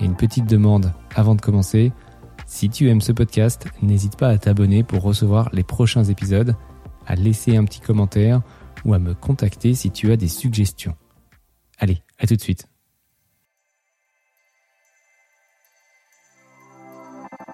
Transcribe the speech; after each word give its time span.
Et 0.00 0.04
une 0.04 0.16
petite 0.16 0.46
demande 0.46 0.92
avant 1.14 1.34
de 1.34 1.40
commencer. 1.40 1.92
Si 2.46 2.70
tu 2.70 2.88
aimes 2.88 3.00
ce 3.00 3.12
podcast, 3.12 3.66
n'hésite 3.82 4.16
pas 4.16 4.28
à 4.28 4.38
t'abonner 4.38 4.82
pour 4.82 5.02
recevoir 5.02 5.50
les 5.52 5.64
prochains 5.64 6.04
épisodes, 6.04 6.54
à 7.06 7.14
laisser 7.14 7.56
un 7.56 7.64
petit 7.64 7.80
commentaire 7.80 8.42
ou 8.84 8.94
à 8.94 8.98
me 8.98 9.14
contacter 9.14 9.74
si 9.74 9.90
tu 9.90 10.12
as 10.12 10.16
des 10.16 10.28
suggestions. 10.28 10.94
Allez, 11.78 12.02
à 12.18 12.26
tout 12.26 12.36
de 12.36 12.40
suite. 12.40 12.66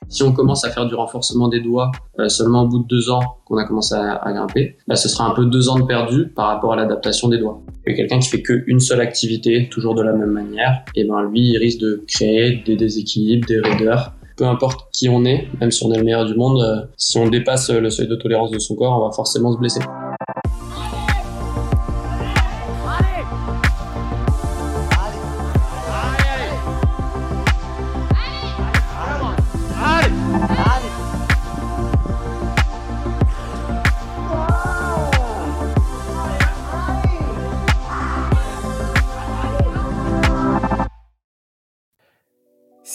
Si 0.08 0.22
on 0.22 0.32
commence 0.32 0.64
à 0.64 0.70
faire 0.70 0.86
du 0.86 0.94
renforcement 0.94 1.48
des 1.48 1.60
doigts 1.60 1.90
euh, 2.18 2.28
seulement 2.28 2.62
au 2.62 2.68
bout 2.68 2.80
de 2.80 2.86
deux 2.86 3.10
ans 3.10 3.20
qu'on 3.44 3.56
a 3.56 3.64
commencé 3.64 3.94
à, 3.94 4.32
grimper, 4.32 4.76
bah, 4.86 4.96
ce 4.96 5.08
sera 5.08 5.26
un 5.26 5.34
peu 5.34 5.46
deux 5.46 5.68
ans 5.68 5.78
de 5.78 5.84
perdu 5.84 6.28
par 6.28 6.48
rapport 6.48 6.72
à 6.72 6.76
l'adaptation 6.76 7.28
des 7.28 7.38
doigts. 7.38 7.60
Et 7.86 7.94
quelqu'un 7.94 8.18
qui 8.18 8.28
fait 8.28 8.42
qu'une 8.42 8.80
seule 8.80 9.00
activité, 9.00 9.68
toujours 9.70 9.94
de 9.94 10.02
la 10.02 10.12
même 10.12 10.30
manière, 10.30 10.84
et 10.94 11.04
ben 11.04 11.22
lui, 11.22 11.50
il 11.50 11.58
risque 11.58 11.80
de 11.80 12.04
créer 12.06 12.62
des 12.64 12.76
déséquilibres, 12.76 13.46
des 13.46 13.60
raideurs. 13.60 14.12
Peu 14.36 14.46
importe 14.46 14.88
qui 14.92 15.08
on 15.08 15.24
est, 15.24 15.48
même 15.60 15.70
si 15.70 15.84
on 15.84 15.92
est 15.92 15.98
le 15.98 16.04
meilleur 16.04 16.26
du 16.26 16.34
monde, 16.34 16.60
euh, 16.60 16.86
si 16.96 17.18
on 17.18 17.28
dépasse 17.28 17.70
le 17.70 17.90
seuil 17.90 18.08
de 18.08 18.16
tolérance 18.16 18.50
de 18.50 18.58
son 18.58 18.74
corps, 18.74 19.00
on 19.00 19.06
va 19.06 19.12
forcément 19.12 19.52
se 19.52 19.58
blesser. 19.58 19.80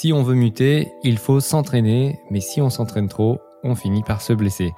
Si 0.02 0.14
on 0.14 0.24
veut 0.24 0.34
muter, 0.34 0.94
il 1.04 1.18
faut 1.18 1.42
s'entraîner, 1.42 2.22
mais 2.30 2.40
si 2.40 2.62
on 2.62 2.70
s'entraîne 2.70 3.10
trop, 3.10 3.40
on 3.66 3.76
finit 3.76 4.02
par 4.02 4.22
se 4.22 4.32
blesser. 4.32 4.72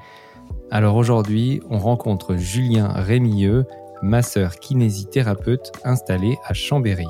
Alors 0.71 0.95
aujourd'hui, 0.95 1.61
on 1.69 1.77
rencontre 1.77 2.37
Julien 2.37 2.87
Rémilleux, 2.87 3.67
masseur 4.01 4.55
kinésithérapeute 4.55 5.73
installé 5.83 6.39
à 6.47 6.55
Chambéry. 6.55 7.05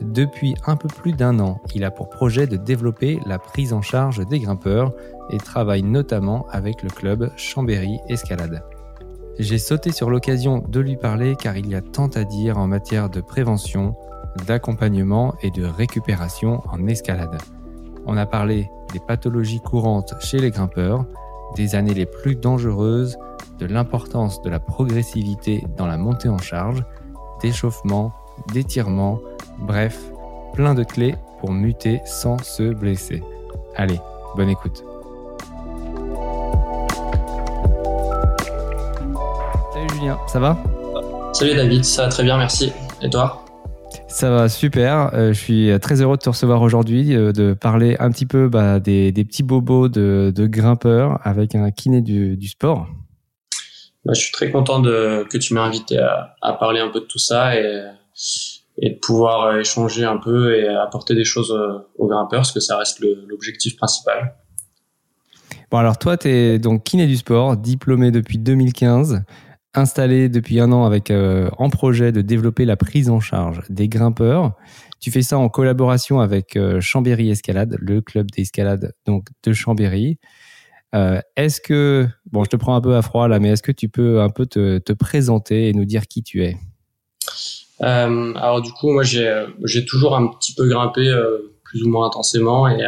Depuis 0.00 0.54
un 0.64 0.76
peu 0.76 0.88
plus 0.88 1.12
d'un 1.12 1.38
an, 1.38 1.60
il 1.74 1.84
a 1.84 1.90
pour 1.90 2.08
projet 2.08 2.46
de 2.46 2.56
développer 2.56 3.20
la 3.26 3.38
prise 3.38 3.74
en 3.74 3.82
charge 3.82 4.26
des 4.26 4.38
grimpeurs 4.38 4.94
et 5.28 5.36
travaille 5.36 5.82
notamment 5.82 6.46
avec 6.48 6.82
le 6.82 6.88
club 6.88 7.30
Chambéry 7.36 7.98
Escalade. 8.08 8.64
J'ai 9.38 9.58
sauté 9.58 9.92
sur 9.92 10.08
l'occasion 10.08 10.64
de 10.66 10.80
lui 10.80 10.96
parler 10.96 11.36
car 11.38 11.58
il 11.58 11.68
y 11.68 11.74
a 11.74 11.82
tant 11.82 12.08
à 12.08 12.24
dire 12.24 12.56
en 12.56 12.66
matière 12.66 13.10
de 13.10 13.20
prévention, 13.20 13.94
d'accompagnement 14.44 15.34
et 15.42 15.50
de 15.50 15.64
récupération 15.64 16.62
en 16.70 16.86
escalade. 16.86 17.38
On 18.06 18.16
a 18.16 18.26
parlé 18.26 18.70
des 18.92 19.00
pathologies 19.00 19.60
courantes 19.60 20.14
chez 20.20 20.38
les 20.38 20.50
grimpeurs, 20.50 21.04
des 21.54 21.74
années 21.74 21.94
les 21.94 22.06
plus 22.06 22.36
dangereuses, 22.36 23.16
de 23.58 23.66
l'importance 23.66 24.42
de 24.42 24.50
la 24.50 24.60
progressivité 24.60 25.64
dans 25.76 25.86
la 25.86 25.96
montée 25.96 26.28
en 26.28 26.38
charge, 26.38 26.84
d'échauffement, 27.40 28.12
d'étirement, 28.52 29.18
bref, 29.58 29.98
plein 30.52 30.74
de 30.74 30.84
clés 30.84 31.14
pour 31.40 31.52
muter 31.52 32.00
sans 32.04 32.38
se 32.42 32.74
blesser. 32.74 33.22
Allez, 33.76 34.00
bonne 34.36 34.50
écoute. 34.50 34.84
Salut 39.72 39.88
Julien, 39.94 40.18
ça 40.26 40.40
va? 40.40 40.58
Salut 41.32 41.54
David, 41.54 41.84
ça 41.84 42.04
va 42.04 42.08
très 42.08 42.22
bien, 42.22 42.38
merci. 42.38 42.72
Et 43.02 43.10
toi? 43.10 43.45
Ça 44.16 44.30
va 44.30 44.48
super. 44.48 45.10
Euh, 45.12 45.34
je 45.34 45.38
suis 45.38 45.70
très 45.80 46.00
heureux 46.00 46.16
de 46.16 46.22
te 46.22 46.30
recevoir 46.30 46.62
aujourd'hui, 46.62 47.14
euh, 47.14 47.32
de 47.32 47.52
parler 47.52 47.96
un 47.98 48.10
petit 48.10 48.24
peu 48.24 48.48
bah, 48.48 48.80
des, 48.80 49.12
des, 49.12 49.24
petits 49.24 49.42
bobos 49.42 49.88
de, 49.88 50.32
de, 50.34 50.46
grimpeurs 50.46 51.20
avec 51.22 51.54
un 51.54 51.70
kiné 51.70 52.00
du, 52.00 52.36
du 52.38 52.48
sport. 52.48 52.86
Bah, 54.06 54.14
je 54.14 54.20
suis 54.20 54.32
très 54.32 54.50
content 54.50 54.80
de, 54.80 55.26
que 55.28 55.36
tu 55.36 55.52
m'aies 55.52 55.60
invité 55.60 55.98
à, 55.98 56.34
à, 56.40 56.54
parler 56.54 56.80
un 56.80 56.88
peu 56.88 57.00
de 57.00 57.04
tout 57.04 57.18
ça 57.18 57.60
et, 57.60 57.84
et, 58.78 58.90
de 58.90 58.98
pouvoir 58.98 59.58
échanger 59.58 60.04
un 60.04 60.16
peu 60.16 60.56
et 60.56 60.66
apporter 60.66 61.14
des 61.14 61.24
choses 61.24 61.54
aux 61.98 62.06
grimpeurs 62.06 62.40
parce 62.40 62.52
que 62.52 62.60
ça 62.60 62.78
reste 62.78 63.00
l'objectif 63.28 63.76
principal. 63.76 64.34
Bon 65.70 65.78
alors 65.78 65.98
toi, 65.98 66.16
tu 66.16 66.28
es 66.28 66.58
donc 66.58 66.84
kiné 66.84 67.06
du 67.06 67.16
sport, 67.16 67.56
diplômé 67.56 68.10
depuis 68.12 68.38
2015 68.38 69.24
installé 69.76 70.28
depuis 70.28 70.58
un 70.60 70.72
an 70.72 70.84
avec 70.84 71.10
euh, 71.10 71.48
en 71.58 71.70
projet 71.70 72.10
de 72.10 72.22
développer 72.22 72.64
la 72.64 72.76
prise 72.76 73.08
en 73.10 73.20
charge 73.20 73.60
des 73.68 73.88
grimpeurs. 73.88 74.52
Tu 75.00 75.10
fais 75.10 75.22
ça 75.22 75.38
en 75.38 75.48
collaboration 75.48 76.20
avec 76.20 76.56
euh, 76.56 76.80
Chambéry 76.80 77.30
Escalade, 77.30 77.76
le 77.78 78.00
club 78.00 78.30
d'escalade 78.30 78.94
donc 79.06 79.28
de 79.44 79.52
Chambéry. 79.52 80.18
Euh, 80.94 81.20
est-ce 81.36 81.60
que 81.60 82.08
bon, 82.32 82.44
je 82.44 82.50
te 82.50 82.56
prends 82.56 82.74
un 82.74 82.80
peu 82.80 82.96
à 82.96 83.02
froid 83.02 83.28
là, 83.28 83.38
mais 83.38 83.50
est-ce 83.50 83.62
que 83.62 83.72
tu 83.72 83.88
peux 83.88 84.20
un 84.20 84.30
peu 84.30 84.46
te, 84.46 84.78
te 84.78 84.92
présenter 84.92 85.68
et 85.68 85.72
nous 85.74 85.84
dire 85.84 86.06
qui 86.06 86.22
tu 86.22 86.42
es? 86.42 86.56
Alors 87.78 88.62
du 88.62 88.72
coup, 88.72 88.90
moi 88.90 89.02
j'ai 89.02 89.44
j'ai 89.64 89.84
toujours 89.84 90.16
un 90.16 90.28
petit 90.28 90.54
peu 90.54 90.66
grimpé 90.66 91.14
plus 91.62 91.82
ou 91.82 91.90
moins 91.90 92.06
intensément 92.06 92.66
et 92.66 92.78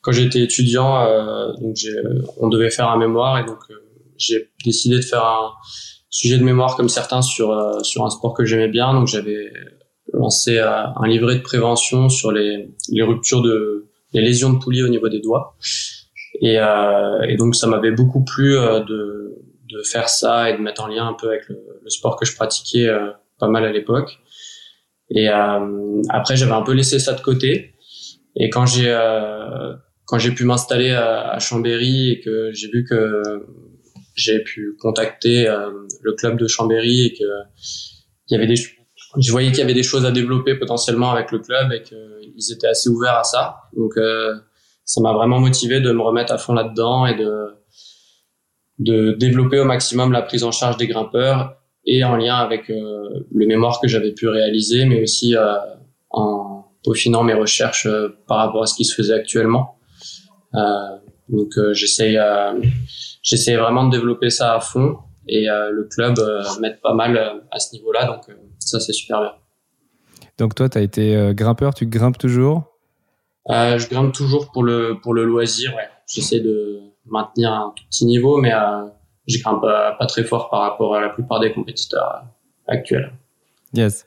quand 0.00 0.10
j'étais 0.10 0.40
étudiant, 0.40 1.04
donc 1.60 1.76
on 2.38 2.48
devait 2.48 2.70
faire 2.70 2.88
un 2.90 2.98
mémoire 2.98 3.38
et 3.38 3.44
donc 3.44 3.60
j'ai 4.16 4.50
décidé 4.64 4.96
de 4.96 5.02
faire 5.02 5.24
un 5.24 5.52
sujet 6.10 6.38
de 6.38 6.44
mémoire 6.44 6.76
comme 6.76 6.88
certains 6.88 7.22
sur 7.22 7.52
euh, 7.52 7.80
sur 7.82 8.04
un 8.04 8.10
sport 8.10 8.34
que 8.34 8.44
j'aimais 8.44 8.68
bien. 8.68 8.92
Donc 8.94 9.08
j'avais 9.08 9.52
lancé 10.12 10.58
euh, 10.58 10.84
un 10.96 11.06
livret 11.06 11.36
de 11.36 11.42
prévention 11.42 12.08
sur 12.08 12.32
les, 12.32 12.70
les 12.90 13.02
ruptures 13.02 13.42
de 13.42 13.86
les 14.14 14.22
lésions 14.22 14.52
de 14.52 14.58
poulie 14.58 14.82
au 14.82 14.88
niveau 14.88 15.08
des 15.08 15.20
doigts. 15.20 15.56
Et, 16.40 16.58
euh, 16.58 17.22
et 17.22 17.36
donc 17.36 17.54
ça 17.54 17.66
m'avait 17.66 17.90
beaucoup 17.90 18.24
plu 18.24 18.52
de, 18.54 19.34
de 19.70 19.82
faire 19.82 20.08
ça 20.08 20.50
et 20.50 20.56
de 20.56 20.62
mettre 20.62 20.82
en 20.82 20.86
lien 20.86 21.06
un 21.06 21.14
peu 21.14 21.28
avec 21.28 21.48
le, 21.48 21.58
le 21.82 21.90
sport 21.90 22.16
que 22.16 22.24
je 22.24 22.34
pratiquais 22.34 22.88
pas 23.38 23.48
mal 23.48 23.64
à 23.64 23.72
l'époque. 23.72 24.18
Et 25.10 25.28
après 25.28 26.36
j'avais 26.36 26.52
un 26.52 26.62
peu 26.62 26.72
laissé 26.72 26.98
ça 26.98 27.12
de 27.12 27.20
côté. 27.20 27.74
Et 28.36 28.50
quand 28.50 28.66
j'ai 28.66 28.96
quand 30.06 30.18
j'ai 30.18 30.30
pu 30.30 30.44
m'installer 30.44 30.92
à, 30.92 31.28
à 31.32 31.38
Chambéry 31.38 32.12
et 32.12 32.20
que 32.20 32.50
j'ai 32.52 32.68
vu 32.68 32.86
que 32.88 33.44
j'ai 34.18 34.40
pu 34.40 34.76
contacter 34.80 35.48
euh, 35.48 35.70
le 36.02 36.12
club 36.12 36.38
de 36.38 36.46
Chambéry 36.46 37.06
et 37.06 37.12
que 37.12 37.24
il 38.28 38.34
y 38.34 38.36
avait 38.36 38.46
des 38.46 38.56
je 38.56 39.30
voyais 39.32 39.48
qu'il 39.48 39.60
y 39.60 39.62
avait 39.62 39.74
des 39.74 39.82
choses 39.82 40.04
à 40.04 40.10
développer 40.10 40.54
potentiellement 40.54 41.10
avec 41.10 41.32
le 41.32 41.38
club 41.38 41.72
et 41.72 41.82
qu'ils 41.82 42.52
étaient 42.52 42.66
assez 42.66 42.90
ouverts 42.90 43.16
à 43.16 43.24
ça. 43.24 43.56
Donc 43.74 43.96
euh, 43.96 44.34
ça 44.84 45.00
m'a 45.00 45.12
vraiment 45.12 45.40
motivé 45.40 45.80
de 45.80 45.92
me 45.92 46.02
remettre 46.02 46.32
à 46.32 46.38
fond 46.38 46.52
là-dedans 46.52 47.06
et 47.06 47.14
de 47.14 47.58
de 48.78 49.12
développer 49.12 49.58
au 49.58 49.64
maximum 49.64 50.12
la 50.12 50.22
prise 50.22 50.44
en 50.44 50.52
charge 50.52 50.76
des 50.76 50.86
grimpeurs 50.86 51.58
et 51.84 52.04
en 52.04 52.16
lien 52.16 52.36
avec 52.36 52.70
euh, 52.70 53.24
le 53.32 53.46
mémoire 53.46 53.80
que 53.80 53.88
j'avais 53.88 54.12
pu 54.12 54.28
réaliser, 54.28 54.84
mais 54.84 55.02
aussi 55.02 55.36
euh, 55.36 55.54
en 56.10 56.66
peaufinant 56.84 57.24
mes 57.24 57.34
recherches 57.34 57.86
euh, 57.86 58.10
par 58.28 58.38
rapport 58.38 58.62
à 58.62 58.66
ce 58.66 58.74
qui 58.74 58.84
se 58.84 58.94
faisait 58.94 59.14
actuellement. 59.14 59.78
donc 61.28 61.52
j'essaye 61.72 62.18
j'essaie 63.28 63.56
vraiment 63.56 63.84
de 63.84 63.90
développer 63.90 64.30
ça 64.30 64.54
à 64.54 64.60
fond 64.60 64.98
et 65.26 65.48
euh, 65.50 65.70
le 65.70 65.84
club 65.84 66.18
euh, 66.18 66.42
m'aide 66.60 66.80
pas 66.80 66.94
mal 66.94 67.16
euh, 67.16 67.40
à 67.50 67.58
ce 67.58 67.74
niveau-là, 67.74 68.06
donc 68.06 68.34
ça 68.58 68.80
c'est 68.80 68.94
super 68.94 69.20
bien. 69.20 69.32
Donc 70.38 70.54
toi, 70.54 70.68
tu 70.68 70.78
as 70.78 70.80
été 70.80 71.32
grimpeur, 71.34 71.74
tu 71.74 71.86
grimpes 71.86 72.18
toujours? 72.18 72.62
Je 73.48 73.88
grimpe 73.88 74.12
toujours 74.12 74.52
pour 74.52 74.62
le, 74.62 74.98
pour 75.02 75.12
le 75.12 75.24
loisir, 75.24 75.74
ouais. 75.74 75.88
J'essaie 76.06 76.40
de 76.40 76.80
maintenir 77.06 77.52
un 77.52 77.72
tout 77.74 77.82
petit 77.90 78.06
niveau, 78.06 78.38
mais 78.38 78.52
je 79.26 79.42
grimpe 79.42 79.60
pas, 79.62 79.96
pas, 79.98 80.06
très 80.06 80.22
fort 80.22 80.48
par 80.48 80.60
rapport 80.60 80.94
à 80.94 81.00
la 81.00 81.08
plupart 81.08 81.40
des 81.40 81.52
compétiteurs 81.52 82.22
actuels. 82.68 83.12
Yes. 83.74 84.04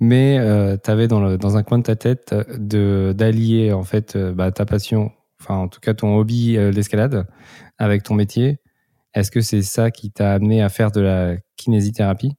Mais 0.00 0.38
euh, 0.38 0.76
tu 0.82 0.90
avais 0.90 1.08
dans, 1.08 1.20
le, 1.20 1.38
dans, 1.38 1.56
un 1.56 1.62
coin 1.62 1.78
de 1.78 1.84
ta 1.84 1.96
tête 1.96 2.34
d'allier 2.34 3.72
en 3.72 3.84
fait 3.84 4.18
bah, 4.18 4.52
ta 4.52 4.66
passion, 4.66 5.12
enfin 5.40 5.56
en 5.56 5.68
tout 5.68 5.80
cas 5.80 5.94
ton 5.94 6.16
hobby 6.16 6.56
l'escalade 6.72 7.26
avec 7.78 8.02
ton 8.02 8.14
métier. 8.14 8.58
Est-ce 9.14 9.30
que 9.30 9.40
c'est 9.40 9.62
ça 9.62 9.90
qui 9.90 10.12
t'a 10.12 10.32
amené 10.32 10.62
à 10.62 10.68
faire 10.68 10.92
de 10.92 11.00
la 11.00 11.36
kinésithérapie? 11.56 12.32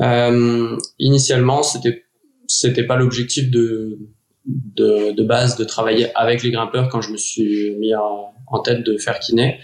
Euh, 0.00 0.76
Initialement, 0.98 1.62
c'était 1.62 2.04
c'était 2.46 2.84
pas 2.84 2.96
l'objectif 2.96 3.50
de 3.50 3.98
de, 4.44 5.22
base 5.22 5.56
de 5.56 5.62
travailler 5.62 6.08
avec 6.16 6.42
les 6.42 6.50
grimpeurs 6.50 6.88
quand 6.88 7.00
je 7.00 7.12
me 7.12 7.16
suis 7.16 7.76
mis 7.76 7.94
en, 7.94 8.34
en 8.48 8.58
tête 8.58 8.82
de 8.84 8.98
faire 8.98 9.20
kiné. 9.20 9.60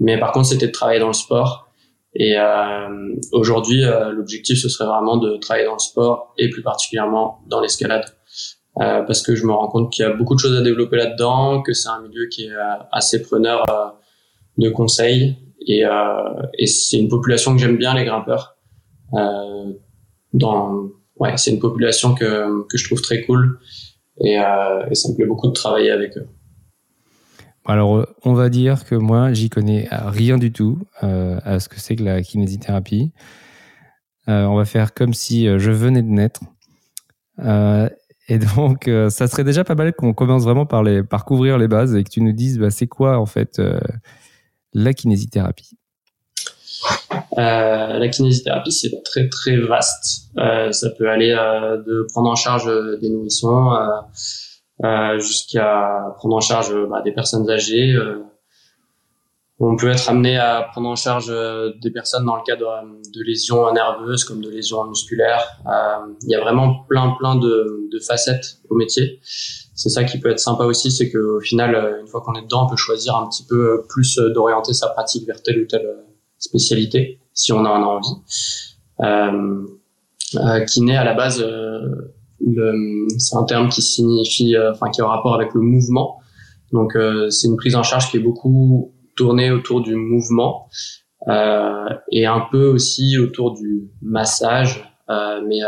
Mais 0.00 0.18
par 0.18 0.32
contre, 0.32 0.48
c'était 0.48 0.66
de 0.66 0.72
travailler 0.72 0.98
dans 0.98 1.06
le 1.06 1.12
sport. 1.12 1.70
Et 2.12 2.36
euh, 2.36 3.14
aujourd'hui, 3.30 3.84
euh, 3.84 4.10
l'objectif, 4.10 4.58
ce 4.58 4.68
serait 4.68 4.88
vraiment 4.88 5.16
de 5.16 5.36
travailler 5.36 5.66
dans 5.66 5.74
le 5.74 5.78
sport 5.78 6.34
et 6.38 6.50
plus 6.50 6.62
particulièrement 6.62 7.40
dans 7.46 7.60
l'escalade. 7.60 8.15
Euh, 8.80 9.02
parce 9.02 9.22
que 9.22 9.34
je 9.34 9.46
me 9.46 9.52
rends 9.52 9.68
compte 9.68 9.92
qu'il 9.92 10.04
y 10.04 10.08
a 10.08 10.12
beaucoup 10.12 10.34
de 10.34 10.40
choses 10.40 10.56
à 10.56 10.62
développer 10.62 10.96
là-dedans, 10.96 11.62
que 11.62 11.72
c'est 11.72 11.88
un 11.88 12.02
milieu 12.02 12.26
qui 12.28 12.44
est 12.44 12.52
euh, 12.52 12.74
assez 12.92 13.22
preneur 13.22 13.64
euh, 13.70 13.88
de 14.58 14.68
conseils. 14.68 15.36
Et, 15.68 15.82
et 16.58 16.66
c'est 16.66 16.96
une 16.96 17.08
population 17.08 17.52
que 17.52 17.58
j'aime 17.58 17.76
bien, 17.76 17.92
les 17.92 18.04
grimpeurs. 18.04 18.56
dans, 20.32 20.90
ouais, 21.16 21.36
c'est 21.36 21.50
une 21.50 21.58
population 21.58 22.14
que, 22.14 22.62
que 22.68 22.78
je 22.78 22.84
trouve 22.84 23.00
très 23.00 23.22
cool. 23.22 23.58
Et, 24.20 24.34
et 24.34 24.94
ça 24.94 25.08
me 25.08 25.16
plaît 25.16 25.26
beaucoup 25.26 25.48
de 25.48 25.52
travailler 25.52 25.90
avec 25.90 26.16
eux. 26.16 26.28
Alors, 27.68 28.06
on 28.24 28.32
va 28.32 28.48
dire 28.48 28.84
que 28.84 28.94
moi, 28.94 29.32
j'y 29.32 29.50
connais 29.50 29.88
rien 29.90 30.38
du 30.38 30.52
tout 30.52 30.78
euh, 31.02 31.40
à 31.44 31.58
ce 31.58 31.68
que 31.68 31.80
c'est 31.80 31.96
que 31.96 32.04
la 32.04 32.22
kinésithérapie. 32.22 33.12
Euh, 34.28 34.44
on 34.44 34.54
va 34.54 34.64
faire 34.64 34.94
comme 34.94 35.14
si 35.14 35.48
euh, 35.48 35.58
je 35.58 35.72
venais 35.72 36.02
de 36.02 36.08
naître. 36.08 36.40
Et 38.28 38.38
donc, 38.38 38.90
ça 39.08 39.28
serait 39.28 39.44
déjà 39.44 39.64
pas 39.64 39.74
mal 39.74 39.92
qu'on 39.92 40.12
commence 40.12 40.42
vraiment 40.42 40.66
par, 40.66 40.82
les, 40.82 41.02
par 41.02 41.24
couvrir 41.24 41.58
les 41.58 41.68
bases 41.68 41.94
et 41.94 42.02
que 42.02 42.10
tu 42.10 42.20
nous 42.20 42.32
dises, 42.32 42.58
bah, 42.58 42.70
c'est 42.70 42.86
quoi 42.86 43.18
en 43.18 43.26
fait 43.26 43.60
la 44.72 44.92
kinésithérapie? 44.92 45.76
La 47.36 48.08
kinésithérapie, 48.08 48.72
c'est 48.72 49.02
très 49.04 49.28
très 49.28 49.56
vaste. 49.58 50.30
ça 50.36 50.90
peut 50.98 51.08
aller 51.08 51.30
de 51.86 52.06
prendre 52.12 52.30
en 52.30 52.36
charge 52.36 52.68
des 53.00 53.08
nourrissons 53.08 53.70
euh, 54.84 55.18
jusqu'à 55.18 56.14
prendre 56.18 56.36
en 56.36 56.40
charge 56.40 56.70
euh, 56.70 56.86
bah, 56.86 57.00
des 57.02 57.12
personnes 57.12 57.48
âgées. 57.48 57.96
Euh, 59.60 59.64
on 59.64 59.76
peut 59.76 59.88
être 59.88 60.08
amené 60.08 60.36
à 60.36 60.68
prendre 60.70 60.88
en 60.88 60.96
charge 60.96 61.32
des 61.80 61.90
personnes 61.90 62.26
dans 62.26 62.36
le 62.36 62.42
cadre 62.42 62.82
de 63.14 63.22
lésions 63.22 63.72
nerveuses 63.72 64.24
comme 64.24 64.42
de 64.42 64.50
lésions 64.50 64.84
musculaires. 64.84 65.60
Il 66.22 66.30
y 66.30 66.34
a 66.34 66.40
vraiment 66.40 66.84
plein 66.88 67.14
plein 67.18 67.36
de, 67.36 67.88
de 67.90 67.98
facettes 67.98 68.58
au 68.68 68.74
métier. 68.74 69.20
C'est 69.74 69.88
ça 69.88 70.04
qui 70.04 70.18
peut 70.18 70.30
être 70.30 70.40
sympa 70.40 70.64
aussi, 70.64 70.90
c'est 70.90 71.10
qu'au 71.10 71.40
final, 71.40 71.98
une 72.00 72.06
fois 72.06 72.20
qu'on 72.20 72.34
est 72.34 72.42
dedans, 72.42 72.66
on 72.66 72.70
peut 72.70 72.76
choisir 72.76 73.16
un 73.16 73.28
petit 73.28 73.44
peu 73.44 73.84
plus 73.88 74.16
d'orienter 74.16 74.72
sa 74.72 74.88
pratique 74.88 75.26
vers 75.26 75.42
telle 75.42 75.62
ou 75.62 75.66
telle 75.66 75.86
spécialité, 76.38 77.18
si 77.32 77.52
on 77.52 77.60
en 77.60 77.64
a 77.64 77.86
envie. 77.86 78.16
Euh, 80.34 80.64
kiné 80.66 80.96
à 80.96 81.04
la 81.04 81.14
base, 81.14 81.44
c'est 83.18 83.36
un 83.36 83.44
terme 83.44 83.68
qui 83.68 83.82
signifie, 83.82 84.56
euh, 84.56 84.72
enfin 84.72 84.90
qui 84.90 85.00
a 85.00 85.04
un 85.04 85.08
rapport 85.08 85.34
avec 85.34 85.54
le 85.54 85.60
mouvement. 85.60 86.18
Donc 86.72 86.96
euh, 86.96 87.30
c'est 87.30 87.48
une 87.48 87.56
prise 87.56 87.76
en 87.76 87.82
charge 87.82 88.10
qui 88.10 88.16
est 88.16 88.20
beaucoup 88.20 88.92
tournée 89.16 89.50
autour 89.50 89.80
du 89.80 89.94
mouvement 89.94 90.68
euh, 91.28 91.88
et 92.12 92.26
un 92.26 92.46
peu 92.50 92.66
aussi 92.66 93.18
autour 93.18 93.54
du 93.54 93.90
massage, 94.02 94.84
mais 95.08 95.60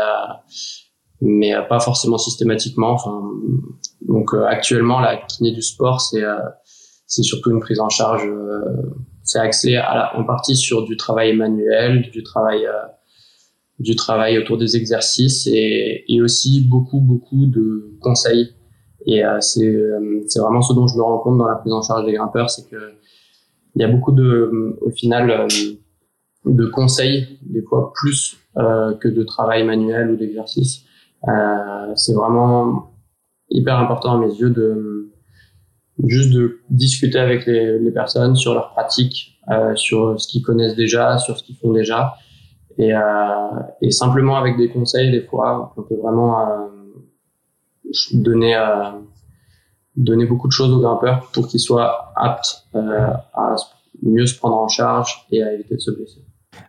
mais 1.21 1.53
pas 1.67 1.79
forcément 1.79 2.17
systématiquement. 2.17 2.91
Enfin, 2.91 3.21
donc 4.01 4.33
actuellement 4.47 4.99
la 4.99 5.17
kiné 5.17 5.51
du 5.51 5.61
sport 5.61 6.01
c'est 6.01 6.23
c'est 7.07 7.23
surtout 7.23 7.51
une 7.51 7.59
prise 7.59 7.79
en 7.79 7.89
charge. 7.89 8.23
c'est 9.23 9.39
axé 9.39 9.75
à 9.75 10.17
en 10.17 10.23
partie 10.23 10.55
sur 10.55 10.85
du 10.85 10.95
travail 10.95 11.35
manuel, 11.35 12.09
du 12.11 12.23
travail 12.23 12.67
du 13.79 13.95
travail 13.95 14.37
autour 14.37 14.57
des 14.57 14.75
exercices 14.75 15.47
et, 15.47 16.03
et 16.07 16.21
aussi 16.21 16.61
beaucoup 16.61 16.99
beaucoup 16.99 17.45
de 17.45 17.97
conseils 18.01 18.53
et 19.05 19.23
euh, 19.23 19.39
c'est 19.39 19.65
euh, 19.65 20.21
c'est 20.27 20.39
vraiment 20.39 20.61
ce 20.61 20.73
dont 20.73 20.87
je 20.87 20.97
me 20.97 21.01
rends 21.01 21.19
compte 21.19 21.37
dans 21.37 21.47
la 21.47 21.55
prise 21.55 21.71
en 21.71 21.81
charge 21.81 22.05
des 22.05 22.13
grimpeurs 22.13 22.49
c'est 22.49 22.69
que 22.69 22.75
il 23.75 23.81
y 23.81 23.85
a 23.85 23.87
beaucoup 23.87 24.11
de 24.11 24.23
euh, 24.23 24.77
au 24.81 24.89
final 24.89 25.47
de 26.45 26.65
conseils 26.65 27.39
des 27.41 27.61
fois 27.61 27.91
plus 27.93 28.37
que 28.55 29.07
de 29.07 29.23
travail 29.23 29.63
manuel 29.63 30.11
ou 30.11 30.15
d'exercice. 30.15 30.83
C'est 31.95 32.13
vraiment 32.13 32.91
hyper 33.49 33.77
important 33.77 34.15
à 34.15 34.17
mes 34.17 34.33
yeux 34.33 34.49
de 34.49 35.11
juste 36.05 36.33
de 36.33 36.59
discuter 36.69 37.19
avec 37.19 37.45
les, 37.45 37.91
personnes 37.91 38.35
sur 38.35 38.53
leurs 38.53 38.71
pratiques 38.71 39.39
sur 39.75 40.19
ce 40.19 40.27
qu'ils 40.27 40.41
connaissent 40.41 40.75
déjà 40.75 41.17
sur 41.17 41.37
ce 41.37 41.43
qu'ils 41.43 41.55
font 41.55 41.71
déjà. 41.71 42.15
Et, 42.79 42.93
euh, 42.95 42.99
et 43.81 43.91
simplement 43.91 44.37
avec 44.37 44.57
des 44.57 44.69
conseils, 44.69 45.11
des 45.11 45.21
fois, 45.21 45.73
on 45.75 45.81
peut 45.81 45.95
vraiment 46.01 46.39
euh, 46.39 46.67
donner, 48.13 48.55
euh, 48.55 48.91
donner 49.97 50.25
beaucoup 50.25 50.47
de 50.47 50.53
choses 50.53 50.71
aux 50.71 50.79
grimpeurs 50.79 51.29
pour 51.33 51.49
qu'ils 51.49 51.59
soient 51.59 52.08
aptes 52.19 52.67
à 52.73 53.55
mieux 54.03 54.25
se 54.25 54.35
prendre 54.37 54.57
en 54.57 54.67
charge 54.67 55.25
et 55.31 55.43
à 55.43 55.53
éviter 55.53 55.75
de 55.75 55.79
se 55.79 55.91
blesser. 55.91 56.19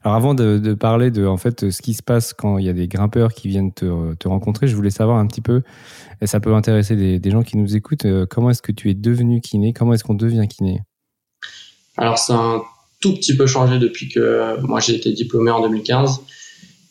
Alors 0.05 0.17
avant 0.17 0.35
de, 0.35 0.59
de, 0.59 0.75
parler 0.75 1.11
de 1.11 1.27
en 1.27 1.37
fait 1.37 1.71
ce 1.71 1.83
qui 1.83 1.95
se 1.95 2.03
passe 2.03 2.33
quand 2.33 2.59
il 2.59 2.67
y 2.67 2.69
a 2.69 2.73
des 2.73 2.87
grimpeurs 2.87 3.33
qui 3.33 3.49
viennent 3.49 3.73
te, 3.73 4.15
te 4.15 4.29
rencontrer, 4.29 4.69
je 4.69 4.77
voulais 4.77 4.91
savoir 4.91 5.19
un 5.19 5.27
petit 5.27 5.41
peu, 5.41 5.63
et 6.21 6.27
ça 6.27 6.39
peut 6.39 6.55
intéresser 6.55 6.97
des, 6.97 7.19
des 7.19 7.31
gens 7.31 7.43
qui 7.43 7.57
nous 7.57 7.77
écoutent, 7.77 8.07
comment 8.29 8.51
est-ce 8.51 8.63
que 8.63 8.73
tu 8.73 8.91
es 8.91 8.95
devenu 8.95 9.41
kiné? 9.41 9.73
Comment 9.73 9.95
est-ce 9.95 10.05
qu'on 10.05 10.15
devient 10.15 10.47
kiné? 10.49 10.81
Alors 11.97 12.19
c'est 12.19 12.33
un 12.33 12.63
tout 13.01 13.15
petit 13.15 13.37
peu 13.37 13.47
changé 13.47 13.79
depuis 13.79 14.09
que 14.09 14.61
moi 14.61 14.81
j'ai 14.81 14.95
été 14.95 15.13
diplômé 15.13 15.51
en 15.51 15.61
2015. 15.63 16.21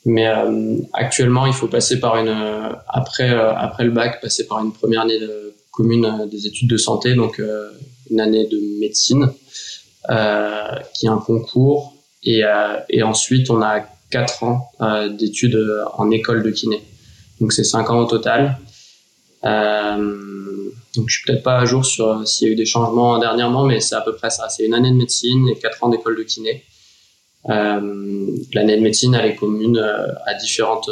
Mais 0.06 0.28
euh, 0.28 0.78
actuellement, 0.94 1.46
il 1.46 1.54
faut 1.54 1.68
passer 1.68 2.00
par 2.00 2.18
une 2.18 2.30
euh, 2.30 2.70
après 2.88 3.30
euh, 3.30 3.54
après 3.54 3.84
le 3.84 3.92
bac, 3.92 4.22
passer 4.22 4.48
par 4.48 4.64
une 4.64 4.72
première 4.72 5.02
année 5.02 5.20
de 5.20 5.54
commune 5.72 6.28
des 6.32 6.48
études 6.48 6.70
de 6.70 6.78
santé, 6.78 7.16
donc 7.16 7.42
année 8.18 8.48
de 8.48 8.60
médecine, 8.80 9.32
qui 10.94 11.06
est 11.06 11.10
un 11.10 11.18
concours, 11.18 11.94
et, 12.24 12.44
et 12.90 13.04
ensuite 13.04 13.50
on 13.50 13.62
a 13.62 13.82
quatre 14.10 14.44
ans 14.44 14.72
d'études 15.18 15.60
en 15.98 16.10
école 16.12 16.42
de 16.44 16.52
kiné. 16.52 16.82
Donc 17.40 17.54
c'est 17.54 17.64
cinq 17.64 17.90
ans 17.90 18.00
au 18.00 18.06
total. 18.06 18.58
Donc 20.96 21.08
je 21.08 21.18
suis 21.18 21.26
peut-être 21.26 21.44
pas 21.44 21.60
à 21.60 21.66
jour 21.66 21.86
sur 21.86 22.08
euh, 22.08 22.26
s'il 22.26 22.48
y 22.48 22.50
a 22.50 22.54
eu 22.54 22.56
des 22.56 22.66
changements 22.66 23.20
dernièrement, 23.20 23.64
mais 23.64 23.80
c'est 23.80 23.96
à 23.96 24.02
peu 24.02 24.16
près 24.16 24.30
ça. 24.30 24.50
C'est 24.50 24.66
une 24.66 24.74
année 24.74 24.90
de 24.90 24.96
médecine 24.96 25.48
et 25.48 25.56
quatre 25.56 25.84
ans 25.84 25.90
d'école 25.90 26.18
de 26.18 26.24
kiné. 26.24 26.64
Euh, 27.50 28.28
L'année 28.54 28.76
de 28.76 28.82
médecine, 28.82 29.14
elle 29.14 29.28
est 29.28 29.36
commune 29.36 29.78
euh, 29.78 30.08
à 30.26 30.34
différentes 30.34 30.90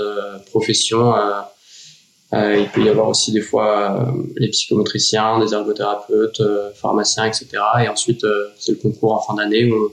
euh, 2.34 2.58
il 2.58 2.68
peut 2.70 2.84
y 2.84 2.90
avoir 2.90 3.08
aussi 3.08 3.32
des 3.32 3.42
fois 3.42 4.14
les 4.36 4.50
psychomotriciens, 4.50 5.40
des 5.40 5.54
ergothérapeutes, 5.54 6.42
pharmaciens, 6.76 7.26
etc. 7.26 7.48
Et 7.84 7.88
ensuite, 7.88 8.26
c'est 8.58 8.74
le 8.74 8.78
concours 8.78 9.14
en 9.14 9.22
fin 9.22 9.34
d'année 9.36 9.72
où 9.72 9.92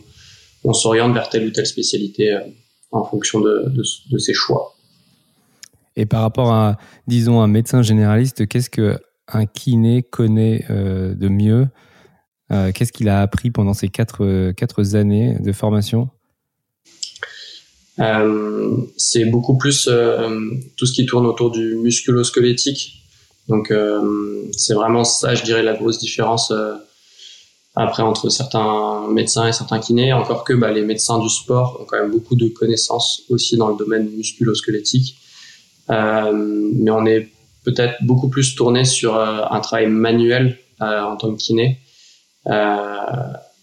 on 0.65 0.73
s'oriente 0.73 1.15
vers 1.15 1.29
telle 1.29 1.47
ou 1.47 1.51
telle 1.51 1.67
spécialité 1.67 2.37
en 2.91 3.05
fonction 3.05 3.41
de, 3.41 3.83
ses 4.19 4.35
choix. 4.35 4.75
Et 5.97 6.07
par 6.07 6.23
rapport 6.23 6.53
à, 6.53 6.77
disons, 7.07 7.41
un 7.41 7.47
médecin 7.47 7.83
généraliste, 7.83 8.49
qu'est-ce 8.49 8.71
que 8.71 8.99
un 9.29 9.47
kiné 9.47 10.03
connaît 10.03 10.65
euh, 10.71 11.15
de 11.15 11.29
mieux? 11.29 11.69
Euh, 12.53 12.73
Qu'est-ce 12.73 12.93
qu'il 12.93 13.09
a 13.09 13.23
appris 13.23 13.51
pendant 13.51 13.75
ces 13.75 13.89
quatre, 13.89 14.25
euh, 14.25 14.53
quatre 14.53 14.97
années 14.97 15.39
de 15.41 15.53
formation? 15.53 16.11
C'est 17.97 19.25
beaucoup 19.27 19.57
plus 19.57 19.89
tout 20.77 20.87
ce 20.87 20.93
qui 20.93 21.07
tourne 21.07 21.27
autour 21.27 21.51
du 21.51 21.77
musculo-squelettique. 21.77 23.05
Donc 23.49 23.73
c'est 24.53 24.75
vraiment 24.75 25.05
ça, 25.05 25.35
je 25.35 25.45
dirais, 25.45 25.63
la 25.63 25.75
grosse 25.75 25.99
différence 25.99 26.53
après 27.77 28.03
entre 28.03 28.31
certains 28.31 29.07
médecins 29.09 29.47
et 29.47 29.53
certains 29.53 29.79
kinés. 29.79 30.13
Encore 30.13 30.45
que 30.45 30.55
bah, 30.55 30.73
les 30.73 30.83
médecins 30.83 31.19
du 31.19 31.29
sport 31.29 31.79
ont 31.81 31.85
quand 31.85 31.99
même 31.99 32.11
beaucoup 32.11 32.37
de 32.37 32.49
connaissances 32.49 33.23
aussi 33.31 33.57
dans 33.57 33.69
le 33.69 33.77
domaine 33.77 34.09
musculo-squelettique. 34.11 35.17
mais 35.89 36.91
on 36.91 37.07
est 37.07 37.31
peut-être 37.65 37.97
beaucoup 38.03 38.29
plus 38.29 38.55
tourné 38.55 38.85
sur 38.85 39.17
euh, 39.17 39.41
un 39.51 39.61
travail 39.61 39.87
manuel 39.87 40.59
euh, 40.81 41.03
en 41.03 41.17
tant 41.17 41.33
que 41.33 41.39
kiné 41.39 41.81
euh, 42.47 42.97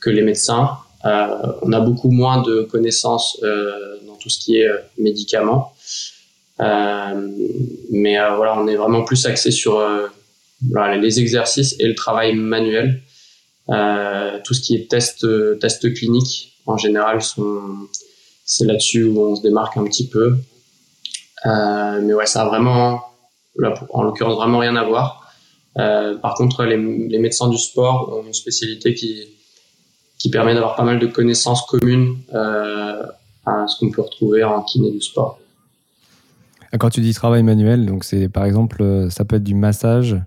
que 0.01 0.09
les 0.09 0.23
médecins. 0.23 0.77
on 1.03 1.71
a 1.71 1.79
beaucoup 1.79 2.09
moins 2.09 2.41
de 2.41 2.63
connaissances 2.63 3.39
tout 4.21 4.29
ce 4.29 4.39
qui 4.39 4.57
est 4.57 4.69
médicaments. 4.97 5.73
mais 6.59 8.17
voilà, 8.35 8.57
on 8.57 8.67
est 8.67 8.75
vraiment 8.75 9.03
plus 9.03 9.25
axé 9.25 9.51
sur 9.51 9.81
les 11.01 11.19
exercices 11.19 11.75
et 11.79 11.87
le 11.87 11.95
travail 11.95 12.35
manuel. 12.35 13.01
tout 13.67 14.53
ce 14.53 14.61
qui 14.61 14.75
est 14.75 14.89
test, 14.89 15.25
test 15.59 15.93
clinique, 15.93 16.53
en 16.65 16.77
général, 16.77 17.19
c'est 18.45 18.65
là-dessus 18.65 19.03
où 19.05 19.19
on 19.21 19.35
se 19.35 19.41
démarque 19.41 19.77
un 19.77 19.85
petit 19.85 20.07
peu. 20.07 20.37
mais 21.45 22.13
ouais, 22.13 22.27
ça 22.27 22.43
a 22.43 22.45
vraiment 22.45 23.11
en 23.89 24.03
l'occurrence, 24.03 24.35
vraiment 24.35 24.59
rien 24.59 24.75
à 24.75 24.83
voir. 24.83 25.33
Euh, 25.77 26.17
par 26.17 26.35
contre, 26.35 26.63
les, 26.63 26.77
médecins 26.77 27.49
du 27.49 27.57
sport 27.57 28.13
ont 28.13 28.25
une 28.25 28.33
spécialité 28.33 28.93
qui, 28.93 29.23
qui 30.17 30.29
permet 30.29 30.53
d'avoir 30.53 30.75
pas 30.75 30.83
mal 30.83 30.99
de 30.99 31.07
connaissances 31.07 31.65
communes 31.65 32.17
euh, 32.33 33.03
à 33.51 33.67
ce 33.67 33.79
qu'on 33.79 33.91
peut 33.91 34.01
retrouver 34.01 34.43
en 34.43 34.61
kiné 34.61 34.91
du 34.91 35.01
sport. 35.01 35.39
Quand 36.79 36.89
tu 36.89 37.01
dis 37.01 37.13
travail 37.13 37.43
manuel, 37.43 37.85
donc 37.85 38.03
c'est 38.03 38.29
par 38.29 38.45
exemple, 38.45 38.81
euh, 38.81 39.09
ça 39.09 39.25
peut 39.25 39.35
être 39.35 39.43
du 39.43 39.55
massage, 39.55 40.17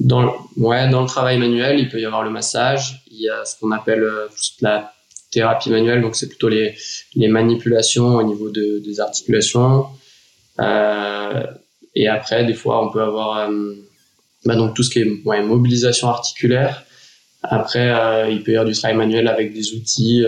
dans 0.00 0.22
le, 0.22 0.28
ouais, 0.56 0.88
dans 0.90 1.02
le 1.02 1.08
travail 1.08 1.38
manuel, 1.38 1.78
il 1.80 1.88
peut 1.88 2.00
y 2.00 2.04
avoir 2.04 2.22
le 2.22 2.30
massage. 2.30 3.02
Il 3.10 3.20
y 3.20 3.28
a 3.28 3.44
ce 3.44 3.58
qu'on 3.58 3.72
appelle 3.72 4.02
euh, 4.02 4.28
la 4.60 4.92
thérapie 5.30 5.70
manuelle, 5.70 6.00
donc 6.02 6.14
c'est 6.14 6.28
plutôt 6.28 6.48
les, 6.48 6.76
les 7.16 7.28
manipulations 7.28 8.16
au 8.16 8.22
niveau 8.22 8.50
de, 8.50 8.80
des 8.84 9.00
articulations. 9.00 9.86
Euh, 10.60 11.44
et 11.94 12.08
après, 12.08 12.44
des 12.44 12.54
fois, 12.54 12.84
on 12.86 12.90
peut 12.90 13.02
avoir 13.02 13.50
euh, 13.50 13.74
bah, 14.44 14.54
donc 14.54 14.74
tout 14.74 14.82
ce 14.82 14.90
qui 14.90 15.00
est 15.00 15.22
ouais, 15.24 15.42
mobilisation 15.42 16.08
articulaire. 16.08 16.84
Après, 17.42 17.90
euh, 17.92 18.30
il 18.30 18.42
peut 18.42 18.52
y 18.52 18.56
avoir 18.56 18.72
du 18.72 18.78
travail 18.78 18.96
manuel 18.96 19.26
avec 19.26 19.52
des 19.52 19.74
outils, 19.74 20.24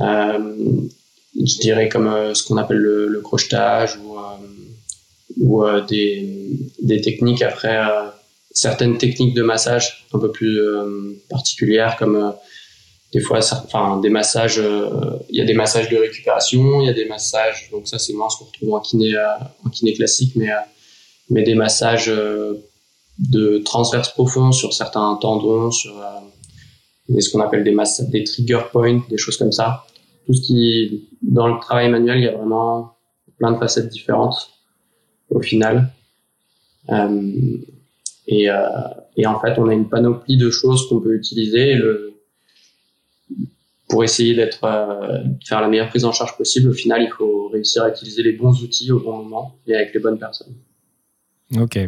je 0.00 1.58
dirais 1.60 1.88
comme 1.88 2.34
ce 2.34 2.42
qu'on 2.44 2.56
appelle 2.56 2.78
le, 2.78 3.08
le, 3.08 3.20
crochetage 3.20 3.96
ou, 3.98 4.16
ou 5.38 5.64
des, 5.88 6.58
des 6.82 7.00
techniques. 7.00 7.42
Après 7.42 7.78
certaines 8.52 8.98
techniques 8.98 9.34
de 9.34 9.42
massage 9.42 10.06
un 10.12 10.18
peu 10.18 10.30
plus 10.30 10.60
particulières 11.28 11.96
comme 11.96 12.34
des 13.14 13.20
fois, 13.20 13.38
enfin, 13.38 14.00
des 14.00 14.10
massages, 14.10 14.58
euh, 14.58 14.90
il 15.30 15.36
y 15.36 15.40
a 15.40 15.44
des 15.44 15.54
massages 15.54 15.88
de 15.88 15.96
récupération, 15.96 16.80
il 16.80 16.86
y 16.86 16.90
a 16.90 16.92
des 16.92 17.04
massages, 17.06 17.70
donc 17.70 17.86
ça 17.86 17.96
c'est 18.00 18.12
moins 18.12 18.28
ce 18.28 18.38
qu'on 18.38 18.46
retrouve 18.46 18.74
en 18.74 18.80
kiné, 18.80 19.14
euh, 19.14 19.24
en 19.64 19.70
kiné 19.70 19.92
classique, 19.92 20.32
mais, 20.34 20.50
euh, 20.50 20.56
mais 21.30 21.44
des 21.44 21.54
massages 21.54 22.10
de 23.18 23.58
transverse 23.58 24.08
profond 24.08 24.50
sur 24.50 24.72
certains 24.72 25.16
tendons, 25.22 25.70
sur 25.70 25.94
ce 27.08 27.30
qu'on 27.30 27.40
appelle 27.40 27.64
des 27.64 27.72
massages, 27.72 28.08
des 28.08 28.24
trigger 28.24 28.62
points, 28.72 29.02
des 29.08 29.18
choses 29.18 29.36
comme 29.36 29.52
ça. 29.52 29.84
Tout 30.26 30.34
ce 30.34 30.42
qui, 30.42 31.08
dans 31.22 31.48
le 31.48 31.60
travail 31.60 31.90
manuel, 31.90 32.18
il 32.18 32.24
y 32.24 32.28
a 32.28 32.36
vraiment 32.36 32.96
plein 33.38 33.52
de 33.52 33.58
facettes 33.58 33.88
différentes 33.88 34.50
au 35.28 35.40
final. 35.40 35.92
et, 36.88 38.48
et 39.16 39.26
en 39.26 39.40
fait, 39.40 39.58
on 39.58 39.68
a 39.68 39.74
une 39.74 39.88
panoplie 39.88 40.38
de 40.38 40.50
choses 40.50 40.88
qu'on 40.88 41.00
peut 41.00 41.14
utiliser. 41.14 41.74
le, 41.74 42.14
pour 43.88 44.02
essayer 44.02 44.34
d'être 44.34 44.64
euh, 44.64 45.22
faire 45.44 45.60
la 45.60 45.68
meilleure 45.68 45.88
prise 45.88 46.04
en 46.04 46.12
charge 46.12 46.36
possible. 46.36 46.70
Au 46.70 46.72
final, 46.72 47.02
il 47.02 47.10
faut 47.10 47.48
réussir 47.48 47.84
à 47.84 47.90
utiliser 47.90 48.22
les 48.22 48.32
bons 48.32 48.62
outils 48.62 48.90
au 48.90 48.98
bon 48.98 49.18
moment 49.18 49.56
et 49.66 49.74
avec 49.76 49.94
les 49.94 50.00
bonnes 50.00 50.18
personnes. 50.18 50.54
Ok. 51.56 51.78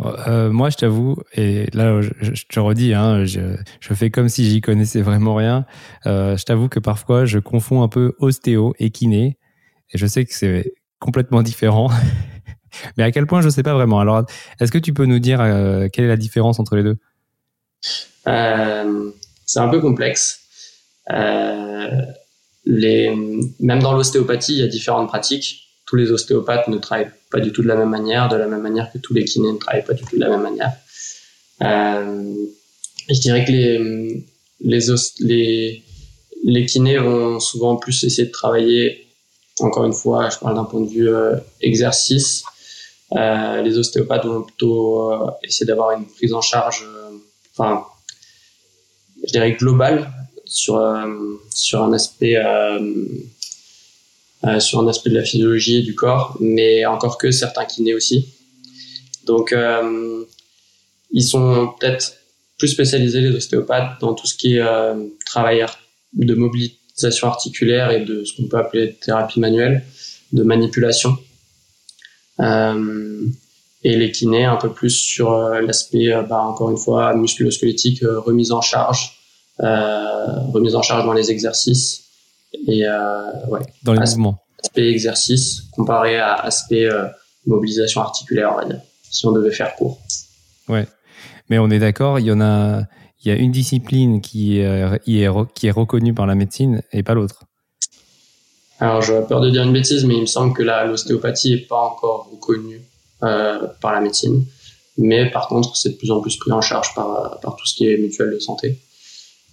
Euh, 0.00 0.50
moi, 0.50 0.70
je 0.70 0.76
t'avoue, 0.76 1.16
et 1.34 1.66
là, 1.72 2.00
je, 2.00 2.44
te 2.48 2.58
redis, 2.58 2.94
hein, 2.94 3.24
je, 3.24 3.56
fais 3.80 4.10
comme 4.10 4.28
si 4.28 4.48
j'y 4.50 4.60
connaissais 4.60 5.02
vraiment 5.02 5.36
rien. 5.36 5.66
Euh, 6.06 6.36
je 6.36 6.44
t'avoue 6.44 6.68
que 6.68 6.80
parfois, 6.80 7.24
je 7.24 7.38
confonds 7.38 7.82
un 7.82 7.88
peu 7.88 8.14
ostéo 8.18 8.74
et 8.78 8.90
kiné, 8.90 9.38
et 9.92 9.98
je 9.98 10.06
sais 10.06 10.24
que 10.24 10.34
c'est 10.34 10.74
complètement 10.98 11.42
différent. 11.42 11.90
Mais 12.96 13.04
à 13.04 13.12
quel 13.12 13.26
point, 13.26 13.40
je 13.40 13.46
ne 13.46 13.52
sais 13.52 13.62
pas 13.62 13.74
vraiment. 13.74 14.00
Alors, 14.00 14.24
est-ce 14.60 14.72
que 14.72 14.78
tu 14.78 14.92
peux 14.92 15.06
nous 15.06 15.20
dire 15.20 15.40
euh, 15.40 15.86
quelle 15.92 16.06
est 16.06 16.08
la 16.08 16.16
différence 16.16 16.58
entre 16.58 16.74
les 16.74 16.82
deux? 16.82 16.98
C'est 19.46 19.60
un 19.60 19.68
peu 19.68 19.80
complexe. 19.80 20.40
Même 21.08 22.16
dans 23.80 23.92
l'ostéopathie, 23.92 24.54
il 24.54 24.58
y 24.58 24.62
a 24.62 24.66
différentes 24.66 25.06
pratiques. 25.06 25.63
Tous 25.94 25.98
les 25.98 26.10
ostéopathes 26.10 26.66
ne 26.66 26.78
travaillent 26.78 27.12
pas 27.30 27.38
du 27.38 27.52
tout 27.52 27.62
de 27.62 27.68
la 27.68 27.76
même 27.76 27.90
manière, 27.90 28.28
de 28.28 28.34
la 28.34 28.48
même 28.48 28.62
manière 28.62 28.90
que 28.92 28.98
tous 28.98 29.14
les 29.14 29.24
kinés 29.24 29.52
ne 29.52 29.58
travaillent 29.58 29.84
pas 29.84 29.92
du 29.92 30.02
tout 30.02 30.16
de 30.16 30.20
la 30.20 30.28
même 30.28 30.42
manière. 30.42 30.72
Euh, 31.62 32.34
je 33.08 33.20
dirais 33.20 33.44
que 33.44 33.52
les, 33.52 34.24
les, 36.42 36.66
kinés 36.66 36.98
vont 36.98 37.38
souvent 37.38 37.76
plus 37.76 38.02
essayer 38.02 38.26
de 38.26 38.32
travailler, 38.32 39.06
encore 39.60 39.84
une 39.84 39.92
fois, 39.92 40.30
je 40.30 40.38
parle 40.40 40.56
d'un 40.56 40.64
point 40.64 40.80
de 40.80 40.88
vue 40.88 41.08
euh, 41.08 41.36
exercice. 41.60 42.42
Euh, 43.12 43.62
les 43.62 43.78
ostéopathes 43.78 44.24
vont 44.24 44.42
plutôt 44.42 45.12
essayer 45.44 45.64
d'avoir 45.64 45.96
une 45.96 46.06
prise 46.06 46.34
en 46.34 46.40
charge, 46.40 46.84
enfin, 47.52 47.84
je 49.24 49.30
dirais 49.30 49.52
globale, 49.52 50.10
sur 50.44 50.82
sur 51.50 51.84
un 51.84 51.92
aspect 51.92 52.36
sur 54.58 54.80
un 54.80 54.88
aspect 54.88 55.10
de 55.10 55.14
la 55.14 55.24
physiologie 55.24 55.76
et 55.78 55.82
du 55.82 55.94
corps, 55.94 56.36
mais 56.40 56.84
encore 56.84 57.18
que 57.18 57.30
certains 57.30 57.64
kinés 57.64 57.94
aussi. 57.94 58.28
Donc 59.26 59.54
ils 61.10 61.22
sont 61.22 61.72
peut-être 61.78 62.14
plus 62.58 62.68
spécialisés 62.68 63.20
les 63.20 63.34
ostéopathes 63.34 64.00
dans 64.00 64.14
tout 64.14 64.26
ce 64.26 64.34
qui 64.34 64.56
est 64.56 64.64
travail 65.24 65.64
de 66.12 66.34
mobilisation 66.34 67.28
articulaire 67.28 67.90
et 67.90 68.04
de 68.04 68.24
ce 68.24 68.36
qu'on 68.36 68.48
peut 68.48 68.58
appeler 68.58 68.94
thérapie 68.94 69.40
manuelle, 69.40 69.84
de 70.32 70.42
manipulation. 70.42 71.16
Euh, 72.40 73.26
et 73.82 73.96
les 73.96 74.10
kinés 74.10 74.44
un 74.44 74.56
peu 74.56 74.72
plus 74.72 74.90
sur 74.90 75.36
l'aspect, 75.36 76.10
bah, 76.28 76.40
encore 76.40 76.70
une 76.70 76.78
fois, 76.78 77.14
musculo-squelettique, 77.14 78.00
remise 78.02 78.50
en 78.50 78.62
charge, 78.62 79.18
euh, 79.60 80.40
remise 80.52 80.74
en 80.74 80.82
charge 80.82 81.04
dans 81.04 81.12
les 81.12 81.30
exercices 81.30 82.03
et 82.66 82.86
euh, 82.86 83.46
ouais, 83.48 83.60
dans 83.82 83.92
les 83.92 84.00
mouvements. 84.00 84.38
Aspect 84.62 84.90
exercice 84.90 85.62
comparé 85.72 86.16
à 86.16 86.34
aspect 86.34 86.86
euh, 86.86 87.06
mobilisation 87.46 88.00
articulaire, 88.00 88.52
on 88.52 88.56
va 88.56 88.64
dire, 88.64 88.80
si 89.10 89.26
on 89.26 89.32
devait 89.32 89.52
faire 89.52 89.74
court. 89.76 90.00
Ouais, 90.68 90.86
mais 91.50 91.58
on 91.58 91.70
est 91.70 91.78
d'accord, 91.78 92.18
il 92.18 92.26
y 92.26 92.32
en 92.32 92.40
a, 92.40 92.82
il 93.22 93.28
y 93.28 93.30
a 93.30 93.34
une 93.34 93.52
discipline 93.52 94.20
qui 94.20 94.58
est, 94.58 95.04
qui 95.04 95.66
est 95.66 95.70
reconnue 95.70 96.14
par 96.14 96.26
la 96.26 96.34
médecine 96.34 96.82
et 96.92 97.02
pas 97.02 97.14
l'autre. 97.14 97.44
Alors, 98.80 99.02
j'aurais 99.02 99.26
peur 99.26 99.40
de 99.40 99.50
dire 99.50 99.62
une 99.62 99.72
bêtise, 99.72 100.04
mais 100.04 100.14
il 100.14 100.22
me 100.22 100.26
semble 100.26 100.52
que 100.52 100.62
l'ostéopathie 100.62 101.52
n'est 101.52 101.58
pas 101.58 101.80
encore 101.80 102.28
reconnue 102.32 102.82
euh, 103.22 103.66
par 103.80 103.92
la 103.92 104.00
médecine. 104.00 104.44
Mais 104.98 105.30
par 105.30 105.48
contre, 105.48 105.76
c'est 105.76 105.90
de 105.90 105.94
plus 105.94 106.10
en 106.10 106.20
plus 106.20 106.36
pris 106.36 106.52
en 106.52 106.60
charge 106.60 106.94
par, 106.94 107.40
par 107.40 107.56
tout 107.56 107.66
ce 107.66 107.74
qui 107.74 107.88
est 107.88 107.96
mutuelle 107.96 108.32
de 108.32 108.38
santé. 108.38 108.78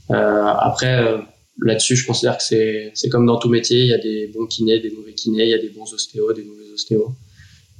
Euh, 0.09 0.45
après, 0.45 1.01
euh, 1.01 1.19
là-dessus, 1.59 1.95
je 1.95 2.05
considère 2.05 2.37
que 2.37 2.43
c'est, 2.43 3.09
comme 3.09 3.25
dans 3.25 3.37
tout 3.37 3.49
métier, 3.49 3.79
il 3.79 3.87
y 3.87 3.93
a 3.93 3.97
des 3.97 4.27
bons 4.27 4.45
kinés, 4.47 4.79
des 4.79 4.91
mauvais 4.91 5.13
kinés, 5.13 5.43
il 5.43 5.49
y 5.49 5.53
a 5.53 5.59
des 5.59 5.69
bons 5.69 5.91
ostéos, 5.93 6.33
des 6.33 6.43
mauvais 6.43 6.71
ostéos. 6.73 7.13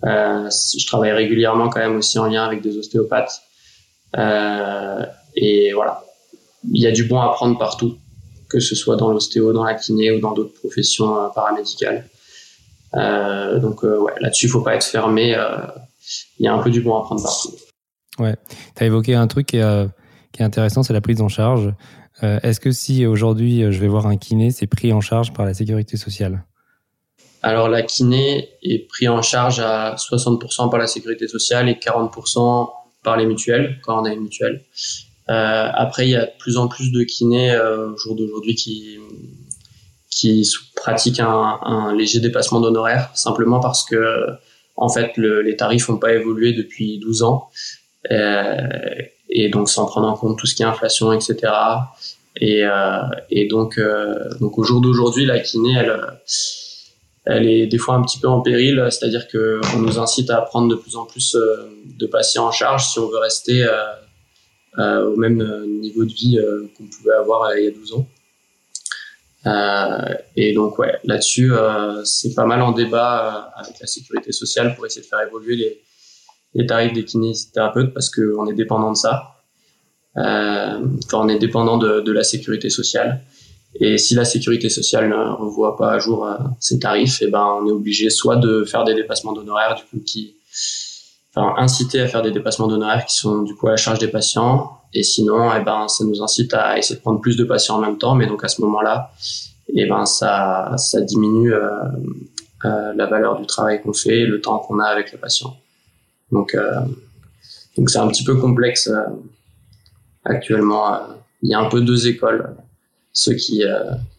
Euh, 0.04 0.50
je 0.50 0.86
travaille 0.88 1.12
régulièrement 1.12 1.70
quand 1.70 1.80
même 1.80 1.98
aussi 1.98 2.18
en 2.20 2.26
lien 2.26 2.44
avec 2.44 2.62
des 2.62 2.78
ostéopathes. 2.78 3.42
Euh, 4.18 5.06
et 5.36 5.74
voilà, 5.74 6.04
il 6.72 6.82
y 6.82 6.88
a 6.88 6.92
du 6.92 7.06
bon 7.06 7.20
à 7.20 7.30
prendre 7.30 7.58
partout, 7.58 7.98
que 8.50 8.60
ce 8.60 8.76
soit 8.76 8.96
dans 8.96 9.12
l'ostéo, 9.12 9.54
dans 9.54 9.64
la 9.64 9.76
kiné 9.76 10.12
ou 10.12 10.20
dans 10.20 10.34
d'autres 10.34 10.54
professions 10.60 11.30
paramédicales. 11.34 12.08
Euh, 12.96 13.60
donc 13.60 13.84
ouais, 13.84 14.14
là-dessus, 14.20 14.48
il 14.48 14.50
faut 14.50 14.62
pas 14.62 14.76
être 14.76 14.84
fermé. 14.84 15.36
Il 16.40 16.46
y 16.46 16.48
a 16.48 16.54
un 16.54 16.62
peu 16.62 16.70
du 16.70 16.82
bon 16.82 16.98
à 16.98 17.04
prendre 17.04 17.24
partout. 17.24 17.54
Ouais, 18.20 18.36
tu 18.76 18.84
as 18.84 18.88
évoqué 18.88 19.16
un 19.16 19.28
truc 19.28 19.48
qui 19.48 19.58
est 19.58 20.44
intéressant, 20.44 20.84
c'est 20.84 20.94
la 20.94 21.02
prise 21.02 21.22
en 21.22 21.30
charge. 21.30 21.74
Euh, 22.24 22.40
est-ce 22.44 22.60
que 22.60 22.72
si 22.72 23.06
aujourd'hui 23.06 23.64
euh, 23.64 23.72
je 23.72 23.80
vais 23.80 23.88
voir 23.88 24.06
un 24.08 24.18
kiné, 24.18 24.52
c'est 24.52 24.68
pris 24.68 24.94
en 24.94 25.02
charge 25.02 25.34
par 25.34 25.46
la 25.46 25.54
sécurité 25.54 25.98
sociale? 25.98 26.44
Alors 27.42 27.70
la 27.70 27.82
kiné 27.82 28.50
est 28.62 28.88
pris 28.88 29.08
en 29.08 29.22
charge 29.22 29.60
à 29.60 29.96
60% 29.96 30.70
par 30.70 30.80
la 30.80 30.88
sécurité 30.88 31.28
sociale 31.28 31.70
et 31.70 31.74
40% 31.74 32.70
par 33.04 33.18
les 33.18 33.26
mutuelles, 33.26 33.80
quand 33.82 34.00
on 34.00 34.06
a 34.06 34.14
une 34.14 34.22
mutuelle. 34.22 34.64
Euh, 35.30 35.70
après, 35.74 36.08
il 36.08 36.12
y 36.12 36.16
a 36.16 36.26
de 36.26 36.32
plus 36.38 36.58
en 36.58 36.68
plus 36.68 36.92
de 36.92 37.04
kinés 37.04 37.58
au 37.58 37.98
jour 37.98 38.16
d'aujourd'hui 38.16 38.54
qui, 38.54 39.00
qui 40.12 40.48
pratiquent 40.76 41.20
un, 41.20 41.96
léger 41.96 42.20
dépassement 42.20 42.60
d'honoraires, 42.60 43.10
simplement 43.16 43.60
parce 43.60 43.84
que 43.84 44.28
en 44.76 44.90
fait 44.90 45.18
le, 45.18 45.42
les 45.42 45.56
tarifs 45.56 45.90
n'ont 45.90 45.98
pas 45.98 46.14
évolué 46.14 46.54
depuis 46.54 47.00
12 47.00 47.24
ans. 47.24 47.50
Et 49.32 49.50
donc 49.50 49.70
sans 49.70 49.86
prendre 49.86 50.08
en 50.08 50.16
compte 50.16 50.38
tout 50.38 50.46
ce 50.46 50.54
qui 50.54 50.62
est 50.62 50.66
inflation, 50.66 51.14
etc. 51.14 51.38
Et, 52.36 52.64
euh, 52.64 53.02
et 53.30 53.48
donc, 53.48 53.78
euh, 53.78 54.30
donc 54.40 54.58
au 54.58 54.64
jour 54.64 54.82
d'aujourd'hui, 54.82 55.26
la 55.26 55.40
kiné, 55.40 55.82
elle, 57.26 57.48
est 57.48 57.68
des 57.68 57.78
fois 57.78 57.96
un 57.96 58.02
petit 58.02 58.20
peu 58.20 58.28
en 58.28 58.42
péril, 58.42 58.86
c'est-à-dire 58.90 59.28
que 59.28 59.62
on 59.76 59.80
nous 59.80 60.00
incite 60.00 60.30
à 60.30 60.42
prendre 60.42 60.68
de 60.68 60.76
plus 60.76 60.96
en 60.98 61.06
plus 61.06 61.36
euh, 61.36 61.70
de 61.86 62.06
patients 62.08 62.48
en 62.48 62.52
charge 62.52 62.88
si 62.88 63.00
on 63.00 63.08
veut 63.08 63.20
rester 63.20 63.66
au 64.78 65.18
même 65.18 65.66
niveau 65.82 66.06
de 66.06 66.14
vie 66.14 66.40
qu'on 66.78 66.86
pouvait 66.86 67.14
avoir 67.14 67.56
il 67.58 67.66
y 67.66 67.68
a 67.68 67.72
12 67.72 67.94
ans. 67.94 68.08
Et 70.36 70.54
donc 70.54 70.80
ouais, 70.80 70.98
là-dessus, 71.04 71.52
c'est 72.06 72.34
pas 72.34 72.46
mal 72.46 72.62
en 72.62 72.72
débat 72.72 73.52
avec 73.56 73.80
la 73.80 73.88
sécurité 73.88 74.32
sociale 74.32 74.76
pour 74.76 74.86
essayer 74.86 75.02
de 75.02 75.08
faire 75.08 75.22
évoluer 75.22 75.58
les, 75.58 75.82
les 76.54 76.66
tarifs 76.66 76.94
des 76.94 77.06
kinésithérapeutes 77.06 77.94
parce 77.94 78.10
qu'on 78.10 78.48
est 78.48 78.54
dépendant 78.54 78.92
de 78.92 78.98
ça. 78.98 79.36
Euh, 80.18 80.86
on 81.14 81.30
est 81.30 81.40
dépendant 81.40 81.78
de, 81.78 82.02
de, 82.02 82.12
la 82.12 82.24
sécurité 82.24 82.70
sociale. 82.70 83.22
Et 83.76 83.98
si 83.98 84.16
la 84.16 84.26
sécurité 84.26 84.70
sociale 84.70 85.10
ne 85.10 85.16
revoit 85.16 85.78
pas 85.78 85.92
à 85.92 86.00
jour 86.00 86.26
euh, 86.26 86.36
ses 86.60 86.80
tarifs, 86.80 87.22
et 87.22 87.26
eh 87.28 87.32
ben 87.32 87.60
on 87.62 87.68
est 87.68 87.72
obligé 87.72 88.10
soit 88.10 88.36
de 88.36 88.66
faire 88.66 88.84
des 88.84 88.94
dépassements 88.94 89.32
d'honoraires, 89.32 89.76
du 89.76 89.84
coup 89.84 90.04
qui, 90.06 90.36
enfin 91.34 91.54
inciter 91.58 92.02
à 92.02 92.08
faire 92.08 92.22
des 92.22 92.32
dépassements 92.32 92.68
d'honoraires 92.68 93.06
qui 93.06 93.16
sont 93.16 93.44
du 93.44 93.56
coup 93.56 93.68
à 93.68 93.72
la 93.72 93.78
charge 93.78 94.00
des 94.00 94.10
patients. 94.10 94.78
Et 94.94 95.04
sinon, 95.04 95.54
et 95.54 95.60
eh 95.62 95.64
ben 95.64 95.88
ça 95.88 96.04
nous 96.04 96.22
incite 96.22 96.54
à 96.54 96.78
essayer 96.78 96.98
de 96.98 97.02
prendre 97.02 97.22
plus 97.22 97.38
de 97.38 97.46
patients 97.46 97.78
en 97.78 97.80
même 97.80 97.98
temps. 97.98 98.14
Mais 98.16 98.28
donc 98.28 98.44
à 98.44 98.50
ce 98.50 98.60
moment-là, 98.60 99.12
et 99.70 99.84
eh 99.84 99.86
ben 99.86 100.06
ça 100.06 100.74
ça 100.76 101.00
diminue 101.00 101.54
euh, 101.54 101.70
euh, 102.66 102.94
la 102.94 103.06
valeur 103.06 103.40
du 103.40 103.46
travail 103.46 103.82
qu'on 103.82 103.94
fait, 103.94 104.26
le 104.26 104.42
temps 104.42 104.60
qu'on 104.60 104.80
a 104.80 104.86
avec 104.86 105.14
le 105.14 105.18
patient. 105.18 105.56
Donc, 106.32 106.56
euh, 106.56 106.82
Donc 107.78 107.90
c'est 107.90 108.00
un 108.00 108.08
petit 108.08 108.24
peu 108.24 108.36
complexe 108.36 108.90
actuellement. 110.24 111.00
Il 111.42 111.50
y 111.50 111.54
a 111.54 111.60
un 111.60 111.70
peu 111.70 111.82
deux 111.82 112.08
écoles 112.08 112.56
ceux 113.14 113.34
qui, 113.34 113.64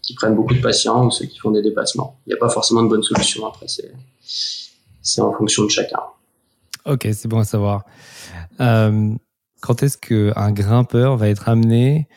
qui 0.02 0.14
prennent 0.14 0.34
beaucoup 0.34 0.54
de 0.54 0.60
patients 0.60 1.06
ou 1.06 1.10
ceux 1.10 1.26
qui 1.26 1.38
font 1.38 1.50
des 1.50 1.62
dépassements. 1.62 2.18
Il 2.26 2.30
n'y 2.30 2.34
a 2.34 2.38
pas 2.38 2.50
forcément 2.50 2.82
de 2.82 2.88
bonne 2.88 3.02
solution 3.02 3.46
après, 3.46 3.66
c'est, 3.68 3.92
c'est 5.02 5.20
en 5.20 5.32
fonction 5.32 5.64
de 5.64 5.70
chacun. 5.70 6.00
Ok, 6.84 7.08
c'est 7.12 7.28
bon 7.28 7.38
à 7.38 7.44
savoir. 7.44 7.84
Euh, 8.60 9.12
quand 9.60 9.82
est-ce 9.82 9.96
qu'un 9.96 10.52
grimpeur 10.52 11.16
va 11.16 11.28
être 11.28 11.48
amené, 11.48 12.08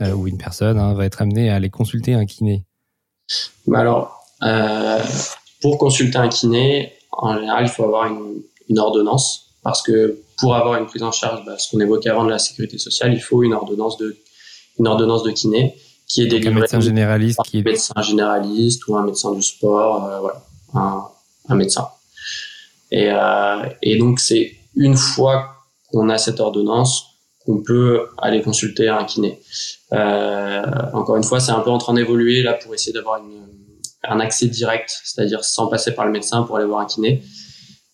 euh, 0.00 0.12
ou 0.12 0.28
une 0.28 0.38
personne 0.38 0.78
hein, 0.78 0.94
va 0.94 1.06
être 1.06 1.22
amenée 1.22 1.50
à 1.50 1.56
aller 1.56 1.70
consulter 1.70 2.14
un 2.14 2.26
kiné? 2.26 2.66
Bah 3.66 3.80
Alors, 3.80 4.24
euh, 4.42 5.02
pour 5.62 5.78
consulter 5.78 6.18
un 6.18 6.28
kiné, 6.28 6.92
en 7.12 7.34
général, 7.38 7.64
il 7.64 7.70
faut 7.70 7.84
avoir 7.84 8.06
une, 8.06 8.42
une 8.70 8.78
ordonnance 8.78 9.52
parce 9.62 9.82
que 9.82 10.22
pour 10.38 10.54
avoir 10.54 10.80
une 10.80 10.86
prise 10.86 11.02
en 11.02 11.12
charge, 11.12 11.44
bah, 11.44 11.58
ce 11.58 11.70
qu'on 11.70 11.80
évoquait 11.80 12.08
avant 12.08 12.24
de 12.24 12.30
la 12.30 12.38
sécurité 12.38 12.78
sociale, 12.78 13.12
il 13.12 13.20
faut 13.20 13.42
une 13.42 13.52
ordonnance 13.52 13.98
de, 13.98 14.16
une 14.78 14.88
ordonnance 14.88 15.22
de 15.22 15.32
kiné 15.32 15.76
qui 16.08 16.22
est 16.22 16.26
délivrée. 16.26 16.52
Un 16.52 16.60
médecin 16.60 16.80
généraliste 16.80 17.40
qui 17.44 17.58
est. 17.58 17.60
Un 17.60 17.70
médecin 17.70 18.02
généraliste 18.02 18.88
ou 18.88 18.96
un 18.96 19.04
médecin 19.04 19.32
du 19.32 19.42
sport, 19.42 20.20
voilà, 20.20 20.42
un, 20.74 21.04
un 21.50 21.54
médecin. 21.54 21.88
Et, 22.90 23.10
euh, 23.10 23.68
et 23.82 23.98
donc, 23.98 24.18
c'est 24.18 24.56
une 24.74 24.96
fois 24.96 25.56
qu'on 25.92 26.08
a 26.08 26.18
cette 26.18 26.40
ordonnance 26.40 27.06
qu'on 27.44 27.62
peut 27.62 28.08
aller 28.18 28.42
consulter 28.42 28.88
un 28.88 29.04
kiné. 29.04 29.40
Euh, 29.92 30.62
encore 30.92 31.16
une 31.16 31.24
fois, 31.24 31.40
c'est 31.40 31.52
un 31.52 31.60
peu 31.60 31.70
en 31.70 31.78
train 31.78 31.94
d'évoluer 31.94 32.42
là 32.42 32.54
pour 32.54 32.74
essayer 32.74 32.92
d'avoir 32.92 33.20
un 34.04 34.20
accès 34.20 34.46
direct, 34.46 34.90
c'est-à-dire 35.04 35.44
sans 35.44 35.66
passer 35.66 35.94
par 35.94 36.06
le 36.06 36.12
médecin 36.12 36.42
pour 36.42 36.56
aller 36.56 36.66
voir 36.66 36.80
un 36.80 36.86
kiné. 36.86 37.22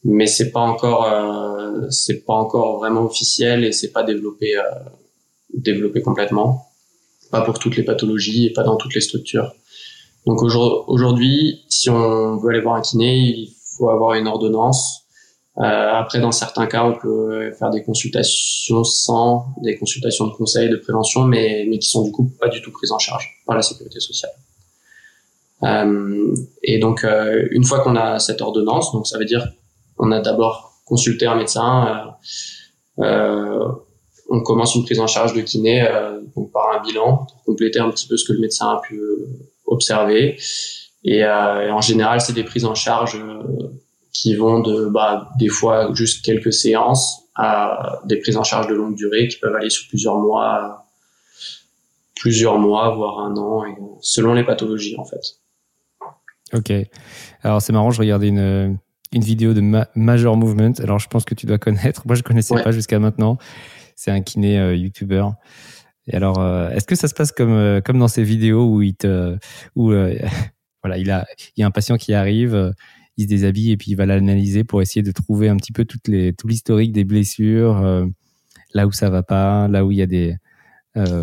Mais 0.08 0.26
c'est 0.26 0.52
pas 0.52 0.60
encore, 0.60 1.04
euh, 1.04 1.88
c'est 1.90 2.24
pas 2.24 2.34
encore 2.34 2.78
vraiment 2.78 3.02
officiel 3.02 3.64
et 3.64 3.72
c'est 3.72 3.90
pas 3.90 4.04
développé, 4.04 4.56
euh, 4.56 4.62
développé 5.52 6.00
complètement. 6.00 6.68
Pas 7.30 7.40
pour 7.40 7.58
toutes 7.58 7.76
les 7.76 7.82
pathologies 7.82 8.46
et 8.46 8.52
pas 8.52 8.62
dans 8.62 8.76
toutes 8.76 8.94
les 8.94 9.00
structures. 9.00 9.52
Donc 10.26 10.42
aujourd'hui, 10.42 11.64
si 11.68 11.90
on 11.90 12.36
veut 12.36 12.50
aller 12.50 12.60
voir 12.60 12.76
un 12.76 12.82
kiné, 12.82 13.16
il 13.16 13.54
faut 13.76 13.90
avoir 13.90 14.14
une 14.14 14.28
ordonnance. 14.28 15.06
Euh, 15.58 15.62
après, 15.62 16.20
dans 16.20 16.32
certains 16.32 16.66
cas, 16.66 16.84
on 16.84 16.94
peut 16.94 17.52
faire 17.52 17.70
des 17.70 17.82
consultations 17.82 18.84
sans, 18.84 19.54
des 19.62 19.76
consultations 19.76 20.26
de 20.26 20.32
conseil, 20.32 20.68
de 20.68 20.76
prévention, 20.76 21.24
mais, 21.24 21.66
mais 21.68 21.78
qui 21.78 21.88
sont 21.88 22.04
du 22.04 22.12
coup 22.12 22.30
pas 22.38 22.48
du 22.48 22.60
tout 22.62 22.70
prises 22.70 22.92
en 22.92 22.98
charge 22.98 23.42
par 23.46 23.56
la 23.56 23.62
sécurité 23.62 23.98
sociale. 23.98 24.32
Euh, 25.62 26.34
et 26.62 26.78
donc, 26.78 27.04
euh, 27.04 27.46
une 27.50 27.64
fois 27.64 27.80
qu'on 27.80 27.96
a 27.96 28.18
cette 28.18 28.42
ordonnance, 28.42 28.92
donc 28.92 29.06
ça 29.06 29.18
veut 29.18 29.24
dire 29.24 29.48
qu'on 29.96 30.12
a 30.12 30.20
d'abord 30.20 30.72
consulté 30.84 31.26
un 31.26 31.36
médecin, 31.36 32.16
euh, 32.98 33.04
euh, 33.04 33.68
on 34.28 34.42
commence 34.42 34.74
une 34.74 34.84
prise 34.84 35.00
en 35.00 35.06
charge 35.06 35.34
de 35.34 35.40
kiné 35.40 35.86
donc 36.34 36.50
par 36.50 36.76
un 36.76 36.82
bilan 36.82 37.26
pour 37.28 37.44
compléter 37.44 37.78
un 37.78 37.90
petit 37.90 38.08
peu 38.08 38.16
ce 38.16 38.26
que 38.26 38.32
le 38.32 38.40
médecin 38.40 38.68
a 38.70 38.80
pu 38.80 39.00
observer. 39.66 40.36
Et, 41.04 41.24
euh, 41.24 41.72
en 41.72 41.80
général, 41.80 42.20
c'est 42.20 42.32
des 42.32 42.42
prises 42.42 42.64
en 42.64 42.74
charge 42.74 43.16
euh, 43.16 43.42
qui 44.12 44.34
vont 44.34 44.60
de 44.60 44.86
bah, 44.86 45.30
des 45.38 45.48
fois 45.48 45.94
juste 45.94 46.24
quelques 46.24 46.52
séances 46.52 47.22
à 47.36 48.00
des 48.06 48.16
prises 48.18 48.36
en 48.36 48.42
charge 48.42 48.66
de 48.66 48.74
longue 48.74 48.96
durée 48.96 49.28
qui 49.28 49.38
peuvent 49.38 49.54
aller 49.54 49.70
sur 49.70 49.86
plusieurs 49.88 50.16
mois, 50.16 50.86
plusieurs 52.16 52.58
mois, 52.58 52.94
voire 52.94 53.20
un 53.20 53.36
an, 53.36 53.64
selon 54.00 54.32
les 54.32 54.42
pathologies 54.42 54.96
en 54.98 55.04
fait. 55.04 55.20
Ok. 56.52 56.72
Alors 57.42 57.60
c'est 57.60 57.72
marrant, 57.72 57.90
je 57.90 58.00
regardais 58.00 58.28
une, 58.28 58.78
une 59.16 59.24
vidéo 59.24 59.54
de 59.54 59.62
Major 59.94 60.36
Movement. 60.36 60.74
Alors 60.78 60.98
je 60.98 61.08
pense 61.08 61.24
que 61.24 61.34
tu 61.34 61.46
dois 61.46 61.58
connaître. 61.58 62.06
Moi 62.06 62.14
je 62.14 62.22
connaissais 62.22 62.54
pas 62.62 62.72
jusqu'à 62.72 62.98
maintenant. 62.98 63.38
C'est 63.96 64.10
un 64.10 64.20
kiné 64.20 64.58
euh, 64.58 64.76
YouTuber. 64.76 65.26
Et 66.08 66.14
alors, 66.14 66.38
euh, 66.38 66.70
est-ce 66.70 66.86
que 66.86 66.94
ça 66.94 67.08
se 67.08 67.14
passe 67.14 67.32
comme 67.32 67.80
comme 67.84 67.98
dans 67.98 68.08
ces 68.08 68.22
vidéos 68.22 68.70
où 68.70 68.82
il 68.82 68.94
te 68.94 69.36
où 69.74 69.92
voilà, 70.86 70.98
il 70.98 71.10
a, 71.10 71.26
il 71.56 71.60
y 71.60 71.64
a 71.64 71.66
un 71.66 71.72
patient 71.72 71.96
qui 71.96 72.14
arrive, 72.14 72.54
euh, 72.54 72.70
il 73.16 73.24
se 73.24 73.28
déshabille 73.28 73.72
et 73.72 73.76
puis 73.76 73.90
il 73.90 73.96
va 73.96 74.06
l'analyser 74.06 74.62
pour 74.62 74.82
essayer 74.82 75.02
de 75.02 75.10
trouver 75.10 75.48
un 75.48 75.56
petit 75.56 75.72
peu 75.72 75.84
toutes 75.84 76.06
les, 76.06 76.32
tout 76.32 76.46
l'historique 76.46 76.92
des 76.92 77.02
blessures, 77.02 77.78
euh, 77.78 78.06
là 78.72 78.86
où 78.86 78.92
ça 78.92 79.10
va 79.10 79.24
pas, 79.24 79.66
là 79.66 79.84
où 79.84 79.90
il 79.90 79.98
y 79.98 80.02
a 80.02 80.06
des, 80.06 80.36
euh, 80.96 81.22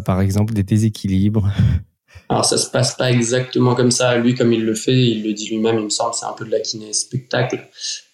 par 0.00 0.20
exemple, 0.20 0.52
des 0.52 0.64
déséquilibres. 0.64 1.50
Alors 2.28 2.44
ça 2.44 2.56
se 2.56 2.70
passe 2.70 2.96
pas 2.96 3.10
exactement 3.10 3.74
comme 3.74 3.90
ça. 3.90 4.16
Lui, 4.16 4.34
comme 4.34 4.52
il 4.52 4.64
le 4.64 4.74
fait, 4.74 4.96
il 4.96 5.24
le 5.24 5.32
dit 5.32 5.48
lui-même, 5.48 5.78
il 5.78 5.84
me 5.84 5.90
semble, 5.90 6.14
c'est 6.14 6.26
un 6.26 6.32
peu 6.32 6.44
de 6.44 6.50
la 6.50 6.60
kiné 6.60 6.92
spectacle. 6.92 7.68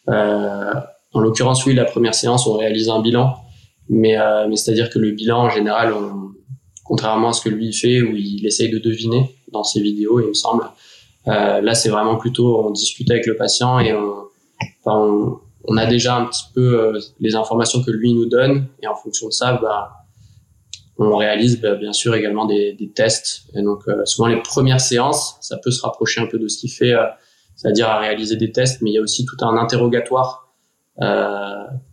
en 0.07 1.21
l'occurrence, 1.21 1.65
oui, 1.67 1.75
la 1.75 1.85
première 1.85 2.15
séance, 2.15 2.47
on 2.47 2.57
réalise 2.57 2.89
un 2.89 3.01
bilan, 3.01 3.37
mais, 3.89 4.17
mais 4.49 4.57
c'est-à-dire 4.57 4.91
que 4.91 4.99
le 4.99 5.13
bilan, 5.13 5.45
en 5.45 5.51
général, 5.51 5.93
on, 5.93 6.31
contrairement 6.91 7.29
à 7.29 7.33
ce 7.33 7.41
que 7.41 7.49
lui 7.49 7.73
fait, 7.73 8.03
où 8.03 8.17
il 8.17 8.45
essaye 8.45 8.69
de 8.69 8.81
deviner 8.81 9.37
dans 9.53 9.63
ses 9.63 9.81
vidéos, 9.81 10.19
il 10.19 10.27
me 10.27 10.35
semble. 10.35 10.65
Euh, 11.29 11.61
là, 11.61 11.75
c'est 11.75 11.89
vraiment 11.89 12.17
plutôt, 12.17 12.67
on 12.67 12.73
discute 12.73 13.09
avec 13.13 13.27
le 13.27 13.37
patient 13.37 13.79
et 13.79 13.95
on, 13.95 14.25
on, 14.85 15.77
a 15.77 15.87
déjà 15.87 16.17
un 16.17 16.27
petit 16.27 16.47
peu 16.53 16.81
euh, 16.81 17.01
les 17.21 17.37
informations 17.37 17.81
que 17.85 17.93
lui 17.93 18.13
nous 18.13 18.27
donne, 18.27 18.67
et 18.83 18.89
en 18.89 18.97
fonction 18.97 19.29
de 19.29 19.33
ça, 19.33 19.53
bah, 19.63 20.00
on 21.07 21.17
réalise 21.17 21.61
bah, 21.61 21.75
bien 21.75 21.93
sûr 21.93 22.15
également 22.15 22.47
des, 22.47 22.75
des, 22.75 22.91
tests. 22.91 23.45
Et 23.55 23.63
donc, 23.63 23.89
euh, 23.89 24.05
souvent 24.05 24.29
les 24.29 24.41
premières 24.43 24.81
séances, 24.81 25.37
ça 25.41 25.57
peut 25.57 25.71
se 25.71 25.83
rapprocher 25.83 26.21
un 26.21 26.27
peu 26.27 26.39
de 26.39 26.49
ce 26.49 26.59
qu'il 26.59 26.71
fait, 26.71 26.93
euh, 26.93 27.07
c'est-à-dire 27.57 27.89
à 27.89 27.99
réaliser 27.99 28.37
des 28.37 28.53
tests, 28.53 28.83
mais 28.83 28.91
il 28.91 28.95
y 28.95 28.99
a 28.99 29.03
aussi 29.03 29.25
tout 29.25 29.37
un 29.45 29.57
interrogatoire 29.57 30.47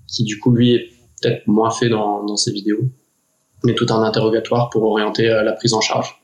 qui 0.05 0.25
du 0.25 0.37
coup 0.37 0.51
lui 0.51 0.73
est 0.73 0.89
peut-être 1.21 1.47
moins 1.47 1.71
fait 1.71 1.87
dans, 1.87 2.25
dans 2.25 2.35
ses 2.35 2.51
vidéos 2.51 2.89
mais 3.63 3.73
tout 3.73 3.87
un 3.89 4.03
interrogatoire 4.03 4.69
pour 4.69 4.83
orienter 4.83 5.29
euh, 5.29 5.43
la 5.43 5.53
prise 5.53 5.73
en 5.73 5.81
charge. 5.81 6.21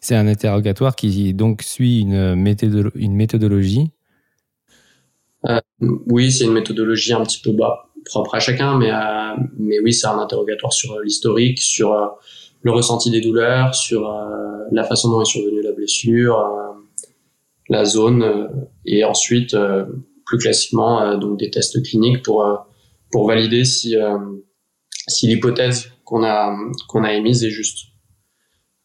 C'est 0.00 0.16
un 0.16 0.26
interrogatoire 0.26 0.94
qui 0.96 1.34
donc 1.34 1.62
suit 1.62 2.00
une, 2.00 2.36
une 2.94 3.14
méthodologie? 3.14 3.90
Euh, 5.48 5.60
Oui, 5.80 6.30
c'est 6.30 6.44
une 6.44 6.52
méthodologie 6.52 7.12
un 7.12 7.22
petit 7.22 7.40
peu 7.40 7.52
bas, 7.52 7.89
propre 8.04 8.34
à 8.34 8.40
chacun, 8.40 8.78
mais, 8.78 8.90
euh, 8.90 9.42
mais 9.58 9.80
oui, 9.80 9.92
c'est 9.92 10.06
un 10.06 10.18
interrogatoire 10.18 10.72
sur 10.72 10.98
l'historique, 11.00 11.58
sur 11.58 12.18
le 12.62 12.70
ressenti 12.70 13.10
des 13.10 13.20
douleurs, 13.20 13.74
sur 13.74 14.12
la 14.70 14.84
façon 14.84 15.10
dont 15.10 15.20
est 15.20 15.24
survenue 15.24 15.62
la 15.62 15.72
blessure, 15.72 16.44
la 17.68 17.84
zone, 17.84 18.50
et 18.84 19.04
ensuite, 19.04 19.56
plus 20.26 20.38
classiquement, 20.38 21.16
donc 21.16 21.38
des 21.38 21.50
tests 21.50 21.82
cliniques 21.82 22.22
pour, 22.22 22.46
pour 23.10 23.26
valider 23.26 23.64
si, 23.64 23.96
si 25.08 25.26
l'hypothèse 25.26 25.90
qu'on 26.04 26.24
a 26.24 26.54
qu'on 26.88 27.04
a 27.04 27.14
émise 27.14 27.44
est 27.44 27.50
juste. 27.50 27.90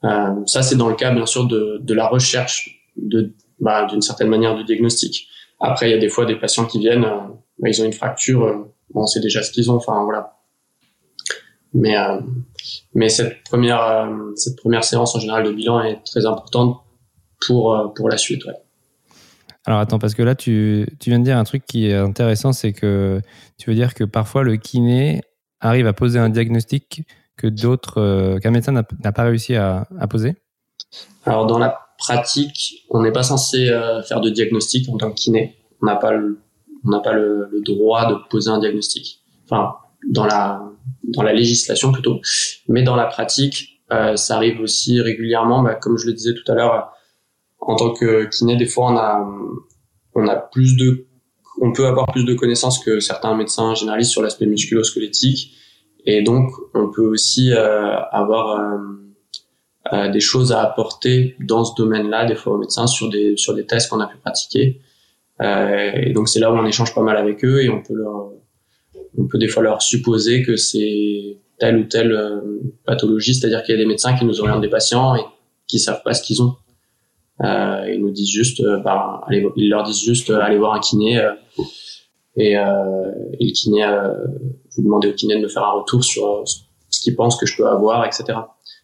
Euh, 0.04 0.46
ça, 0.46 0.62
c'est 0.62 0.76
dans 0.76 0.90
le 0.90 0.96
cas 0.96 1.12
bien 1.12 1.26
sûr 1.26 1.48
de, 1.48 1.80
de 1.82 1.94
la 1.94 2.08
recherche 2.08 2.92
de 2.96 3.34
bah, 3.60 3.86
d'une 3.86 4.02
certaine 4.02 4.28
manière 4.28 4.56
de 4.56 4.64
diagnostic. 4.64 5.28
Après, 5.60 5.90
il 5.90 5.92
y 5.92 5.96
a 5.96 5.98
des 5.98 6.10
fois 6.10 6.26
des 6.26 6.36
patients 6.36 6.66
qui 6.66 6.80
viennent, 6.80 7.06
euh, 7.06 7.28
bah, 7.60 7.70
ils 7.70 7.82
ont 7.82 7.86
une 7.86 7.94
fracture, 7.94 8.44
euh, 8.44 8.75
bon, 8.96 9.04
on 9.04 9.06
sait 9.06 9.20
déjà 9.20 9.44
ce 9.44 9.52
qu'ils 9.52 9.70
ont, 9.70 9.76
enfin 9.76 10.04
voilà. 10.04 10.40
Mais 11.74 11.96
euh, 11.96 12.20
mais 12.96 13.10
cette 13.10 13.44
première 13.44 13.82
euh, 13.84 14.32
cette 14.36 14.58
première 14.58 14.84
séance 14.84 15.16
en 15.16 15.20
général 15.20 15.44
de 15.44 15.52
bilan 15.52 15.84
est 15.84 16.04
très 16.06 16.26
importante 16.26 16.82
pour 17.46 17.94
pour 17.96 18.10
la 18.10 18.18
suite, 18.18 18.44
ouais. 18.46 18.56
Alors 19.68 19.80
attends, 19.80 20.00
parce 20.00 20.14
que 20.14 20.22
là, 20.22 20.36
tu, 20.36 20.88
tu 21.00 21.10
viens 21.10 21.20
de 21.20 21.24
dire 21.24 21.38
un 21.38 21.44
truc 21.44 21.66
qui 21.66 21.88
est 21.88 21.96
intéressant, 21.96 22.54
c'est 22.54 22.72
que 22.72 23.20
tu 23.58 23.70
veux 23.70 23.76
dire 23.76 23.96
que 23.96 24.04
parfois 24.04 24.44
le 24.44 24.58
kiné 24.58 25.22
arrive 25.60 25.88
à 25.88 25.94
poser 25.94 26.20
un 26.20 26.30
diagnostic 26.30 27.02
que 27.38 27.48
d'autres, 27.48 28.00
euh, 28.00 28.40
qu'un 28.40 28.52
médecin 28.52 28.72
n'a 28.72 29.12
pas 29.12 29.24
réussi 29.24 29.56
à, 29.56 29.88
poser? 30.10 30.36
Alors 31.26 31.46
dans 31.48 31.58
la 31.58 31.80
pratique, 31.98 32.86
on 32.90 33.02
n'est 33.02 33.12
pas 33.12 33.24
censé 33.24 33.70
euh, 33.70 34.02
faire 34.04 34.22
de 34.22 34.30
diagnostic 34.30 34.88
en 34.90 34.98
tant 34.98 35.10
que 35.10 35.16
kiné. 35.16 35.58
On 35.82 35.88
n'a 35.88 35.96
pas 35.96 36.12
le, 36.12 36.40
on 36.86 36.90
n'a 36.90 37.00
pas 37.00 37.14
le, 37.14 37.50
droit 37.62 38.10
de 38.10 38.16
poser 38.30 38.50
un 38.50 38.60
diagnostic. 38.60 39.22
Enfin, 39.46 39.76
dans 40.08 40.26
la 40.26 40.62
dans 41.04 41.24
la 41.24 41.34
législation 41.34 41.92
plutôt, 41.92 42.20
mais 42.68 42.84
dans 42.84 42.96
la 42.96 43.06
pratique, 43.06 43.82
euh, 43.92 44.16
ça 44.16 44.36
arrive 44.36 44.60
aussi 44.62 45.02
régulièrement. 45.02 45.62
Bah, 45.64 45.76
comme 45.76 45.98
je 45.98 46.08
le 46.08 46.14
disais 46.14 46.34
tout 46.34 46.52
à 46.52 46.56
l'heure, 46.56 46.92
en 47.60 47.76
tant 47.76 47.92
que 47.92 48.26
kiné, 48.26 48.56
des 48.56 48.66
fois 48.66 48.92
on 48.92 48.98
a 48.98 49.28
on 50.16 50.28
a 50.28 50.36
plus 50.36 50.76
de 50.76 51.08
on 51.62 51.72
peut 51.72 51.86
avoir 51.86 52.08
plus 52.08 52.26
de 52.26 52.34
connaissances 52.34 52.84
que 52.84 53.00
certains 53.00 53.36
médecins 53.36 53.76
généralistes 53.76 54.12
sur 54.12 54.22
l'aspect 54.22 54.46
musculo-squelettique. 54.46 55.54
Et 56.06 56.22
donc, 56.22 56.52
on 56.74 56.90
peut 56.92 57.06
aussi 57.06 57.52
euh, 57.54 57.98
avoir 58.12 58.60
euh, 58.60 58.78
euh, 59.94 60.12
des 60.12 60.20
choses 60.20 60.52
à 60.52 60.62
apporter 60.62 61.36
dans 61.40 61.64
ce 61.64 61.74
domaine-là, 61.76 62.26
des 62.26 62.36
fois 62.36 62.54
aux 62.54 62.58
médecins, 62.58 62.88
sur 62.88 63.10
des, 63.10 63.38
sur 63.38 63.54
des 63.54 63.66
tests 63.66 63.90
qu'on 63.90 64.00
a 64.00 64.08
pu 64.08 64.18
pratiquer. 64.18 64.82
Et 65.42 66.14
donc, 66.14 66.30
c'est 66.30 66.40
là 66.40 66.52
où 66.52 66.56
on 66.56 66.66
échange 66.66 66.94
pas 66.96 67.02
mal 67.02 67.18
avec 67.18 67.44
eux 67.44 67.62
et 67.62 67.70
on 67.70 67.82
peut 67.82 67.94
leur, 67.94 68.32
on 69.18 69.28
peut 69.28 69.38
des 69.38 69.48
fois 69.48 69.64
leur 69.64 69.82
supposer 69.82 70.44
que 70.44 70.56
c'est 70.56 71.38
telle 71.60 71.78
ou 71.78 71.84
telle 71.84 72.18
pathologie, 72.86 73.36
c'est-à-dire 73.36 73.64
qu'il 73.64 73.76
y 73.76 73.78
a 73.78 73.82
des 73.82 73.88
médecins 73.88 74.16
qui 74.16 74.26
nous 74.26 74.40
orientent 74.40 74.62
des 74.62 74.70
patients 74.70 75.16
et 75.16 75.22
qui 75.68 75.80
savent 75.80 76.04
pas 76.04 76.14
ce 76.14 76.22
qu'ils 76.22 76.42
ont. 76.42 76.56
Euh, 77.44 77.92
ils 77.94 78.02
nous 78.02 78.12
disent 78.12 78.30
juste, 78.30 78.64
bah, 78.84 79.22
allez, 79.28 79.46
ils 79.56 79.70
leur 79.70 79.84
disent 79.84 80.04
juste, 80.04 80.30
allez 80.30 80.58
voir 80.58 80.74
un 80.74 80.80
kiné 80.80 81.22
Et, 82.38 82.58
euh, 82.58 83.12
et 83.40 83.46
le 83.46 83.52
kiné, 83.54 83.84
euh, 83.84 84.14
vous 84.76 84.84
demandez 84.84 85.10
au 85.10 85.14
kiné 85.14 85.36
de 85.36 85.42
me 85.42 85.48
faire 85.48 85.64
un 85.64 85.72
retour 85.72 86.04
sur 86.04 86.44
ce 86.46 87.02
qu'il 87.02 87.16
pense 87.16 87.38
que 87.38 87.46
je 87.46 87.58
peux 87.58 87.68
avoir, 87.68 88.06
etc. 88.06 88.40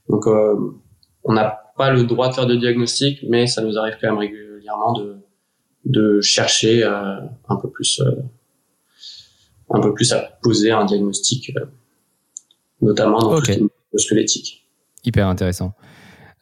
Donc, 0.10 0.26
on 0.26 1.34
n'a 1.34 1.62
pas 1.78 1.92
le 1.92 2.04
droit 2.04 2.30
de 2.30 2.34
faire 2.34 2.48
de 2.48 2.56
diagnostic, 2.56 3.20
mais 3.28 3.48
ça 3.48 3.62
nous 3.62 3.78
arrive 3.78 3.98
quand 4.02 4.08
même 4.08 4.18
régulièrement 4.18 4.94
de, 4.94 5.18
de 5.86 6.22
chercher 6.22 6.84
un 6.84 7.56
peu 7.62 7.70
plus 7.70 8.02
un 9.74 9.80
peu 9.80 9.94
plus 9.94 10.12
à 10.14 10.38
poser 10.42 10.72
un 10.72 10.86
diagnostic, 10.86 11.54
notamment 12.82 13.20
dans 13.20 13.40
le 13.40 14.00
squelettique. 14.00 14.68
Hyper 15.04 15.28
intéressant. 15.28 15.74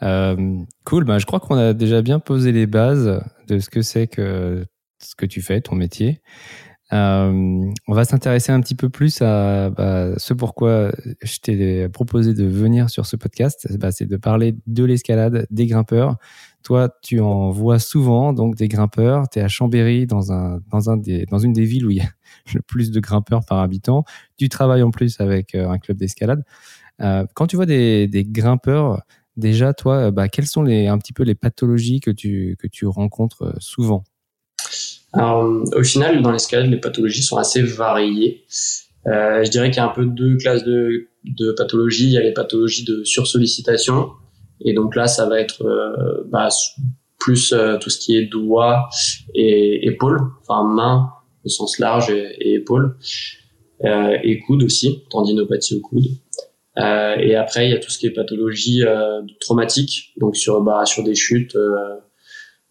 Euh, 0.02 0.58
cool, 0.86 1.04
ben, 1.04 1.20
je 1.20 1.26
crois 1.26 1.40
qu'on 1.40 1.58
a 1.58 1.74
déjà 1.74 2.02
bien 2.02 2.20
posé 2.20 2.52
les 2.52 2.68
bases 2.68 3.22
de 3.48 3.60
ce 3.60 3.70
que 3.70 3.82
c'est 3.82 4.08
que 4.08 4.66
ce 5.00 5.16
que 5.16 5.26
tu 5.26 5.42
fais, 5.42 5.62
ton 5.62 5.76
métier. 5.76 6.22
Euh, 6.92 7.72
on 7.88 7.94
va 7.94 8.04
s'intéresser 8.04 8.52
un 8.52 8.60
petit 8.62 8.76
peu 8.76 8.90
plus 8.90 9.22
à 9.22 9.70
bah, 9.70 10.14
ce 10.18 10.34
pourquoi 10.34 10.92
je 11.22 11.40
t'ai 11.40 11.88
proposé 11.90 12.34
de 12.34 12.46
venir 12.46 12.90
sur 12.90 13.06
ce 13.06 13.16
podcast. 13.16 13.68
Bah, 13.78 13.92
c'est 13.92 14.08
de 14.08 14.18
parler 14.18 14.56
de 14.66 14.84
l'escalade, 14.84 15.46
des 15.52 15.68
grimpeurs. 15.68 16.16
Toi, 16.64 16.90
tu 17.02 17.20
en 17.20 17.50
vois 17.52 17.80
souvent, 17.80 18.34
donc 18.34 18.56
des 18.56 18.68
grimpeurs. 18.68 19.30
Tu 19.30 19.40
es 19.40 19.42
à 19.42 19.48
Chambéry, 19.48 20.06
dans, 20.06 20.32
un, 20.32 20.60
dans, 20.72 20.98
des, 20.98 21.26
dans 21.26 21.40
une 21.40 21.54
des 21.54 21.64
villes 21.64 21.86
où 21.86 21.90
il 21.90 21.98
y 21.98 22.02
a 22.02 22.10
le 22.54 22.62
plus 22.62 22.92
de 22.92 23.00
grimpeurs 23.00 23.46
par 23.46 23.60
habitant. 23.60 24.04
Tu 24.38 24.50
travailles 24.50 24.84
en 24.84 24.92
plus 24.92 25.20
avec 25.20 25.56
euh, 25.56 25.70
un 25.70 25.78
club 25.78 25.98
d'escalade. 25.98 26.44
Euh, 27.02 27.26
quand 27.34 27.48
tu 27.48 27.56
vois 27.56 27.66
des, 27.66 28.08
des 28.08 28.24
grimpeurs, 28.24 29.02
Déjà, 29.38 29.74
toi, 29.74 30.08
euh, 30.08 30.12
bah, 30.12 30.28
quelles 30.28 30.48
sont 30.48 30.64
les, 30.64 30.88
un 30.88 30.98
petit 30.98 31.14
peu 31.14 31.24
les 31.24 31.36
pathologies 31.36 32.02
que 32.02 32.12
tu, 32.12 32.58
que 32.60 32.68
tu 32.68 32.86
rencontres 32.86 33.56
souvent? 33.60 34.04
Au 35.14 35.84
final, 35.84 36.22
dans 36.22 36.34
l'escalade, 36.34 36.70
les 36.70 36.80
pathologies 36.80 37.24
sont 37.24 37.38
assez 37.38 37.62
variées. 37.62 38.44
Je 39.06 39.50
dirais 39.50 39.70
qu'il 39.72 39.78
y 39.78 39.80
a 39.80 39.86
un 39.86 39.94
peu 39.94 40.06
deux 40.06 40.36
classes 40.36 40.66
de, 40.66 41.08
de 41.24 41.54
pathologies. 41.54 42.08
Il 42.08 42.12
y 42.12 42.18
a 42.18 42.22
les 42.22 42.34
pathologies 42.34 42.84
de 42.84 43.06
sursollicitation. 43.06 44.10
Et 44.62 44.74
donc 44.74 44.96
là, 44.96 45.08
ça 45.08 45.28
va 45.28 45.40
être 45.40 45.66
euh, 45.66 46.24
bah, 46.28 46.50
plus 47.18 47.54
euh, 47.54 47.78
tout 47.78 47.90
ce 47.90 48.00
qui 48.00 48.18
est 48.18 48.26
doigts 48.26 48.90
et 49.34 49.88
épaules, 49.88 50.20
enfin 50.42 50.64
mains 50.64 51.12
au 51.46 51.50
sens 51.50 51.80
large 51.80 52.10
et, 52.10 52.36
et 52.40 52.54
épaules, 52.56 52.98
euh, 53.86 54.18
et 54.24 54.40
coudes 54.40 54.64
aussi, 54.64 55.04
tendinopathie 55.10 55.76
au 55.76 55.82
coude. 55.82 56.06
Et 56.78 57.36
après, 57.36 57.68
il 57.68 57.72
y 57.72 57.74
a 57.74 57.80
tout 57.80 57.90
ce 57.90 57.98
qui 57.98 58.06
est 58.06 58.12
pathologie 58.12 58.84
traumatique, 59.42 60.14
donc 60.16 60.38
sur 60.38 60.62
bah, 60.62 60.86
sur 60.86 61.04
des 61.04 61.14
chutes. 61.14 61.58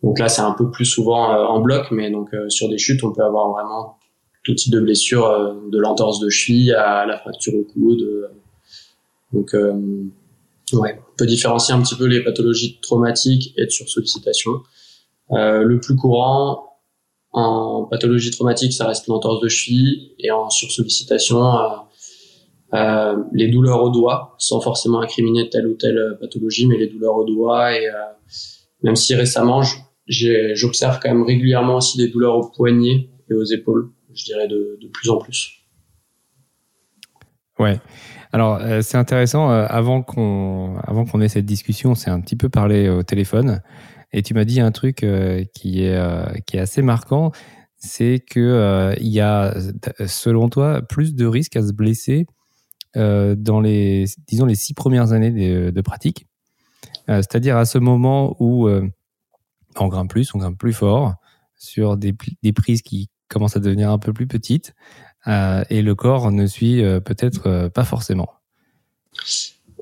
Donc 0.03 0.19
là, 0.19 0.31
c'est 0.31 0.41
un 0.41 0.53
peu 0.53 0.71
plus 0.71 0.87
souvent 0.87 1.29
en 1.29 1.61
bloc, 1.61 1.91
mais 1.91 2.11
donc 2.11 2.31
sur 2.49 2.71
des 2.71 2.79
chutes, 2.79 3.05
on 3.05 3.13
peut 3.13 3.23
avoir 3.23 3.51
vraiment 3.51 3.99
tout 4.45 4.55
type 4.55 4.73
de 4.73 4.81
blessures, 4.81 5.61
de 5.71 5.79
l'entorse 5.79 6.21
de 6.21 6.31
cheville 6.31 6.73
à 6.73 7.05
la 7.05 7.19
fracture 7.19 7.53
au 7.55 7.65
coude. 7.65 8.31
donc 9.35 9.55
ouais, 10.73 11.01
on 11.13 11.17
peut 11.17 11.27
différencier 11.27 11.75
un 11.75 11.83
petit 11.83 11.95
peu 11.95 12.07
les 12.07 12.23
pathologies 12.23 12.81
traumatiques 12.81 13.55
et 13.57 13.65
de 13.65 13.71
sursollicitation. 13.71 14.63
Euh, 15.33 15.63
le 15.63 15.81
plus 15.81 15.97
courant 15.97 16.65
en 17.33 17.85
pathologie 17.85 18.31
traumatique, 18.31 18.73
ça 18.73 18.87
reste 18.87 19.07
l'entorse 19.07 19.41
de 19.41 19.49
cheville, 19.49 20.13
et 20.19 20.31
en 20.31 20.49
sursollicitation, 20.49 21.43
euh, 22.75 23.17
les 23.33 23.49
douleurs 23.49 23.83
au 23.83 23.91
doigt, 23.91 24.35
sans 24.39 24.61
forcément 24.61 25.01
incriminer 25.01 25.49
telle 25.49 25.67
ou 25.67 25.75
telle 25.75 25.97
euh, 25.97 26.15
pathologie, 26.21 26.67
mais 26.67 26.77
les 26.77 26.87
douleurs 26.87 27.17
au 27.17 27.25
doigt 27.25 27.75
et 27.75 27.87
euh, 27.87 27.93
même 28.83 28.95
si 28.95 29.15
récemment 29.15 29.63
j'observe 30.07 30.99
quand 31.03 31.09
même 31.09 31.25
régulièrement 31.25 31.77
aussi 31.77 31.97
des 31.97 32.09
douleurs 32.09 32.37
aux 32.37 32.51
poignets 32.51 33.09
et 33.31 33.35
aux 33.35 33.45
épaules, 33.45 33.91
je 34.15 34.25
dirais 34.25 34.49
de, 34.49 34.79
de 34.81 34.89
plus 34.89 35.09
en 35.09 35.17
plus. 35.17 35.51
Ouais. 37.59 37.81
Alors 38.33 38.61
c'est 38.83 38.99
intéressant. 38.99 39.51
avant 39.51 40.03
qu'on 40.03 40.77
avant 40.87 41.05
qu'on 41.05 41.21
ait 41.21 41.29
cette 41.29 41.47
discussion, 41.47 41.95
c'est 41.95 42.11
un 42.11 42.21
petit 42.21 42.37
peu 42.37 42.49
parlé 42.49 42.89
au 42.89 43.03
téléphone 43.03 43.63
et 44.13 44.23
tu 44.23 44.35
m'as 44.35 44.45
dit 44.45 44.61
un 44.61 44.71
truc 44.71 45.07
qui 45.55 45.83
est 45.83 46.43
qui 46.47 46.57
est 46.57 46.61
assez 46.61 46.83
marquant, 46.83 47.33
c'est 47.77 48.19
que 48.19 48.95
il 49.01 49.09
y 49.09 49.21
a 49.21 49.55
selon 50.07 50.49
toi 50.51 50.83
plus 50.83 51.15
de 51.15 51.25
risques 51.25 51.57
à 51.57 51.63
se 51.63 51.73
blesser 51.73 52.27
euh, 52.97 53.37
dans 53.37 53.61
les, 53.61 54.07
disons, 54.27 54.47
les 54.47 54.55
six 54.55 54.73
premières 54.73 55.13
années 55.13 55.31
de, 55.71 55.81
pratique. 55.83 56.27
Euh, 57.09 57.19
c'est-à-dire 57.19 57.57
à 57.57 57.67
ce 57.67 57.79
moment 57.79 58.35
où 58.41 58.67
euh, 58.67 58.89
on 59.77 59.89
grimpe 59.89 60.11
plus, 60.11 60.35
on 60.35 60.39
grimpe 60.39 60.59
plus 60.59 60.73
fort 60.73 61.15
sur 61.55 61.97
des, 61.97 62.15
des 62.43 62.53
prises 62.53 62.83
qui 62.83 63.11
commencent 63.29 63.57
à 63.57 63.61
devenir 63.61 63.91
un 63.91 63.99
peu 63.99 64.13
plus 64.13 64.27
petites 64.27 64.75
et 65.29 65.83
le 65.83 65.95
corps 65.95 66.31
ne 66.31 66.47
suit 66.47 66.83
peut-être 67.05 67.69
pas 67.69 67.85
forcément. 67.85 68.29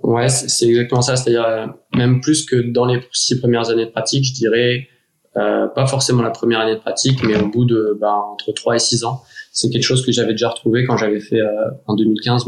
Ouais, 0.02 0.28
c'est 0.28 0.66
exactement 0.66 1.02
ça. 1.02 1.16
C'est-à-dire 1.16 1.72
même 1.94 2.20
plus 2.20 2.44
que 2.44 2.56
dans 2.56 2.84
les 2.84 3.00
six 3.12 3.38
premières 3.40 3.70
années 3.70 3.86
de 3.86 3.90
pratique, 3.90 4.24
je 4.24 4.34
dirais 4.34 4.88
pas 5.34 5.86
forcément 5.86 6.22
la 6.22 6.30
première 6.30 6.60
année 6.60 6.74
de 6.74 6.80
pratique, 6.80 7.22
mais 7.22 7.40
au 7.40 7.48
bout 7.48 7.64
de 7.64 7.96
bah, 8.00 8.14
entre 8.32 8.52
3 8.52 8.76
et 8.76 8.78
6 8.78 9.04
ans 9.04 9.22
c'est 9.56 9.70
quelque 9.70 9.84
chose 9.84 10.04
que 10.04 10.12
j'avais 10.12 10.32
déjà 10.32 10.50
retrouvé 10.50 10.84
quand 10.84 10.98
j'avais 10.98 11.18
fait 11.18 11.40
euh, 11.40 11.70
en 11.86 11.96
2015 11.96 12.44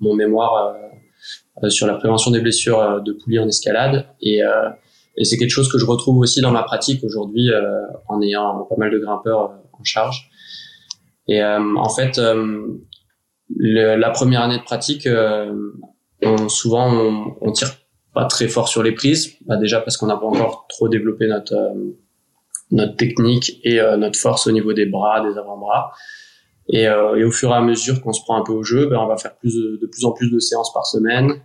mon, 0.00 0.14
mémoire 0.14 0.56
euh, 0.56 1.66
euh, 1.66 1.68
sur 1.68 1.86
la 1.86 1.94
prévention 1.94 2.30
des 2.30 2.40
blessures 2.40 3.02
de 3.02 3.12
poulies 3.12 3.38
en 3.38 3.46
escalade 3.46 4.06
et 4.22 4.40
c'est 5.22 5.36
quelque 5.36 5.50
chose 5.50 5.70
que 5.70 5.78
je 5.78 5.84
retrouve 5.84 6.18
aussi 6.18 6.40
dans 6.40 6.50
ma 6.50 6.62
pratique 6.62 7.02
aujourd'hui 7.04 7.50
en 8.08 8.20
ayant 8.20 8.66
pas 8.68 8.76
mal 8.76 8.90
de 8.90 8.98
grimpeurs 8.98 9.52
en 9.72 9.84
charge. 9.84 10.30
Et 11.28 11.42
en 11.42 11.88
fait, 11.88 12.18
le, 12.18 13.96
la 13.96 14.10
première 14.10 14.42
année 14.42 14.58
de 14.58 14.62
pratique, 14.62 15.08
on, 16.22 16.48
souvent 16.48 16.92
on, 16.92 17.36
on, 17.40 17.52
tire 17.52 17.70
pas 18.14 18.26
très 18.26 18.48
fort 18.48 18.68
sur 18.68 18.82
les 18.82 18.92
prises, 18.92 19.34
bah 19.44 19.56
déjà 19.56 19.80
parce 19.80 19.96
qu'on 19.96 20.06
n'a 20.06 20.16
pas 20.16 20.26
encore 20.26 20.66
trop 20.68 20.88
développé 20.88 21.26
notre 21.26 21.54
notre 22.70 22.96
technique 22.96 23.60
et 23.64 23.80
notre 23.98 24.18
force 24.18 24.46
au 24.46 24.52
niveau 24.52 24.72
des 24.72 24.86
bras, 24.86 25.20
des 25.20 25.36
avant-bras. 25.36 25.92
Et, 26.68 26.88
euh, 26.88 27.16
et, 27.16 27.24
au 27.24 27.30
fur 27.30 27.50
et 27.50 27.54
à 27.54 27.60
mesure 27.60 28.00
qu'on 28.02 28.12
se 28.12 28.22
prend 28.22 28.36
un 28.36 28.42
peu 28.42 28.52
au 28.52 28.64
jeu, 28.64 28.86
ben, 28.86 28.98
on 28.98 29.06
va 29.06 29.16
faire 29.16 29.36
plus 29.36 29.54
de, 29.54 29.78
de 29.80 29.86
plus 29.86 30.04
en 30.04 30.12
plus 30.12 30.30
de 30.30 30.38
séances 30.38 30.72
par 30.72 30.84
semaine, 30.84 31.40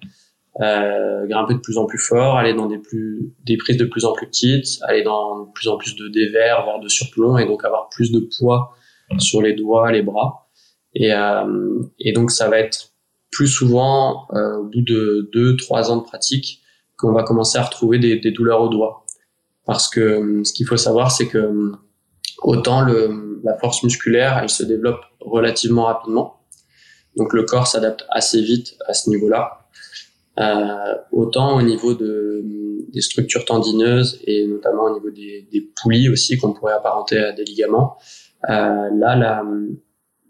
euh, 0.62 1.28
grimper 1.28 1.54
de 1.54 1.60
plus 1.60 1.78
en 1.78 1.86
plus 1.86 2.00
fort, 2.00 2.38
aller 2.38 2.54
dans 2.54 2.66
des, 2.66 2.80
plus, 2.80 3.32
des 3.46 3.58
prises 3.58 3.78
de 3.78 3.86
plus 3.86 4.06
en 4.06 4.14
plus 4.14 4.28
petites, 4.28 4.80
aller 4.84 5.04
dans 5.04 5.46
de 5.46 5.52
plus 5.52 5.68
en 5.68 5.78
plus 5.78 5.96
de 5.96 6.08
dévers, 6.08 6.64
voire 6.64 6.80
de 6.80 6.88
surplomb, 6.88 7.38
et 7.38 7.46
donc 7.46 7.64
avoir 7.64 7.90
plus 7.90 8.12
de 8.12 8.28
poids 8.38 8.74
sur 9.20 9.42
les 9.42 9.54
doigts, 9.54 9.92
les 9.92 10.02
bras. 10.02 10.50
Et, 10.94 11.14
euh, 11.14 11.82
et 12.00 12.12
donc 12.12 12.32
ça 12.32 12.50
va 12.50 12.60
être 12.60 12.92
plus 13.32 13.48
souvent, 13.48 14.28
euh, 14.34 14.58
au 14.58 14.64
bout 14.64 14.82
de 14.82 15.30
deux, 15.34 15.56
trois 15.56 15.92
ans 15.92 15.98
de 15.98 16.04
pratique, 16.04 16.62
qu'on 16.98 17.14
va 17.14 17.24
commencer 17.24 17.58
à 17.58 17.64
retrouver 17.64 17.98
des, 17.98 18.20
des 18.20 18.32
douleurs 18.32 18.62
aux 18.62 18.70
doigts. 18.70 19.06
Parce 19.66 19.90
que 19.90 20.44
ce 20.44 20.54
qu'il 20.54 20.68
faut 20.68 20.78
savoir, 20.78 21.12
c'est 21.12 21.28
que 21.28 21.72
autant 22.44 22.82
le, 22.82 23.40
la 23.44 23.58
force 23.58 23.84
musculaire, 23.84 24.40
elle 24.42 24.50
se 24.50 24.64
développe 24.64 25.02
relativement 25.20 25.86
rapidement. 25.86 26.42
Donc 27.18 27.34
le 27.34 27.44
corps 27.44 27.68
s'adapte 27.68 28.06
assez 28.10 28.42
vite 28.42 28.76
à 28.88 28.94
ce 28.94 29.10
niveau-là. 29.10 29.68
Euh, 30.40 30.96
autant 31.12 31.58
au 31.58 31.62
niveau 31.62 31.94
de, 31.94 32.44
des 32.92 33.02
structures 33.02 33.46
tendineuses 33.46 34.20
et 34.26 34.48
notamment 34.48 34.84
au 34.84 34.94
niveau 34.94 35.10
des, 35.10 35.48
des 35.52 35.70
poulies 35.82 36.10
aussi 36.10 36.38
qu'on 36.38 36.54
pourrait 36.54 36.74
apparenter 36.74 37.18
à 37.18 37.32
des 37.32 37.44
ligaments. 37.44 37.98
Euh, 38.50 38.90
là, 38.94 39.16
la, 39.16 39.44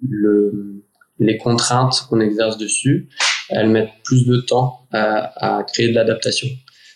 le, 0.07 0.83
les 1.19 1.37
contraintes 1.37 2.05
qu'on 2.09 2.19
exerce 2.19 2.57
dessus, 2.57 3.09
elles 3.49 3.69
mettent 3.69 3.93
plus 4.03 4.25
de 4.25 4.37
temps 4.37 4.87
à, 4.91 5.57
à 5.59 5.63
créer 5.63 5.89
de 5.89 5.95
l'adaptation. 5.95 6.47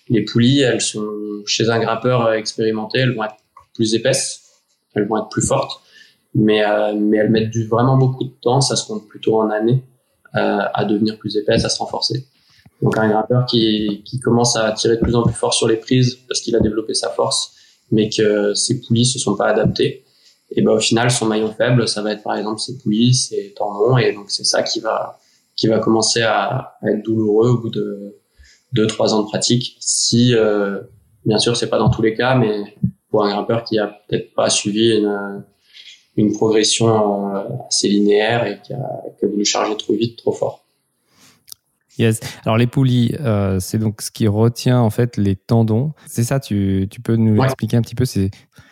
Les 0.10 0.24
poulies, 0.24 0.62
elles 0.62 0.82
sont 0.82 1.08
chez 1.46 1.70
un 1.70 1.80
grimpeur 1.80 2.34
expérimenté, 2.34 3.00
elles 3.00 3.16
vont 3.16 3.24
être 3.24 3.36
plus 3.74 3.96
épaisses, 3.96 4.42
elles 4.94 5.08
vont 5.08 5.18
être 5.18 5.30
plus 5.30 5.46
fortes 5.46 5.82
mais 6.36 6.64
euh, 6.64 6.94
mais 6.96 7.18
elles 7.18 7.32
mettent 7.32 7.50
du, 7.50 7.66
vraiment 7.66 7.98
beaucoup 7.98 8.26
de 8.26 8.34
temps, 8.42 8.62
ça 8.62 8.76
se 8.76 8.86
compte 8.86 9.08
plutôt 9.08 9.40
en 9.40 9.50
années, 9.50 9.84
euh, 10.36 10.60
à 10.74 10.86
devenir 10.86 11.18
plus 11.18 11.38
épaisse, 11.38 11.64
à 11.66 11.70
se 11.70 11.80
renforcer. 11.80 12.28
Donc 12.82 12.98
un 12.98 13.08
grimpeur 13.08 13.46
qui, 13.46 14.04
qui 14.04 14.20
commence 14.20 14.58
à 14.58 14.72
tirer 14.74 14.98
de 14.98 15.02
plus 15.02 15.16
en 15.16 15.24
plus 15.24 15.34
fort 15.34 15.54
sur 15.54 15.68
les 15.68 15.78
prises 15.78 16.16
parce 16.28 16.42
qu'il 16.42 16.56
a 16.56 16.60
développé 16.60 16.94
sa 16.94 17.10
force, 17.10 17.54
mais 17.90 18.10
que 18.10 18.54
ses 18.54 18.82
poulies 18.82 19.06
se 19.06 19.18
sont 19.18 19.38
pas 19.38 19.48
adaptées, 19.48 20.04
et 20.52 20.62
ben 20.62 20.72
au 20.72 20.80
final 20.80 21.12
son 21.12 21.26
maillon 21.26 21.52
faible, 21.52 21.88
ça 21.88 22.02
va 22.02 22.14
être 22.14 22.24
par 22.24 22.36
exemple 22.36 22.60
ses 22.60 22.78
poulies, 22.78 23.14
ses 23.14 23.54
tendons, 23.56 23.98
et 23.98 24.14
donc 24.14 24.30
c'est 24.30 24.44
ça 24.44 24.64
qui 24.64 24.80
va 24.80 25.20
qui 25.56 25.68
va 25.68 25.80
commencer 25.80 26.22
à, 26.22 26.78
à, 26.82 26.90
être 26.90 27.04
douloureux 27.04 27.50
au 27.50 27.58
bout 27.58 27.70
de 27.70 28.18
deux 28.74 28.88
trois 28.88 29.14
ans 29.14 29.24
de 29.24 29.28
pratique. 29.28 29.78
Si 29.80 30.36
euh, 30.36 30.82
bien 31.26 31.38
sûr 31.38 31.56
c'est 31.58 31.70
pas 31.70 31.80
dans 31.80 31.90
tous 31.90 32.02
les 32.02 32.14
cas, 32.14 32.36
mais 32.36 32.76
pour 33.10 33.24
un 33.24 33.30
grimpeur 33.30 33.64
qui 33.64 33.80
a 33.80 33.88
peut-être 34.08 34.34
pas 34.34 34.50
suivi 34.50 34.98
une 34.98 35.44
une 36.18 36.32
progression 36.34 37.36
euh, 37.36 37.44
assez 37.68 37.90
linéaire 37.90 38.46
et 38.46 38.62
qui 38.62 38.74
a, 38.74 38.80
qui 39.20 39.26
a 39.26 39.28
voulu 39.28 39.44
charger 39.46 39.76
trop 39.76 39.94
vite, 39.94 40.18
trop 40.18 40.32
fort. 40.32 40.66
Yes. 41.98 42.20
Alors 42.44 42.58
les 42.58 42.68
poulies, 42.68 43.16
euh, 43.22 43.60
c'est 43.60 43.78
donc 43.78 44.02
ce 44.02 44.12
qui 44.12 44.28
retient 44.28 44.80
en 44.80 44.90
fait 44.90 45.18
les 45.18 45.36
tendons. 45.36 45.94
C'est 46.08 46.24
ça, 46.24 46.40
tu, 46.40 46.88
tu 46.90 47.02
peux 47.02 47.16
nous 47.16 47.42
expliquer 47.44 47.78
un 47.78 47.82
petit 47.82 47.96
peu 47.96 48.06
c'est... 48.06 48.32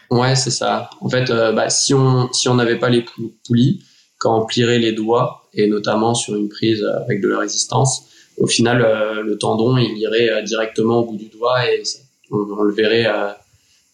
Ouais, 0.09 0.35
c'est 0.35 0.51
ça. 0.51 0.89
En 1.01 1.09
fait, 1.09 1.29
euh, 1.29 1.51
bah, 1.51 1.69
si 1.69 1.93
on 1.93 2.31
si 2.31 2.49
on 2.49 2.55
n'avait 2.55 2.79
pas 2.79 2.89
les 2.89 3.05
poulies, 3.47 3.83
quand 4.17 4.41
on 4.41 4.45
plierait 4.45 4.79
les 4.79 4.93
doigts, 4.93 5.49
et 5.53 5.67
notamment 5.67 6.13
sur 6.13 6.35
une 6.35 6.49
prise 6.49 6.83
avec 6.83 7.21
de 7.21 7.27
la 7.27 7.39
résistance, 7.39 8.09
au 8.37 8.47
final, 8.47 8.79
le 9.23 9.37
tendon, 9.37 9.77
il 9.77 9.97
irait 9.97 10.41
directement 10.43 10.99
au 10.99 11.05
bout 11.05 11.17
du 11.17 11.29
doigt 11.29 11.69
et 11.69 11.83
on, 12.31 12.37
on 12.37 12.63
le 12.63 12.73
verrait 12.73 13.05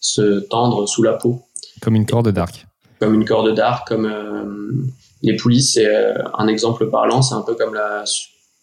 se 0.00 0.40
tendre 0.40 0.86
sous 0.86 1.02
la 1.02 1.12
peau. 1.12 1.42
Comme 1.80 1.94
une 1.94 2.06
corde 2.06 2.30
d'arc. 2.30 2.66
Comme 2.98 3.14
une 3.14 3.24
corde 3.24 3.54
d'arc, 3.54 3.86
comme 3.86 4.06
euh, 4.06 4.88
les 5.22 5.36
poulies, 5.36 5.62
c'est 5.62 5.86
euh, 5.86 6.14
un 6.34 6.48
exemple 6.48 6.90
parlant. 6.90 7.22
C'est 7.22 7.34
un 7.34 7.42
peu 7.42 7.54
comme 7.54 7.74
la, 7.74 8.04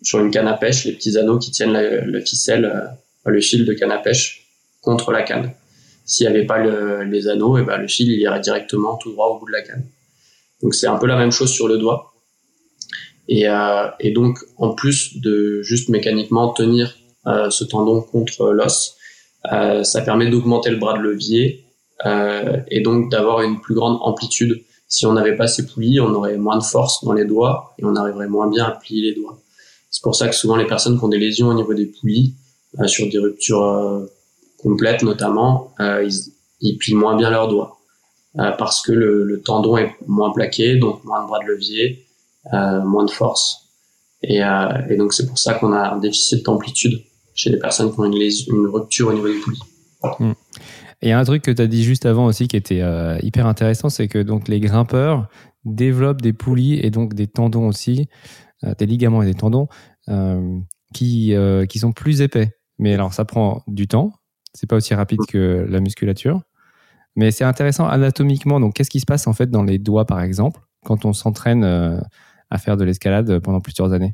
sur 0.02 0.20
une 0.20 0.32
canne 0.32 0.48
à 0.48 0.54
pêche, 0.54 0.86
les 0.86 0.94
petits 0.94 1.18
anneaux 1.18 1.40
qui 1.40 1.52
tiennent 1.52 1.74
la, 1.74 2.22
ficelle, 2.22 2.66
euh, 2.66 3.32
le 3.32 3.42
fil 3.42 3.66
de 3.66 3.74
canne 3.74 3.92
à 3.92 3.98
pêche 4.00 4.48
contre 4.82 5.12
la 5.12 5.24
canne. 5.24 5.52
S'il 6.08 6.26
n'y 6.26 6.36
avait 6.36 6.46
pas 6.48 7.04
les 7.04 7.28
anneaux, 7.28 7.58
et 7.60 7.63
ben 7.63 7.78
le 7.78 7.88
fil 7.88 8.10
il 8.10 8.20
irait 8.20 8.39
directement 8.39 8.96
tout 8.96 9.12
droit 9.12 9.28
au 9.28 9.39
bout 9.39 9.46
de 9.46 9.52
la 9.52 9.62
canne. 9.62 9.86
Donc 10.63 10.74
c'est 10.74 10.88
un 10.88 10.98
peu 10.98 11.06
la 11.06 11.17
même 11.17 11.32
chose 11.32 11.52
sur 11.52 11.67
le 11.67 11.78
doigt. 11.78 12.13
Et, 13.28 13.46
et 14.00 14.12
donc 14.12 14.39
en 14.58 14.74
plus 14.74 15.20
de 15.20 15.62
juste 15.62 15.89
mécaniquement 15.89 16.54
tenir 16.54 16.98
ce 17.26 17.65
tendon 17.65 18.02
contre 18.02 18.54
l'os, 18.54 18.98
euh, 19.52 19.84
ça 19.84 20.02
permet 20.02 20.30
d'augmenter 20.30 20.70
le 20.70 20.78
bras 20.78 20.98
de 20.98 21.04
levier 21.04 21.65
euh, 22.06 22.58
et 22.70 22.82
donc 22.82 23.12
d'avoir 23.12 23.41
une 23.41 23.62
plus 23.62 23.76
grande 23.76 23.98
amplitude. 24.02 24.63
Si 24.88 25.06
on 25.06 25.13
n'avait 25.13 25.36
pas 25.36 25.48
ces 25.48 25.65
poulies, 25.65 26.00
on 26.00 26.13
aurait 26.13 26.38
moins 26.38 26.58
de 26.58 26.63
force 26.63 27.04
dans 27.04 27.13
les 27.13 27.26
doigts 27.26 27.74
et 27.78 27.86
on 27.86 27.96
arriverait 27.96 28.28
moins 28.28 28.50
bien 28.50 28.65
à 28.65 28.72
plier 28.72 29.02
les 29.02 29.15
doigts. 29.15 29.39
C'est 29.89 30.02
pour 30.02 30.15
ça 30.15 30.28
que 30.28 30.36
souvent 30.36 30.56
les 30.56 30.65
personnes 30.67 30.98
qui 30.98 31.04
ont 31.04 31.10
des 31.10 31.17
lésions 31.17 31.48
au 31.48 31.54
niveau 31.54 31.74
des 31.74 31.86
poulies, 31.86 32.34
euh, 32.80 32.88
sur 32.88 33.10
des 33.10 33.20
ruptures 33.20 34.08
complètes 34.58 35.04
notamment, 35.04 35.74
ils, 35.80 36.34
ils, 36.62 36.78
plient 36.78 36.96
moins 36.96 37.15
bien 37.15 37.30
leurs 37.30 37.48
doigts 37.48 37.78
parce 38.34 38.82
que 38.82 38.91
le, 38.91 39.24
le, 39.24 39.41
tendon 39.41 39.78
est 39.78 39.96
moins 40.08 40.32
plaqué, 40.32 40.78
donc 40.78 41.04
moins 41.04 41.22
de 41.24 41.28
bras 41.28 41.39
de 41.39 41.46
levier, 41.46 42.06
moins 42.52 43.06
de 43.06 43.12
force. 43.12 43.70
Et, 44.24 44.41
et 44.89 44.98
donc 44.98 45.13
c'est 45.13 45.26
pour 45.28 45.38
ça 45.38 45.54
qu'on 45.56 45.74
a 45.74 45.93
un 45.93 45.98
déficit 45.98 46.46
d'amplitude 46.46 47.02
chez 47.34 47.52
les 47.52 47.60
personnes 47.60 47.93
qui 47.93 48.00
ont 48.00 48.06
une, 48.06 48.13
une 48.13 48.67
rupture 48.67 49.08
au 49.08 49.13
niveau 49.13 49.28
des 49.28 49.39
poulies. 49.39 49.60
Hmm. 50.20 50.34
Et 51.02 51.12
un 51.12 51.24
truc 51.24 51.43
que 51.43 51.52
tu 51.52 51.62
as 51.62 51.67
dit 51.67 51.84
juste 51.84 52.06
avant 52.06 52.26
aussi 52.26 52.48
qui 52.48 52.58
était 52.58 52.82
euh, 52.82 53.17
hyper 53.22 53.46
intéressant, 53.46 53.89
c'est 53.89 54.08
que 54.08 54.20
donc 54.20 54.48
les 54.48 54.60
grimpeurs 54.60 55.28
développent 55.63 56.22
des 56.22 56.34
poulies 56.34 56.80
et 56.82 56.89
donc 56.89 57.13
des 57.13 57.28
tendons 57.28 57.67
aussi, 57.67 58.08
euh, 58.63 58.74
des 58.78 58.86
ligaments 58.88 59.22
et 59.22 59.26
des 59.26 59.36
tendons 59.36 59.67
euh, 60.10 60.60
qui, 60.93 61.34
qui 61.70 61.80
sont 61.80 61.91
plus 61.91 62.22
épais. 62.22 62.52
Mais 62.80 62.93
alors 62.93 63.13
ça 63.13 63.26
prend 63.26 63.63
du 63.67 63.88
temps, 63.88 64.13
c'est 64.58 64.67
pas 64.67 64.76
aussi 64.76 64.93
rapide 64.93 65.20
que 65.28 65.65
la 65.70 65.80
musculature, 65.80 66.41
mais 67.15 67.32
c'est 67.32 67.43
intéressant 67.43 67.88
anatomiquement. 67.88 68.60
Donc 68.60 68.74
qu'est-ce 68.74 68.89
qui 68.89 69.00
se 69.00 69.06
passe 69.06 69.28
en 69.28 69.34
fait 69.34 69.50
dans 69.50 69.63
les 69.63 69.78
doigts 69.78 70.06
par 70.06 70.22
exemple 70.22 70.62
quand 70.86 71.06
on 71.06 71.13
s'entraîne 71.13 71.63
à 71.63 72.58
faire 72.58 72.78
de 72.78 72.84
l'escalade 72.84 73.39
pendant 73.39 73.62
plusieurs 73.62 73.93
années? 73.93 74.13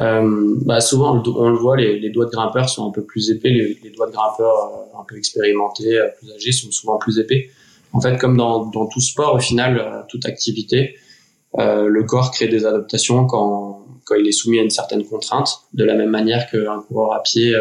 Euh, 0.00 0.56
bah 0.64 0.80
souvent, 0.80 1.22
on 1.26 1.50
le 1.50 1.56
voit, 1.56 1.76
les, 1.76 2.10
doigts 2.10 2.26
de 2.26 2.30
grimpeurs 2.30 2.68
sont 2.68 2.88
un 2.88 2.92
peu 2.92 3.04
plus 3.04 3.30
épais. 3.30 3.50
Les, 3.50 3.90
doigts 3.90 4.06
de 4.06 4.12
grimpeurs 4.12 4.88
euh, 4.94 5.00
un 5.00 5.04
peu 5.04 5.16
expérimentés, 5.16 5.98
euh, 5.98 6.08
plus 6.18 6.32
âgés, 6.32 6.52
sont 6.52 6.70
souvent 6.70 6.98
plus 6.98 7.18
épais. 7.18 7.50
En 7.92 8.00
fait, 8.00 8.16
comme 8.18 8.36
dans, 8.36 8.70
tout 8.70 9.00
sport, 9.00 9.34
au 9.34 9.38
final, 9.38 9.78
euh, 9.78 10.02
toute 10.08 10.24
activité, 10.26 10.96
euh, 11.58 11.86
le 11.86 12.04
corps 12.04 12.30
crée 12.30 12.48
des 12.48 12.64
adaptations 12.64 13.26
quand, 13.26 13.84
quand 14.04 14.14
il 14.14 14.26
est 14.26 14.32
soumis 14.32 14.58
à 14.58 14.62
une 14.62 14.70
certaine 14.70 15.04
contrainte, 15.04 15.60
de 15.74 15.84
la 15.84 15.94
même 15.94 16.10
manière 16.10 16.50
qu'un 16.50 16.80
coureur 16.88 17.14
à 17.14 17.22
pied 17.22 17.54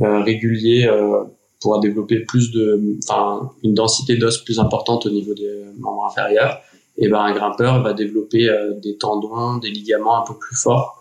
régulier 0.00 0.88
pourra 1.60 1.80
développer 1.80 2.20
plus 2.20 2.50
de, 2.52 2.98
enfin, 3.02 3.50
une 3.62 3.74
densité 3.74 4.16
d'os 4.16 4.38
plus 4.44 4.60
importante 4.60 5.06
au 5.06 5.10
niveau 5.10 5.34
des 5.34 5.64
membres 5.78 6.06
inférieurs. 6.06 6.60
Et 6.96 7.08
ben, 7.08 7.20
un 7.20 7.32
grimpeur 7.32 7.82
va 7.82 7.92
développer 7.94 8.48
des 8.82 8.96
tendons, 8.96 9.56
des 9.56 9.70
ligaments 9.70 10.22
un 10.22 10.26
peu 10.26 10.34
plus 10.38 10.56
forts 10.56 10.98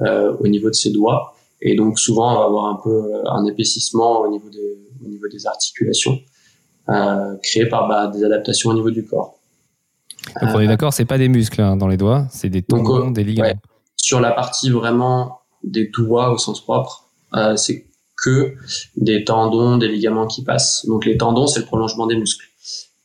euh, 0.00 0.36
au 0.40 0.48
niveau 0.48 0.68
de 0.68 0.74
ses 0.74 0.90
doigts. 0.90 1.34
Et 1.60 1.76
donc 1.76 1.98
souvent, 1.98 2.32
on 2.32 2.38
va 2.38 2.44
avoir 2.44 2.66
un 2.66 2.78
peu 2.82 2.90
euh, 2.90 3.30
un 3.30 3.44
épaississement 3.46 4.20
au 4.20 4.30
niveau 4.30 4.48
des, 4.48 4.78
au 5.04 5.08
niveau 5.08 5.28
des 5.28 5.46
articulations, 5.46 6.18
euh, 6.88 7.36
créé 7.42 7.66
par 7.66 7.88
bah, 7.88 8.08
des 8.08 8.24
adaptations 8.24 8.70
au 8.70 8.74
niveau 8.74 8.90
du 8.90 9.04
corps. 9.04 9.34
Donc 10.40 10.50
on 10.54 10.60
est 10.60 10.66
d'accord, 10.66 10.92
c'est 10.92 11.04
pas 11.04 11.18
des 11.18 11.28
muscles 11.28 11.60
hein, 11.60 11.76
dans 11.76 11.88
les 11.88 11.96
doigts, 11.96 12.26
c'est 12.30 12.48
des 12.48 12.62
tendons, 12.62 13.10
des 13.10 13.24
ligaments. 13.24 13.60
Sur 13.96 14.20
la 14.20 14.32
partie 14.32 14.70
vraiment 14.70 15.40
des 15.64 15.88
doigts 15.88 16.32
au 16.32 16.38
sens 16.38 16.60
propre, 16.60 17.08
euh, 17.34 17.56
c'est 17.56 17.86
que 18.22 18.54
des 18.96 19.24
tendons, 19.24 19.76
des 19.78 19.88
ligaments 19.88 20.26
qui 20.26 20.42
passent. 20.42 20.84
Donc 20.86 21.04
les 21.04 21.16
tendons, 21.16 21.46
c'est 21.46 21.60
le 21.60 21.66
prolongement 21.66 22.06
des 22.06 22.16
muscles. 22.16 22.46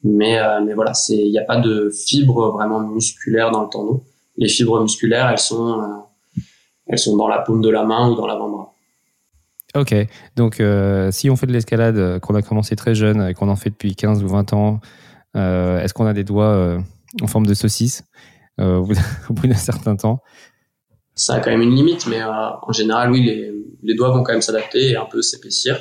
Mais, 0.04 0.38
euh, 0.40 0.62
mais 0.66 0.74
voilà, 0.74 0.92
il 1.10 1.32
n'y 1.32 1.40
a 1.40 1.44
pas 1.44 1.58
de 1.58 1.90
fibres 1.90 2.52
vraiment 2.52 2.82
musculaires 2.82 3.52
dans 3.52 3.64
le 3.64 3.70
tendon. 3.70 4.04
Les 4.38 4.50
fibres 4.50 4.82
musculaires, 4.82 5.30
elles 5.30 5.40
sont 5.40 6.04
elles 6.88 7.00
sont 7.00 7.16
dans 7.16 7.28
la 7.28 7.40
paume 7.40 7.62
de 7.62 7.70
la 7.70 7.84
main 7.84 8.10
ou 8.10 8.16
dans 8.16 8.28
l'avant-bras. 8.28 8.74
Ok, 9.76 9.96
donc 10.36 10.60
euh, 10.60 11.10
si 11.12 11.30
on 11.32 11.36
fait 11.36 11.48
de 11.48 11.52
l'escalade, 11.52 11.98
euh, 11.98 12.20
qu'on 12.20 12.36
a 12.36 12.44
commencé 12.44 12.76
très 12.76 12.94
jeune 12.94 13.30
et 13.30 13.34
qu'on 13.34 13.50
en 13.50 13.56
fait 13.56 13.72
depuis 13.72 13.96
15 13.96 14.24
ou 14.24 14.28
20 14.28 14.54
ans, 14.54 14.80
euh, 15.36 15.80
est-ce 15.80 15.96
qu'on 15.96 16.06
a 16.06 16.14
des 16.14 16.24
doigts 16.24 16.78
en 17.22 17.28
forme 17.28 17.48
de 17.48 17.56
saucisse 17.56 18.04
au 18.60 18.84
bout 18.84 19.48
d'un 19.48 19.56
certain 19.56 19.96
temps? 19.96 20.20
Ça 21.16 21.36
a 21.36 21.40
quand 21.40 21.52
même 21.52 21.62
une 21.62 21.76
limite, 21.76 22.08
mais 22.08 22.24
en 22.24 22.72
général, 22.72 23.12
oui, 23.12 23.24
les, 23.24 23.54
les, 23.84 23.94
doigts 23.94 24.10
vont 24.10 24.24
quand 24.24 24.32
même 24.32 24.42
s'adapter 24.42 24.92
et 24.92 24.96
un 24.96 25.06
peu 25.06 25.22
s'épaissir. 25.22 25.80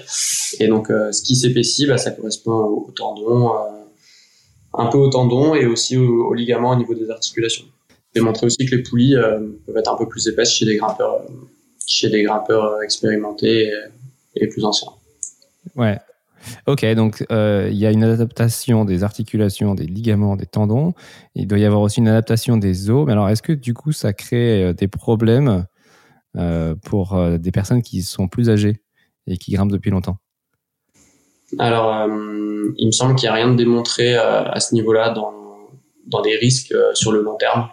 Et 0.60 0.68
donc, 0.68 0.88
ce 0.88 1.22
qui 1.22 1.34
s'épaissit, 1.34 1.86
bah, 1.86 1.96
ça 1.96 2.10
correspond 2.10 2.52
au, 2.52 2.90
tendon, 2.94 3.52
un 4.74 4.86
peu 4.86 4.98
au 4.98 5.08
tendon 5.08 5.54
et 5.54 5.64
aussi 5.64 5.96
au, 5.96 6.26
au 6.26 6.34
ligament 6.34 6.72
au 6.72 6.76
niveau 6.76 6.94
des 6.94 7.08
articulations 7.08 7.64
démontrer 8.14 8.46
aussi 8.46 8.66
que 8.66 8.76
les 8.76 8.82
poulies 8.82 9.16
euh, 9.16 9.40
peuvent 9.66 9.76
être 9.76 9.92
un 9.92 9.96
peu 9.96 10.08
plus 10.08 10.28
épaisses 10.28 10.52
chez 10.52 10.64
des 10.64 10.76
grimpeurs, 10.76 11.22
euh, 11.22 11.32
chez 11.86 12.08
des 12.08 12.22
grimpeurs 12.22 12.64
euh, 12.64 12.80
expérimentés 12.80 13.72
et, 14.34 14.46
plus 14.48 14.64
anciens. 14.64 14.92
Ouais. 15.76 15.98
Ok, 16.66 16.84
donc 16.94 17.24
il 17.30 17.76
y 17.76 17.86
a 17.86 17.90
une 17.90 18.04
adaptation 18.04 18.84
des 18.84 19.04
articulations, 19.04 19.74
des 19.74 19.86
ligaments, 19.86 20.36
des 20.36 20.46
tendons. 20.46 20.94
Il 21.34 21.46
doit 21.46 21.58
y 21.58 21.64
avoir 21.64 21.82
aussi 21.82 22.00
une 22.00 22.08
adaptation 22.08 22.56
des 22.56 22.90
os. 22.90 23.06
Mais 23.06 23.12
alors, 23.12 23.28
est-ce 23.28 23.42
que 23.42 23.52
du 23.52 23.74
coup, 23.74 23.92
ça 23.92 24.12
crée 24.12 24.74
des 24.74 24.88
problèmes 24.88 25.66
pour 26.82 27.20
des 27.38 27.50
personnes 27.50 27.82
qui 27.82 28.02
sont 28.02 28.28
plus 28.28 28.50
âgées 28.50 28.82
et 29.26 29.36
qui 29.36 29.52
grimpent 29.52 29.72
depuis 29.72 29.90
longtemps? 29.90 30.18
Alors, 31.58 32.08
il 32.78 32.86
me 32.86 32.92
semble 32.92 33.14
qu'il 33.14 33.28
n'y 33.28 33.30
a 33.30 33.34
rien 33.34 33.50
de 33.50 33.56
démontré 33.56 34.14
à 34.16 34.58
ce 34.60 34.74
niveau-là 34.74 35.10
dans, 35.10 35.32
dans 36.06 36.22
des 36.22 36.36
risques 36.36 36.74
sur 36.94 37.12
le 37.12 37.22
long 37.22 37.36
terme. 37.36 37.68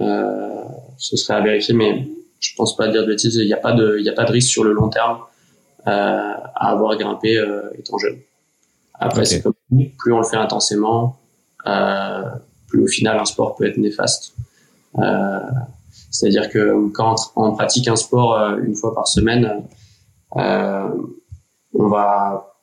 Euh, 0.00 0.62
ce 0.96 1.16
serait 1.16 1.34
à 1.34 1.40
vérifier, 1.40 1.74
mais 1.74 2.08
je 2.40 2.54
pense 2.56 2.76
pas 2.76 2.88
dire 2.88 3.02
de 3.02 3.08
bêtises. 3.08 3.36
Il 3.36 3.46
n'y 3.46 3.52
a 3.52 3.56
a 3.56 3.60
pas 3.60 3.72
de 3.72 4.32
risque 4.32 4.50
sur 4.50 4.64
le 4.64 4.72
long 4.72 4.88
terme 4.88 5.18
euh, 5.18 5.37
à 5.86 6.70
avoir 6.70 6.96
grimpé 6.96 7.38
euh, 7.38 7.70
étant 7.78 7.98
jeune. 7.98 8.18
Après, 8.94 9.24
c'est 9.24 9.42
comme 9.42 9.54
plus 9.70 10.12
on 10.12 10.18
le 10.18 10.24
fait 10.24 10.36
intensément, 10.36 11.16
plus 12.66 12.82
au 12.82 12.86
final 12.86 13.18
un 13.18 13.24
sport 13.24 13.54
peut 13.54 13.66
être 13.66 13.76
néfaste. 13.76 14.34
C'est-à-dire 16.10 16.50
que 16.50 16.88
quand 16.88 17.14
on 17.36 17.52
pratique 17.52 17.86
un 17.86 17.96
sport 17.96 18.36
une 18.58 18.74
fois 18.74 18.92
par 18.94 19.06
semaine, 19.06 19.62
on 20.34 21.88
va 21.88 22.56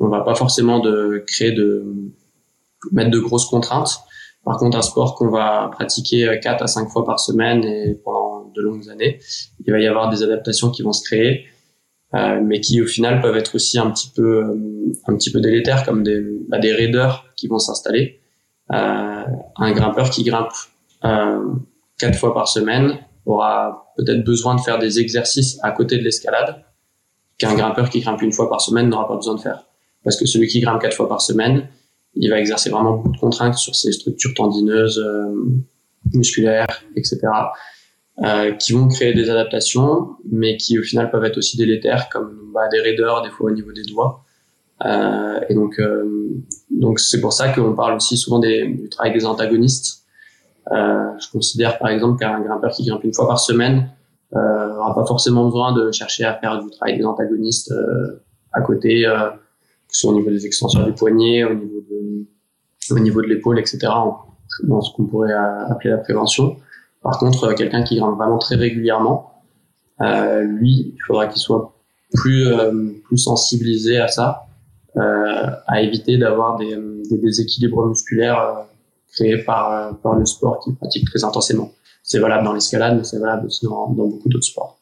on 0.00 0.08
va 0.08 0.22
pas 0.22 0.34
forcément 0.34 0.80
de 0.80 1.22
créer 1.26 1.52
de 1.52 1.84
mettre 2.92 3.10
de 3.10 3.18
grosses 3.18 3.46
contraintes, 3.46 4.04
par 4.44 4.58
contre, 4.58 4.76
un 4.76 4.82
sport 4.82 5.14
qu'on 5.14 5.30
va 5.30 5.70
pratiquer 5.72 6.38
4 6.42 6.62
à 6.62 6.66
5 6.66 6.88
fois 6.90 7.04
par 7.04 7.18
semaine 7.18 7.64
et 7.64 7.94
pendant 7.94 8.50
de 8.54 8.60
longues 8.60 8.90
années, 8.90 9.18
il 9.64 9.72
va 9.72 9.80
y 9.80 9.86
avoir 9.86 10.10
des 10.10 10.22
adaptations 10.22 10.70
qui 10.70 10.82
vont 10.82 10.92
se 10.92 11.02
créer, 11.02 11.46
euh, 12.14 12.40
mais 12.42 12.60
qui 12.60 12.80
au 12.80 12.86
final 12.86 13.20
peuvent 13.20 13.36
être 13.36 13.56
aussi 13.56 13.78
un 13.78 13.90
petit 13.90 14.08
peu, 14.14 14.44
euh, 14.44 14.92
un 15.06 15.16
petit 15.16 15.32
peu 15.32 15.40
délétères, 15.40 15.84
comme 15.84 16.04
des, 16.04 16.22
bah, 16.48 16.58
des 16.58 16.72
raideurs 16.72 17.26
qui 17.36 17.48
vont 17.48 17.58
s'installer. 17.58 18.20
Euh, 18.72 19.24
un 19.56 19.72
grimpeur 19.72 20.10
qui 20.10 20.22
grimpe 20.22 20.52
4 21.02 22.18
fois 22.18 22.32
par 22.32 22.48
semaine 22.48 22.98
aura 23.26 23.92
peut-être 23.96 24.24
besoin 24.24 24.54
de 24.54 24.60
faire 24.60 24.78
des 24.78 25.00
exercices 25.00 25.58
à 25.62 25.70
côté 25.70 25.98
de 25.98 26.02
l'escalade 26.02 26.64
qu'un 27.36 27.54
grimpeur 27.54 27.90
qui 27.90 28.00
grimpe 28.00 28.22
une 28.22 28.32
fois 28.32 28.48
par 28.48 28.60
semaine 28.60 28.88
n'aura 28.88 29.08
pas 29.08 29.16
besoin 29.16 29.34
de 29.34 29.40
faire. 29.40 29.66
Parce 30.02 30.16
que 30.16 30.24
celui 30.24 30.46
qui 30.46 30.60
grimpe 30.60 30.80
quatre 30.80 30.96
fois 30.96 31.08
par 31.08 31.20
semaine, 31.20 31.68
il 32.14 32.30
va 32.30 32.38
exercer 32.38 32.70
vraiment 32.70 32.92
beaucoup 32.92 33.12
de 33.12 33.18
contraintes 33.18 33.54
sur 33.54 33.74
ses 33.74 33.92
structures 33.92 34.34
tendineuses, 34.34 35.04
musculaires, 36.12 36.84
etc., 36.96 37.18
euh, 38.22 38.52
qui 38.52 38.72
vont 38.72 38.88
créer 38.88 39.12
des 39.12 39.28
adaptations, 39.30 40.16
mais 40.30 40.56
qui 40.56 40.78
au 40.78 40.82
final 40.82 41.10
peuvent 41.10 41.24
être 41.24 41.38
aussi 41.38 41.56
délétères, 41.56 42.08
comme 42.10 42.50
bah, 42.54 42.68
des 42.70 42.80
raideurs 42.80 43.22
des 43.22 43.30
fois 43.30 43.50
au 43.50 43.54
niveau 43.54 43.72
des 43.72 43.82
doigts. 43.82 44.24
Euh, 44.84 45.40
et 45.48 45.54
donc, 45.54 45.78
euh, 45.78 46.42
donc 46.70 47.00
c'est 47.00 47.20
pour 47.20 47.32
ça 47.32 47.52
qu'on 47.52 47.74
parle 47.74 47.94
aussi 47.94 48.16
souvent 48.16 48.38
des, 48.38 48.66
du 48.66 48.88
travail 48.88 49.12
des 49.12 49.26
antagonistes. 49.26 50.04
Euh, 50.72 51.10
je 51.18 51.30
considère 51.30 51.78
par 51.78 51.88
exemple 51.88 52.18
qu'un 52.18 52.40
grimpeur 52.40 52.70
qui 52.72 52.86
grimpe 52.86 53.04
une 53.04 53.12
fois 53.12 53.26
par 53.26 53.38
semaine 53.38 53.90
n'aura 54.32 54.94
pas 54.96 55.06
forcément 55.06 55.44
besoin 55.44 55.72
de 55.72 55.92
chercher 55.92 56.24
à 56.24 56.34
faire 56.34 56.60
du 56.60 56.68
travail 56.70 56.98
des 56.98 57.04
antagonistes 57.04 57.72
à 58.52 58.62
côté 58.62 59.04
que 59.04 59.94
ce 59.94 60.00
soit 60.00 60.10
au 60.10 60.14
niveau 60.14 60.28
des 60.28 60.44
extensions 60.44 60.82
du 60.82 60.92
poignet, 60.92 61.44
au 61.44 61.54
niveau 61.54 61.80
de, 61.88 62.26
au 62.90 62.98
niveau 62.98 63.22
de 63.22 63.28
l'épaule, 63.28 63.60
etc. 63.60 63.78
dans 64.64 64.80
ce 64.80 64.92
qu'on 64.92 65.04
pourrait 65.04 65.32
appeler 65.32 65.90
la 65.90 65.98
prévention. 65.98 66.56
Par 67.04 67.18
contre, 67.18 67.52
quelqu'un 67.52 67.84
qui 67.84 67.98
grimpe 67.98 68.16
vraiment 68.16 68.38
très 68.38 68.56
régulièrement, 68.56 69.30
lui, 70.00 70.94
il 70.96 70.98
faudra 71.06 71.28
qu'il 71.28 71.40
soit 71.40 71.72
plus 72.12 72.46
plus 73.04 73.18
sensibilisé 73.18 74.00
à 74.00 74.08
ça, 74.08 74.46
à 74.96 75.82
éviter 75.82 76.18
d'avoir 76.18 76.56
des, 76.56 76.76
des, 77.10 77.18
déséquilibres 77.18 77.86
musculaires 77.86 78.64
créés 79.12 79.38
par 79.44 79.96
par 79.98 80.14
le 80.14 80.24
sport 80.24 80.60
qu'il 80.60 80.74
pratique 80.74 81.06
très 81.10 81.22
intensément. 81.24 81.70
C'est 82.02 82.18
valable 82.18 82.44
dans 82.44 82.54
l'escalade, 82.54 82.96
mais 82.96 83.04
c'est 83.04 83.18
valable 83.18 83.46
aussi 83.46 83.64
dans, 83.66 83.90
dans 83.90 84.06
beaucoup 84.06 84.28
d'autres 84.30 84.46
sports. 84.46 84.78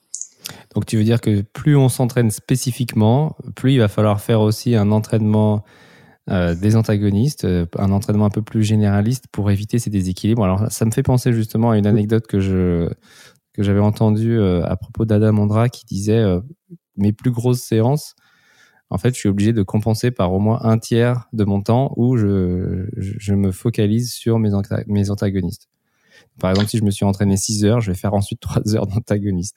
Donc 0.75 0.87
tu 0.87 0.97
veux 0.97 1.05
dire 1.05 1.21
que 1.21 1.43
plus 1.43 1.77
on 1.77 1.89
s'entraîne 1.89 2.31
spécifiquement, 2.31 3.37
plus 3.55 3.75
il 3.75 3.79
va 3.79 3.89
falloir 3.89 4.21
faire 4.21 4.41
aussi 4.41 4.75
un 4.75 4.91
entraînement 4.91 5.65
euh, 6.31 6.55
des 6.55 6.77
antagonistes, 6.77 7.45
euh, 7.45 7.67
un 7.79 7.91
entraînement 7.93 8.27
un 8.27 8.31
peu 8.31 8.43
plus 8.43 8.63
généraliste 8.63 9.27
pour 9.33 9.51
éviter 9.51 9.79
ces 9.79 9.91
déséquilibres. 9.91 10.45
Alors 10.45 10.71
ça 10.71 10.85
me 10.85 10.91
fait 10.91 11.03
penser 11.03 11.33
justement 11.33 11.71
à 11.71 11.79
une 11.79 11.87
anecdote 11.87 12.27
que 12.27 12.41
je 12.41 12.89
que 13.55 13.63
j'avais 13.63 13.81
entendue 13.81 14.39
euh, 14.39 14.65
à 14.65 14.77
propos 14.77 15.05
d'Adam 15.05 15.37
Andra 15.39 15.69
qui 15.69 15.85
disait 15.85 16.25
mes 16.97 17.13
plus 17.13 17.31
grosses 17.31 17.63
séances, 17.63 18.15
en 18.93 18.99
fait, 18.99 19.15
je 19.15 19.21
suis 19.21 19.29
obligé 19.31 19.55
de 19.55 19.63
compenser 19.63 20.11
par 20.11 20.35
au 20.35 20.39
moins 20.39 20.61
un 20.65 20.79
tiers 20.79 21.27
de 21.33 21.45
mon 21.45 21.63
temps 21.63 21.95
où 21.97 22.19
je, 22.19 22.87
je 22.95 23.35
me 23.35 23.51
focalise 23.51 24.13
sur 24.13 24.39
mes, 24.39 24.51
mes 24.87 25.09
antagonistes. 25.09 25.71
Par 26.39 26.51
exemple, 26.51 26.69
si 26.69 26.77
je 26.77 26.85
me 26.85 26.91
suis 26.91 27.07
entraîné 27.07 27.39
6 27.39 27.65
heures, 27.65 27.81
je 27.81 27.91
vais 27.91 27.97
faire 27.97 28.13
ensuite 28.13 28.41
3 28.41 28.75
heures 28.77 28.87
d'antagoniste. 28.87 29.57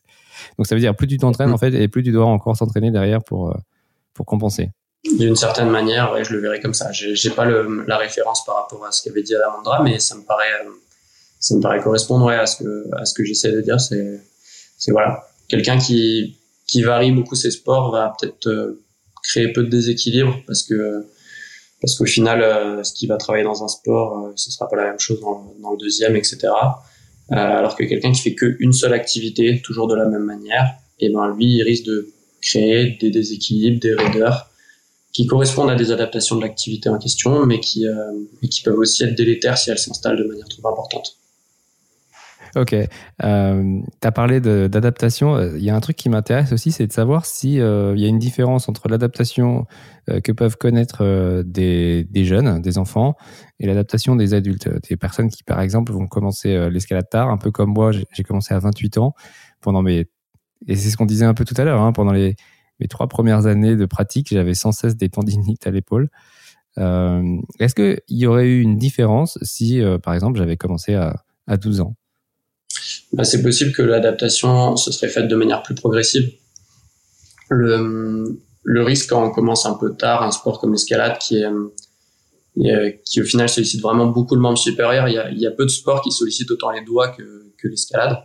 Donc 0.58 0.68
ça 0.68 0.76
veut 0.76 0.82
dire 0.82 0.96
plus 0.96 1.08
tu 1.08 1.18
t'entraînes 1.18 1.52
en 1.52 1.58
fait 1.58 1.74
et 1.74 1.90
plus 1.90 2.02
tu 2.02 2.14
dois 2.14 2.26
encore 2.26 2.56
s'entraîner 2.56 2.92
derrière 2.92 3.24
pour 3.24 3.50
euh, 3.50 3.58
pour 4.14 4.26
compenser. 4.26 4.72
D'une 5.18 5.36
certaine 5.36 5.70
manière, 5.70 6.12
ouais, 6.12 6.24
je 6.24 6.34
le 6.34 6.40
verrai 6.40 6.60
comme 6.60 6.74
ça. 6.74 6.92
J'ai 6.92 7.30
pas 7.30 7.46
le, 7.46 7.86
la 7.88 7.98
référence 7.98 8.44
par 8.44 8.56
rapport 8.56 8.86
à 8.86 8.92
ce 8.92 9.04
qu'avait 9.04 9.22
dit 9.22 9.36
Alamandra, 9.36 9.84
mais 9.84 10.00
ça 10.00 10.16
me 10.16 10.24
paraît 10.24 10.52
euh, 10.66 10.70
ça 11.40 11.56
me 11.56 11.62
paraît 11.62 11.80
correspondre 11.80 12.26
ouais, 12.26 12.36
à 12.36 12.48
ce 12.48 12.64
que 12.64 12.86
à 12.98 13.06
ce 13.06 13.14
que 13.14 13.24
j'essaie 13.24 13.52
de 13.52 13.62
dire. 13.62 13.80
C'est 13.80 14.20
c'est 14.78 14.92
voilà 14.92 15.28
quelqu'un 15.48 15.78
qui 15.78 16.38
qui 16.68 16.82
varie 16.82 17.12
beaucoup 17.12 17.36
ses 17.36 17.52
sports 17.52 17.92
va 17.92 18.14
peut-être 18.20 18.48
euh, 18.48 18.84
créer 19.24 19.52
peu 19.54 19.64
de 19.64 19.70
déséquilibre 19.70 20.40
parce 20.48 20.64
que 20.64 21.06
parce 21.82 21.96
qu'au 21.96 22.06
final, 22.06 22.42
euh, 22.42 22.84
ce 22.84 22.94
qui 22.94 23.06
va 23.06 23.18
travailler 23.18 23.44
dans 23.44 23.64
un 23.64 23.68
sport, 23.68 24.26
euh, 24.26 24.32
ce 24.36 24.50
sera 24.50 24.68
pas 24.68 24.76
la 24.76 24.86
même 24.86 25.00
chose 25.00 25.20
dans, 25.20 25.54
dans 25.62 25.72
le 25.72 25.78
deuxième, 25.78 26.16
etc. 26.16 26.48
Alors 27.30 27.76
que 27.76 27.84
quelqu'un 27.84 28.12
qui 28.12 28.22
fait 28.22 28.36
qu'une 28.36 28.72
seule 28.72 28.94
activité, 28.94 29.62
toujours 29.64 29.88
de 29.88 29.96
la 29.96 30.06
même 30.06 30.24
manière, 30.24 30.76
et 31.00 31.08
eh 31.08 31.10
ben 31.10 31.28
lui, 31.36 31.58
il 31.58 31.64
risque 31.64 31.86
de 31.86 32.10
créer 32.42 32.98
des 33.02 33.10
déséquilibres, 33.10 33.80
des 33.80 33.94
raideurs 33.96 34.50
qui 35.16 35.28
correspondent 35.28 35.70
à 35.70 35.76
des 35.76 35.94
adaptations 35.94 36.36
de 36.36 36.42
l'activité 36.42 36.90
en 36.90 36.98
question, 36.98 37.46
mais 37.46 37.62
qui, 37.62 37.88
euh, 37.88 37.94
qui 38.52 38.62
peuvent 38.64 38.78
aussi 38.78 39.06
être 39.06 39.16
délétères 39.16 39.58
si 39.58 39.70
elles 39.70 39.80
s'installent 39.80 40.18
de 40.18 40.26
manière 40.26 40.46
trop 40.50 40.68
importante. 40.68 41.16
Ok. 42.58 42.74
Euh, 42.74 43.80
tu 44.02 44.08
as 44.08 44.12
parlé 44.12 44.42
d'adaptation. 44.42 45.56
Il 45.56 45.64
y 45.64 45.70
a 45.70 45.76
un 45.76 45.80
truc 45.80 45.96
qui 45.96 46.10
m'intéresse 46.10 46.52
aussi, 46.52 46.74
c'est 46.74 46.86
de 46.86 46.92
savoir 46.92 47.26
s'il 47.26 47.62
euh, 47.62 47.96
y 47.96 48.04
a 48.04 48.10
une 48.10 48.20
différence 48.20 48.68
entre 48.68 48.90
l'adaptation 48.90 49.66
euh, 50.10 50.20
que 50.20 50.34
peuvent 50.34 50.58
connaître 50.58 50.98
euh, 51.00 51.44
des, 51.46 52.04
des, 52.04 52.26
jeunes, 52.26 52.62
des 52.62 52.78
enfants, 52.78 53.16
et 53.62 53.68
l'adaptation 53.68 54.18
des 54.18 54.34
adultes. 54.34 54.68
Des 54.90 54.98
personnes 54.98 55.30
qui, 55.30 55.44
par 55.46 55.62
exemple, 55.62 55.94
vont 55.94 56.08
commencer 56.08 56.70
l'escalade 56.70 57.08
tard, 57.10 57.30
un 57.30 57.38
peu 57.38 57.52
comme 57.52 57.72
moi, 57.72 57.92
j'ai 57.94 58.24
commencé 58.24 58.54
à 58.54 58.60
28 58.60 58.98
ans, 58.98 59.14
pendant 59.62 59.82
mes... 59.82 60.08
Et 60.68 60.76
c'est 60.76 60.90
ce 60.90 60.98
qu'on 60.98 61.06
disait 61.06 61.26
un 61.26 61.34
peu 61.34 61.46
tout 61.46 61.56
à 61.58 61.64
l'heure, 61.64 61.80
hein, 61.80 61.94
pendant 61.94 62.12
les, 62.12 62.36
mes 62.80 62.88
trois 62.88 63.08
premières 63.08 63.46
années 63.46 63.76
de 63.76 63.86
pratique, 63.86 64.30
j'avais 64.30 64.54
sans 64.54 64.72
cesse 64.72 64.96
des 64.96 65.10
tendinites 65.10 65.66
à 65.68 65.72
l'épaule. 65.72 66.10
Euh, 66.78 67.38
Est-ce 67.60 67.76
qu'il 67.76 68.02
y 68.10 68.28
aurait 68.28 68.48
eu 68.48 68.62
une 68.62 68.78
différence 68.78 69.38
si, 69.42 69.82
par 70.04 70.14
exemple, 70.14 70.38
j'avais 70.38 70.58
commencé 70.58 70.94
à, 70.94 71.24
à 71.48 71.58
12 71.58 71.82
ans? 71.82 71.96
Bah, 73.14 73.24
c'est 73.24 73.42
possible 73.42 73.72
que 73.72 73.82
l'adaptation 73.82 74.76
se 74.76 74.92
serait 74.92 75.08
faite 75.08 75.28
de 75.28 75.36
manière 75.36 75.64
plus 75.64 75.76
progressive. 75.76 76.32
Le, 77.50 78.38
risque 78.66 79.10
quand 79.10 79.24
on 79.24 79.32
commence 79.32 79.66
un 79.66 79.76
peu 79.76 79.96
tard 79.96 80.24
un 80.24 80.32
sport 80.32 80.60
comme 80.60 80.72
l'escalade 80.72 81.18
qui 81.20 81.38
est 81.38 81.46
qui 83.06 83.22
au 83.22 83.26
final 83.26 83.50
sollicite 83.50 83.82
vraiment 83.82 84.08
beaucoup 84.08 84.36
le 84.36 84.42
membre 84.42 84.58
supérieur. 84.58 85.08
Il 85.08 85.40
y 85.40 85.48
a, 85.48 85.52
peu 85.52 85.66
de 85.66 85.70
sports 85.70 86.02
qui 86.02 86.12
sollicitent 86.12 86.52
autant 86.52 86.72
les 86.72 86.84
doigts 86.84 87.10
que 87.10 87.68
l'escalade. 87.68 88.18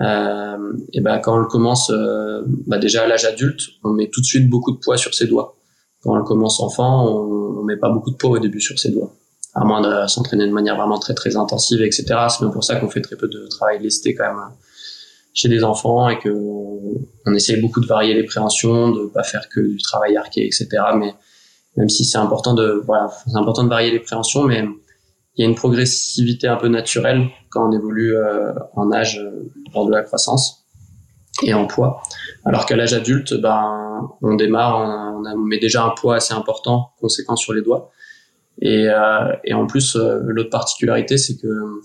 Euh, 0.00 0.72
et 0.92 1.00
ben 1.00 1.18
quand 1.18 1.36
on 1.36 1.40
le 1.40 1.46
commence, 1.46 1.90
euh, 1.90 2.42
bah 2.66 2.78
déjà 2.78 3.04
à 3.04 3.06
l'âge 3.06 3.24
adulte, 3.24 3.62
on 3.82 3.90
met 3.90 4.10
tout 4.12 4.20
de 4.20 4.26
suite 4.26 4.48
beaucoup 4.48 4.72
de 4.72 4.78
poids 4.78 4.96
sur 4.96 5.14
ses 5.14 5.26
doigts. 5.26 5.56
Quand 6.02 6.12
on 6.12 6.16
le 6.16 6.24
commence 6.24 6.60
enfant, 6.60 7.06
on, 7.08 7.60
on 7.60 7.62
met 7.62 7.76
pas 7.76 7.90
beaucoup 7.90 8.10
de 8.10 8.16
poids 8.16 8.30
au 8.30 8.38
début 8.38 8.60
sur 8.60 8.78
ses 8.78 8.90
doigts 8.90 9.12
à 9.56 9.64
moins 9.64 9.80
de 9.80 10.06
s'entraîner 10.06 10.46
de 10.46 10.52
manière 10.52 10.76
vraiment 10.76 10.98
très 10.98 11.14
très 11.14 11.36
intensive, 11.36 11.80
etc. 11.80 12.04
C'est 12.28 12.42
même 12.42 12.52
pour 12.52 12.62
ça 12.62 12.76
qu'on 12.76 12.90
fait 12.90 13.00
très 13.00 13.16
peu 13.16 13.26
de 13.26 13.46
travail 13.48 13.82
lesté 13.82 14.14
quand 14.14 14.24
même 14.24 14.50
chez 15.32 15.48
des 15.48 15.64
enfants 15.64 16.08
et 16.10 16.18
que 16.18 16.30
on 16.30 17.34
essaye 17.34 17.60
beaucoup 17.60 17.80
de 17.80 17.86
varier 17.86 18.14
les 18.14 18.24
préhensions, 18.24 18.90
de 18.90 19.06
pas 19.06 19.22
faire 19.22 19.48
que 19.48 19.60
du 19.60 19.78
travail 19.78 20.16
arqué, 20.16 20.44
etc. 20.44 20.68
Mais 20.98 21.14
même 21.76 21.88
si 21.88 22.04
c'est 22.04 22.18
important 22.18 22.52
de 22.52 22.82
voilà, 22.84 23.10
c'est 23.26 23.36
important 23.36 23.64
de 23.64 23.70
varier 23.70 23.90
les 23.90 24.00
préhensions, 24.00 24.44
mais 24.44 24.62
il 25.36 25.42
y 25.42 25.46
a 25.46 25.48
une 25.48 25.54
progressivité 25.54 26.48
un 26.48 26.56
peu 26.56 26.68
naturelle 26.68 27.28
quand 27.56 27.68
on 27.68 27.72
évolue 27.72 28.14
euh, 28.14 28.52
en 28.74 28.92
âge 28.92 29.18
euh, 29.18 29.50
lors 29.74 29.86
de 29.86 29.92
la 29.92 30.02
croissance 30.02 30.66
et 31.42 31.54
en 31.54 31.66
poids. 31.66 32.02
Alors 32.44 32.66
qu'à 32.66 32.76
l'âge 32.76 32.92
adulte, 32.92 33.34
ben, 33.34 34.10
on 34.20 34.34
démarre, 34.34 34.76
on, 34.78 35.26
on, 35.26 35.38
met 35.38 35.58
déjà 35.58 35.84
un 35.84 35.90
poids 35.90 36.16
assez 36.16 36.34
important, 36.34 36.90
conséquent 37.00 37.36
sur 37.36 37.54
les 37.54 37.62
doigts. 37.62 37.90
Et, 38.60 38.88
euh, 38.88 39.32
en 39.52 39.66
plus, 39.66 39.96
l'autre 39.96 40.50
particularité, 40.50 41.16
c'est 41.16 41.36
que 41.36 41.80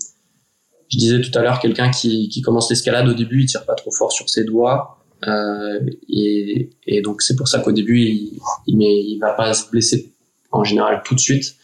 je 0.88 0.98
disais 0.98 1.20
tout 1.20 1.36
à 1.38 1.42
l'heure, 1.42 1.58
quelqu'un 1.58 1.90
qui, 1.90 2.42
commence 2.44 2.68
l'escalade 2.68 3.08
au 3.08 3.14
début, 3.14 3.40
il 3.40 3.46
tire 3.46 3.64
pas 3.64 3.74
trop 3.74 3.90
fort 3.90 4.12
sur 4.12 4.28
ses 4.28 4.44
doigts. 4.44 4.98
Et, 6.08 6.70
et, 6.86 7.00
donc 7.00 7.22
c'est 7.22 7.36
pour 7.36 7.46
ça 7.46 7.60
qu'au 7.60 7.70
début 7.70 8.00
il, 8.00 8.40
il, 8.66 8.76
met, 8.76 8.92
il 8.92 9.18
va 9.20 9.32
pas 9.34 9.54
se 9.54 9.70
blesser 9.70 10.12
en 10.50 10.64
général 10.64 11.02
tout 11.04 11.14
de 11.14 11.20
suite. 11.20 11.54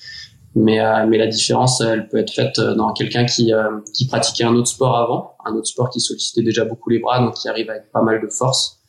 Mais, 0.60 0.80
euh, 0.80 1.06
mais 1.06 1.18
la 1.18 1.28
différence, 1.28 1.80
elle 1.80 2.08
peut 2.08 2.16
être 2.16 2.32
faite 2.32 2.58
dans 2.58 2.92
quelqu'un 2.92 3.24
qui, 3.24 3.52
euh, 3.52 3.78
qui 3.94 4.08
pratiquait 4.08 4.42
un 4.42 4.56
autre 4.56 4.66
sport 4.66 4.96
avant, 4.96 5.36
un 5.44 5.54
autre 5.54 5.68
sport 5.68 5.88
qui 5.88 6.00
sollicitait 6.00 6.42
déjà 6.42 6.64
beaucoup 6.64 6.90
les 6.90 6.98
bras, 6.98 7.20
donc 7.20 7.34
qui 7.34 7.48
arrive 7.48 7.70
avec 7.70 7.92
pas 7.92 8.02
mal 8.02 8.20
de 8.20 8.26
force, 8.26 8.80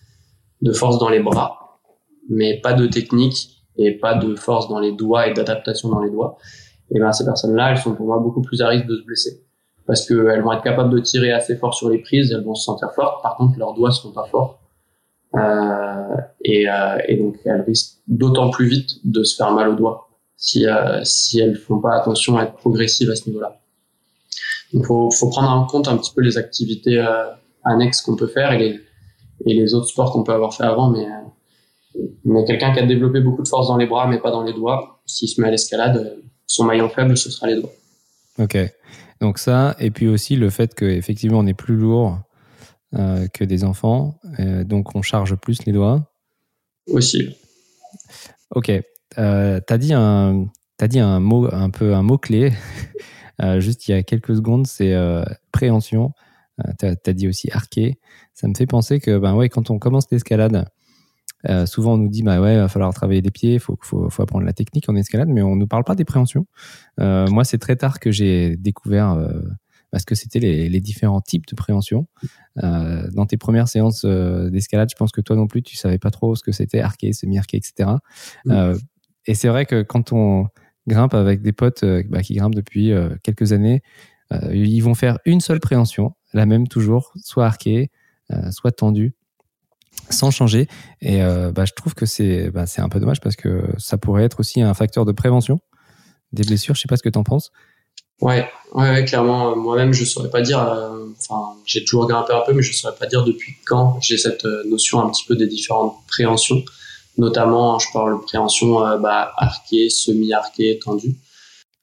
de 0.64 0.72
force 0.72 0.98
dans 0.98 1.10
les 1.10 1.20
bras, 1.20 1.80
mais 2.28 2.60
pas 2.60 2.74
de 2.74 2.88
technique 2.88 3.62
et 3.78 3.92
pas 3.92 4.16
de 4.16 4.36
force 4.36 4.68
dans 4.68 4.80
les 4.80 4.94
doigts 4.94 5.28
et 5.28 5.34
d'adaptation 5.36 5.90
dans 5.90 6.02
les 6.02 6.10
doigts, 6.10 6.40
et 6.90 7.00
ben 7.00 7.12
ces 7.12 7.24
personnes-là, 7.24 7.70
elles 7.70 7.78
sont 7.78 7.94
pour 7.94 8.08
moi 8.08 8.18
beaucoup 8.18 8.42
plus 8.42 8.62
à 8.64 8.68
risque 8.68 8.88
de 8.88 8.96
se 8.96 9.04
blesser. 9.04 9.44
Parce 9.86 10.08
qu'elles 10.08 10.42
vont 10.42 10.54
être 10.54 10.64
capables 10.64 10.90
de 10.90 11.00
tirer 11.00 11.32
assez 11.32 11.56
fort 11.56 11.76
sur 11.76 11.90
les 11.90 12.00
prises, 12.00 12.32
elles 12.32 12.44
vont 12.44 12.56
se 12.56 12.64
sentir 12.64 12.92
fortes. 12.94 13.22
Par 13.22 13.36
contre, 13.36 13.60
leurs 13.60 13.76
doigts 13.76 13.92
sont 13.92 14.12
pas 14.12 14.26
forts. 14.26 14.60
Euh, 15.36 16.16
et, 16.44 16.68
euh, 16.68 16.98
et, 17.08 17.18
donc 17.18 17.36
elles 17.46 17.62
risquent 17.62 18.00
d'autant 18.08 18.50
plus 18.50 18.66
vite 18.66 18.90
de 19.04 19.24
se 19.24 19.36
faire 19.36 19.52
mal 19.52 19.70
aux 19.70 19.76
doigts 19.76 20.09
si 20.40 20.66
euh, 20.66 21.04
si 21.04 21.40
elles 21.40 21.58
font 21.58 21.80
pas 21.80 21.96
attention 21.96 22.38
à 22.38 22.44
être 22.46 22.54
progressives 22.54 23.12
à 23.12 23.16
ce 23.16 23.28
niveau-là. 23.28 23.60
Il 24.72 24.84
faut, 24.86 25.12
faut 25.12 25.30
prendre 25.30 25.50
en 25.50 25.66
compte 25.66 25.88
un 25.88 25.98
petit 25.98 26.14
peu 26.16 26.22
les 26.22 26.38
activités 26.38 26.98
euh, 26.98 27.26
annexes 27.64 28.02
qu'on 28.02 28.16
peut 28.16 28.28
faire 28.28 28.54
et 28.54 28.58
les 28.58 28.80
et 29.46 29.54
les 29.54 29.74
autres 29.74 29.88
sports 29.88 30.12
qu'on 30.12 30.24
peut 30.24 30.34
avoir 30.34 30.54
fait 30.54 30.64
avant, 30.64 30.90
mais 30.90 31.06
mais 32.24 32.46
quelqu'un 32.46 32.74
qui 32.74 32.80
a 32.80 32.86
développé 32.86 33.20
beaucoup 33.20 33.44
de 33.44 33.48
force 33.48 33.68
dans 33.68 33.78
les 33.78 33.88
bras, 33.88 34.08
mais 34.08 34.20
pas 34.20 34.32
dans 34.32 34.44
les 34.44 34.54
doigts, 34.54 35.02
s'il 35.06 35.28
se 35.28 35.42
met 35.42 35.48
à 35.48 35.52
l'escalade, 35.52 36.18
son 36.46 36.64
maillon 36.66 36.90
faible, 36.90 37.18
ce 37.18 37.30
sera 37.30 37.48
les 37.48 37.56
doigts. 37.56 37.72
Ok. 38.38 38.58
Donc 39.22 39.40
ça, 39.40 39.76
et 39.80 39.92
puis 39.92 40.08
aussi 40.08 40.36
le 40.36 40.50
fait 40.50 40.74
qu'effectivement 40.74 41.40
on 41.40 41.48
est 41.48 41.54
plus 41.54 41.76
lourd 41.76 42.18
euh, 42.96 43.28
que 43.28 43.44
des 43.44 43.64
enfants, 43.66 44.20
euh, 44.40 44.64
donc 44.64 44.96
on 44.96 45.02
charge 45.02 45.36
plus 45.36 45.66
les 45.66 45.74
doigts. 45.74 46.10
Aussi. 46.88 47.36
Ok. 48.52 48.72
Euh, 49.18 49.60
t'as 49.66 49.78
dit 49.78 49.94
un, 49.94 50.46
as 50.80 50.88
dit 50.88 51.00
un 51.00 51.20
mot, 51.20 51.54
un 51.54 51.70
peu 51.70 51.94
un 51.96 52.04
mot 52.04 52.18
clé, 52.18 52.54
euh, 53.42 53.60
juste 53.60 53.88
il 53.88 53.92
y 53.92 53.94
a 53.94 54.04
quelques 54.04 54.36
secondes, 54.36 54.68
c'est 54.68 54.94
euh, 54.94 55.24
préhension. 55.52 56.12
t'as 56.78 56.94
as 57.06 57.14
dit 57.14 57.28
aussi 57.28 57.50
arqué. 57.52 58.00
Ça 58.34 58.48
me 58.48 58.54
fait 58.56 58.68
penser 58.68 59.00
que 59.00 59.18
ben 59.18 59.36
ouais, 59.36 59.50
quand 59.50 59.70
on 59.70 59.80
commence 59.80 60.06
l'escalade, 60.12 60.66
souvent, 61.66 61.94
on 61.94 61.98
nous 61.98 62.10
dit, 62.10 62.24
bah 62.24 62.42
ouais, 62.42 62.56
il 62.56 62.60
va 62.60 62.68
falloir 62.68 62.94
travailler 62.94 63.22
des 63.22 63.32
pieds, 63.32 63.56
il 63.56 63.60
faut, 63.60 63.78
faut, 63.82 64.10
faut, 64.10 64.24
apprendre 64.24 64.46
la 64.46 64.54
technique 64.54 64.90
en 64.90 64.96
escalade, 64.96 65.30
mais 65.30 65.42
on 65.42 65.56
ne 65.56 65.66
parle 65.66 65.84
pas 65.84 65.96
des 65.96 66.06
préhensions. 66.06 66.46
Moi, 66.98 67.44
c'est 67.44 67.58
très 67.58 67.76
tard 67.76 68.00
que 68.00 68.12
j'ai 68.12 68.58
découvert 68.58 69.18
parce 69.92 70.06
que 70.06 70.16
c'était 70.16 70.40
les, 70.40 70.70
les, 70.70 70.82
différents 70.82 71.22
types 71.22 71.48
de 71.48 71.56
préhension. 71.56 72.08
Euh, 72.64 73.08
dans 73.14 73.26
tes 73.26 73.38
premières 73.38 73.68
séances 73.68 74.04
euh, 74.06 74.50
d'escalade, 74.50 74.90
je 74.90 74.96
pense 74.96 75.12
que 75.12 75.22
toi 75.22 75.36
non 75.36 75.48
plus, 75.48 75.64
tu 75.64 75.76
savais 75.76 75.98
pas 75.98 76.12
trop 76.12 76.36
ce 76.36 76.44
que 76.44 76.52
c'était, 76.52 76.80
arqué, 76.80 77.14
semi-arqué, 77.14 77.58
etc. 77.58 77.90
Euh, 78.48 78.78
et 79.26 79.36
c'est 79.36 79.48
vrai 79.48 79.66
que 79.66 79.82
quand 79.82 80.12
on 80.14 80.48
grimpe 80.88 81.14
avec 81.14 81.42
des 81.42 81.52
potes 81.52 81.84
bah, 82.08 82.22
qui 82.22 82.36
grimpent 82.36 82.56
depuis 82.56 82.92
quelques 83.24 83.52
années, 83.54 83.82
ils 84.52 84.82
vont 84.82 84.96
faire 84.96 85.20
une 85.26 85.42
seule 85.42 85.60
préhension, 85.60 86.14
la 86.34 86.46
même 86.46 86.68
toujours, 86.68 87.14
soit 87.16 87.46
arquée, 87.46 87.92
soit 88.52 88.72
tendue 88.72 89.14
sans 90.10 90.32
changer. 90.32 90.68
Et 91.02 91.24
euh, 91.24 91.52
bah, 91.52 91.66
je 91.66 91.74
trouve 91.74 91.94
que 91.94 92.06
c'est 92.06 92.50
bah, 92.52 92.66
un 92.78 92.90
peu 92.90 93.00
dommage 93.00 93.22
parce 93.22 93.36
que 93.36 93.64
ça 93.78 93.98
pourrait 93.98 94.24
être 94.24 94.40
aussi 94.40 94.62
un 94.62 94.74
facteur 94.74 95.06
de 95.06 95.12
prévention 95.12 95.60
des 96.32 96.44
blessures. 96.44 96.76
Je 96.76 96.82
sais 96.82 96.88
pas 96.88 96.98
ce 96.98 97.04
que 97.04 97.10
tu 97.10 97.18
en 97.18 97.24
penses. 97.24 97.52
Ouais, 98.22 98.50
ouais, 98.74 99.06
clairement. 99.06 99.56
Moi-même, 99.56 99.94
je 99.94 100.04
saurais 100.04 100.30
pas 100.30 100.42
dire. 100.42 100.60
Enfin, 100.60 101.58
j'ai 101.66 101.84
toujours 101.86 102.08
grimpé 102.08 102.34
un 102.34 102.42
peu, 102.46 102.54
mais 102.54 102.62
je 102.62 102.74
saurais 102.74 102.96
pas 102.96 103.08
dire 103.08 103.24
depuis 103.24 103.56
quand 103.66 103.98
j'ai 104.02 104.18
cette 104.18 104.44
notion 104.66 105.02
un 105.02 105.10
petit 105.10 105.26
peu 105.26 105.36
des 105.36 105.48
différentes 105.48 105.96
préhensions. 106.08 106.64
Notamment, 107.18 107.80
je 107.80 107.88
parle 107.92 108.18
de 108.18 108.24
préhension 108.24 108.80
bah, 109.00 109.34
arquée, 109.38 109.90
semi-arquée, 109.90 110.80
tendue. 110.80 111.16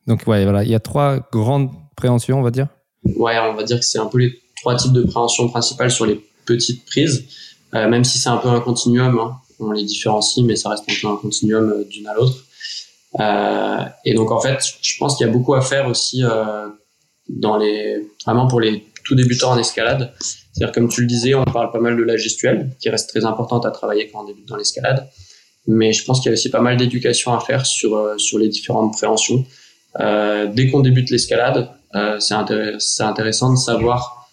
Donc 0.06 0.22
ouais, 0.26 0.44
voilà, 0.44 0.62
il 0.62 0.70
y 0.70 0.74
a 0.74 0.80
trois 0.80 1.18
grandes 1.30 1.70
préhensions, 1.96 2.38
on 2.38 2.42
va 2.42 2.50
dire. 2.50 2.68
Ouais, 3.04 3.38
on 3.38 3.54
va 3.54 3.62
dire 3.62 3.78
que 3.78 3.84
c'est 3.84 3.98
un 3.98 4.06
peu 4.06 4.18
les 4.18 4.32
trois 4.56 4.76
types 4.76 4.92
de 4.92 5.02
préhension 5.02 5.48
principales 5.48 5.90
sur 5.90 6.06
les 6.06 6.24
petites 6.44 6.86
prises, 6.86 7.24
euh, 7.74 7.88
même 7.88 8.04
si 8.04 8.18
c'est 8.18 8.28
un 8.28 8.38
peu 8.38 8.48
un 8.48 8.60
continuum. 8.60 9.18
Hein. 9.18 9.36
On 9.58 9.72
les 9.72 9.84
différencie, 9.84 10.44
mais 10.44 10.56
ça 10.56 10.70
reste 10.70 10.84
un 10.88 10.94
peu 11.00 11.08
un 11.08 11.16
continuum 11.16 11.70
euh, 11.70 11.84
d'une 11.84 12.06
à 12.06 12.14
l'autre. 12.14 12.36
Euh, 13.20 13.84
et 14.04 14.14
donc 14.14 14.30
en 14.30 14.40
fait, 14.40 14.58
je 14.82 14.96
pense 14.98 15.16
qu'il 15.16 15.26
y 15.26 15.30
a 15.30 15.32
beaucoup 15.32 15.54
à 15.54 15.60
faire 15.60 15.88
aussi 15.88 16.22
euh, 16.22 16.68
dans 17.28 17.56
les 17.56 18.06
vraiment 18.24 18.46
pour 18.46 18.60
les 18.60 18.86
tout 19.06 19.14
débutants 19.14 19.52
en 19.52 19.58
escalade. 19.58 20.12
C'est-à-dire 20.20 20.72
comme 20.72 20.88
tu 20.88 21.00
le 21.02 21.06
disais, 21.06 21.34
on 21.34 21.44
parle 21.44 21.70
pas 21.70 21.80
mal 21.80 21.96
de 21.96 22.02
la 22.02 22.16
gestuelle, 22.16 22.70
qui 22.80 22.88
reste 22.88 23.08
très 23.08 23.24
importante 23.24 23.64
à 23.66 23.70
travailler 23.70 24.08
quand 24.10 24.22
on 24.22 24.24
débute 24.24 24.48
dans 24.48 24.56
l'escalade. 24.56 25.08
Mais 25.66 25.92
je 25.92 26.04
pense 26.04 26.20
qu'il 26.20 26.30
y 26.30 26.32
a 26.32 26.34
aussi 26.34 26.50
pas 26.50 26.60
mal 26.60 26.76
d'éducation 26.76 27.34
à 27.34 27.40
faire 27.40 27.66
sur 27.66 28.14
sur 28.18 28.38
les 28.38 28.48
différentes 28.48 28.92
préhensions. 28.92 29.44
Euh, 30.00 30.46
dès 30.52 30.68
qu'on 30.68 30.80
débute 30.80 31.10
l'escalade, 31.10 31.70
euh, 31.94 32.18
c'est 32.18 32.34
intéressant 32.34 33.52
de 33.52 33.58
savoir 33.58 34.28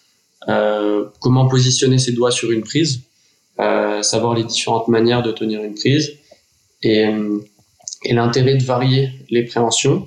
euh, 0.48 1.06
comment 1.20 1.48
positionner 1.48 1.98
ses 1.98 2.12
doigts 2.12 2.30
sur 2.30 2.50
une 2.50 2.62
prise, 2.62 3.02
savoir 4.02 4.34
les 4.34 4.44
différentes 4.44 4.88
manières 4.88 5.22
de 5.22 5.30
tenir 5.30 5.62
une 5.62 5.74
prise 5.74 6.12
et, 6.82 7.06
et 8.04 8.12
l'intérêt 8.12 8.56
de 8.56 8.64
varier 8.64 9.10
les 9.30 9.44
préhensions. 9.44 10.06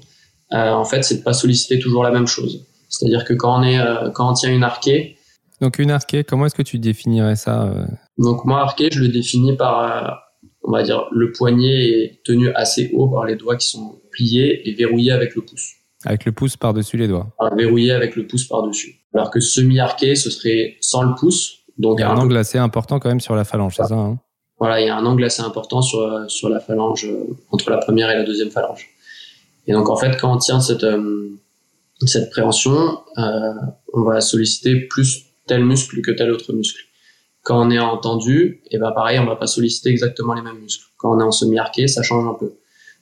en 0.52 0.86
fait, 0.86 1.04
c'est 1.04 1.20
de 1.20 1.24
pas 1.24 1.34
solliciter 1.34 1.80
toujours 1.80 2.04
la 2.04 2.12
même 2.12 2.28
chose. 2.28 2.66
C'est-à-dire 2.90 3.26
que 3.26 3.34
quand 3.34 3.60
on 3.60 3.64
est 3.64 3.80
quand 4.14 4.30
on 4.30 4.34
tient 4.34 4.52
une 4.52 4.64
arquée, 4.64 5.18
donc 5.62 5.80
une 5.80 5.92
arquée, 5.92 6.24
comment 6.24 6.46
est-ce 6.46 6.56
que 6.56 6.62
tu 6.62 6.78
définirais 6.80 7.36
ça 7.36 7.74
Donc 8.18 8.46
moi 8.46 8.62
arquée, 8.62 8.90
je 8.92 9.02
le 9.02 9.08
définis 9.08 9.56
par 9.56 10.28
on 10.64 10.72
va 10.72 10.84
dire 10.84 11.08
le 11.12 11.32
poignet 11.32 11.90
est 11.90 12.24
tenu 12.24 12.52
assez 12.54 12.92
haut 12.94 13.08
par 13.08 13.26
les 13.26 13.36
doigts 13.36 13.56
qui 13.56 13.70
sont 13.70 14.00
plié 14.12 14.70
et 14.70 14.74
verrouillé 14.74 15.12
avec 15.12 15.36
le 15.36 15.42
pouce. 15.42 15.74
Avec 16.06 16.26
le 16.26 16.32
pouce 16.32 16.58
par-dessus 16.58 16.98
les 16.98 17.08
doigts. 17.08 17.28
verrouillé 17.56 17.92
avec 17.92 18.16
le 18.16 18.28
pouce 18.28 18.48
par-dessus. 18.48 19.02
Alors 19.14 19.32
que 19.32 19.40
semi-arqué, 19.40 20.16
ce 20.16 20.30
serait 20.30 20.78
sans 20.82 21.04
le 21.04 21.16
pouce. 21.16 21.64
Donc 21.78 22.00
il 22.00 22.02
y 22.02 22.04
a 22.04 22.12
un, 22.12 22.18
angle 22.18 22.38
assez 22.38 22.58
important 22.58 23.00
quand 23.00 23.10
même 23.10 23.20
sur 23.20 23.36
la 23.36 23.44
phalange, 23.44 23.76
c'est 23.78 23.86
ça 23.86 23.96
hein 23.96 24.20
Voilà, 24.60 24.82
il 24.82 24.88
y 24.88 24.90
a 24.90 24.96
un 24.96 25.06
angle 25.06 25.24
assez 25.24 25.42
important 25.42 25.82
sur, 25.82 26.26
sur 26.28 26.50
la 26.50 26.60
phalange, 26.60 27.06
euh, 27.06 27.36
entre 27.52 27.70
la 27.70 27.78
première 27.78 28.10
et 28.10 28.16
la 28.16 28.24
deuxième 28.24 28.50
phalange. 28.50 28.90
Et 29.68 29.74
donc 29.74 29.90
en 29.90 29.96
fait, 29.96 30.18
quand 30.20 30.34
on 30.34 30.38
tient 30.38 30.60
cette, 30.60 30.84
euh, 30.84 31.30
cette 32.06 32.30
préhension, 32.30 33.00
euh, 33.18 33.54
on 33.94 34.04
va 34.04 34.22
solliciter 34.22 34.82
plus 34.82 35.26
tel 35.48 35.66
muscle 35.66 36.02
que 36.02 36.12
tel 36.12 36.32
autre 36.32 36.54
muscle. 36.54 36.82
Quand 37.44 37.66
on 37.66 37.72
est 37.72 37.80
en 37.80 37.98
tendu, 37.98 38.62
et 38.70 38.78
ben 38.78 38.92
pareil, 38.92 39.20
on 39.20 39.26
va 39.26 39.36
pas 39.36 39.48
solliciter 39.48 39.90
exactement 39.90 40.34
les 40.34 40.42
mêmes 40.42 40.60
muscles. 40.60 40.86
Quand 40.98 41.16
on 41.16 41.20
est 41.20 41.24
en 41.24 41.32
semi-arqué, 41.32 41.88
ça 41.88 42.04
change 42.04 42.28
un 42.28 42.34
peu. 42.34 42.54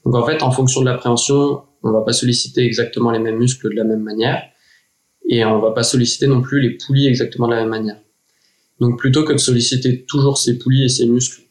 Donc 0.05 0.15
en 0.15 0.25
fait, 0.25 0.43
en 0.43 0.51
fonction 0.51 0.81
de 0.81 0.85
l'appréhension, 0.85 1.63
on 1.83 1.91
va 1.91 2.01
pas 2.01 2.13
solliciter 2.13 2.63
exactement 2.63 3.11
les 3.11 3.19
mêmes 3.19 3.37
muscles 3.37 3.69
de 3.69 3.75
la 3.75 3.83
même 3.83 4.01
manière 4.01 4.43
et 5.27 5.43
on 5.45 5.59
va 5.59 5.71
pas 5.71 5.83
solliciter 5.83 6.27
non 6.27 6.41
plus 6.41 6.61
les 6.61 6.77
poulies 6.77 7.07
exactement 7.07 7.47
de 7.47 7.53
la 7.53 7.61
même 7.61 7.69
manière. 7.69 7.99
Donc 8.79 8.99
plutôt 8.99 9.23
que 9.23 9.33
de 9.33 9.37
solliciter 9.37 10.03
toujours 10.05 10.37
ces 10.37 10.57
poulies 10.57 10.85
et 10.85 10.89
ces 10.89 11.07
muscles 11.07 11.41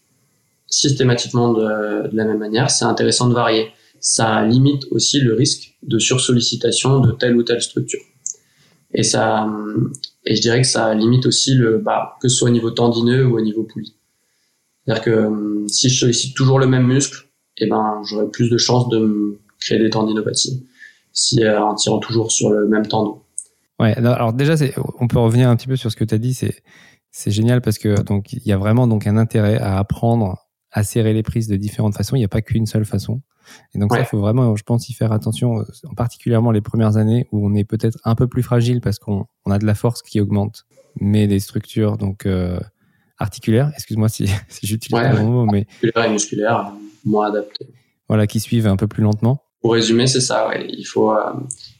systématiquement 0.68 1.53
de, 1.53 2.11
la 2.12 2.24
même 2.24 2.38
manière, 2.38 2.70
c'est 2.70 2.84
intéressant 2.84 3.28
de 3.28 3.34
varier. 3.34 3.68
Ça 4.07 4.44
limite 4.44 4.84
aussi 4.90 5.18
le 5.18 5.32
risque 5.32 5.78
de 5.82 5.98
sursollicitation 5.98 7.00
de 7.00 7.11
telle 7.11 7.36
ou 7.36 7.42
telle 7.42 7.62
structure. 7.62 8.02
Et 8.92 9.02
ça, 9.02 9.48
et 10.26 10.36
je 10.36 10.42
dirais 10.42 10.61
que 10.61 10.66
ça 10.66 10.92
limite 10.92 11.24
aussi 11.24 11.55
le, 11.55 11.78
bah, 11.78 12.18
que 12.20 12.28
ce 12.28 12.36
soit 12.36 12.50
au 12.50 12.52
niveau 12.52 12.70
tendineux 12.70 13.26
ou 13.26 13.38
au 13.38 13.40
niveau 13.40 13.62
poulie. 13.62 13.94
C'est-à-dire 14.84 15.05
que 15.05 15.64
si 15.68 15.88
je 15.88 16.00
sollicite 16.00 16.36
toujours 16.36 16.59
le 16.59 16.66
même 16.66 16.86
muscle, 16.86 17.24
eh 17.57 17.66
ben, 17.66 18.02
j'aurais 18.05 18.28
plus 18.28 18.50
de 18.50 18.59
chances 18.59 18.90
de 18.90 19.38
créer 19.59 19.78
des 19.78 19.88
tendinopathies 19.88 20.66
si 21.14 21.42
euh, 21.42 21.62
en 21.62 21.74
tirant 21.74 21.98
toujours 21.98 22.30
sur 22.30 22.50
le 22.50 22.68
même 22.68 22.86
tendon. 22.86 23.22
Ouais, 23.80 23.94
alors 23.94 24.34
déjà, 24.34 24.55
on 25.00 25.09
peut 25.09 25.18
revenir 25.18 25.48
un 25.48 25.57
petit 25.57 25.66
peu 25.66 25.76
sur 25.76 25.90
ce 25.90 25.96
que 25.96 26.05
tu 26.05 26.14
as 26.14 26.18
dit. 26.18 26.34
C'est, 26.34 26.62
c'est 27.11 27.30
génial 27.30 27.62
parce 27.62 27.78
que 27.78 28.02
donc 28.02 28.34
il 28.34 28.46
y 28.46 28.52
a 28.52 28.59
vraiment 28.59 28.86
donc 28.86 29.07
un 29.07 29.16
intérêt 29.16 29.57
à 29.57 29.78
apprendre 29.78 30.36
à 30.72 30.82
serrer 30.82 31.14
les 31.14 31.22
prises 31.22 31.48
de 31.48 31.57
différentes 31.57 31.96
façons. 31.96 32.16
Il 32.16 32.18
n'y 32.18 32.26
a 32.26 32.28
pas 32.28 32.42
qu'une 32.42 32.66
seule 32.66 32.84
façon. 32.84 33.22
Et 33.74 33.78
donc 33.78 33.92
ça, 33.92 34.01
il 34.01 34.05
faut 34.05 34.18
vraiment, 34.18 34.57
je 34.57 34.62
pense, 34.62 34.88
y 34.88 34.92
faire 34.92 35.12
attention, 35.12 35.61
euh, 35.61 35.64
en 35.90 35.95
particulièrement 35.95 36.51
les 36.51 36.61
premières 36.61 36.97
années 36.97 37.26
où 37.32 37.47
on 37.47 37.55
est 37.55 37.64
peut-être 37.64 37.99
un 38.05 38.14
peu 38.14 38.26
plus 38.26 38.42
fragile 38.42 38.80
parce 38.80 38.99
qu'on 38.99 39.26
on 39.45 39.51
a 39.51 39.59
de 39.59 39.66
la 39.66 39.74
force 39.74 40.03
qui 40.03 40.20
augmente, 40.20 40.64
mais 41.01 41.26
des 41.26 41.40
structures 41.40 41.97
donc 41.97 42.26
euh, 42.26 42.59
articulaires. 43.18 43.70
Excuse-moi 43.74 44.09
si, 44.09 44.26
si 44.49 44.66
j'utilise 44.66 44.99
ouais, 44.99 45.12
le 45.12 45.22
mot, 45.22 45.47
mais 45.47 45.66
articulaire 45.68 46.05
et 46.05 46.11
musculaire 46.11 46.72
moins 47.05 47.28
adapté. 47.28 47.66
Voilà, 48.09 48.26
qui 48.26 48.40
suivent 48.40 48.66
un 48.66 48.76
peu 48.76 48.86
plus 48.86 49.03
lentement. 49.03 49.42
Pour 49.61 49.72
résumer, 49.72 50.07
c'est 50.07 50.20
ça. 50.20 50.49
Ouais. 50.49 50.66
Il 50.68 50.84
faut, 50.84 51.12
euh, 51.12 51.32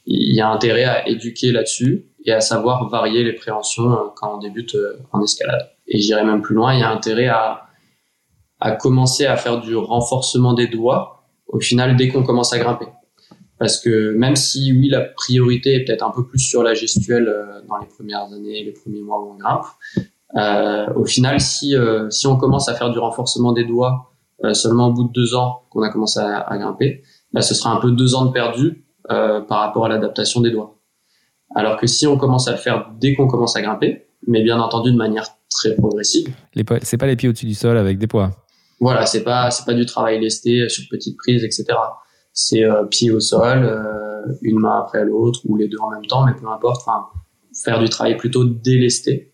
il 0.07 0.35
y 0.35 0.41
a 0.41 0.49
intérêt 0.49 0.85
à 0.85 1.09
éduquer 1.09 1.53
là-dessus 1.53 2.07
et 2.25 2.33
à 2.33 2.41
savoir 2.41 2.89
varier 2.89 3.23
les 3.23 3.35
préhensions 3.35 4.11
quand 4.17 4.37
on 4.37 4.39
débute 4.39 4.77
en 5.13 5.23
escalade. 5.23 5.69
Et 5.87 6.01
j'irai 6.01 6.25
même 6.25 6.41
plus 6.41 6.55
loin. 6.55 6.73
Il 6.73 6.81
y 6.81 6.83
a 6.83 6.91
intérêt 6.91 7.27
à, 7.27 7.65
à 8.65 8.73
commencer 8.73 9.27
à 9.27 9.37
faire 9.37 9.61
du 9.61 9.77
renforcement 9.77 10.55
des 10.55 10.67
doigts 10.67 11.14
au 11.47 11.61
final 11.61 11.97
dès 11.97 12.09
qu'on 12.09 12.23
commence 12.23 12.53
à 12.53 12.59
grimper. 12.59 12.87
Parce 13.59 13.81
que 13.81 14.13
même 14.15 14.37
si 14.37 14.73
oui, 14.73 14.89
la 14.89 15.01
priorité 15.01 15.75
est 15.75 15.85
peut-être 15.85 16.03
un 16.03 16.11
peu 16.11 16.27
plus 16.27 16.41
sur 16.41 16.63
la 16.63 16.75
gestuelle 16.75 17.33
dans 17.69 17.79
les 17.79 17.87
premières 17.87 18.25
années, 18.33 18.65
les 18.65 18.73
premiers 18.73 19.01
mois 19.01 19.21
où 19.21 19.33
on 19.33 19.37
grimpe, 19.37 19.65
euh, 20.37 20.93
au 20.97 21.05
final, 21.05 21.41
si, 21.41 21.75
si 22.11 22.27
on 22.27 22.37
commence 22.37 22.69
à 22.69 22.75
faire 22.75 22.91
du 22.91 22.99
renforcement 22.99 23.53
des 23.53 23.65
doigts 23.65 24.15
euh, 24.45 24.53
seulement 24.53 24.89
au 24.89 24.93
bout 24.93 25.05
de 25.05 25.13
deux 25.13 25.35
ans 25.35 25.63
qu'on 25.71 25.83
a 25.83 25.91
commencé 25.91 26.21
à, 26.21 26.59
grimper, 26.59 27.03
bah, 27.33 27.41
ce 27.41 27.55
sera 27.55 27.71
un 27.71 27.81
peu 27.81 27.91
deux 27.93 28.15
ans 28.15 28.27
de 28.27 28.33
perdu 28.33 28.85
euh, 29.11 29.41
par 29.41 29.61
rapport 29.61 29.87
à 29.87 29.89
l'adaptation 29.89 30.41
des 30.41 30.51
doigts. 30.51 30.77
Alors 31.55 31.79
que 31.79 31.87
si 31.87 32.07
on 32.07 32.19
commence 32.19 32.49
à 32.49 32.51
le 32.51 32.59
faire 32.59 32.91
dès 32.99 33.15
qu'on 33.15 33.29
commence 33.29 33.57
à 33.57 33.63
grimper, 33.63 34.07
mais 34.27 34.43
bien 34.43 34.61
entendu 34.61 34.91
de 34.91 34.97
manière 34.97 35.29
très 35.49 35.75
progressive. 35.75 36.27
C'est 36.83 36.97
pas 36.97 37.07
les 37.07 37.17
pieds 37.17 37.29
au-dessus 37.29 37.47
du 37.47 37.55
sol 37.55 37.79
avec 37.79 37.99
des 37.99 38.07
poids. 38.07 38.31
Voilà, 38.85 39.07
c'est 39.07 39.25
pas 39.25 39.51
c'est 39.51 39.65
pas 39.65 39.75
du 39.75 39.87
travail 39.87 40.21
lesté 40.21 40.69
sur 40.69 40.85
petite 40.91 41.17
prise, 41.17 41.43
etc. 41.45 41.67
C'est 42.33 42.65
euh, 42.65 42.85
pied 42.85 43.11
au 43.11 43.21
sol, 43.21 43.59
une 44.43 44.59
main 44.59 44.79
après 44.81 45.05
l'autre 45.05 45.41
ou 45.45 45.57
les 45.57 45.69
deux 45.69 45.79
en 45.79 45.91
même 45.91 46.07
temps, 46.07 46.25
mais 46.25 46.35
peu 46.35 46.49
importe. 46.49 46.83
Enfin, 46.87 47.07
faire 47.65 47.79
du 47.79 47.89
travail 47.89 48.17
plutôt 48.17 48.45
délesté. 48.45 49.33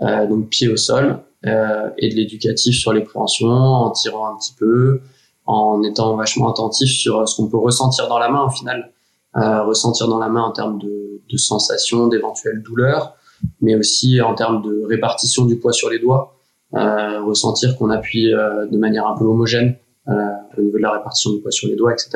donc 0.00 0.48
pied 0.48 0.68
au 0.68 0.76
sol, 0.76 1.22
euh, 1.44 1.90
et 1.98 2.08
de 2.08 2.14
l'éducatif 2.14 2.76
sur 2.76 2.92
les 2.92 3.02
préhensions, 3.02 3.48
en 3.48 3.90
tirant 3.90 4.32
un 4.32 4.36
petit 4.36 4.54
peu, 4.56 5.00
en 5.44 5.82
étant 5.82 6.14
vachement 6.14 6.48
attentif 6.52 6.88
sur 6.88 7.28
ce 7.28 7.36
qu'on 7.36 7.48
peut 7.48 7.58
ressentir 7.58 8.06
dans 8.06 8.18
la 8.18 8.28
main 8.28 8.44
au 8.44 8.50
final, 8.50 8.92
euh, 9.36 9.64
ressentir 9.64 10.06
dans 10.06 10.20
la 10.20 10.28
main 10.28 10.42
en 10.42 10.52
termes 10.52 10.78
de, 10.78 11.20
sensations, 11.36 12.08
d'éventuelles 12.08 12.62
douleurs, 12.62 13.14
mais 13.62 13.74
aussi 13.74 14.20
en 14.20 14.34
termes 14.34 14.62
de 14.62 14.84
répartition 14.86 15.46
du 15.46 15.58
poids 15.58 15.72
sur 15.72 15.88
les 15.88 15.98
doigts, 15.98 16.36
euh, 16.36 16.41
ressentir 16.72 17.76
qu'on 17.76 17.90
appuie 17.90 18.32
euh, 18.32 18.66
de 18.66 18.78
manière 18.78 19.06
un 19.06 19.16
peu 19.16 19.24
homogène 19.24 19.76
euh, 20.08 20.12
au 20.56 20.62
niveau 20.62 20.78
de 20.78 20.82
la 20.82 20.92
répartition 20.92 21.32
du 21.32 21.40
poids 21.40 21.50
sur 21.50 21.68
les 21.68 21.76
doigts, 21.76 21.92
etc. 21.92 22.10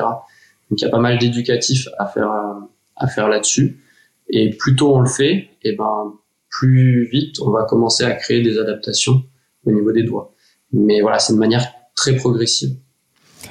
Donc 0.70 0.80
il 0.80 0.82
y 0.82 0.86
a 0.86 0.90
pas 0.90 0.98
mal 0.98 1.18
d'éducatifs 1.18 1.88
à 1.98 2.06
faire 2.06 3.28
là-dessus. 3.28 3.82
Et 4.28 4.50
plus 4.50 4.74
tôt 4.74 4.96
on 4.96 5.00
le 5.00 5.08
fait, 5.08 5.50
et 5.62 5.76
ben 5.76 6.14
plus 6.50 7.04
vite 7.04 7.40
on 7.40 7.50
va 7.50 7.64
commencer 7.64 8.04
à 8.04 8.12
créer 8.12 8.42
des 8.42 8.58
adaptations 8.58 9.22
au 9.64 9.70
niveau 9.70 9.92
des 9.92 10.02
doigts. 10.02 10.34
Mais 10.72 11.00
voilà, 11.00 11.18
c'est 11.18 11.32
une 11.32 11.38
manière 11.38 11.72
très 11.94 12.16
progressive. 12.16 12.76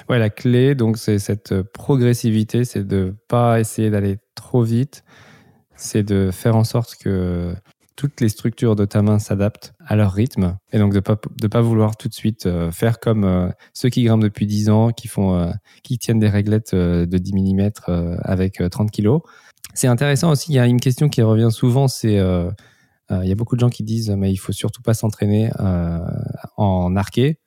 Ouais, 0.09 0.19
la 0.19 0.29
clé, 0.29 0.75
donc, 0.75 0.97
c'est 0.97 1.19
cette 1.19 1.61
progressivité, 1.61 2.65
c'est 2.65 2.85
de 2.85 3.15
pas 3.27 3.59
essayer 3.59 3.89
d'aller 3.89 4.17
trop 4.35 4.61
vite, 4.61 5.03
c'est 5.75 6.03
de 6.03 6.31
faire 6.31 6.55
en 6.55 6.63
sorte 6.63 6.95
que 6.95 7.53
toutes 7.95 8.19
les 8.19 8.29
structures 8.29 8.75
de 8.75 8.85
ta 8.85 9.01
main 9.01 9.19
s'adaptent 9.19 9.73
à 9.85 9.95
leur 9.95 10.11
rythme 10.11 10.57
et 10.71 10.79
donc 10.79 10.93
de 10.93 10.99
pas 10.99 11.17
de 11.39 11.47
pas 11.47 11.61
vouloir 11.61 11.95
tout 11.95 12.09
de 12.09 12.13
suite 12.13 12.45
euh, 12.45 12.71
faire 12.71 12.99
comme 12.99 13.23
euh, 13.23 13.49
ceux 13.73 13.89
qui 13.89 14.03
grimpent 14.03 14.21
depuis 14.21 14.45
10 14.45 14.69
ans, 14.69 14.91
qui 14.91 15.07
font 15.07 15.35
euh, 15.35 15.51
qui 15.83 15.97
tiennent 15.97 16.19
des 16.19 16.29
réglettes 16.29 16.75
de 16.75 17.17
10 17.17 17.33
mm 17.33 17.69
avec 18.23 18.61
30 18.69 18.91
kilos. 18.91 19.21
C'est 19.73 19.87
intéressant 19.87 20.31
aussi, 20.31 20.51
il 20.51 20.55
y 20.55 20.59
a 20.59 20.67
une 20.67 20.79
question 20.79 21.09
qui 21.09 21.21
revient 21.21 21.49
souvent, 21.51 21.87
c'est 21.87 22.15
il 23.11 23.27
y 23.27 23.31
a 23.31 23.35
beaucoup 23.35 23.55
de 23.55 23.59
gens 23.59 23.69
qui 23.69 23.83
disent 23.83 24.09
mais 24.09 24.31
il 24.31 24.37
faut 24.37 24.51
surtout 24.51 24.81
pas 24.81 24.93
s'entraîner 24.93 25.51
en 26.57 26.95
arqué. 26.95 27.39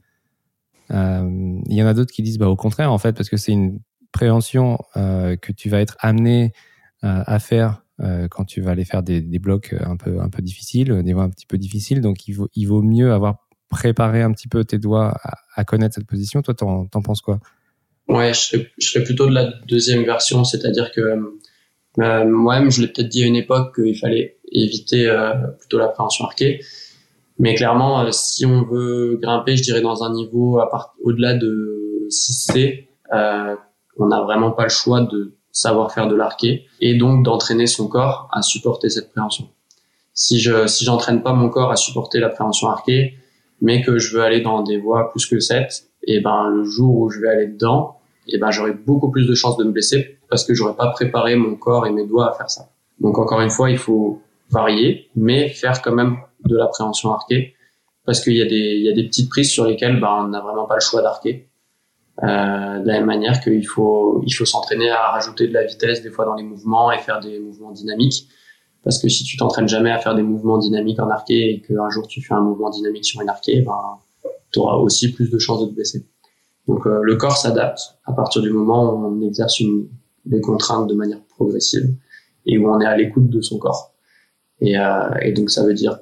Il 0.90 1.74
y 1.74 1.82
en 1.82 1.86
a 1.86 1.94
d'autres 1.94 2.12
qui 2.12 2.22
disent 2.22 2.38
bah 2.38 2.48
au 2.48 2.56
contraire 2.56 2.92
en 2.92 2.98
fait 2.98 3.12
parce 3.12 3.28
que 3.28 3.36
c'est 3.36 3.52
une 3.52 3.80
préhension 4.12 4.78
que 4.94 5.52
tu 5.52 5.68
vas 5.68 5.80
être 5.80 5.96
amené 6.00 6.52
à 7.02 7.38
faire 7.38 7.82
quand 8.30 8.44
tu 8.44 8.60
vas 8.60 8.72
aller 8.72 8.84
faire 8.84 9.02
des, 9.02 9.20
blocs 9.38 9.74
un 9.80 9.96
peu 9.96 10.20
un 10.20 10.28
peu 10.28 10.42
difficiles, 10.42 11.02
des 11.02 11.12
voies 11.12 11.24
un 11.24 11.30
petit 11.30 11.46
peu 11.46 11.58
difficiles. 11.58 12.00
Donc 12.00 12.28
il 12.28 12.32
vaut 12.32 12.48
il 12.54 12.66
vaut 12.66 12.82
mieux 12.82 13.12
avoir 13.12 13.48
préparé 13.68 14.22
un 14.22 14.32
petit 14.32 14.48
peu 14.48 14.64
tes 14.64 14.78
doigts 14.78 15.14
à, 15.54 15.64
connaître 15.64 15.94
cette 15.94 16.06
position. 16.06 16.42
Toi, 16.42 16.54
t'en, 16.54 16.86
t'en 16.86 17.02
penses 17.02 17.20
quoi? 17.20 17.40
Ouais, 18.08 18.32
je 18.32 18.62
serais, 18.78 19.04
plutôt 19.04 19.26
de 19.26 19.34
la 19.34 19.52
deuxième 19.66 20.04
version, 20.04 20.44
c'est-à-dire 20.44 20.90
que 20.92 21.02
Moi-même, 21.98 22.70
je 22.70 22.80
l'ai 22.80 22.88
peut-être 22.88 23.08
dit 23.08 23.24
à 23.24 23.26
une 23.26 23.36
époque 23.36 23.74
qu'il 23.74 23.96
fallait 23.98 24.38
éviter 24.52 25.14
plutôt 25.58 25.78
l'appréhension 25.78 26.24
arquée. 26.24 26.60
Mais 27.38 27.54
clairement, 27.54 28.10
si 28.10 28.46
on 28.46 28.64
veut 28.64 29.18
grimper, 29.20 29.56
je 29.56 29.62
dirais 29.62 29.80
dans 29.80 30.02
un 30.02 30.12
niveau 30.12 30.60
au-delà 31.02 31.34
de 31.34 32.06
6C, 32.08 32.86
on 33.10 34.06
n'a 34.06 34.22
vraiment 34.22 34.52
pas 34.52 34.64
le 34.64 34.70
choix 34.70 35.02
de 35.02 35.37
savoir 35.58 35.92
faire 35.92 36.08
de 36.08 36.14
l'arqué 36.14 36.66
et 36.80 36.94
donc 36.94 37.24
d'entraîner 37.24 37.66
son 37.66 37.88
corps 37.88 38.28
à 38.32 38.42
supporter 38.42 38.88
cette 38.88 39.10
préhension. 39.10 39.48
Si 40.14 40.38
je 40.38 40.66
si 40.66 40.84
j'entraîne 40.84 41.22
pas 41.22 41.32
mon 41.32 41.48
corps 41.48 41.70
à 41.70 41.76
supporter 41.76 42.20
la 42.20 42.28
préhension 42.28 42.68
arquée, 42.68 43.14
mais 43.60 43.82
que 43.82 43.98
je 43.98 44.16
veux 44.16 44.22
aller 44.22 44.40
dans 44.40 44.62
des 44.62 44.78
voies 44.78 45.10
plus 45.10 45.26
que 45.26 45.40
7, 45.40 45.84
et 46.04 46.20
ben 46.20 46.48
le 46.48 46.64
jour 46.64 46.96
où 46.96 47.10
je 47.10 47.20
vais 47.20 47.28
aller 47.28 47.46
dedans, 47.46 47.98
et 48.28 48.38
ben 48.38 48.50
j'aurai 48.50 48.72
beaucoup 48.72 49.10
plus 49.10 49.26
de 49.26 49.34
chances 49.34 49.56
de 49.56 49.64
me 49.64 49.72
blesser 49.72 50.18
parce 50.30 50.44
que 50.44 50.54
j'aurais 50.54 50.76
pas 50.76 50.90
préparé 50.90 51.34
mon 51.36 51.56
corps 51.56 51.86
et 51.86 51.90
mes 51.90 52.06
doigts 52.06 52.30
à 52.30 52.36
faire 52.36 52.50
ça. 52.50 52.68
Donc 53.00 53.18
encore 53.18 53.40
une 53.40 53.50
fois, 53.50 53.70
il 53.70 53.78
faut 53.78 54.22
varier, 54.50 55.08
mais 55.16 55.48
faire 55.48 55.82
quand 55.82 55.92
même 55.92 56.18
de 56.44 56.56
la 56.56 56.66
préhension 56.66 57.12
arquée 57.12 57.54
parce 58.04 58.20
qu'il 58.20 58.34
y 58.34 58.42
a 58.42 58.46
des 58.46 58.76
il 58.78 58.84
y 58.84 58.88
a 58.88 58.92
des 58.92 59.04
petites 59.04 59.28
prises 59.28 59.50
sur 59.50 59.64
lesquelles 59.66 59.98
ben 60.00 60.24
on 60.24 60.28
n'a 60.28 60.40
vraiment 60.40 60.66
pas 60.66 60.76
le 60.76 60.80
choix 60.80 61.02
d'arquer 61.02 61.47
euh, 62.22 62.78
de 62.80 62.86
la 62.86 62.94
même 62.94 63.06
manière 63.06 63.40
qu'il 63.40 63.66
faut, 63.66 64.22
il 64.26 64.32
faut 64.32 64.44
s'entraîner 64.44 64.90
à 64.90 65.10
rajouter 65.10 65.46
de 65.46 65.54
la 65.54 65.64
vitesse 65.64 66.02
des 66.02 66.10
fois 66.10 66.24
dans 66.24 66.34
les 66.34 66.42
mouvements 66.42 66.90
et 66.90 66.98
faire 66.98 67.20
des 67.20 67.38
mouvements 67.38 67.70
dynamiques. 67.70 68.28
Parce 68.82 68.98
que 68.98 69.08
si 69.08 69.24
tu 69.24 69.36
t'entraînes 69.36 69.68
jamais 69.68 69.90
à 69.90 69.98
faire 69.98 70.14
des 70.14 70.22
mouvements 70.22 70.58
dynamiques 70.58 71.00
en 71.00 71.10
arqué 71.10 71.50
et 71.50 71.60
qu'un 71.60 71.90
jour 71.90 72.06
tu 72.08 72.22
fais 72.22 72.34
un 72.34 72.40
mouvement 72.40 72.70
dynamique 72.70 73.04
sur 73.04 73.20
une 73.20 73.28
arqué, 73.28 73.60
ben, 73.60 73.98
tu 74.52 74.58
auras 74.58 74.76
aussi 74.76 75.12
plus 75.12 75.30
de 75.30 75.38
chances 75.38 75.60
de 75.60 75.66
te 75.66 75.74
blesser. 75.74 76.06
Donc 76.66 76.86
euh, 76.86 77.00
le 77.02 77.16
corps 77.16 77.36
s'adapte 77.36 77.80
à 78.04 78.12
partir 78.12 78.42
du 78.42 78.50
moment 78.50 78.92
où 78.92 79.06
on 79.06 79.26
exerce 79.26 79.60
une, 79.60 79.88
des 80.24 80.40
contraintes 80.40 80.88
de 80.88 80.94
manière 80.94 81.22
progressive 81.28 81.94
et 82.46 82.58
où 82.58 82.68
on 82.68 82.80
est 82.80 82.86
à 82.86 82.96
l'écoute 82.96 83.28
de 83.28 83.40
son 83.40 83.58
corps. 83.58 83.94
Et, 84.60 84.78
euh, 84.78 85.10
et 85.22 85.32
donc 85.32 85.50
ça 85.50 85.64
veut 85.64 85.74
dire 85.74 85.98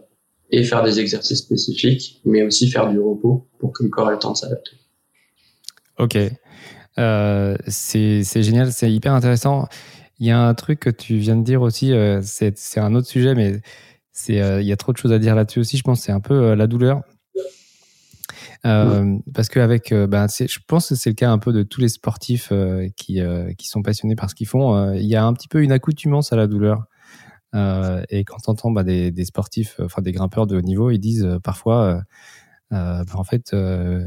et 0.51 0.63
faire 0.63 0.83
des 0.83 1.01
exercices 1.01 1.41
spécifiques, 1.41 2.21
mais 2.25 2.43
aussi 2.43 2.69
faire 2.69 2.89
du 2.89 3.01
repos 3.01 3.49
pour 3.59 3.73
que 3.73 3.83
le 3.83 3.89
corps 3.89 4.11
ait 4.11 4.15
le 4.15 4.19
temps 4.19 4.33
de 4.33 4.37
s'adapter. 4.37 4.77
Ok. 5.99 6.19
Euh, 6.99 7.57
c'est 7.67 8.23
génial, 8.43 8.73
c'est 8.73 8.91
hyper 8.91 9.13
intéressant. 9.13 9.67
Il 10.19 10.27
y 10.27 10.31
a 10.31 10.41
un 10.41 10.55
truc 10.55 10.81
que 10.81 10.91
tu 10.91 11.17
viens 11.17 11.37
de 11.37 11.43
dire 11.43 11.63
aussi, 11.63 11.93
euh, 11.93 12.21
c'est 12.23 12.79
un 12.79 12.95
autre 12.95 13.07
sujet, 13.07 13.35
mais 13.35 13.61
euh, 14.31 14.61
il 14.63 14.67
y 14.67 14.73
a 14.73 14.77
trop 14.77 14.93
de 14.93 14.99
choses 14.99 15.13
à 15.13 15.19
dire 15.19 15.35
là-dessus 15.35 15.61
aussi. 15.61 15.77
Je 15.77 15.83
pense 15.83 16.01
c'est 16.01 16.13
un 16.13 16.21
peu 16.21 16.55
la 16.55 16.67
douleur. 16.67 17.03
Parce 18.63 19.49
qu'avec, 19.49 19.95
ben, 19.95 20.27
je 20.29 20.59
pense 20.67 20.89
que 20.89 20.97
c'est 20.97 21.11
le 21.11 21.15
cas 21.15 21.31
un 21.31 21.39
peu 21.39 21.53
de 21.53 21.63
tous 21.63 21.81
les 21.81 21.89
sportifs 21.89 22.53
qui, 22.97 23.21
qui 23.57 23.69
sont 23.69 23.83
passionnés 23.83 24.17
par 24.17 24.29
ce 24.29 24.35
qu'ils 24.35 24.49
font. 24.49 24.93
Il 24.95 25.07
y 25.07 25.15
a 25.15 25.25
un 25.25 25.33
petit 25.35 25.47
peu 25.47 25.63
une 25.63 25.71
accoutumance 25.71 26.33
à 26.33 26.37
la 26.37 26.49
douleur. 26.49 26.87
et 27.55 28.25
quand 28.25 28.39
on 28.49 28.53
entend 28.53 28.73
bah, 28.73 28.83
des, 28.83 29.13
des, 29.13 29.25
sportifs, 29.25 29.79
enfin 29.81 30.03
des 30.03 30.11
grimpeurs 30.11 30.49
de 30.49 30.57
haut 30.57 30.63
niveau, 30.63 30.91
ils 30.91 30.99
disent 30.99 31.29
parfois 31.45 32.03
euh, 32.73 33.05
bah, 33.05 33.13
en 33.15 33.25
fait, 33.25 33.53
euh, 33.53 34.05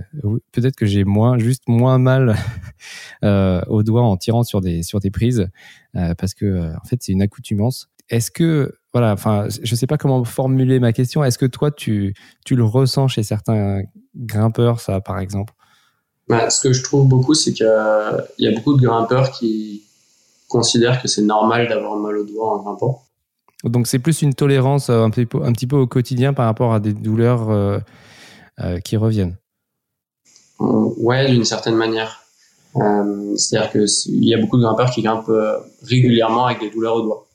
peut-être 0.52 0.76
que 0.76 0.86
j'ai 0.86 1.04
moins, 1.04 1.38
juste 1.38 1.64
moins 1.68 1.98
mal 1.98 2.36
euh, 3.24 3.62
au 3.68 3.84
doigt 3.84 4.02
en 4.02 4.18
tirant 4.18 4.44
sur 4.44 4.62
des 4.62 4.84
sur 4.84 5.00
des 5.00 5.12
prises, 5.12 5.48
parce 5.94 6.34
que 6.34 6.74
en 6.76 6.86
fait 6.86 6.98
c'est 7.02 7.12
une 7.12 7.22
accoutumance. 7.22 7.90
Est-ce 8.10 8.32
que 8.32 8.74
voilà, 8.92 9.14
enfin, 9.14 9.48
je 9.50 9.76
sais 9.76 9.88
pas 9.88 9.98
comment 9.98 10.24
formuler 10.24 10.80
ma 10.80 10.94
question. 10.94 11.24
Est-ce 11.24 11.38
que 11.38 11.46
toi 11.46 11.72
tu 11.72 12.14
tu 12.46 12.56
le 12.56 12.64
ressens 12.64 13.08
chez 13.08 13.24
certains 13.24 13.82
grimpeurs, 14.16 14.82
ça 14.82 15.00
par 15.00 15.20
exemple? 15.20 15.54
Bah, 16.28 16.50
Ce 16.50 16.62
que 16.62 16.74
je 16.74 16.84
trouve 16.84 17.08
beaucoup, 17.08 17.34
c'est 17.34 17.54
qu'il 17.54 17.66
y 18.40 18.48
a 18.48 18.52
beaucoup 18.52 18.76
de 18.76 18.86
grimpeurs 18.86 19.32
qui 19.32 19.84
considèrent 20.48 21.02
que 21.02 21.08
c'est 21.08 21.22
normal 21.22 21.68
d'avoir 21.68 21.96
mal 21.96 22.18
au 22.18 22.26
doigt 22.26 22.54
en 22.54 22.64
grimpant. 22.64 23.04
Donc 23.64 23.88
c'est 23.88 24.00
plus 24.00 24.22
une 24.22 24.34
tolérance 24.34 24.90
un 24.90 25.10
petit 25.10 25.26
peu 25.26 25.44
un 25.44 25.54
petit 25.54 25.68
peu 25.68 25.78
au 25.78 25.88
quotidien 25.88 26.34
par 26.34 26.46
rapport 26.46 26.74
à 26.74 26.80
des 26.80 26.94
douleurs 26.94 27.82
qui 28.84 28.98
reviennent. 28.98 29.38
Ouais, 30.60 31.30
d'une 31.32 31.46
certaine 31.46 31.76
manière. 31.76 32.20
Euh, 32.76 33.36
c'est-à-dire 33.36 33.72
qu'il 33.72 34.26
y 34.26 34.34
a 34.34 34.38
beaucoup 34.38 34.58
de 34.58 34.64
grimpeurs 34.64 34.92
qui 34.92 35.02
grimpent 35.02 35.30
euh, 35.30 35.58
régulièrement 35.84 36.46
avec 36.46 36.60
des 36.60 36.70
douleurs 36.70 36.96
au 36.96 37.02
doigt 37.02 37.26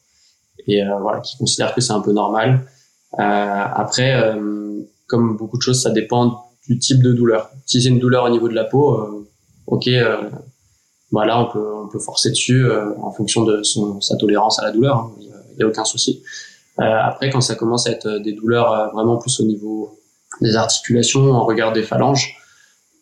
et 0.67 0.83
voilà, 1.01 1.21
qui 1.21 1.37
considèrent 1.37 1.75
que 1.75 1.83
c'est 1.83 1.93
un 1.93 2.01
peu 2.01 2.13
normal. 2.13 2.67
après, 3.19 4.35
comme 5.07 5.37
beaucoup 5.37 5.59
de 5.59 5.63
choses, 5.63 5.83
ça 5.83 5.91
dépend 5.91 6.47
du 6.67 6.79
type 6.79 7.03
de 7.03 7.13
douleur. 7.13 7.51
Si 7.67 7.83
c'est 7.83 7.91
une 7.91 7.99
douleur 7.99 8.25
au 8.25 8.31
niveau 8.31 8.49
de 8.49 8.55
la 8.55 8.65
peau, 8.65 9.27
ok, 9.67 9.91
voilà, 11.11 11.39
on 11.39 11.89
peut 11.89 11.99
forcer 11.99 12.31
dessus 12.31 12.67
en 12.73 13.11
fonction 13.11 13.45
de 13.45 13.63
sa 14.01 14.17
tolérance 14.17 14.59
à 14.59 14.63
la 14.63 14.73
douleur. 14.73 14.97
Hein. 14.97 15.13
Il 15.21 15.57
n'y 15.59 15.65
a, 15.65 15.67
aucun 15.67 15.85
souci. 15.85 16.23
après, 16.79 17.29
quand 17.29 17.43
ça 17.43 17.57
commence 17.57 17.87
à 17.87 17.91
être 17.91 18.09
des 18.21 18.33
douleurs 18.33 18.91
vraiment 18.95 19.19
plus 19.19 19.39
au 19.41 19.45
niveau 19.45 19.99
des 20.41 20.57
articulations, 20.57 21.21
on 21.21 21.45
regarde 21.45 21.75
des 21.75 21.83
phalanges, 21.83 22.37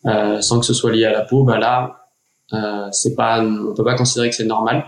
euh, 0.06 0.40
sans 0.40 0.60
que 0.60 0.66
ce 0.66 0.74
soit 0.74 0.92
lié 0.92 1.04
à 1.04 1.12
la 1.12 1.22
peau, 1.22 1.44
bah 1.44 1.58
là, 1.58 2.08
euh, 2.52 2.88
c'est 2.90 3.14
pas, 3.14 3.42
on 3.42 3.74
peut 3.74 3.84
pas 3.84 3.94
considérer 3.94 4.30
que 4.30 4.36
c'est 4.36 4.44
normal. 4.44 4.84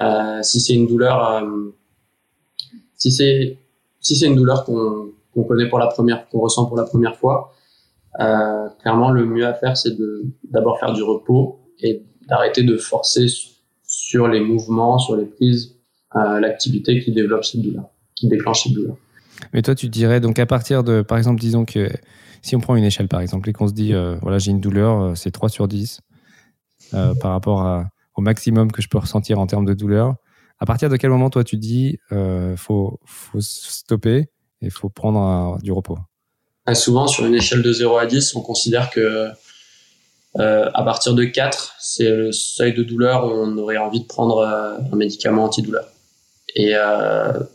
Euh, 0.00 0.42
si 0.42 0.60
c'est 0.60 0.74
une 0.74 0.86
douleur, 0.86 1.42
euh, 1.42 1.74
si 2.96 3.12
c'est 3.12 3.58
si 4.00 4.16
c'est 4.16 4.26
une 4.26 4.36
douleur 4.36 4.64
qu'on 4.64 5.12
qu'on 5.32 5.44
connaît 5.44 5.68
pour 5.68 5.78
la 5.78 5.86
première, 5.86 6.28
qu'on 6.28 6.40
ressent 6.40 6.66
pour 6.66 6.76
la 6.76 6.84
première 6.84 7.16
fois, 7.16 7.52
euh, 8.20 8.68
clairement 8.82 9.10
le 9.10 9.24
mieux 9.24 9.46
à 9.46 9.54
faire 9.54 9.76
c'est 9.76 9.96
de 9.96 10.24
d'abord 10.50 10.78
faire 10.78 10.92
du 10.92 11.02
repos 11.02 11.60
et 11.80 12.02
d'arrêter 12.28 12.62
de 12.64 12.76
forcer 12.76 13.26
sur 13.86 14.28
les 14.28 14.40
mouvements, 14.40 14.98
sur 14.98 15.16
les 15.16 15.26
prises, 15.26 15.76
euh, 16.16 16.40
l'activité 16.40 17.00
qui 17.00 17.12
développe 17.12 17.44
cette 17.44 17.62
douleur, 17.62 17.84
qui 18.14 18.28
déclenche 18.28 18.64
cette 18.64 18.72
douleur. 18.72 18.96
Mais 19.52 19.62
toi, 19.62 19.74
tu 19.74 19.88
dirais, 19.88 20.20
donc 20.20 20.38
à 20.38 20.46
partir 20.46 20.84
de, 20.84 21.02
par 21.02 21.18
exemple, 21.18 21.40
disons 21.40 21.64
que 21.64 21.88
si 22.44 22.54
on 22.54 22.60
prend 22.60 22.76
une 22.76 22.84
échelle, 22.84 23.08
par 23.08 23.20
exemple, 23.20 23.48
et 23.48 23.54
qu'on 23.54 23.66
se 23.66 23.72
dit, 23.72 23.94
euh, 23.94 24.16
voilà, 24.20 24.38
j'ai 24.38 24.50
une 24.50 24.60
douleur, 24.60 25.00
euh, 25.00 25.14
c'est 25.14 25.30
3 25.30 25.48
sur 25.48 25.66
10 25.66 26.00
euh, 26.92 27.14
par 27.14 27.32
rapport 27.32 27.84
au 28.16 28.20
maximum 28.20 28.70
que 28.70 28.82
je 28.82 28.88
peux 28.88 28.98
ressentir 28.98 29.40
en 29.40 29.46
termes 29.46 29.64
de 29.64 29.72
douleur, 29.72 30.14
à 30.60 30.66
partir 30.66 30.90
de 30.90 30.96
quel 30.96 31.10
moment, 31.10 31.30
toi, 31.30 31.42
tu 31.42 31.56
dis, 31.56 31.98
euh, 32.12 32.54
faut, 32.56 33.00
faut 33.06 33.40
stopper 33.40 34.28
et 34.60 34.68
faut 34.68 34.90
prendre 34.90 35.58
du 35.62 35.72
repos? 35.72 35.98
Ah, 36.66 36.74
Souvent, 36.74 37.06
sur 37.06 37.24
une 37.24 37.34
échelle 37.34 37.62
de 37.62 37.72
0 37.72 37.96
à 37.96 38.06
10, 38.06 38.36
on 38.36 38.42
considère 38.42 38.90
que 38.90 39.30
à 40.36 40.82
partir 40.82 41.14
de 41.14 41.24
4, 41.24 41.76
c'est 41.78 42.10
le 42.10 42.32
seuil 42.32 42.74
de 42.74 42.82
douleur 42.82 43.26
où 43.26 43.30
on 43.30 43.56
aurait 43.56 43.78
envie 43.78 44.00
de 44.00 44.06
prendre 44.06 44.44
un 44.44 44.96
médicament 44.96 45.44
antidouleur. 45.44 45.86
Et 46.56 46.74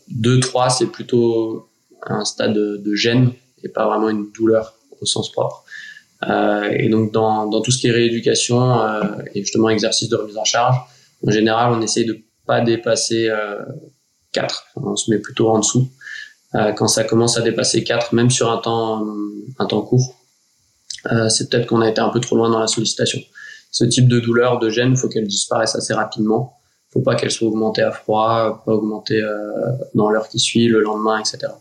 2, 0.09 0.39
3, 0.39 0.69
c'est 0.69 0.87
plutôt 0.87 1.68
un 2.03 2.25
stade 2.25 2.53
de 2.53 2.95
gêne 2.95 3.31
et 3.63 3.69
pas 3.69 3.87
vraiment 3.87 4.09
une 4.09 4.31
douleur 4.31 4.75
au 5.01 5.05
sens 5.05 5.31
propre. 5.31 5.63
Euh, 6.27 6.69
et 6.71 6.89
donc 6.89 7.13
dans, 7.13 7.47
dans 7.47 7.61
tout 7.61 7.71
ce 7.71 7.77
qui 7.79 7.87
est 7.87 7.91
rééducation 7.91 8.81
euh, 8.81 9.03
et 9.33 9.41
justement 9.41 9.69
exercice 9.69 10.09
de 10.09 10.17
remise 10.17 10.37
en 10.37 10.43
charge, 10.43 10.75
en 11.25 11.31
général 11.31 11.71
on 11.73 11.81
essaye 11.81 12.05
de 12.05 12.19
pas 12.45 12.61
dépasser 12.61 13.29
euh, 13.29 13.63
4, 14.33 14.65
on 14.75 14.95
se 14.95 15.11
met 15.11 15.19
plutôt 15.19 15.49
en 15.49 15.59
dessous. 15.59 15.87
Euh, 16.55 16.71
quand 16.73 16.87
ça 16.87 17.03
commence 17.03 17.37
à 17.37 17.41
dépasser 17.41 17.83
4, 17.83 18.13
même 18.13 18.29
sur 18.29 18.51
un 18.51 18.57
temps, 18.57 19.05
un 19.59 19.65
temps 19.65 19.81
court, 19.81 20.15
euh, 21.11 21.29
c'est 21.29 21.49
peut-être 21.49 21.67
qu'on 21.67 21.81
a 21.81 21.89
été 21.89 22.01
un 22.01 22.09
peu 22.09 22.19
trop 22.19 22.35
loin 22.35 22.49
dans 22.49 22.59
la 22.59 22.67
sollicitation. 22.67 23.19
Ce 23.71 23.85
type 23.85 24.07
de 24.07 24.19
douleur, 24.19 24.59
de 24.59 24.69
gêne, 24.69 24.95
faut 24.95 25.07
qu'elle 25.07 25.27
disparaisse 25.27 25.75
assez 25.75 25.93
rapidement. 25.93 26.57
faut 26.91 27.01
pas 27.01 27.15
qu'elle 27.15 27.31
soit 27.31 27.47
augmentée 27.47 27.83
à 27.83 27.91
froid, 27.91 28.63
pas 28.65 28.73
augmentée 28.73 29.21
euh, 29.21 29.37
dans 29.93 30.09
l'heure 30.09 30.27
qui 30.27 30.39
suit, 30.39 30.67
le 30.67 30.81
lendemain, 30.81 31.19
etc. 31.19 31.53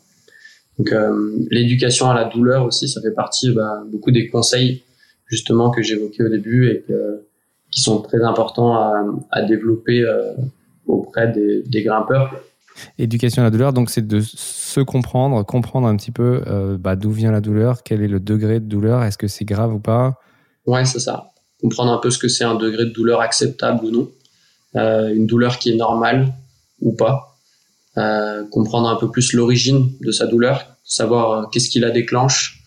Donc 0.78 0.92
euh, 0.92 1.32
l'éducation 1.50 2.08
à 2.10 2.14
la 2.14 2.24
douleur 2.24 2.64
aussi, 2.64 2.88
ça 2.88 3.00
fait 3.00 3.12
partie 3.12 3.50
bah, 3.50 3.82
beaucoup 3.90 4.10
des 4.10 4.28
conseils 4.28 4.82
justement 5.26 5.70
que 5.70 5.82
j'évoquais 5.82 6.22
au 6.22 6.28
début 6.28 6.70
et 6.70 6.84
que, 6.86 7.24
qui 7.70 7.80
sont 7.80 8.00
très 8.00 8.22
importants 8.22 8.74
à, 8.74 9.04
à 9.30 9.42
développer 9.42 10.02
euh, 10.02 10.32
auprès 10.86 11.28
des, 11.28 11.62
des, 11.62 11.82
grimpeurs. 11.82 12.34
Éducation 12.98 13.42
à 13.42 13.46
la 13.46 13.50
douleur, 13.50 13.72
donc 13.72 13.90
c'est 13.90 14.06
de 14.06 14.20
se 14.20 14.80
comprendre, 14.80 15.44
comprendre 15.44 15.88
un 15.88 15.96
petit 15.96 16.12
peu 16.12 16.42
euh, 16.46 16.78
bah, 16.78 16.96
d'où 16.96 17.10
vient 17.10 17.32
la 17.32 17.40
douleur, 17.40 17.82
quel 17.82 18.02
est 18.02 18.08
le 18.08 18.20
degré 18.20 18.60
de 18.60 18.66
douleur, 18.66 19.02
est-ce 19.02 19.18
que 19.18 19.26
c'est 19.26 19.44
grave 19.44 19.74
ou 19.74 19.80
pas? 19.80 20.18
Ouais, 20.66 20.84
c'est 20.84 21.00
ça. 21.00 21.32
Comprendre 21.60 21.92
un 21.92 21.98
peu 21.98 22.10
ce 22.10 22.18
que 22.18 22.28
c'est 22.28 22.44
un 22.44 22.54
degré 22.54 22.84
de 22.84 22.90
douleur 22.90 23.20
acceptable 23.20 23.84
ou 23.84 23.90
non, 23.90 24.10
euh, 24.76 25.12
une 25.12 25.26
douleur 25.26 25.58
qui 25.58 25.70
est 25.70 25.76
normale 25.76 26.32
ou 26.80 26.92
pas. 26.92 27.37
Euh, 27.98 28.44
comprendre 28.44 28.88
un 28.88 28.94
peu 28.94 29.10
plus 29.10 29.32
l'origine 29.32 29.90
de 30.00 30.12
sa 30.12 30.26
douleur, 30.26 30.76
savoir 30.84 31.32
euh, 31.32 31.46
qu'est-ce 31.50 31.68
qui 31.68 31.80
la 31.80 31.90
déclenche, 31.90 32.62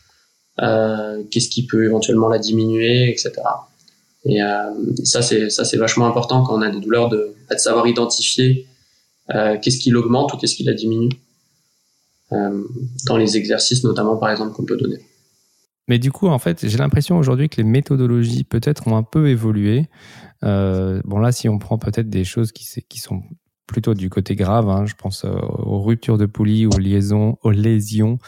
euh, 0.60 1.24
qu'est-ce 1.32 1.48
qui 1.48 1.66
peut 1.66 1.86
éventuellement 1.86 2.28
la 2.28 2.38
diminuer, 2.38 3.10
etc. 3.10 3.34
Et 4.26 4.40
ça, 5.04 5.24
c'est 5.24 5.50
ça, 5.50 5.66
c'est 5.66 5.78
vachement 5.78 6.06
important 6.06 6.44
quand 6.44 6.56
on 6.56 6.62
a 6.62 6.70
des 6.70 6.80
douleurs 6.80 7.10
de, 7.10 7.34
de 7.50 7.58
savoir 7.58 7.88
identifier 7.88 8.68
qu'est-ce 9.30 9.80
qui 9.80 9.90
l'augmente 9.90 10.34
ou 10.34 10.38
qu'est-ce 10.38 10.56
qui 10.56 10.64
la 10.64 10.74
diminue 10.74 11.10
dans 12.30 13.18
les 13.18 13.36
exercices, 13.36 13.84
notamment 13.84 14.18
par 14.18 14.30
exemple 14.30 14.54
qu'on 14.54 14.66
peut 14.66 14.78
donner. 14.78 15.00
Mais 15.88 15.98
du 15.98 16.12
coup, 16.12 16.28
en 16.28 16.38
fait, 16.38 16.68
j'ai 16.68 16.78
l'impression 16.78 17.18
aujourd'hui 17.18 17.50
que 17.50 17.58
les 17.58 17.64
méthodologies 17.64 18.44
peut-être 18.44 18.88
ont 18.88 18.96
un 18.96 19.02
peu 19.02 19.28
évolué. 19.28 19.88
Bon 20.44 21.18
là, 21.18 21.32
si 21.32 21.50
on 21.50 21.58
prend 21.58 21.80
peut-être 21.80 22.10
des 22.12 22.24
choses 22.24 22.52
qui 22.52 23.00
sont 23.00 23.24
plutôt 23.72 23.94
du 23.94 24.10
côté 24.10 24.36
grave. 24.36 24.70
Hein. 24.70 24.86
je 24.86 24.96
pense 24.96 25.24
aux 25.26 25.82
ruptures 25.82 26.18
de 26.18 26.26
poulie, 26.26 26.66
aux 26.66 26.78
liaisons, 26.78 27.38
aux 27.42 27.52
lésions, 27.52 28.20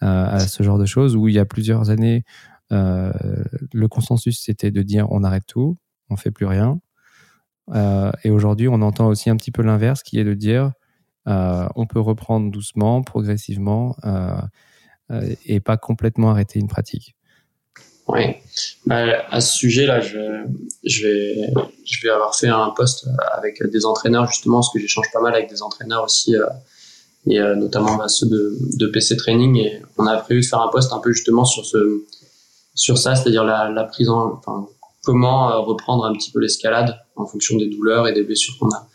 à 0.00 0.38
ce 0.38 0.62
genre 0.62 0.78
de 0.78 0.86
choses 0.86 1.16
où 1.16 1.26
il 1.28 1.34
y 1.34 1.38
a 1.40 1.44
plusieurs 1.44 1.90
années, 1.90 2.24
le 2.70 3.86
consensus 3.88 4.40
c'était 4.40 4.70
de 4.70 4.82
dire 4.82 5.10
on 5.10 5.24
arrête 5.24 5.46
tout, 5.46 5.76
on 6.10 6.16
fait 6.16 6.30
plus 6.30 6.46
rien. 6.46 6.78
et 7.74 8.30
aujourd'hui, 8.30 8.68
on 8.68 8.80
entend 8.82 9.08
aussi 9.08 9.30
un 9.30 9.36
petit 9.36 9.50
peu 9.50 9.62
l'inverse, 9.62 10.02
qui 10.02 10.18
est 10.18 10.24
de 10.24 10.34
dire 10.34 10.72
on 11.26 11.86
peut 11.86 12.00
reprendre 12.00 12.50
doucement, 12.52 13.02
progressivement, 13.02 13.96
et 15.44 15.58
pas 15.60 15.76
complètement 15.76 16.30
arrêter 16.30 16.60
une 16.60 16.68
pratique. 16.68 17.16
Oui. 18.08 18.22
Bah, 18.86 19.24
à 19.30 19.40
ce 19.40 19.56
sujet-là, 19.58 20.00
je, 20.00 20.44
je, 20.84 21.06
vais, 21.06 21.52
je 21.84 22.02
vais 22.02 22.10
avoir 22.10 22.34
fait 22.36 22.48
un 22.48 22.70
post 22.70 23.06
avec 23.32 23.62
des 23.66 23.86
entraîneurs, 23.86 24.26
justement, 24.26 24.58
parce 24.58 24.72
que 24.72 24.78
j'échange 24.78 25.06
pas 25.12 25.20
mal 25.20 25.34
avec 25.34 25.48
des 25.48 25.62
entraîneurs 25.62 26.04
aussi, 26.04 26.36
euh, 26.36 26.46
et 27.26 27.40
euh, 27.40 27.54
notamment 27.54 27.96
bah, 27.96 28.08
ceux 28.08 28.26
de, 28.26 28.58
de, 28.76 28.86
PC 28.86 29.16
Training. 29.16 29.56
Et 29.56 29.82
on 29.96 30.06
a 30.06 30.16
prévu 30.18 30.42
de 30.42 30.46
faire 30.46 30.60
un 30.60 30.68
post 30.68 30.92
un 30.92 30.98
peu 30.98 31.12
justement 31.12 31.46
sur, 31.46 31.64
ce, 31.64 32.04
sur 32.74 32.98
ça, 32.98 33.14
c'est-à-dire 33.14 33.44
la, 33.44 33.70
la, 33.70 33.84
prise 33.84 34.10
en. 34.10 34.34
Enfin, 34.34 34.68
comment 35.02 35.50
euh, 35.50 35.58
reprendre 35.58 36.04
un 36.04 36.12
petit 36.12 36.30
peu 36.30 36.40
l'escalade 36.40 36.98
en 37.16 37.26
fonction 37.26 37.56
des 37.56 37.68
douleurs 37.68 38.06
et 38.06 38.12
des 38.12 38.22
blessures 38.22 38.58
qu'on 38.58 38.70
a. 38.70 38.86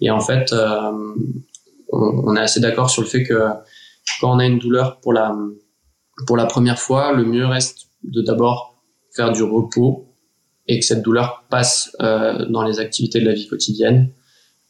Et 0.00 0.10
en 0.10 0.20
fait, 0.20 0.52
on, 0.52 1.16
on, 1.92 2.36
est 2.36 2.40
assez 2.40 2.60
d'accord 2.60 2.88
sur 2.90 3.02
le 3.02 3.08
fait 3.08 3.24
que 3.24 3.48
quand 4.20 4.32
on 4.32 4.38
a 4.38 4.46
une 4.46 4.60
douleur 4.60 5.00
pour 5.00 5.12
la, 5.12 5.36
pour 6.26 6.36
la 6.36 6.46
première 6.46 6.78
fois, 6.78 7.12
le 7.12 7.24
mieux 7.24 7.46
reste 7.46 7.87
de 8.04 8.22
d'abord 8.22 8.82
faire 9.14 9.32
du 9.32 9.42
repos 9.42 10.08
et 10.66 10.78
que 10.78 10.84
cette 10.84 11.02
douleur 11.02 11.44
passe 11.50 11.90
euh, 12.00 12.46
dans 12.46 12.62
les 12.62 12.78
activités 12.78 13.20
de 13.20 13.26
la 13.26 13.34
vie 13.34 13.48
quotidienne. 13.48 14.10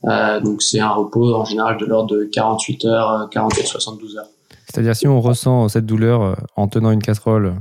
Euh, 0.04 0.40
donc 0.40 0.62
c'est 0.62 0.78
un 0.78 0.90
repos 0.90 1.34
en 1.34 1.44
général 1.44 1.76
de 1.76 1.84
l'ordre 1.84 2.16
de 2.16 2.24
48 2.24 2.84
heures, 2.84 3.28
48 3.30 3.66
72 3.66 4.16
heures. 4.16 4.28
C'est-à-dire 4.66 4.94
si 4.94 5.08
on 5.08 5.20
ressent 5.20 5.68
cette 5.68 5.86
douleur 5.86 6.22
euh, 6.22 6.34
en 6.56 6.68
tenant 6.68 6.92
une 6.92 7.02
casserole 7.02 7.56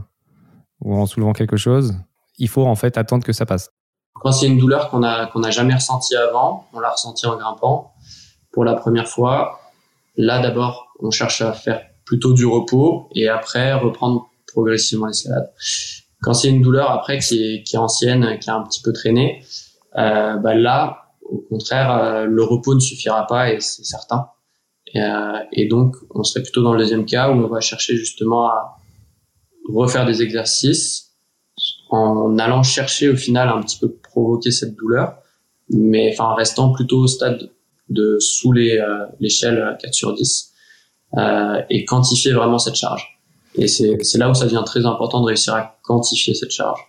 ou 0.81 0.95
en 0.95 1.07
soulevant 1.07 1.33
quelque 1.33 1.57
chose, 1.57 1.95
il 2.37 2.47
faut 2.47 2.65
en 2.65 2.75
fait 2.75 2.97
attendre 2.97 3.25
que 3.25 3.33
ça 3.33 3.45
passe. 3.45 3.71
Quand 4.13 4.31
c'est 4.31 4.47
une 4.47 4.59
douleur 4.59 4.89
qu'on 4.89 5.03
a 5.03 5.27
qu'on 5.27 5.39
n'a 5.39 5.51
jamais 5.51 5.73
ressentie 5.73 6.15
avant, 6.15 6.67
on 6.73 6.79
l'a 6.79 6.91
ressentie 6.91 7.25
en 7.25 7.37
grimpant 7.37 7.93
pour 8.51 8.63
la 8.63 8.75
première 8.75 9.07
fois. 9.07 9.59
Là 10.15 10.39
d'abord, 10.39 10.87
on 10.99 11.09
cherche 11.11 11.41
à 11.41 11.53
faire 11.53 11.81
plutôt 12.05 12.33
du 12.33 12.45
repos 12.45 13.09
et 13.13 13.27
après 13.27 13.73
reprendre 13.73 14.29
progressivement 14.57 15.05
l'escalade. 15.05 15.51
Quand 16.23 16.33
c'est 16.33 16.49
une 16.49 16.63
douleur 16.63 16.89
après 16.89 17.19
qui 17.19 17.43
est, 17.43 17.63
qui 17.63 17.75
est 17.75 17.79
ancienne, 17.79 18.39
qui 18.39 18.49
a 18.49 18.55
un 18.55 18.63
petit 18.63 18.81
peu 18.81 18.91
traîné, 18.91 19.43
euh, 19.97 20.35
bah 20.37 20.55
là, 20.55 21.11
au 21.21 21.37
contraire, 21.37 21.91
euh, 21.91 22.25
le 22.25 22.43
repos 22.43 22.73
ne 22.73 22.79
suffira 22.79 23.27
pas 23.27 23.53
et 23.53 23.59
c'est 23.59 23.83
certain. 23.83 24.29
Et, 24.93 25.01
euh, 25.01 25.39
et, 25.51 25.67
donc, 25.67 25.95
on 26.15 26.23
serait 26.23 26.41
plutôt 26.41 26.63
dans 26.63 26.73
le 26.73 26.79
deuxième 26.79 27.05
cas 27.05 27.29
où 27.29 27.33
on 27.33 27.47
va 27.47 27.59
chercher 27.59 27.95
justement 27.97 28.47
à 28.47 28.77
refaire 29.69 30.05
des 30.05 30.23
exercices 30.23 31.11
en 31.89 32.37
allant 32.39 32.63
chercher 32.63 33.09
au 33.09 33.15
final 33.15 33.49
un 33.49 33.61
petit 33.61 33.77
peu 33.77 33.91
provoquer 33.91 34.51
cette 34.51 34.75
douleur, 34.75 35.17
mais 35.69 36.09
enfin 36.13 36.25
en 36.31 36.35
restant 36.35 36.71
plutôt 36.71 36.99
au 36.99 37.07
stade 37.07 37.51
de 37.89 38.17
sous 38.19 38.53
euh, 38.53 39.05
l'échelle 39.19 39.77
4 39.79 39.93
sur 39.93 40.13
10 40.13 40.53
euh, 41.17 41.61
et 41.69 41.85
quantifier 41.85 42.33
vraiment 42.33 42.59
cette 42.59 42.75
charge. 42.75 43.16
Et 43.57 43.67
c'est 43.67 44.17
là 44.17 44.29
où 44.29 44.33
ça 44.33 44.45
devient 44.45 44.63
très 44.65 44.85
important 44.85 45.21
de 45.21 45.25
réussir 45.25 45.55
à 45.55 45.77
quantifier 45.83 46.33
cette 46.33 46.51
charge. 46.51 46.79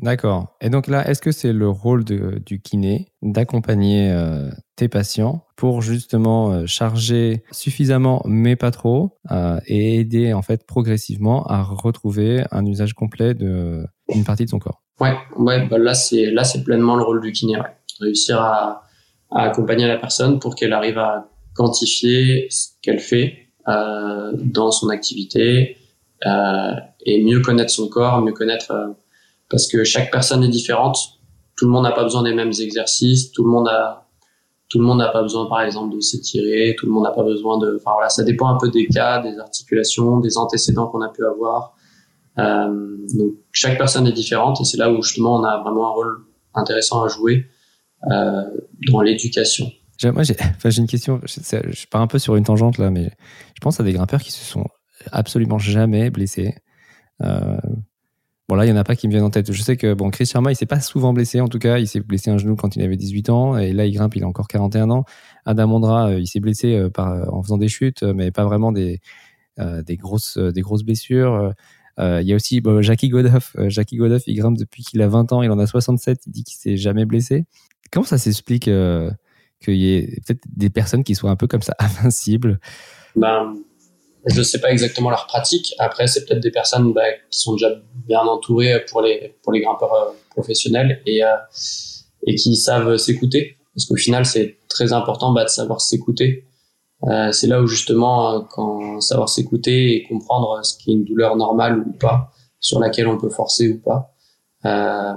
D'accord. 0.00 0.56
Et 0.60 0.70
donc 0.70 0.86
là, 0.86 1.08
est-ce 1.08 1.20
que 1.20 1.32
c'est 1.32 1.52
le 1.52 1.68
rôle 1.68 2.04
de, 2.04 2.40
du 2.46 2.60
kiné 2.60 3.08
d'accompagner 3.20 4.12
euh, 4.12 4.48
tes 4.76 4.88
patients 4.88 5.44
pour 5.56 5.82
justement 5.82 6.52
euh, 6.52 6.66
charger 6.66 7.42
suffisamment 7.50 8.22
mais 8.24 8.54
pas 8.54 8.70
trop 8.70 9.18
euh, 9.32 9.58
et 9.66 9.98
aider 9.98 10.32
en 10.32 10.42
fait 10.42 10.64
progressivement 10.64 11.44
à 11.46 11.64
retrouver 11.64 12.44
un 12.52 12.64
usage 12.64 12.92
complet 12.92 13.34
d'une 13.34 14.24
partie 14.24 14.44
de 14.44 14.50
son 14.50 14.60
corps? 14.60 14.82
Ouais, 15.00 15.16
ouais. 15.36 15.66
Bah 15.66 15.78
là 15.78 15.94
c'est 15.94 16.30
là 16.30 16.44
c'est 16.44 16.62
pleinement 16.62 16.94
le 16.94 17.02
rôle 17.02 17.20
du 17.20 17.32
kiné. 17.32 17.56
Ouais. 17.56 17.66
Réussir 17.98 18.40
à, 18.40 18.84
à 19.32 19.42
accompagner 19.42 19.88
la 19.88 19.96
personne 19.96 20.38
pour 20.38 20.54
qu'elle 20.54 20.74
arrive 20.74 20.98
à 20.98 21.28
quantifier 21.54 22.46
ce 22.50 22.68
qu'elle 22.82 23.00
fait 23.00 23.48
dans 23.66 24.70
son 24.70 24.88
activité 24.88 25.76
et 26.24 27.22
mieux 27.22 27.40
connaître 27.40 27.70
son 27.70 27.88
corps, 27.88 28.20
mieux 28.20 28.32
connaître 28.32 28.70
euh, 28.72 28.88
parce 29.50 29.66
que 29.66 29.84
chaque 29.84 30.10
personne 30.10 30.44
est 30.44 30.48
différente. 30.48 30.96
Tout 31.56 31.64
le 31.64 31.70
monde 31.70 31.84
n'a 31.84 31.92
pas 31.92 32.02
besoin 32.02 32.22
des 32.22 32.34
mêmes 32.34 32.52
exercices. 32.60 33.32
Tout 33.32 33.44
le 33.44 33.50
monde 33.50 33.68
a 33.68 34.04
tout 34.68 34.78
le 34.78 34.84
monde 34.84 34.98
n'a 34.98 35.08
pas 35.08 35.22
besoin, 35.22 35.46
par 35.46 35.62
exemple, 35.62 35.96
de 35.96 36.00
s'étirer. 36.00 36.76
Tout 36.78 36.84
le 36.84 36.92
monde 36.92 37.04
n'a 37.04 37.12
pas 37.12 37.22
besoin 37.22 37.58
de. 37.58 37.76
Enfin 37.76 37.92
voilà, 37.94 38.10
ça 38.10 38.22
dépend 38.22 38.48
un 38.48 38.58
peu 38.58 38.70
des 38.70 38.86
cas, 38.86 39.22
des 39.22 39.38
articulations, 39.38 40.20
des 40.20 40.36
antécédents 40.36 40.88
qu'on 40.88 41.00
a 41.00 41.08
pu 41.08 41.24
avoir. 41.24 41.74
Euh, 42.38 42.96
donc 43.14 43.32
chaque 43.50 43.78
personne 43.78 44.06
est 44.06 44.12
différente 44.12 44.60
et 44.60 44.64
c'est 44.64 44.76
là 44.76 44.92
où 44.92 45.02
justement 45.02 45.36
on 45.36 45.44
a 45.44 45.60
vraiment 45.60 45.88
un 45.88 45.90
rôle 45.90 46.18
intéressant 46.54 47.02
à 47.02 47.08
jouer 47.08 47.46
euh, 48.12 48.44
dans 48.92 49.00
l'éducation. 49.00 49.72
Moi, 50.04 50.22
j'ai 50.22 50.36
enfin, 50.56 50.70
une 50.70 50.86
question. 50.86 51.20
Je, 51.24 51.40
je, 51.40 51.86
pars 51.88 52.02
un 52.02 52.06
peu 52.06 52.18
sur 52.18 52.36
une 52.36 52.44
tangente 52.44 52.78
là, 52.78 52.90
mais 52.90 53.10
je 53.54 53.60
pense 53.60 53.80
à 53.80 53.82
des 53.82 53.92
grimpeurs 53.92 54.22
qui 54.22 54.30
se 54.30 54.44
sont 54.44 54.66
absolument 55.12 55.58
jamais 55.58 56.10
blessés. 56.10 56.54
Euh, 57.22 57.56
bon, 58.48 58.54
là, 58.54 58.64
il 58.64 58.68
y 58.68 58.72
en 58.72 58.76
a 58.76 58.84
pas 58.84 58.96
qui 58.96 59.06
me 59.08 59.12
viennent 59.12 59.24
en 59.24 59.30
tête. 59.30 59.52
Je 59.52 59.62
sais 59.62 59.76
que 59.76 59.94
bon, 59.94 60.10
Chris 60.10 60.26
Sharma, 60.26 60.52
il 60.52 60.56
s'est 60.56 60.66
pas 60.66 60.80
souvent 60.80 61.12
blessé. 61.12 61.40
En 61.40 61.48
tout 61.48 61.58
cas, 61.58 61.78
il 61.78 61.86
s'est 61.86 62.00
blessé 62.00 62.30
un 62.30 62.38
genou 62.38 62.56
quand 62.56 62.76
il 62.76 62.82
avait 62.82 62.96
18 62.96 63.30
ans, 63.30 63.56
et 63.56 63.72
là, 63.72 63.86
il 63.86 63.92
grimpe, 63.92 64.16
il 64.16 64.24
a 64.24 64.28
encore 64.28 64.48
41 64.48 64.90
ans. 64.90 65.04
Adam 65.44 65.72
Ondra, 65.72 66.08
euh, 66.08 66.20
il 66.20 66.26
s'est 66.26 66.40
blessé 66.40 66.74
euh, 66.74 66.90
en 66.96 67.42
faisant 67.42 67.58
des 67.58 67.68
chutes, 67.68 68.02
mais 68.02 68.30
pas 68.30 68.44
vraiment 68.44 68.72
des, 68.72 69.00
grosses, 69.96 70.38
des 70.38 70.60
grosses 70.60 70.84
blessures. 70.84 71.52
Il 71.98 72.22
y 72.22 72.32
a 72.32 72.36
aussi 72.36 72.60
bon, 72.60 72.80
Jackie 72.80 73.08
Godoff. 73.08 73.56
Jackie 73.66 73.96
Godoff, 73.96 74.22
il 74.26 74.34
grimpe 74.36 74.56
depuis 74.56 74.84
qu'il 74.84 75.02
a 75.02 75.08
20 75.08 75.32
ans, 75.32 75.42
il 75.42 75.50
en 75.50 75.58
a 75.58 75.66
67. 75.66 76.26
Il 76.26 76.32
dit 76.32 76.44
qu'il 76.44 76.56
s'est 76.56 76.76
jamais 76.76 77.06
blessé. 77.06 77.46
Comment 77.90 78.04
ça 78.04 78.18
s'explique 78.18 78.64
qu'il 78.64 79.74
y 79.74 79.94
ait 79.94 80.20
peut-être 80.24 80.44
des 80.54 80.70
personnes 80.70 81.02
qui 81.02 81.16
soient 81.16 81.30
un 81.30 81.36
peu 81.36 81.48
comme 81.48 81.62
ça, 81.62 81.74
invincibles? 81.80 82.60
Ben, 83.16 83.54
Je 84.26 84.38
ne 84.38 84.44
sais 84.44 84.60
pas 84.60 84.70
exactement 84.70 85.10
leur 85.10 85.26
pratique. 85.26 85.74
Après, 85.78 86.06
c'est 86.06 86.24
peut-être 86.26 86.40
des 86.40 86.50
personnes 86.50 86.92
bah, 86.92 87.02
qui 87.30 87.38
sont 87.38 87.52
déjà 87.52 87.70
bien 88.06 88.20
entourées 88.20 88.84
pour 88.90 89.00
les, 89.02 89.36
pour 89.42 89.52
les 89.52 89.60
grimpeurs 89.60 89.94
euh, 89.94 90.10
professionnels 90.30 91.00
et, 91.06 91.24
euh, 91.24 91.36
et 92.26 92.34
qui 92.34 92.56
savent 92.56 92.96
s'écouter. 92.96 93.56
Parce 93.74 93.86
qu'au 93.86 93.96
final, 93.96 94.26
c'est 94.26 94.58
très 94.68 94.92
important 94.92 95.32
bah, 95.32 95.44
de 95.44 95.48
savoir 95.48 95.80
s'écouter. 95.80 96.44
Euh, 97.04 97.30
c'est 97.32 97.46
là 97.46 97.62
où 97.62 97.66
justement, 97.66 98.34
euh, 98.34 98.40
quand 98.50 99.00
savoir 99.00 99.28
s'écouter 99.28 99.94
et 99.94 100.02
comprendre 100.02 100.64
ce 100.64 100.76
qui 100.76 100.90
est 100.90 100.94
une 100.94 101.04
douleur 101.04 101.36
normale 101.36 101.78
ou 101.78 101.92
pas, 101.92 102.32
sur 102.60 102.80
laquelle 102.80 103.06
on 103.06 103.18
peut 103.18 103.30
forcer 103.30 103.68
ou 103.68 103.78
pas. 103.78 104.14
Euh, 104.64 105.14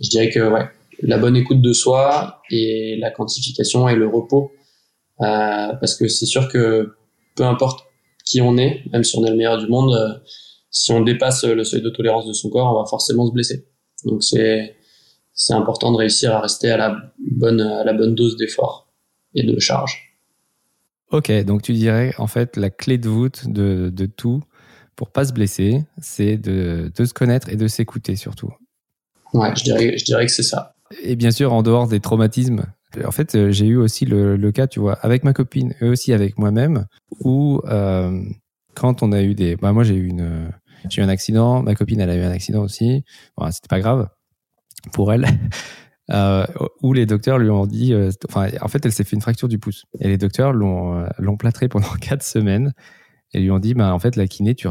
je 0.00 0.08
dirais 0.08 0.30
que 0.30 0.40
ouais, 0.50 0.66
la 1.02 1.18
bonne 1.18 1.36
écoute 1.36 1.60
de 1.60 1.72
soi 1.72 2.40
et 2.50 2.96
la 2.98 3.10
quantification 3.10 3.88
et 3.88 3.94
le 3.94 4.08
repos. 4.08 4.52
Euh, 5.20 5.74
parce 5.80 5.94
que 5.94 6.08
c'est 6.08 6.26
sûr 6.26 6.48
que 6.48 6.94
peu 7.36 7.44
importe 7.44 7.86
qui 8.24 8.40
on 8.40 8.56
est, 8.56 8.82
même 8.92 9.04
si 9.04 9.16
on 9.18 9.24
est 9.24 9.30
le 9.30 9.36
meilleur 9.36 9.58
du 9.58 9.66
monde, 9.68 9.94
euh, 9.94 10.18
si 10.70 10.92
on 10.92 11.02
dépasse 11.02 11.44
le 11.44 11.62
seuil 11.64 11.82
de 11.82 11.90
tolérance 11.90 12.26
de 12.26 12.32
son 12.32 12.50
corps, 12.50 12.74
on 12.74 12.82
va 12.82 12.86
forcément 12.88 13.26
se 13.26 13.32
blesser. 13.32 13.68
Donc 14.04 14.22
c'est 14.22 14.76
c'est 15.32 15.54
important 15.54 15.92
de 15.92 15.96
réussir 15.96 16.34
à 16.34 16.40
rester 16.40 16.70
à 16.70 16.76
la 16.76 16.96
bonne 17.18 17.60
à 17.60 17.84
la 17.84 17.92
bonne 17.92 18.14
dose 18.14 18.36
d'effort 18.36 18.92
et 19.34 19.42
de 19.42 19.58
charge. 19.58 20.16
Ok, 21.10 21.30
donc 21.44 21.62
tu 21.62 21.72
dirais 21.72 22.14
en 22.18 22.26
fait 22.26 22.56
la 22.56 22.70
clé 22.70 22.98
de 22.98 23.08
voûte 23.08 23.48
de, 23.48 23.90
de 23.92 24.06
tout 24.06 24.42
pour 24.96 25.10
pas 25.10 25.24
se 25.24 25.32
blesser, 25.32 25.84
c'est 26.00 26.36
de, 26.36 26.90
de 26.94 27.04
se 27.04 27.12
connaître 27.12 27.48
et 27.48 27.56
de 27.56 27.66
s'écouter 27.68 28.16
surtout. 28.16 28.52
Ouais, 29.32 29.54
je 29.56 29.64
dirais, 29.64 29.98
je 29.98 30.04
dirais 30.04 30.26
que 30.26 30.32
c'est 30.32 30.44
ça. 30.44 30.74
Et 31.02 31.16
bien 31.16 31.30
sûr, 31.30 31.52
en 31.52 31.62
dehors 31.62 31.88
des 31.88 32.00
traumatismes, 32.00 32.66
en 33.04 33.10
fait, 33.10 33.34
euh, 33.34 33.50
j'ai 33.50 33.66
eu 33.66 33.76
aussi 33.76 34.04
le, 34.04 34.50
cas, 34.52 34.66
tu 34.66 34.80
vois, 34.80 34.94
avec 34.94 35.24
ma 35.24 35.32
copine 35.32 35.74
et 35.80 35.88
aussi 35.88 36.12
avec 36.12 36.38
moi-même, 36.38 36.86
où 37.20 37.60
euh, 37.66 38.22
quand 38.74 39.02
on 39.02 39.12
a 39.12 39.22
eu 39.22 39.34
des, 39.34 39.56
bah 39.56 39.72
moi 39.72 39.84
j'ai 39.84 39.94
eu 39.94 40.08
une, 40.08 40.50
j'ai 40.88 41.00
eu 41.00 41.04
un 41.04 41.08
accident, 41.08 41.62
ma 41.62 41.74
copine 41.74 42.00
elle 42.00 42.10
a 42.10 42.16
eu 42.16 42.22
un 42.22 42.30
accident 42.30 42.62
aussi, 42.62 43.04
bon, 43.36 43.50
c'était 43.50 43.68
pas 43.68 43.80
grave 43.80 44.08
pour 44.92 45.12
elle, 45.12 45.26
euh, 46.10 46.46
où 46.82 46.92
les 46.92 47.06
docteurs 47.06 47.38
lui 47.38 47.50
ont 47.50 47.66
dit, 47.66 47.94
en 47.94 48.68
fait, 48.68 48.84
elle 48.84 48.92
s'est 48.92 49.04
fait 49.04 49.16
une 49.16 49.22
fracture 49.22 49.48
du 49.48 49.58
pouce. 49.58 49.84
Et 50.00 50.08
les 50.08 50.18
docteurs 50.18 50.52
l'ont, 50.52 50.98
euh, 50.98 51.06
l'ont 51.18 51.36
plâtré 51.36 51.68
pendant 51.68 51.92
quatre 52.00 52.22
semaines 52.22 52.72
et 53.32 53.40
lui 53.40 53.50
ont 53.50 53.58
dit 53.58 53.74
bah 53.74 53.92
en 53.92 53.98
fait 53.98 54.14
la 54.14 54.28
kiné 54.28 54.54
tu 54.54 54.68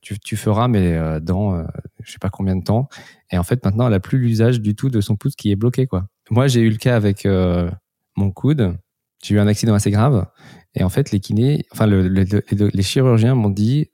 tu, 0.00 0.18
tu, 0.18 0.36
feras 0.36 0.68
mais 0.68 1.20
dans 1.20 1.62
je 2.02 2.12
sais 2.12 2.18
pas 2.18 2.30
combien 2.30 2.56
de 2.56 2.64
temps. 2.64 2.88
Et 3.30 3.36
en 3.36 3.42
fait 3.42 3.62
maintenant 3.62 3.88
elle 3.88 3.92
a 3.92 4.00
plus 4.00 4.18
l'usage 4.18 4.62
du 4.62 4.74
tout 4.74 4.88
de 4.88 5.02
son 5.02 5.16
pouce 5.16 5.36
qui 5.36 5.50
est 5.50 5.56
bloqué 5.56 5.86
quoi. 5.86 6.08
Moi 6.30 6.48
j'ai 6.48 6.60
eu 6.60 6.70
le 6.70 6.76
cas 6.76 6.96
avec 6.96 7.26
euh, 7.26 7.70
mon 8.16 8.30
coude, 8.30 8.76
j'ai 9.22 9.34
eu 9.34 9.38
un 9.38 9.46
accident 9.46 9.74
assez 9.74 9.90
grave 9.90 10.26
et 10.74 10.84
en 10.84 10.88
fait 10.88 11.10
les 11.10 11.20
kinés 11.20 11.64
enfin 11.72 11.86
le, 11.86 12.06
les 12.08 12.82
chirurgiens 12.82 13.34
m'ont 13.34 13.50
dit 13.50 13.90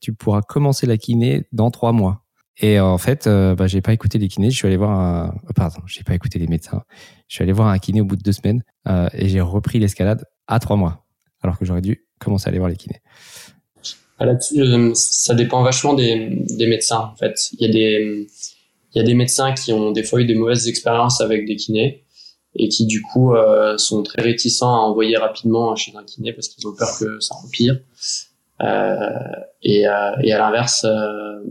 tu 0.00 0.12
pourras 0.14 0.42
commencer 0.42 0.86
la 0.86 0.96
kiné 0.96 1.46
dans 1.52 1.70
trois 1.70 1.92
mois. 1.92 2.26
Et 2.58 2.80
en 2.80 2.96
fait, 2.96 3.26
euh, 3.26 3.54
bah, 3.54 3.66
j'ai 3.66 3.82
pas 3.82 3.92
écouté 3.92 4.18
les 4.18 4.28
kinés. 4.28 4.50
Je 4.50 4.56
suis 4.56 4.66
allé 4.66 4.76
voir 4.76 4.90
un, 4.90 5.28
euh, 5.28 5.52
pardon, 5.54 5.78
j'ai 5.86 6.02
pas 6.04 6.14
écouté 6.14 6.38
les 6.38 6.46
médecins. 6.46 6.82
Je 7.28 7.34
suis 7.34 7.42
allé 7.42 7.52
voir 7.52 7.68
un 7.68 7.78
kiné 7.78 8.00
au 8.00 8.04
bout 8.04 8.16
de 8.16 8.22
deux 8.22 8.32
semaines 8.32 8.62
euh, 8.88 9.08
et 9.12 9.28
j'ai 9.28 9.40
repris 9.40 9.78
l'escalade 9.78 10.24
à 10.46 10.58
trois 10.58 10.76
mois, 10.76 11.04
alors 11.42 11.58
que 11.58 11.64
j'aurais 11.64 11.82
dû 11.82 12.06
commencer 12.18 12.46
à 12.46 12.48
aller 12.48 12.58
voir 12.58 12.70
les 12.70 12.76
kinés. 12.76 13.00
Là-dessus, 14.18 14.60
euh, 14.62 14.92
ça 14.94 15.34
dépend 15.34 15.62
vachement 15.62 15.92
des, 15.92 16.44
des 16.56 16.66
médecins. 16.66 17.10
En 17.12 17.16
fait, 17.16 17.34
il 17.52 17.66
y 17.66 17.68
a 17.68 17.72
des 17.72 18.26
il 18.96 19.00
y 19.00 19.02
a 19.02 19.04
des 19.04 19.14
médecins 19.14 19.52
qui 19.52 19.74
ont 19.74 19.90
des 19.90 20.02
fois 20.02 20.22
eu 20.22 20.24
des 20.24 20.34
mauvaises 20.34 20.68
expériences 20.68 21.20
avec 21.20 21.46
des 21.46 21.56
kinés 21.56 22.02
et 22.54 22.70
qui 22.70 22.86
du 22.86 23.02
coup 23.02 23.34
euh, 23.34 23.76
sont 23.76 24.02
très 24.02 24.22
réticents 24.22 24.74
à 24.74 24.78
envoyer 24.78 25.18
rapidement 25.18 25.76
chez 25.76 25.94
un 25.94 26.02
kiné 26.02 26.32
parce 26.32 26.48
qu'ils 26.48 26.66
ont 26.66 26.74
peur 26.74 26.88
que 26.98 27.20
ça 27.20 27.34
empire. 27.44 27.78
Euh, 28.62 29.10
et, 29.62 29.86
euh, 29.86 30.12
et 30.22 30.32
à 30.32 30.38
l'inverse, 30.38 30.86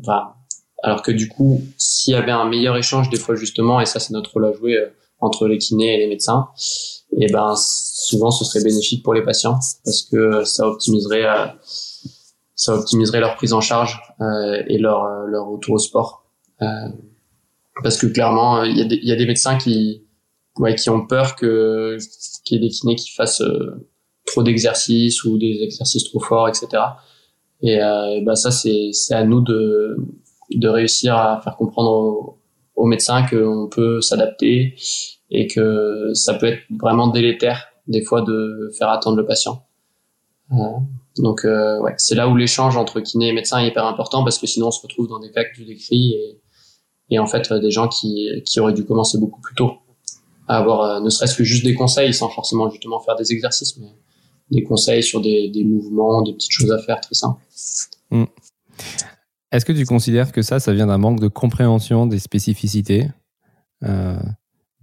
bah, 0.08 0.38
alors 0.82 1.04
que 1.04 1.12
du 1.12 1.30
coup, 1.30 1.62
s'il 1.78 2.16
y 2.16 2.18
avait 2.18 2.32
un 2.32 2.46
meilleur 2.46 2.78
échange 2.78 3.12
des 3.12 3.20
fois 3.20 3.36
justement, 3.36 3.80
et 3.80 3.86
ça 3.86 4.00
c'est 4.00 4.14
notre 4.14 4.34
rôle 4.34 4.46
à 4.46 4.52
jouer 4.52 4.84
entre 5.20 5.48
les 5.48 5.60
kinés 5.60 5.94
et 5.94 5.98
les 6.00 6.08
médecins, 6.08 6.50
et 7.16 7.32
ben 7.32 7.54
souvent 7.56 8.32
ce 8.32 8.44
serait 8.44 8.64
bénéfique 8.64 9.04
pour 9.04 9.14
les 9.14 9.22
patients 9.22 9.60
parce 9.84 10.02
que 10.02 10.44
ça 10.46 10.68
optimiserait 10.68 11.28
ça 12.56 12.74
optimiserait 12.74 13.20
leur 13.20 13.36
prise 13.36 13.54
en 13.54 13.62
charge 13.62 14.02
euh, 14.20 14.64
et 14.68 14.80
leur 14.80 15.06
leur 15.28 15.46
retour 15.46 15.76
au 15.76 15.80
sport 15.80 16.26
euh, 16.64 16.66
parce 17.84 17.98
que 17.98 18.08
clairement 18.08 18.64
il 18.64 18.78
y, 18.78 18.82
a 18.82 18.86
des, 18.86 19.00
y 19.02 19.12
a 19.12 19.16
des 19.16 19.26
médecins 19.26 19.58
qui 19.58 20.06
ouais, 20.58 20.76
qui 20.76 20.90
ont 20.90 21.06
peur 21.06 21.36
que 21.36 21.98
qu'il 22.44 22.58
y 22.58 22.66
ait 22.66 22.68
des 22.68 22.74
kinés 22.74 22.96
qui 22.96 23.12
fassent 23.12 23.42
euh, 23.42 23.88
trop 24.26 24.44
d'exercices 24.44 25.24
ou 25.24 25.38
des 25.38 25.62
exercices 25.62 26.06
trop 26.06 26.20
forts, 26.20 26.50
etc. 26.50 26.68
Et, 27.62 27.82
euh, 27.82 28.22
bah 28.24 28.36
ça, 28.36 28.52
c'est 28.52 28.90
c'est 28.92 29.14
à 29.14 29.24
nous 29.24 29.42
de 29.42 29.98
de 30.52 30.68
réussir 30.68 31.16
à 31.16 31.42
faire 31.42 31.56
comprendre 31.56 31.92
aux, 31.92 32.40
aux 32.76 32.86
médecins 32.86 33.26
qu'on 33.26 33.68
peut 33.70 34.02
s'adapter 34.02 34.76
et 35.32 35.48
que 35.48 36.12
ça 36.14 36.36
peut 36.36 36.48
être 36.48 36.64
vraiment 36.80 37.08
délétère 37.08 37.68
des 37.88 38.04
fois 38.04 38.22
de 38.22 38.72
faire 38.78 38.90
attendre 38.90 39.18
le 39.18 39.26
patient. 39.26 39.66
Euh, 40.52 40.56
donc 41.18 41.46
euh, 41.46 41.80
ouais, 41.80 41.94
c'est 41.98 42.16
là 42.16 42.28
où 42.28 42.36
l'échange 42.36 42.78
entre 42.78 43.00
kiné 43.00 43.30
et 43.30 43.34
médecin 43.34 43.60
est 43.60 43.68
hyper 43.68 43.86
important 43.86 44.24
parce 44.24 44.38
que 44.38 44.46
sinon 44.46 44.68
on 44.68 44.72
se 44.72 44.82
retrouve 44.82 45.08
dans 45.08 45.20
des 45.20 45.32
cas 45.32 45.44
que 45.44 45.56
tu 45.56 45.66
décris 45.66 46.14
et, 46.14 46.42
et 47.10 47.20
en 47.20 47.28
fait 47.28 47.52
des 47.54 47.72
gens 47.72 47.88
qui, 47.88 48.30
qui 48.46 48.60
auraient 48.60 48.74
dû 48.74 48.86
commencer 48.86 49.18
beaucoup 49.18 49.42
plus 49.42 49.56
tôt 49.56 49.74
à 50.48 50.58
avoir 50.58 50.82
euh, 50.82 51.00
ne 51.00 51.10
serait-ce 51.10 51.36
que 51.36 51.44
juste 51.44 51.64
des 51.64 51.74
conseils 51.74 52.14
sans 52.14 52.30
forcément 52.30 52.70
justement 52.70 53.00
faire 53.00 53.16
des 53.16 53.32
exercices, 53.32 53.78
mais 53.78 53.94
des 54.52 54.64
conseils 54.64 55.04
sur 55.04 55.22
des, 55.22 55.64
mouvements, 55.66 56.22
des 56.22 56.34
petites 56.34 56.52
choses 56.52 56.72
à 56.72 56.80
faire 56.80 57.02
très 57.02 57.16
simples. 57.16 57.42
Hmm. 58.12 58.26
Est-ce 59.52 59.66
que 59.66 59.74
tu 59.74 59.86
considères 59.86 60.32
que 60.32 60.42
ça, 60.42 60.60
ça 60.60 60.74
vient 60.74 60.88
d'un 60.88 60.98
manque 60.98 61.20
de 61.20 61.28
compréhension 61.28 62.06
des 62.06 62.20
spécificités 62.20 63.08
euh, 63.84 64.20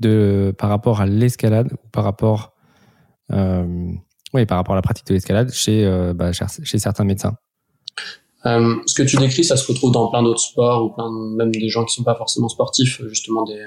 de, 0.01 0.55
par 0.59 0.71
rapport 0.71 1.01
à 1.01 1.07
l'escalade 1.07 1.73
ou 1.73 1.89
par 1.91 2.05
rapport, 2.05 2.55
euh, 3.33 3.93
oui, 4.35 4.47
par 4.47 4.59
rapport 4.59 4.73
à 4.75 4.77
la 4.77 4.83
pratique 4.83 5.07
de 5.07 5.15
l'escalade 5.15 5.53
chez, 5.53 5.85
euh, 5.85 6.15
bah, 6.15 6.33
chez 6.33 6.79
certains 6.79 7.05
médecins? 7.05 7.37
Euh, 8.47 8.77
Ce 8.87 8.95
que 8.95 9.03
tu 9.03 9.17
décris, 9.17 9.45
ça 9.45 9.57
se 9.57 9.67
retrouve 9.67 9.93
dans 9.93 10.09
plein 10.09 10.23
d'autres 10.23 10.41
sports 10.41 10.85
ou 10.85 10.91
plein 10.91 11.11
même 11.37 11.51
des 11.51 11.69
gens 11.69 11.85
qui 11.85 11.95
sont 11.95 12.03
pas 12.03 12.17
forcément 12.17 12.49
sportifs, 12.49 13.01
justement 13.07 13.45
des 13.45 13.61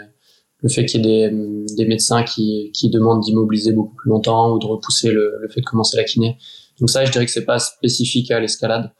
le 0.61 0.69
fait 0.69 0.85
qu'il 0.85 1.05
y 1.05 1.21
ait 1.21 1.29
des, 1.29 1.65
des 1.75 1.85
médecins 1.85 2.23
qui, 2.23 2.71
qui 2.73 2.89
demandent 2.89 3.21
d'immobiliser 3.21 3.71
beaucoup 3.71 3.95
plus 3.95 4.09
longtemps 4.09 4.51
ou 4.51 4.59
de 4.59 4.65
repousser 4.65 5.11
le, 5.11 5.37
le, 5.41 5.47
fait 5.49 5.61
de 5.61 5.65
commencer 5.65 5.95
la 5.95 6.03
kiné. 6.03 6.37
Donc 6.79 6.89
ça, 6.89 7.05
je 7.05 7.11
dirais 7.11 7.25
que 7.25 7.31
c'est 7.31 7.45
pas 7.45 7.59
spécifique 7.59 8.31
à 8.31 8.39
l'escalade. 8.39 8.91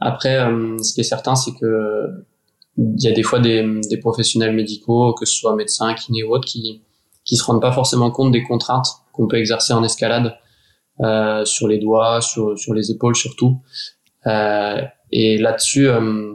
Après, 0.00 0.36
euh, 0.38 0.78
ce 0.78 0.94
qui 0.94 1.00
est 1.00 1.04
certain, 1.04 1.34
c'est 1.34 1.52
que 1.52 2.06
il 2.78 3.02
y 3.02 3.08
a 3.08 3.12
des 3.12 3.22
fois 3.22 3.38
des, 3.38 3.80
des, 3.90 3.98
professionnels 3.98 4.54
médicaux, 4.54 5.12
que 5.12 5.26
ce 5.26 5.34
soit 5.34 5.54
médecins, 5.54 5.92
kinés 5.94 6.24
ou 6.24 6.34
autres, 6.34 6.48
qui 6.48 6.82
qui 7.24 7.36
se 7.36 7.44
rendent 7.44 7.60
pas 7.60 7.72
forcément 7.72 8.10
compte 8.10 8.32
des 8.32 8.42
contraintes 8.42 8.88
qu'on 9.12 9.28
peut 9.28 9.36
exercer 9.36 9.74
en 9.74 9.84
escalade 9.84 10.34
euh, 11.00 11.44
sur 11.44 11.68
les 11.68 11.78
doigts, 11.78 12.22
sur 12.22 12.58
sur 12.58 12.72
les 12.72 12.90
épaules 12.90 13.14
surtout. 13.14 13.60
Euh, 14.26 14.80
et 15.12 15.38
là-dessus, 15.38 15.88
euh, 15.88 16.34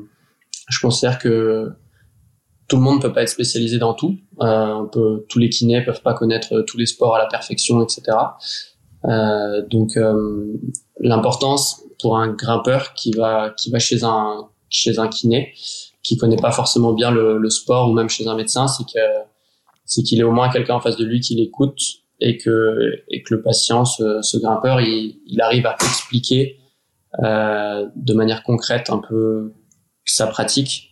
je 0.70 0.80
considère 0.80 1.20
que 1.20 1.72
tout 2.68 2.76
le 2.76 2.82
monde 2.82 3.02
peut 3.02 3.14
pas 3.14 3.24
être 3.24 3.30
spécialisé 3.30 3.80
dans 3.80 3.94
tout. 3.94 4.18
Euh, 4.42 4.84
peut, 4.84 5.26
tous 5.30 5.40
les 5.40 5.50
kinés 5.50 5.82
peuvent 5.84 6.02
pas 6.02 6.14
connaître 6.14 6.62
tous 6.62 6.78
les 6.78 6.86
sports 6.86 7.16
à 7.16 7.20
la 7.20 7.26
perfection, 7.26 7.82
etc. 7.82 8.18
Euh, 9.06 9.66
donc 9.68 9.96
euh, 9.96 10.54
l'importance 11.00 11.84
pour 12.02 12.18
un 12.18 12.34
grimpeur 12.34 12.94
qui 12.94 13.12
va 13.12 13.52
qui 13.52 13.70
va 13.70 13.80
chez 13.80 14.04
un 14.04 14.48
chez 14.70 15.00
un 15.00 15.08
kiné 15.08 15.54
qui 16.04 16.18
connaît 16.18 16.38
pas 16.38 16.52
forcément 16.52 16.94
bien 16.94 17.12
le, 17.12 17.50
sport 17.50 17.90
ou 17.90 17.94
même 17.94 18.10
chez 18.10 18.28
un 18.28 18.36
médecin, 18.36 18.68
c'est 18.68 18.84
que 18.84 19.00
c'est 19.86 20.04
qu'il 20.04 20.20
ait 20.20 20.24
au 20.24 20.32
moins 20.32 20.50
quelqu'un 20.50 20.76
en 20.76 20.80
face 20.80 20.98
de 20.98 21.06
lui 21.06 21.20
qui 21.20 21.36
l'écoute 21.36 21.80
et 22.20 22.38
que 22.38 23.04
et 23.10 23.24
que 23.24 23.36
le 23.36 23.42
patient, 23.42 23.86
ce, 23.86 24.22
ce 24.22 24.38
grimpeur, 24.38 24.82
il, 24.82 25.20
il, 25.26 25.42
arrive 25.42 25.66
à 25.66 25.76
expliquer 25.76 26.60
euh, 27.24 27.88
de 27.96 28.14
manière 28.14 28.44
concrète 28.44 28.90
un 28.90 29.00
peu 29.00 29.54
sa 30.06 30.28
pratique 30.28 30.88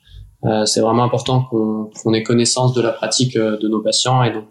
euh, 0.46 0.66
c'est 0.66 0.82
vraiment 0.82 1.04
important 1.04 1.44
qu'on 1.44 2.14
ait 2.14 2.24
connaissance 2.24 2.74
de 2.74 2.82
la 2.82 2.92
pratique 2.92 3.36
euh, 3.36 3.58
de 3.58 3.68
nos 3.68 3.82
patients 3.82 4.24
et 4.24 4.32
donc 4.32 4.46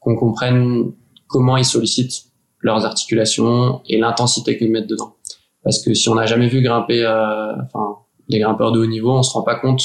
qu'on 0.00 0.16
comprenne 0.16 0.92
comment 1.28 1.56
ils 1.56 1.64
sollicitent 1.64 2.24
leurs 2.60 2.84
articulations 2.84 3.80
et 3.86 3.98
l'intensité 3.98 4.58
qu'ils 4.58 4.70
mettent 4.70 4.88
dedans. 4.88 5.14
Parce 5.62 5.84
que 5.84 5.94
si 5.94 6.08
on 6.08 6.14
n'a 6.14 6.26
jamais 6.26 6.48
vu 6.48 6.62
grimper, 6.62 7.04
euh, 7.04 7.52
enfin, 7.62 7.98
des 8.28 8.38
grimpeurs 8.38 8.72
de 8.72 8.80
haut 8.80 8.86
niveau, 8.86 9.12
on 9.12 9.22
se 9.22 9.32
rend 9.32 9.42
pas 9.42 9.56
compte 9.56 9.82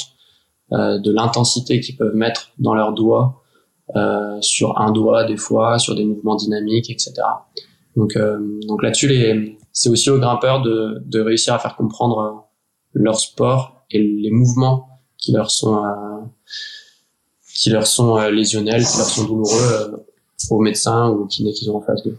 euh, 0.72 0.98
de 1.00 1.12
l'intensité 1.12 1.80
qu'ils 1.80 1.98
peuvent 1.98 2.16
mettre 2.16 2.52
dans 2.58 2.74
leurs 2.74 2.94
doigts, 2.94 3.42
sur 4.42 4.80
un 4.82 4.92
doigt 4.92 5.26
des 5.26 5.38
fois, 5.38 5.78
sur 5.78 5.94
des 5.94 6.06
mouvements 6.06 6.36
dynamiques, 6.36 6.90
etc. 6.90 7.14
Donc, 7.96 8.18
donc 8.68 8.82
là-dessus, 8.82 9.08
c'est 9.76 9.90
aussi 9.90 10.10
aux 10.10 10.18
grimpeurs 10.18 10.62
de, 10.62 11.20
réussir 11.20 11.54
à 11.54 11.60
faire 11.60 11.76
comprendre 11.76 12.48
leur 12.94 13.20
sport 13.20 13.86
et 13.92 14.02
les 14.02 14.32
mouvements 14.32 15.02
qui 15.18 15.34
leur 15.34 15.52
sont 15.52 15.84
euh, 15.84 16.22
qui 17.54 17.70
leur 17.70 17.86
sont 17.86 18.18
euh, 18.18 18.32
lésionnels, 18.32 18.86
qui 18.86 18.98
leur 18.98 19.06
sont 19.06 19.26
douloureux 19.26 19.74
euh, 19.74 19.98
aux 20.50 20.62
médecins 20.62 21.10
ou 21.10 21.24
aux 21.24 21.26
kinés 21.26 21.52
qu'ils 21.52 21.70
ont 21.70 21.78
en 21.78 21.82
face 21.82 22.04
d'eux. 22.04 22.18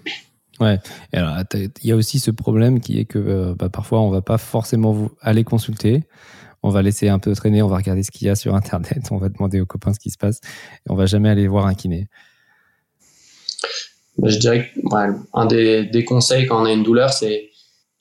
Ouais. 0.60 0.78
Et 1.12 1.16
alors, 1.16 1.34
il 1.54 1.70
y 1.82 1.92
a 1.92 1.96
aussi 1.96 2.18
ce 2.18 2.30
problème 2.30 2.78
qui 2.80 2.98
est 2.98 3.04
que 3.06 3.54
bah, 3.54 3.70
parfois 3.70 4.00
on 4.00 4.10
va 4.10 4.20
pas 4.20 4.38
forcément 4.38 4.92
vous 4.92 5.10
aller 5.22 5.42
consulter. 5.42 6.04
On 6.62 6.68
va 6.68 6.82
laisser 6.82 7.08
un 7.08 7.18
peu 7.18 7.34
traîner, 7.34 7.62
on 7.62 7.68
va 7.68 7.76
regarder 7.76 8.02
ce 8.02 8.10
qu'il 8.10 8.26
y 8.26 8.30
a 8.30 8.34
sur 8.34 8.54
Internet, 8.54 9.08
on 9.10 9.16
va 9.16 9.30
demander 9.30 9.60
aux 9.62 9.66
copains 9.66 9.94
ce 9.94 10.00
qui 10.00 10.10
se 10.10 10.18
passe, 10.18 10.40
et 10.86 10.90
on 10.90 10.94
va 10.94 11.06
jamais 11.06 11.30
aller 11.30 11.48
voir 11.48 11.66
un 11.66 11.74
kiné. 11.74 12.08
Bah, 14.18 14.28
je 14.28 14.38
dirais 14.38 14.70
que 14.74 14.80
ouais, 14.94 15.14
un 15.34 15.46
des, 15.46 15.84
des, 15.84 16.04
conseils 16.04 16.46
quand 16.46 16.62
on 16.62 16.64
a 16.64 16.72
une 16.72 16.82
douleur, 16.82 17.12
c'est 17.12 17.50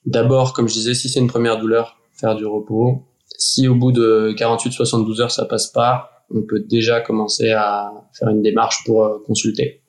d'abord, 0.05 0.53
comme 0.53 0.67
je 0.67 0.73
disais, 0.73 0.93
si 0.93 1.09
c'est 1.09 1.19
une 1.19 1.27
première 1.27 1.59
douleur, 1.59 1.99
faire 2.13 2.35
du 2.35 2.45
repos, 2.45 3.03
si 3.37 3.67
au 3.67 3.75
bout 3.75 3.91
de 3.91 4.33
48-72 4.37 5.21
heures 5.21 5.31
ça 5.31 5.45
passe 5.45 5.67
pas, 5.67 6.25
on 6.33 6.41
peut 6.41 6.59
déjà 6.59 7.01
commencer 7.01 7.51
à 7.51 7.91
faire 8.17 8.29
une 8.29 8.41
démarche 8.41 8.83
pour 8.85 9.03
euh, 9.03 9.19
consulter, 9.25 9.81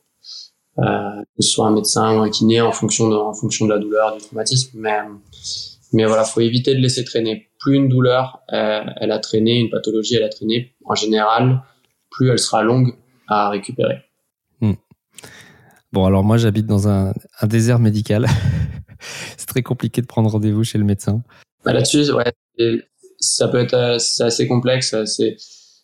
euh, 0.78 1.22
que 1.36 1.42
ce 1.42 1.48
soit 1.48 1.66
un 1.66 1.72
médecin 1.72 2.16
ou 2.16 2.20
un 2.20 2.30
kiné 2.30 2.60
en 2.60 2.72
fonction 2.72 3.08
de, 3.08 3.16
en 3.16 3.32
fonction 3.32 3.66
de 3.66 3.72
la 3.72 3.78
douleur, 3.78 4.16
du 4.16 4.22
traumatisme. 4.22 4.78
Mais, 4.78 4.98
mais 5.92 6.04
voilà, 6.04 6.24
faut 6.24 6.40
éviter 6.40 6.74
de 6.74 6.80
laisser 6.80 7.04
traîner. 7.04 7.48
Plus 7.58 7.76
une 7.76 7.88
douleur, 7.88 8.40
euh, 8.52 8.82
elle 9.00 9.12
a 9.12 9.18
traîné, 9.18 9.58
une 9.58 9.70
pathologie, 9.70 10.16
elle 10.16 10.24
a 10.24 10.28
traîné, 10.28 10.74
en 10.84 10.94
général, 10.94 11.62
plus 12.10 12.30
elle 12.30 12.38
sera 12.38 12.62
longue 12.62 12.94
à 13.28 13.48
récupérer. 13.48 14.05
Bon, 15.96 16.04
alors 16.04 16.24
moi 16.24 16.36
j'habite 16.36 16.66
dans 16.66 16.88
un, 16.88 17.14
un 17.40 17.46
désert 17.46 17.78
médical. 17.78 18.26
c'est 19.38 19.46
très 19.46 19.62
compliqué 19.62 20.02
de 20.02 20.06
prendre 20.06 20.28
rendez-vous 20.28 20.62
chez 20.62 20.76
le 20.76 20.84
médecin. 20.84 21.22
Bah 21.64 21.72
là-dessus, 21.72 22.12
ouais, 22.12 22.34
ça 23.18 23.48
peut 23.48 23.60
être 23.60 23.72
euh, 23.72 23.96
assez 23.96 24.46
complexe. 24.46 24.94
C'est 25.06 25.38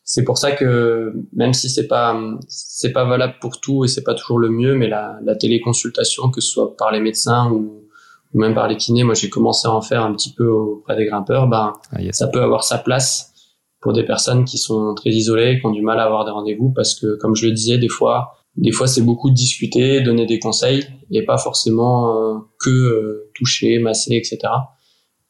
c'est 0.04 0.22
pour 0.22 0.36
ça 0.36 0.52
que 0.52 1.14
même 1.32 1.54
si 1.54 1.70
c'est 1.70 1.86
pas 1.86 2.14
c'est 2.46 2.92
pas 2.92 3.06
valable 3.06 3.36
pour 3.40 3.58
tout 3.58 3.86
et 3.86 3.88
c'est 3.88 4.02
pas 4.02 4.12
toujours 4.12 4.38
le 4.38 4.50
mieux, 4.50 4.74
mais 4.74 4.86
la, 4.86 5.18
la 5.24 5.34
téléconsultation, 5.34 6.30
que 6.30 6.42
ce 6.42 6.50
soit 6.50 6.76
par 6.76 6.92
les 6.92 7.00
médecins 7.00 7.50
ou, 7.50 7.86
ou 8.34 8.38
même 8.38 8.52
par 8.52 8.68
les 8.68 8.76
kinés, 8.76 9.04
moi 9.04 9.14
j'ai 9.14 9.30
commencé 9.30 9.66
à 9.66 9.70
en 9.70 9.80
faire 9.80 10.02
un 10.02 10.12
petit 10.12 10.34
peu 10.34 10.46
auprès 10.46 10.94
des 10.94 11.06
grimpeurs. 11.06 11.46
Ben 11.46 11.72
ah, 11.90 12.00
ça 12.10 12.26
peut 12.26 12.42
avoir 12.42 12.64
sa 12.64 12.76
place 12.76 13.32
pour 13.80 13.94
des 13.94 14.04
personnes 14.04 14.44
qui 14.44 14.58
sont 14.58 14.94
très 14.94 15.08
isolées, 15.08 15.58
qui 15.58 15.64
ont 15.64 15.70
du 15.70 15.80
mal 15.80 15.98
à 15.98 16.04
avoir 16.04 16.26
des 16.26 16.32
rendez-vous, 16.32 16.70
parce 16.70 16.94
que 16.94 17.16
comme 17.16 17.34
je 17.34 17.46
le 17.46 17.52
disais, 17.52 17.78
des 17.78 17.88
fois 17.88 18.41
des 18.56 18.72
fois 18.72 18.86
c'est 18.86 19.02
beaucoup 19.02 19.30
discuter, 19.30 20.00
donner 20.00 20.26
des 20.26 20.38
conseils 20.38 20.84
et 21.10 21.24
pas 21.24 21.38
forcément 21.38 22.16
euh, 22.16 22.38
que 22.58 22.70
euh, 22.70 23.30
toucher, 23.34 23.78
masser, 23.78 24.14
etc. 24.14 24.38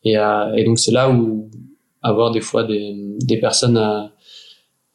Et, 0.05 0.19
euh, 0.19 0.55
et 0.55 0.65
donc 0.65 0.79
c'est 0.79 0.93
là 0.93 1.11
où 1.11 1.51
avoir 2.03 2.33
des 2.33 2.41
fois 2.41 2.65
des, 2.65 3.39
personnes 3.41 4.11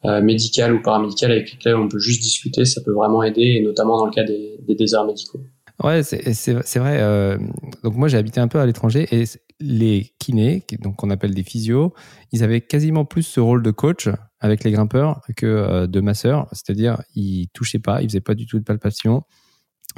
médicales 0.04 0.74
ou 0.74 0.82
paramédicales 0.82 1.32
avec 1.32 1.52
lesquelles 1.52 1.76
on 1.76 1.88
peut 1.88 2.00
juste 2.00 2.22
discuter, 2.22 2.66
ça 2.66 2.82
peut 2.82 2.92
vraiment 2.92 3.24
aider, 3.24 3.56
et 3.58 3.62
notamment 3.62 3.98
dans 3.98 4.06
le 4.06 4.12
cas 4.12 4.24
des, 4.24 4.60
des 4.68 4.76
déserts 4.76 5.06
médicaux. 5.06 5.40
Ouais, 5.82 6.04
c'est 6.04 6.80
vrai. 6.80 7.38
Donc 7.84 7.96
moi, 7.96 8.10
j'ai 8.10 8.18
habité 8.18 8.42
un 8.42 8.50
peu 8.50 8.60
à 8.60 8.66
l'étranger 8.66 9.08
et 9.12 9.24
les 9.60 10.12
kinés, 10.20 10.64
donc 10.82 10.98
qu'on 10.98 11.10
appelle 11.10 11.34
des 11.34 11.44
physios, 11.44 11.94
ils 12.34 12.44
avaient 12.44 12.62
quasiment 12.62 13.06
plus 13.06 13.24
ce 13.24 13.40
rôle 13.40 13.64
de 13.64 13.72
coach 13.72 14.10
avec 14.40 14.64
les 14.64 14.72
grimpeurs 14.72 15.22
que 15.36 15.46
euh, 15.46 15.88
de 15.88 16.00
masseur. 16.02 16.48
C'est-à-dire, 16.52 17.02
ils 17.16 17.48
touchaient 17.50 17.80
pas, 17.80 18.02
ils 18.02 18.10
faisaient 18.10 18.22
pas 18.22 18.36
du 18.36 18.46
tout 18.46 18.60
de 18.60 18.64
palpation. 18.64 19.24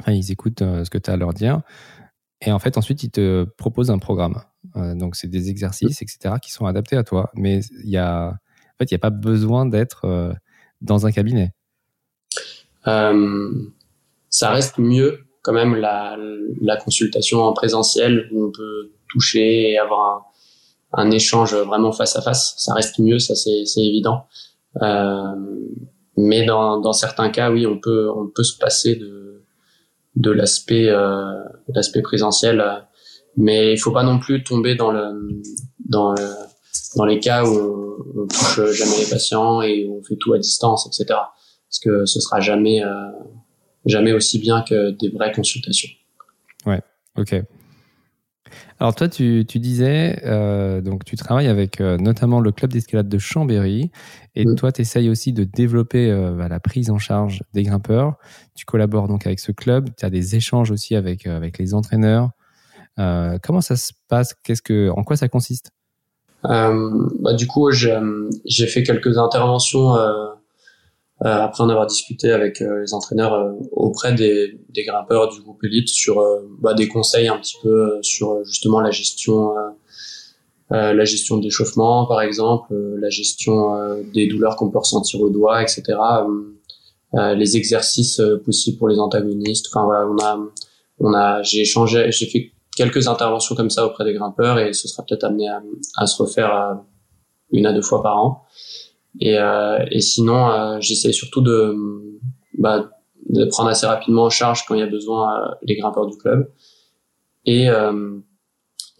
Ils 0.06 0.30
écoutent 0.30 0.62
euh, 0.62 0.84
ce 0.84 0.90
que 0.90 0.98
tu 0.98 1.10
as 1.10 1.14
à 1.14 1.16
leur 1.16 1.34
dire. 1.34 1.60
Et 2.40 2.52
en 2.52 2.58
fait, 2.58 2.78
ensuite, 2.78 3.02
ils 3.02 3.10
te 3.10 3.44
proposent 3.58 3.90
un 3.90 3.98
programme. 3.98 4.42
donc, 4.74 5.14
c'est 5.14 5.28
des 5.28 5.50
exercices, 5.50 6.00
etc., 6.00 6.36
qui 6.40 6.50
sont 6.52 6.64
adaptés 6.64 6.96
à 6.96 7.04
toi. 7.04 7.30
Mais 7.34 7.60
il 7.84 7.90
y 7.90 7.98
a, 7.98 8.28
en 8.28 8.76
fait, 8.78 8.90
il 8.90 8.94
n'y 8.94 8.96
a 8.96 8.98
pas 8.98 9.10
besoin 9.10 9.66
d'être 9.66 10.34
dans 10.80 11.06
un 11.06 11.12
cabinet. 11.12 11.52
ça 12.84 14.50
reste 14.50 14.78
mieux 14.78 15.26
quand 15.42 15.52
même 15.52 15.74
la, 15.74 16.76
consultation 16.76 17.42
en 17.42 17.52
présentiel 17.52 18.28
où 18.32 18.46
on 18.46 18.50
peut 18.50 18.92
toucher 19.08 19.72
et 19.72 19.78
avoir 19.78 20.29
un, 20.92 21.10
échange 21.10 21.54
vraiment 21.54 21.92
face 21.92 22.16
à 22.16 22.22
face. 22.22 22.54
Ça 22.58 22.74
reste 22.74 22.98
mieux, 22.98 23.18
ça 23.18 23.34
c'est 23.34 23.64
évident. 23.76 24.26
Euh, 24.82 25.34
mais 26.16 26.44
dans, 26.44 26.92
certains 26.92 27.30
cas, 27.30 27.50
oui, 27.50 27.66
on 27.66 27.78
peut 27.78 28.10
on 28.14 28.28
peut 28.28 28.44
se 28.44 28.56
passer 28.58 28.96
de 28.96 29.42
de 30.16 30.30
l'aspect 30.30 30.88
euh, 30.88 31.42
l'aspect 31.68 32.02
présentiel, 32.02 32.64
mais 33.36 33.72
il 33.72 33.78
faut 33.78 33.92
pas 33.92 34.02
non 34.02 34.18
plus 34.18 34.42
tomber 34.42 34.74
dans 34.74 34.90
le 34.90 35.42
dans 35.88 36.14
dans 36.96 37.04
les 37.04 37.20
cas 37.20 37.44
où 37.44 37.56
on, 38.16 38.22
on, 38.22 38.26
touche 38.26 38.60
jamais 38.72 38.98
les 38.98 39.10
patients 39.10 39.62
et 39.62 39.88
on 39.88 40.02
fait 40.02 40.16
tout 40.16 40.32
à 40.32 40.38
distance, 40.38 40.86
etc. 40.86 41.18
Parce 41.68 41.78
que 41.82 42.04
ce 42.04 42.20
sera 42.20 42.40
jamais 42.40 42.82
euh, 42.82 42.90
jamais 43.86 44.12
aussi 44.12 44.38
bien 44.38 44.62
que 44.62 44.90
des 44.90 45.08
vraies 45.08 45.32
consultations. 45.32 45.90
Ouais, 46.66 46.82
ok. 47.16 47.42
Alors 48.80 48.94
toi, 48.94 49.10
tu, 49.10 49.44
tu 49.46 49.58
disais, 49.58 50.22
euh, 50.24 50.80
donc 50.80 51.04
tu 51.04 51.14
travailles 51.14 51.48
avec 51.48 51.82
euh, 51.82 51.98
notamment 51.98 52.40
le 52.40 52.50
club 52.50 52.72
d'escalade 52.72 53.10
de 53.10 53.18
Chambéry, 53.18 53.90
et 54.34 54.46
toi, 54.56 54.72
tu 54.72 54.80
essayes 54.80 55.10
aussi 55.10 55.34
de 55.34 55.44
développer 55.44 56.10
euh, 56.10 56.32
bah, 56.32 56.48
la 56.48 56.60
prise 56.60 56.88
en 56.88 56.98
charge 56.98 57.42
des 57.52 57.62
grimpeurs. 57.62 58.14
Tu 58.54 58.64
collabores 58.64 59.06
donc 59.06 59.26
avec 59.26 59.38
ce 59.38 59.52
club, 59.52 59.90
tu 59.98 60.06
as 60.06 60.08
des 60.08 60.34
échanges 60.34 60.70
aussi 60.70 60.96
avec, 60.96 61.26
avec 61.26 61.58
les 61.58 61.74
entraîneurs. 61.74 62.30
comment 62.96 63.60
ça 63.60 63.76
se 63.76 63.92
passe? 64.08 64.34
Qu'est-ce 64.44 64.62
que, 64.62 64.88
En 64.88 65.04
quoi 65.04 65.16
ça 65.16 65.28
consiste? 65.28 65.72
Bah, 66.42 67.34
Du 67.36 67.46
coup, 67.46 67.70
j'ai 67.70 68.66
fait 68.66 68.82
quelques 68.82 69.18
interventions 69.18 69.94
après 71.22 71.62
en 71.62 71.68
avoir 71.68 71.86
discuté 71.86 72.32
avec 72.32 72.62
euh, 72.62 72.80
les 72.80 72.94
entraîneurs 72.94 73.34
euh, 73.34 73.52
auprès 73.72 74.14
des, 74.14 74.58
des, 74.70 74.84
grimpeurs 74.84 75.28
du 75.28 75.40
groupe 75.42 75.62
élite 75.64 75.88
sur 75.88 76.24
bah, 76.60 76.74
des 76.74 76.88
conseils 76.88 77.28
un 77.28 77.38
petit 77.38 77.56
peu 77.62 77.98
sur 78.02 78.42
justement 78.44 78.80
la 78.80 78.90
gestion 78.90 79.54
la 80.70 81.04
gestion 81.04 81.36
de 81.36 81.42
l'échauffement 81.42 82.06
par 82.06 82.20
exemple 82.20 82.72
la 82.72 83.10
gestion 83.10 84.02
des 84.14 84.28
douleurs 84.28 84.54
qu'on 84.54 84.70
peut 84.70 84.78
ressentir 84.78 85.20
au 85.20 85.28
doigt 85.28 85.62
etc 85.62 85.98
les 87.12 87.56
exercices 87.56 88.22
possibles 88.44 88.78
pour 88.78 88.88
les 88.88 89.00
antagonistes. 89.00 89.66
Enfin 89.68 89.84
voilà 89.84 90.06
on 90.06 90.16
a 90.22 90.38
on 91.00 91.12
a 91.12 91.42
j'ai 91.42 91.62
échangé 91.62 92.12
j'ai 92.12 92.26
fait 92.26 92.52
quelques 92.76 93.08
interventions 93.08 93.56
comme 93.56 93.68
ça 93.68 93.84
auprès 93.84 94.04
des 94.04 94.14
grimpeurs 94.14 94.60
et 94.60 94.72
ce 94.72 94.86
sera 94.86 95.02
peut-être 95.02 95.24
amené 95.24 95.48
à, 95.48 95.60
à, 95.96 96.06
se 96.06 96.22
refaire 96.22 96.78
une 97.50 97.66
à 97.66 97.72
deux 97.72 97.82
fois 97.82 98.00
par 98.00 98.16
an 98.16 98.44
et, 99.18 99.38
euh, 99.38 99.84
et 99.90 100.00
sinon, 100.00 100.50
euh, 100.50 100.76
j'essaie 100.80 101.12
surtout 101.12 101.40
de, 101.40 101.74
bah, 102.58 102.90
de 103.28 103.44
prendre 103.46 103.70
assez 103.70 103.86
rapidement 103.86 104.24
en 104.24 104.30
charge 104.30 104.64
quand 104.66 104.74
il 104.74 104.80
y 104.80 104.84
a 104.84 104.86
besoin 104.86 105.32
euh, 105.32 105.54
les 105.62 105.76
grimpeurs 105.76 106.06
du 106.06 106.16
club. 106.16 106.50
Et 107.46 107.68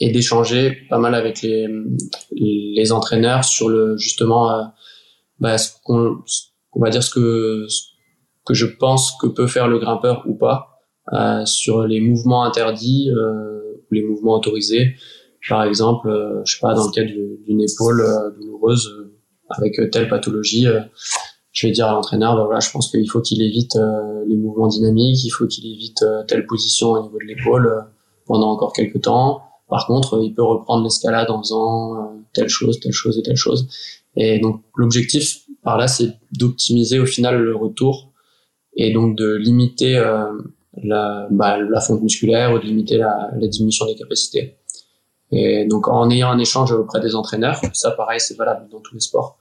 et 0.02 0.10
d'échanger 0.10 0.78
pas 0.88 0.96
mal 0.96 1.14
avec 1.14 1.42
les 1.42 1.68
les 2.32 2.90
entraîneurs 2.90 3.44
sur 3.44 3.68
le 3.68 3.98
justement 3.98 4.72
bah, 5.40 5.58
ce 5.58 5.72
qu'on 5.84 6.22
on 6.72 6.80
va 6.80 6.88
dire 6.88 7.02
ce 7.02 7.10
que 7.10 7.66
que 8.46 8.54
je 8.54 8.64
pense 8.64 9.12
que 9.20 9.26
peut 9.26 9.46
faire 9.46 9.68
le 9.68 9.78
grimpeur 9.78 10.24
ou 10.26 10.34
pas 10.34 10.80
euh, 11.12 11.44
sur 11.44 11.86
les 11.86 12.00
mouvements 12.00 12.44
interdits 12.44 13.10
euh, 13.10 13.60
les 13.90 14.02
mouvements 14.02 14.36
autorisés. 14.36 14.94
Par 15.46 15.64
exemple 15.64 16.08
euh, 16.08 16.40
je 16.46 16.54
sais 16.54 16.60
pas 16.60 16.72
dans 16.72 16.86
le 16.86 16.92
cas 16.92 17.04
d'une 17.04 17.60
épaule 17.60 18.02
douloureuse 18.40 19.10
avec 19.50 19.78
euh, 19.78 19.88
telle 19.90 20.08
pathologie, 20.08 20.66
euh, 20.66 20.80
je 21.52 21.66
vais 21.66 21.72
dire 21.72 21.86
à 21.86 21.92
l'entraîneur, 21.92 22.36
bah 22.36 22.44
voilà, 22.44 22.60
je 22.60 22.70
pense 22.70 22.90
qu'il 22.90 23.08
faut 23.10 23.20
qu'il 23.20 23.42
évite 23.42 23.76
euh, 23.76 24.24
les 24.26 24.36
mouvements 24.36 24.68
dynamiques, 24.68 25.24
il 25.24 25.30
faut 25.30 25.46
qu'il 25.46 25.66
évite 25.66 26.04
telle 26.28 26.46
position 26.46 26.92
au 26.92 27.02
niveau 27.02 27.18
de 27.18 27.24
l'épaule 27.24 27.86
pendant 28.26 28.50
encore 28.50 28.72
quelques 28.72 29.02
temps. 29.02 29.42
Par 29.68 29.86
contre, 29.86 30.20
il 30.22 30.32
peut 30.32 30.44
reprendre 30.44 30.84
l'escalade 30.84 31.30
en 31.30 31.42
faisant 31.42 32.22
telle 32.32 32.48
chose, 32.48 32.78
telle 32.78 32.92
chose 32.92 33.18
et 33.18 33.22
telle 33.22 33.36
chose. 33.36 33.68
Et 34.16 34.38
donc 34.38 34.62
l'objectif 34.76 35.40
par 35.62 35.76
là, 35.76 35.88
c'est 35.88 36.12
d'optimiser 36.32 37.00
au 37.00 37.06
final 37.06 37.40
le 37.40 37.56
retour 37.56 38.12
et 38.76 38.92
donc 38.92 39.16
de 39.16 39.34
limiter 39.34 39.94
la, 40.82 41.26
bah, 41.30 41.58
la 41.58 41.80
fonte 41.80 42.02
musculaire 42.02 42.52
ou 42.52 42.58
de 42.58 42.64
limiter 42.64 42.96
la, 42.96 43.30
la, 43.36 43.48
diminution 43.48 43.86
des 43.86 43.96
capacités. 43.96 44.56
Et 45.32 45.66
donc 45.66 45.88
en 45.88 46.10
ayant 46.10 46.30
un 46.30 46.38
échange 46.38 46.72
auprès 46.72 47.00
des 47.00 47.14
entraîneurs, 47.14 47.60
ça 47.72 47.90
pareil, 47.92 48.20
c'est 48.20 48.36
valable 48.36 48.68
dans 48.70 48.80
tous 48.80 48.94
les 48.94 49.00
sports. 49.00 49.39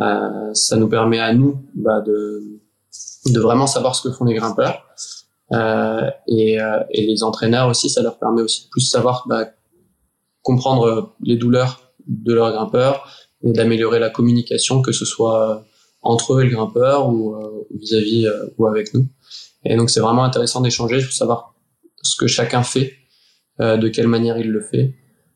Euh, 0.00 0.54
ça 0.54 0.76
nous 0.76 0.88
permet 0.88 1.18
à 1.18 1.34
nous 1.34 1.62
bah, 1.74 2.00
de, 2.00 2.60
de 3.26 3.40
vraiment 3.40 3.66
savoir 3.66 3.94
ce 3.94 4.08
que 4.08 4.14
font 4.14 4.24
les 4.24 4.34
grimpeurs. 4.34 4.86
Euh, 5.52 6.08
et, 6.28 6.60
euh, 6.60 6.82
et, 6.90 7.06
les 7.06 7.22
entraîneurs 7.22 7.68
aussi, 7.68 7.90
ça 7.90 8.02
leur 8.02 8.18
permet 8.18 8.40
aussi 8.40 8.66
de 8.66 8.70
plus 8.70 8.82
savoir 8.82 9.24
bah, 9.28 9.46
comprendre 10.42 11.16
les 11.22 11.36
douleurs 11.36 11.92
de 12.06 12.32
leurs 12.32 12.52
grimpeurs 12.52 13.08
et 13.42 13.52
d'améliorer 13.52 13.98
la 13.98 14.10
communication, 14.10 14.80
que 14.80 14.92
ce 14.92 15.04
soit 15.04 15.64
entre 16.02 16.34
eux 16.34 16.42
et 16.42 16.44
le 16.44 16.50
grimpeur 16.50 17.08
ou 17.10 17.34
euh, 17.34 17.66
vis-à-vis 17.74 18.26
-vis, 18.26 18.52
ou 18.58 18.66
avec 18.66 18.94
nous. 18.94 19.06
Et 19.64 19.76
donc 19.76 19.90
c'est 19.90 20.00
vraiment 20.00 20.24
intéressant 20.24 20.60
d'échanger, 20.60 21.02
pour 21.02 21.12
savoir 21.12 21.54
ce 22.02 22.16
que 22.16 22.26
chacun 22.26 22.62
fait, 22.62 22.94
de 23.58 23.88
quelle 23.88 24.08
manière 24.08 24.38
il 24.38 24.50
le 24.50 24.62
fait, 24.62 24.94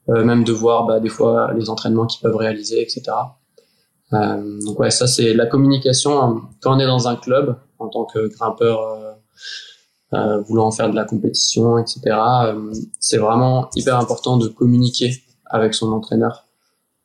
même 0.08 0.44
de 0.44 0.52
voir 0.52 0.86
bah, 0.86 0.98
des 0.98 1.10
fois 1.10 1.52
les 1.52 1.68
entraînements 1.68 2.06
qu'ils 2.06 2.22
peuvent 2.22 2.36
réaliser, 2.36 2.80
etc. 2.80 3.02
Euh, 4.12 4.60
donc 4.64 4.78
ouais, 4.78 4.90
ça 4.90 5.06
c'est 5.06 5.32
la 5.34 5.46
communication. 5.46 6.20
Hein. 6.20 6.42
Quand 6.60 6.76
on 6.76 6.78
est 6.78 6.86
dans 6.86 7.08
un 7.08 7.16
club, 7.16 7.56
en 7.78 7.88
tant 7.88 8.04
que 8.04 8.28
grimpeur 8.28 8.80
euh, 8.82 9.12
euh, 10.14 10.40
voulant 10.42 10.70
faire 10.70 10.90
de 10.90 10.96
la 10.96 11.04
compétition, 11.04 11.78
etc., 11.78 12.16
c'est 13.00 13.18
vraiment 13.18 13.68
hyper 13.74 13.98
important 13.98 14.36
de 14.36 14.48
communiquer 14.48 15.22
avec 15.46 15.74
son 15.74 15.92
entraîneur 15.92 16.46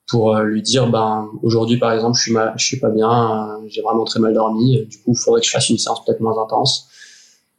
pour 0.08 0.36
lui 0.39 0.64
dire 0.64 0.89
ben 0.89 1.28
aujourd'hui 1.43 1.78
par 1.78 1.91
exemple 1.91 2.18
je 2.18 2.22
suis 2.24 2.34
mal, 2.34 2.54
je 2.58 2.66
suis 2.66 2.80
pas 2.80 2.89
bien 2.89 3.60
j'ai 3.68 3.84
vraiment 3.84 4.06
très 4.06 4.20
mal 4.20 4.34
dormi 4.34 4.84
du 4.88 4.97
coup 4.97 5.12
il 5.12 5.16
faudrait 5.16 5.39
que 5.39 5.45
je 5.45 5.52
fasse 5.52 5.70
une 5.70 5.78
séance 5.78 6.04
peut-être 6.04 6.20
moins 6.20 6.36
intense 6.41 6.88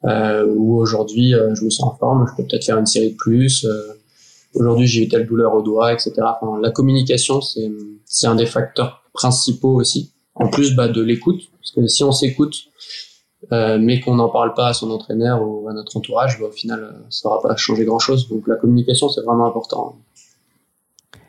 euh, 0.05 0.53
ou 0.57 0.81
aujourd'hui 0.81 1.31
je 1.31 1.65
me 1.65 1.71
sens 1.71 1.93
en 1.93 1.97
forme 1.97 2.27
je 2.29 2.35
peux 2.35 2.49
peut-être 2.49 2.65
faire 2.65 2.79
une 2.79 2.87
série 2.87 3.13
de 3.13 3.17
plus 3.17 3.69
aujourd'hui 4.55 4.89
j'ai 4.89 5.05
eu 5.05 5.09
telle 5.09 5.29
douleur 5.29 5.55
au 5.55 5.63
doigt 5.63 5.93
etc 5.93 6.13
enfin, 6.19 6.59
la 6.61 6.73
communication 6.73 7.41
c'est 7.41 7.71
c'est 8.05 8.27
un 8.27 8.35
des 8.35 8.47
facteurs 8.47 9.00
principaux 9.13 9.75
aussi. 9.75 10.13
En 10.35 10.49
plus 10.49 10.75
bah, 10.75 10.89
de 10.89 11.03
l'écoute, 11.03 11.43
parce 11.59 11.73
que 11.73 11.87
si 11.87 12.03
on 12.03 12.13
s'écoute, 12.13 12.71
euh, 13.53 13.79
mais 13.81 14.01
qu'on 14.01 14.17
n'en 14.17 14.29
parle 14.29 14.55
pas 14.55 14.69
à 14.69 14.75
son 14.75 14.91
entraîneur 14.91 15.43
ou 15.43 15.69
à 15.69 15.73
notre 15.73 15.97
entourage, 15.97 16.39
bah, 16.39 16.47
au 16.47 16.53
final, 16.53 16.83
euh, 16.83 17.07
ça 17.09 17.29
va 17.29 17.39
pas 17.43 17.57
changer 17.57 17.85
grand-chose. 17.85 18.29
Donc 18.29 18.47
la 18.47 18.57
communication, 18.57 19.09
c'est 19.09 19.23
vraiment 19.23 19.47
important. 19.47 19.97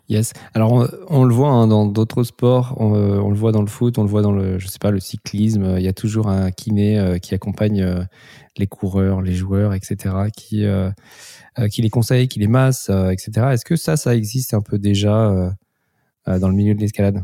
Yes. 0.09 0.33
Alors 0.53 0.89
on, 1.07 1.23
le 1.23 1.33
voit 1.33 1.51
hein, 1.51 1.67
dans 1.67 1.85
d'autres 1.85 2.23
sports, 2.23 2.75
euh, 2.81 3.17
on, 3.17 3.29
le 3.29 3.35
voit 3.37 3.53
dans 3.53 3.61
le 3.61 3.67
foot, 3.67 3.97
on 3.97 4.03
le 4.03 4.09
voit 4.09 4.21
dans 4.21 4.33
le, 4.33 4.59
je 4.59 4.67
sais 4.67 4.79
pas, 4.79 4.91
le 4.91 4.99
cyclisme. 4.99 5.75
Il 5.77 5.83
y 5.83 5.87
a 5.87 5.93
toujours 5.93 6.27
un 6.27 6.51
kiné 6.51 7.17
qui 7.21 7.33
accompagne 7.33 8.05
les 8.57 8.67
coureurs, 8.67 9.21
les 9.21 9.31
joueurs, 9.31 9.73
etc., 9.73 9.95
qui 10.35 10.65
qui 11.71 11.81
les 11.81 11.89
conseille, 11.89 12.27
qui 12.27 12.39
les 12.39 12.47
masse, 12.47 12.89
etc. 12.89 13.47
Est-ce 13.53 13.63
que 13.63 13.77
ça, 13.77 13.95
ça 13.95 14.13
existe 14.13 14.53
un 14.53 14.61
peu 14.61 14.77
déjà 14.77 15.53
dans 16.27 16.49
le 16.49 16.55
milieu 16.55 16.75
de 16.75 16.81
l'escalade? 16.81 17.23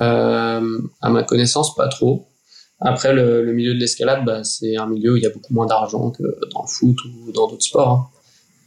Euh, 0.00 0.78
à 1.00 1.10
ma 1.10 1.22
connaissance, 1.22 1.74
pas 1.74 1.88
trop. 1.88 2.26
Après, 2.80 3.14
le, 3.14 3.42
le 3.42 3.52
milieu 3.52 3.74
de 3.74 3.78
l'escalade, 3.78 4.24
bah, 4.24 4.44
c'est 4.44 4.76
un 4.76 4.86
milieu 4.86 5.14
où 5.14 5.16
il 5.16 5.22
y 5.22 5.26
a 5.26 5.30
beaucoup 5.30 5.54
moins 5.54 5.66
d'argent 5.66 6.10
que 6.10 6.22
dans 6.52 6.62
le 6.62 6.68
foot 6.68 6.96
ou 7.04 7.32
dans 7.32 7.48
d'autres 7.48 7.64
sports. 7.64 7.88
Hein. 7.88 8.06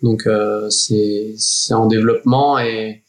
Donc, 0.02 0.26
euh, 0.26 0.70
c'est 0.70 1.36
en 1.74 1.86
développement 1.86 2.58
et 2.58 3.04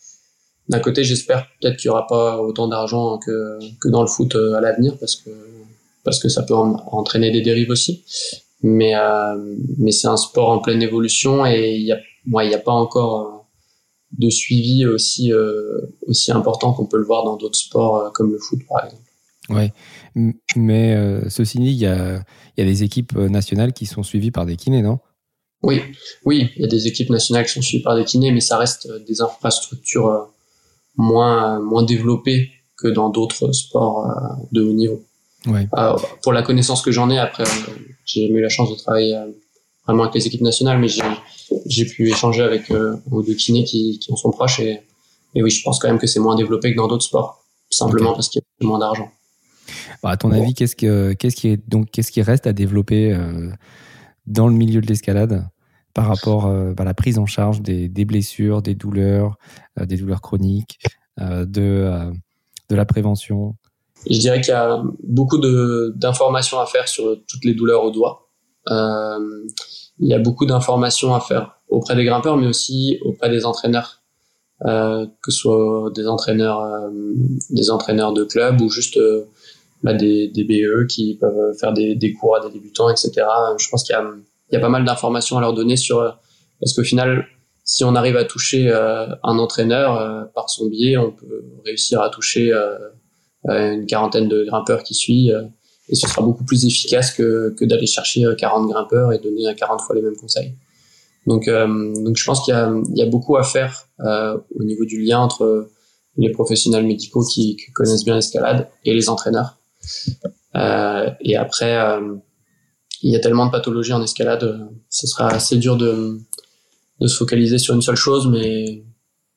d'un 0.69 0.81
côté, 0.81 1.05
j'espère 1.05 1.47
peut-être 1.61 1.77
qu'il 1.77 1.87
y 1.87 1.91
aura 1.91 2.07
pas 2.07 2.41
autant 2.41 2.69
d'argent 2.69 3.19
que, 3.19 3.59
que 3.81 3.89
dans 3.89 4.03
le 4.03 4.09
foot 4.09 4.35
euh, 4.35 4.55
à 4.55 4.61
l'avenir 4.61 4.97
parce 4.99 5.17
que, 5.17 5.31
parce 6.05 6.19
que 6.19 6.29
ça 6.29 6.43
peut 6.43 6.55
entraîner 6.55 7.31
des 7.31 7.41
dérives 7.41 7.71
aussi. 7.71 8.05
Mais, 8.63 8.95
euh, 8.95 9.57
mais 9.79 9.91
c'est 9.91 10.09
un 10.09 10.17
sport 10.17 10.51
en 10.51 10.59
pleine 10.59 10.83
évolution 10.83 11.47
et 11.47 11.77
il 11.77 11.83
y 11.83 11.93
a, 11.93 11.99
il 12.27 12.49
n'y 12.49 12.55
a 12.55 12.59
pas 12.59 12.73
encore 12.73 13.40
de 14.19 14.31
suivi 14.31 14.87
aussi, 14.87 15.33
euh, 15.33 15.81
aussi 16.07 16.33
important 16.33 16.73
qu'on 16.73 16.87
peut 16.87 16.99
le 16.99 17.05
voir 17.05 17.25
dans 17.25 17.37
d'autres 17.37 17.59
sports 17.59 17.97
euh, 17.97 18.11
comme 18.11 18.33
le 18.33 18.39
foot, 18.39 18.61
par 18.69 18.85
exemple. 18.85 19.03
Ouais, 19.49 19.73
mais 20.55 20.95
euh, 20.95 21.29
ceci 21.29 21.59
dit, 21.59 21.71
il 21.71 21.79
y 21.79 21.87
a, 21.87 22.23
y 22.57 22.63
a 22.63 22.65
des 22.65 22.83
équipes 22.83 23.15
nationales 23.15 23.73
qui 23.73 23.87
sont 23.87 24.03
suivies 24.03 24.31
par 24.31 24.47
des 24.47 24.57
kinés, 24.57 24.83
non? 24.83 24.99
Oui, 25.63 25.83
oui, 26.25 26.51
il 26.57 26.63
y 26.63 26.65
a 26.65 26.69
des 26.69 26.87
équipes 26.87 27.11
nationales 27.11 27.45
qui 27.47 27.53
sont 27.53 27.63
suivies 27.63 27.83
par 27.83 27.97
des 27.97 28.05
kinés, 28.05 28.31
mais 28.31 28.41
ça 28.41 28.57
reste 28.57 28.89
des 29.07 29.21
infrastructures 29.21 30.29
moins 30.97 31.61
moins 31.61 31.83
développées 31.83 32.51
que 32.77 32.89
dans 32.89 33.11
d'autres 33.11 33.53
sports 33.53 34.09
de 34.53 34.63
haut 34.63 34.73
niveau. 34.73 35.03
Ouais. 35.47 35.69
pour 36.23 36.33
la 36.33 36.43
connaissance 36.43 36.83
que 36.83 36.93
j'en 36.93 37.11
ai, 37.11 37.19
après, 37.19 37.45
j'ai 38.05 38.29
eu 38.29 38.41
la 38.41 38.49
chance 38.49 38.71
de 38.71 38.77
travailler 38.77 39.19
vraiment 39.87 40.05
avec 40.05 40.15
les 40.15 40.27
équipes 40.27 40.43
nationales, 40.43 40.79
mais 40.79 40.89
j'ai 40.89 41.03
pu 41.85 42.09
échanger 42.09 42.43
avec 42.43 42.71
euh, 42.71 42.97
deux 43.11 43.35
kinés 43.35 43.65
qui, 43.65 43.99
qui 43.99 44.13
en 44.13 44.17
sont 44.17 44.31
proches 44.31 44.61
et, 44.61 44.81
et 45.35 45.43
oui, 45.43 45.51
je 45.51 45.63
pense 45.63 45.79
quand 45.79 45.89
même 45.89 45.99
que 45.99 46.07
c'est 46.07 46.21
moins 46.21 46.37
développé 46.37 46.73
que 46.73 46.77
dans 46.77 46.89
d'autres 46.89 47.05
sports, 47.05 47.45
simplement 47.71 48.13
parce 48.13 48.29
qu'il 48.29 48.41
y 48.41 48.65
a 48.65 48.67
moins 48.67 48.79
d'argent. 48.79 49.11
Bah, 50.03 50.11
à 50.11 50.17
ton 50.17 50.31
avis, 50.33 50.55
qu'est-ce 50.55 50.77
que 50.77 51.13
qu'est-ce 51.13 51.37
qui 51.37 51.49
est 51.49 51.69
donc 51.69 51.91
qu'est-ce 51.91 52.11
qui 52.11 52.23
reste 52.23 52.47
à 52.47 52.53
développer 52.53 53.13
euh, 53.13 53.51
dans 54.27 54.49
le 54.49 54.55
milieu 54.55 54.81
de 54.81 54.87
l'escalade 54.87 55.47
par 55.95 56.07
rapport 56.07 56.47
euh, 56.47 56.73
à 56.79 56.85
la 56.85 56.95
prise 56.95 57.19
en 57.19 57.27
charge 57.27 57.61
des, 57.63 57.89
des 57.89 58.05
blessures, 58.05 58.63
des 58.63 58.75
douleurs, 58.75 59.37
euh, 59.79 59.87
des 59.87 59.97
douleurs 59.97 60.21
chroniques, 60.21 60.79
euh, 61.21 61.45
de 61.45 61.63
euh, 61.63 62.11
de 62.69 62.77
la 62.77 62.85
prévention? 62.85 63.57
Je 64.09 64.19
dirais 64.19 64.41
qu'il 64.41 64.53
y 64.53 64.57
a 64.57 64.83
beaucoup 65.03 65.39
d'informations 65.95 66.59
à 66.59 66.67
faire 66.67 66.89
sur 66.89 67.17
toutes 67.29 67.45
les 67.45 67.55
douleurs 67.55 67.85
au 67.85 67.91
doigt. 67.91 68.29
Il 70.01 70.09
y 70.09 70.15
a 70.15 70.19
beaucoup 70.19 70.47
d'informations 70.47 71.15
à 71.15 71.21
faire 71.21 71.57
auprès 71.69 71.95
des 71.95 72.05
grimpeurs, 72.05 72.37
mais 72.37 72.47
aussi 72.47 72.99
auprès 73.05 73.31
des 73.31 73.45
entraîneurs, 73.45 74.01
euh, 74.67 75.07
que 75.23 75.31
ce 75.31 75.39
soit 75.39 75.91
des 75.95 76.07
entraîneurs, 76.07 76.61
euh, 76.63 76.91
des 77.51 77.71
entraîneurs 77.71 78.13
de 78.13 78.25
club 78.25 78.61
ou 78.61 78.71
juste 78.71 78.97
euh, 78.97 79.27
bah, 79.83 79.93
des, 79.93 80.31
BE 80.37 80.87
qui 80.89 81.17
peuvent 81.21 81.55
faire 81.59 81.73
des, 81.73 82.17
cours 82.19 82.37
à 82.37 82.41
des 82.41 82.51
débutants, 82.51 82.89
etc. 82.91 83.13
Je 83.59 83.69
pense 83.69 83.85
qu'il 83.85 83.95
y 83.95 84.55
y 84.55 84.57
a 84.57 84.61
pas 84.61 84.69
mal 84.69 84.85
d'informations 84.85 85.39
à 85.39 85.41
leur 85.41 85.53
donner 85.53 85.77
sur 85.77 86.19
parce 86.59 86.75
qu'au 86.75 86.83
final, 86.83 87.27
si 87.65 87.85
on 87.85 87.95
arrive 87.95 88.17
à 88.17 88.25
toucher 88.25 88.71
un 88.71 89.39
entraîneur 89.39 90.29
par 90.35 90.51
son 90.51 90.67
biais, 90.67 90.99
on 90.99 91.13
peut 91.13 91.45
réussir 91.65 92.03
à 92.03 92.11
toucher 92.11 92.53
une 93.49 93.87
quarantaine 93.87 94.29
de 94.29 94.45
grimpeurs 94.45 94.83
qui 94.83 94.93
suivent 94.93 95.49
et 95.91 95.97
ce 95.97 96.09
sera 96.09 96.23
beaucoup 96.23 96.45
plus 96.45 96.65
efficace 96.65 97.13
que, 97.13 97.55
que 97.59 97.65
d'aller 97.65 97.87
chercher 97.87 98.25
40 98.39 98.65
euh, 98.65 98.73
grimpeurs 98.73 99.13
et 99.13 99.19
donner 99.19 99.53
40 99.55 99.81
fois 99.81 99.97
les 99.97 100.03
mêmes 100.03 100.17
conseils. 100.17 100.55
Donc, 101.27 101.49
euh, 101.49 101.93
donc 102.03 102.17
je 102.17 102.25
pense 102.25 102.45
qu'il 102.45 102.55
y 102.55 102.99
y 102.99 103.03
a 103.03 103.07
beaucoup 103.07 103.37
à 103.37 103.43
faire 103.43 103.89
euh, 104.01 104.39
au 104.55 104.65
niveau 104.65 104.85
du 104.85 105.03
lien 105.03 105.19
entre 105.19 105.69
les 106.17 106.31
professionnels 106.31 106.87
médicaux 106.87 107.25
qui, 107.25 107.57
connaissent 107.75 108.05
bien 108.05 108.15
l'escalade 108.15 108.69
et 108.85 108.95
les 108.95 109.09
entraîneurs. 109.09 109.59
Euh, 110.57 111.11
et 111.21 111.37
après, 111.37 111.77
euh, 111.77 112.15
il 113.03 113.13
y 113.13 113.17
a 113.17 113.21
tellement 113.21 113.47
de 113.47 113.51
pathologies 113.51 113.93
en 113.93 114.03
escalade, 114.03 114.69
ce 114.89 115.07
sera 115.07 115.29
assez 115.29 115.57
dur 115.57 115.77
de, 115.77 116.19
de 117.01 117.07
se 117.07 117.17
focaliser 117.17 117.59
sur 117.59 117.75
une 117.75 117.83
seule 117.83 117.97
chose, 117.97 118.29
mais 118.29 118.85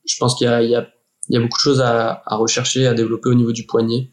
je 0.06 0.16
pense 0.20 0.36
qu'il 0.36 0.48
y 0.48 0.66
y 0.68 0.72
y 1.30 1.38
a 1.38 1.40
beaucoup 1.40 1.58
de 1.58 1.64
choses 1.64 1.82
à, 1.82 2.22
à 2.26 2.36
rechercher, 2.36 2.86
à 2.88 2.94
développer 2.94 3.30
au 3.30 3.36
niveau 3.36 3.54
du 3.54 3.66
poignet 3.66 4.10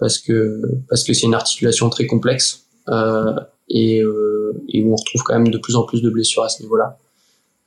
parce 0.00 0.18
que 0.18 0.60
parce 0.88 1.04
que 1.04 1.12
c'est 1.12 1.26
une 1.26 1.34
articulation 1.34 1.88
très 1.90 2.06
complexe 2.06 2.64
euh, 2.88 3.34
et, 3.68 4.02
euh, 4.02 4.60
et 4.68 4.84
on 4.84 4.96
retrouve 4.96 5.22
quand 5.22 5.34
même 5.34 5.48
de 5.48 5.58
plus 5.58 5.76
en 5.76 5.84
plus 5.84 6.02
de 6.02 6.10
blessures 6.10 6.42
à 6.42 6.48
ce 6.48 6.62
niveau-là. 6.62 6.98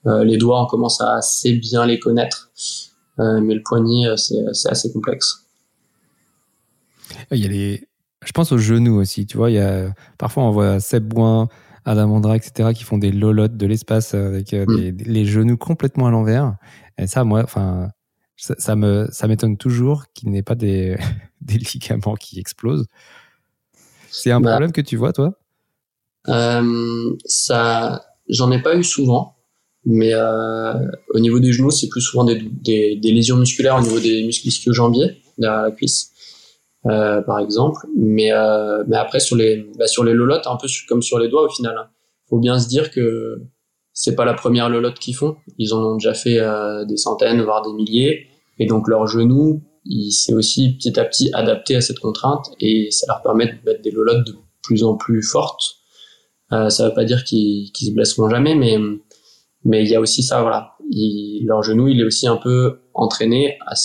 Euh, 0.06 0.26
les 0.26 0.38
doigts, 0.38 0.62
on 0.62 0.66
commence 0.66 1.00
à 1.00 1.16
assez 1.16 1.54
bien 1.54 1.86
les 1.86 1.98
connaître, 1.98 2.52
euh, 3.20 3.40
mais 3.40 3.54
le 3.54 3.62
poignet, 3.64 4.06
c'est 4.18 4.70
assez 4.70 4.92
complexe. 4.92 5.46
Il 7.32 7.38
y 7.38 7.46
a 7.46 7.48
les, 7.48 7.88
je 8.26 8.32
pense 8.34 8.52
aux 8.52 8.58
genoux 8.58 9.00
aussi. 9.00 9.26
Tu 9.26 9.38
vois, 9.38 9.50
il 9.50 9.54
y 9.54 9.60
a 9.60 9.94
parfois 10.18 10.44
on 10.44 10.52
voit 10.52 10.82
Seb 10.82 11.06
Boin, 11.06 11.48
Adam 11.86 12.12
Andra, 12.12 12.36
etc. 12.36 12.74
qui 12.76 12.84
font 12.84 12.98
des 12.98 13.12
lolottes 13.12 13.56
de 13.56 13.66
l'espace 13.66 14.14
avec 14.14 14.52
mm. 14.52 14.98
les 15.06 15.26
genoux 15.26 15.58
complètement 15.58 16.08
à 16.08 16.12
l'envers. 16.12 16.56
Et 16.98 17.08
ça, 17.08 17.24
moi, 17.24 17.42
enfin, 17.44 17.90
ça, 18.36 18.56
ça 18.58 18.76
me 18.76 19.08
ça 19.12 19.28
m'étonne 19.28 19.58
toujours 19.58 20.06
qu'il 20.14 20.32
n'ait 20.32 20.44
pas 20.44 20.56
des, 20.56 20.98
des 21.42 21.58
ligaments 21.58 22.16
qui 22.16 22.40
explosent. 22.40 22.88
C'est 24.10 24.32
un 24.32 24.42
bah, 24.42 24.52
problème 24.52 24.72
que 24.72 24.82
tu 24.82 24.96
vois, 24.96 25.14
toi? 25.14 25.34
Euh, 26.30 27.16
Ça, 27.26 28.06
j'en 28.30 28.52
ai 28.52 28.62
pas 28.62 28.76
eu 28.76 28.84
souvent, 28.84 29.36
mais 29.86 30.14
euh, 30.14 30.74
au 31.14 31.20
niveau 31.20 31.40
des 31.40 31.52
genoux, 31.52 31.72
c'est 31.72 31.90
plus 31.90 32.02
souvent 32.02 32.24
des, 32.24 32.40
des, 32.40 32.96
des, 32.96 33.12
lésions 33.12 33.38
musculaires 33.38 33.78
au 33.78 33.82
niveau 33.82 34.00
des 34.00 34.24
muscles 34.24 34.48
ischio-jambiers 34.48 35.18
derrière 35.38 35.64
la 35.64 35.72
cuisse, 35.72 36.12
euh, 36.86 37.22
par 37.22 37.40
exemple. 37.40 37.88
Mais 37.98 38.30
mais 38.88 38.98
après 38.98 39.20
sur 39.20 39.36
les 39.36 39.68
bah, 39.78 39.88
sur 39.88 40.04
les 40.04 40.14
lolottes, 40.14 40.48
un 40.48 40.58
peu 40.58 40.68
comme 40.88 41.02
sur 41.02 41.20
les 41.20 41.28
doigts 41.28 41.44
au 41.44 41.50
final. 41.50 41.76
Hein. 41.78 41.90
Faut 42.30 42.40
bien 42.40 42.60
se 42.60 42.68
dire 42.68 42.92
que 42.92 43.42
c'est 43.94 44.16
pas 44.16 44.26
la 44.26 44.34
première 44.34 44.70
lolotte 44.70 45.00
qu'ils 45.00 45.16
font. 45.16 45.38
Ils 45.58 45.74
en 45.74 45.84
ont 45.84 45.96
déjà 45.96 46.14
fait 46.14 46.40
euh, 46.40 46.86
des 46.86 46.98
centaines, 46.98 47.42
voire 47.42 47.62
des 47.62 47.74
milliers. 47.74 48.28
Et 48.60 48.66
donc 48.66 48.88
leurs 48.88 49.08
genoux, 49.08 49.62
il 49.86 50.12
s'est 50.12 50.34
aussi 50.34 50.76
petit 50.78 51.00
à 51.00 51.06
petit 51.06 51.32
adapté 51.34 51.76
à 51.76 51.82
cette 51.82 52.00
contrainte 52.00 52.52
et 52.60 52.90
ça 52.92 53.06
leur 53.08 53.22
permet 53.22 53.48
de 53.48 53.54
mettre 53.66 53.82
des 53.82 53.92
lolottes 53.92 54.26
de 54.26 54.36
plus 54.62 54.84
en 54.84 54.96
plus 54.96 55.22
fortes. 55.24 55.78
Euh, 56.52 56.70
ça 56.70 56.88
veut 56.88 56.94
pas 56.94 57.06
dire 57.06 57.24
qu'ils 57.24 57.72
qu 57.72 57.86
se 57.86 57.92
blesseront 57.92 58.30
jamais, 58.30 58.56
mais 58.56 58.78
mais 59.66 59.84
il 59.84 59.90
y 59.90 59.96
a 59.96 60.02
aussi 60.02 60.24
ça, 60.24 60.42
voilà. 60.42 60.76
Il, 60.92 61.46
leur 61.46 61.64
genou, 61.64 61.88
il 61.88 62.02
est 62.02 62.04
aussi 62.04 62.28
un 62.28 62.36
peu 62.36 62.82
entraîné 62.94 63.58
à, 63.66 63.76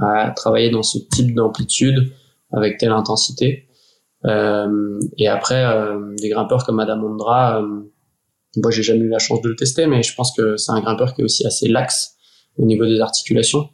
à 0.00 0.30
travailler 0.30 0.70
dans 0.70 0.82
ce 0.82 0.98
type 0.98 1.34
d'amplitude 1.34 2.12
avec 2.52 2.78
telle 2.78 2.90
intensité. 2.90 3.68
Euh, 4.24 5.00
et 5.18 5.28
après, 5.28 5.64
euh, 5.64 6.14
des 6.20 6.28
grimpeurs 6.28 6.64
comme 6.64 6.80
Adam 6.80 7.02
Ondra, 7.02 7.60
euh, 7.60 7.82
moi 8.56 8.70
j'ai 8.70 8.82
jamais 8.82 9.04
eu 9.04 9.08
la 9.08 9.18
chance 9.18 9.40
de 9.40 9.48
le 9.48 9.56
tester, 9.56 9.86
mais 9.86 10.02
je 10.02 10.14
pense 10.14 10.34
que 10.36 10.56
c'est 10.56 10.72
un 10.72 10.80
grimpeur 10.80 11.14
qui 11.14 11.22
est 11.22 11.24
aussi 11.24 11.46
assez 11.46 11.68
laxe 11.68 12.16
au 12.58 12.66
niveau 12.66 12.84
des 12.84 13.00
articulations 13.00 13.68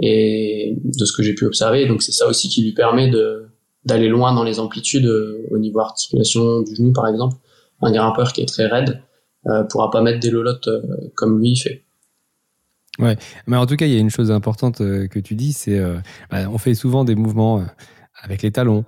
et 0.00 0.76
de 0.84 1.04
ce 1.04 1.12
que 1.12 1.22
j'ai 1.22 1.34
pu 1.34 1.46
observer. 1.46 1.86
Donc 1.86 2.02
c'est 2.02 2.12
ça 2.12 2.26
aussi 2.26 2.48
qui 2.48 2.62
lui 2.62 2.72
permet 2.72 3.08
de 3.08 3.46
d'aller 3.84 4.08
loin 4.08 4.34
dans 4.34 4.44
les 4.44 4.60
amplitudes 4.60 5.06
euh, 5.06 5.46
au 5.50 5.58
niveau 5.58 5.80
articulation 5.80 6.60
du 6.60 6.74
genou 6.74 6.92
par 6.92 7.06
exemple. 7.08 7.36
Un 7.80 7.92
grimpeur 7.92 8.32
qui 8.32 8.42
est 8.42 8.46
très 8.46 8.66
raide 8.66 9.00
euh, 9.46 9.64
pourra 9.64 9.90
pas 9.90 10.02
mettre 10.02 10.20
des 10.20 10.30
lolottes 10.30 10.68
euh, 10.68 10.82
comme 11.14 11.40
lui 11.40 11.56
fait. 11.56 11.84
Ouais, 12.98 13.16
mais 13.46 13.56
en 13.56 13.66
tout 13.66 13.76
cas 13.76 13.86
il 13.86 13.92
y 13.92 13.96
a 13.96 14.00
une 14.00 14.10
chose 14.10 14.32
importante 14.32 14.80
euh, 14.80 15.06
que 15.06 15.20
tu 15.20 15.36
dis, 15.36 15.52
c'est 15.52 15.80
bah, 16.30 16.50
on 16.50 16.58
fait 16.58 16.74
souvent 16.74 17.04
des 17.04 17.14
mouvements 17.14 17.64
avec 18.20 18.42
les 18.42 18.50
talons 18.50 18.84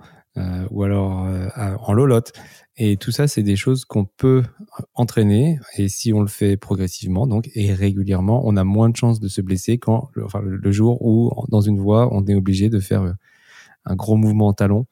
ou 0.69 0.83
alors 0.83 1.27
en 1.81 1.93
lolotte. 1.93 2.33
Et 2.83 2.97
tout 2.97 3.11
ça, 3.11 3.27
c'est 3.27 3.43
des 3.43 3.55
choses 3.55 3.85
qu'on 3.85 4.05
peut 4.05 4.41
entraîner. 4.95 5.59
Et 5.77 5.87
si 5.87 6.13
on 6.13 6.21
le 6.21 6.27
fait 6.27 6.57
progressivement, 6.57 7.27
donc, 7.27 7.47
et 7.53 7.75
régulièrement, 7.75 8.41
on 8.43 8.57
a 8.57 8.63
moins 8.63 8.89
de 8.89 8.95
chances 8.95 9.19
de 9.19 9.27
se 9.27 9.39
blesser 9.39 9.77
quand, 9.77 10.09
enfin, 10.25 10.41
le 10.43 10.71
jour 10.71 10.99
où, 11.05 11.31
dans 11.49 11.61
une 11.61 11.79
voie, 11.79 12.09
on 12.11 12.25
est 12.25 12.33
obligé 12.33 12.69
de 12.69 12.79
faire 12.79 13.03
euh, 13.03 13.11
un 13.85 13.95
gros 13.95 14.15
mouvement 14.15 14.47
en 14.47 14.53
talon. 14.53 14.87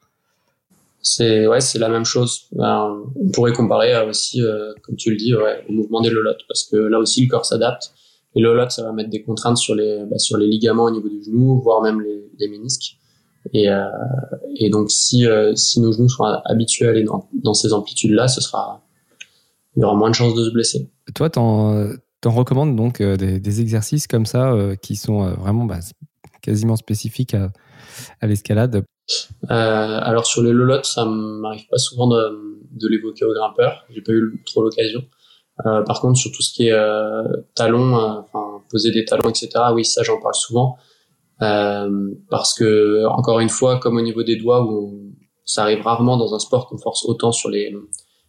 C'est, 1.02 1.48
ouais, 1.48 1.60
c'est 1.60 1.80
la 1.80 1.88
même 1.88 2.04
chose. 2.04 2.46
Ben, 2.52 2.96
on 3.16 3.28
pourrait 3.32 3.54
comparer 3.54 4.00
aussi, 4.08 4.40
euh, 4.40 4.72
comme 4.82 4.94
tu 4.94 5.10
le 5.10 5.16
dis, 5.16 5.34
au 5.34 5.72
mouvement 5.72 6.00
des 6.00 6.10
lolottes. 6.10 6.42
Parce 6.46 6.62
que 6.62 6.76
là 6.76 7.00
aussi, 7.00 7.24
le 7.24 7.28
corps 7.28 7.44
s'adapte. 7.44 7.92
Les 8.36 8.42
lolottes, 8.42 8.70
ça 8.70 8.84
va 8.84 8.92
mettre 8.92 9.10
des 9.10 9.24
contraintes 9.24 9.56
sur 9.56 9.74
les, 9.74 10.04
bah, 10.08 10.18
sur 10.18 10.36
les 10.36 10.46
ligaments 10.46 10.84
au 10.84 10.90
niveau 10.92 11.08
du 11.08 11.24
genou, 11.24 11.60
voire 11.60 11.82
même 11.82 12.00
les, 12.00 12.30
les 12.38 12.46
ménisques. 12.46 12.99
Et, 13.52 13.68
euh, 13.68 13.84
et 14.56 14.70
donc, 14.70 14.90
si, 14.90 15.26
euh, 15.26 15.54
si 15.54 15.80
nos 15.80 15.92
genoux 15.92 16.08
sont 16.08 16.24
habitués 16.24 16.86
à 16.86 16.90
aller 16.90 17.04
dans, 17.04 17.28
dans 17.32 17.54
ces 17.54 17.72
amplitudes-là, 17.72 18.28
ce 18.28 18.40
sera, 18.40 18.82
il 19.76 19.80
y 19.80 19.84
aura 19.84 19.94
moins 19.94 20.10
de 20.10 20.14
chances 20.14 20.34
de 20.34 20.44
se 20.44 20.50
blesser. 20.50 20.90
Toi, 21.14 21.30
t'en, 21.30 21.88
t'en 22.20 22.30
recommandes 22.30 22.76
donc 22.76 23.00
euh, 23.00 23.16
des, 23.16 23.40
des, 23.40 23.60
exercices 23.60 24.06
comme 24.06 24.26
ça 24.26 24.54
qui 24.82 24.96
sont 24.96 25.30
vraiment 25.34 25.64
bah, 25.64 25.80
quasiment 26.42 26.76
spécifiques 26.76 27.34
à, 27.34 27.50
à 28.20 28.26
l'escalade? 28.26 28.84
Alors, 29.48 30.26
sur 30.26 30.42
les 30.42 30.52
lolottes, 30.52 30.84
ça 30.84 31.04
m'arrive 31.04 31.66
pas 31.68 31.78
souvent 31.78 32.06
de, 32.08 32.60
de 32.70 32.88
l'évoquer 32.88 33.24
aux 33.24 33.32
grimpeurs. 33.32 33.84
J'ai 33.90 34.02
pas 34.02 34.12
eu 34.12 34.42
trop 34.46 34.62
l'occasion. 34.62 35.02
par 35.64 36.00
contre, 36.00 36.18
sur 36.18 36.30
tout 36.30 36.42
ce 36.42 36.52
qui 36.52 36.68
est 36.68 37.46
talons, 37.56 37.96
enfin 37.96 38.62
poser 38.70 38.92
des 38.92 39.04
talons, 39.04 39.30
etc. 39.30 39.48
Oui, 39.74 39.84
ça, 39.84 40.02
j'en 40.04 40.20
parle 40.20 40.34
souvent. 40.34 40.76
Euh, 41.42 42.14
parce 42.28 42.54
que 42.54 43.06
encore 43.06 43.40
une 43.40 43.48
fois, 43.48 43.78
comme 43.78 43.96
au 43.96 44.02
niveau 44.02 44.22
des 44.22 44.36
doigts, 44.36 44.62
où 44.64 45.12
ça 45.44 45.62
arrive 45.62 45.80
rarement 45.82 46.16
dans 46.16 46.34
un 46.34 46.38
sport 46.38 46.68
qu'on 46.68 46.78
force 46.78 47.04
autant 47.06 47.32
sur 47.32 47.48
les 47.48 47.74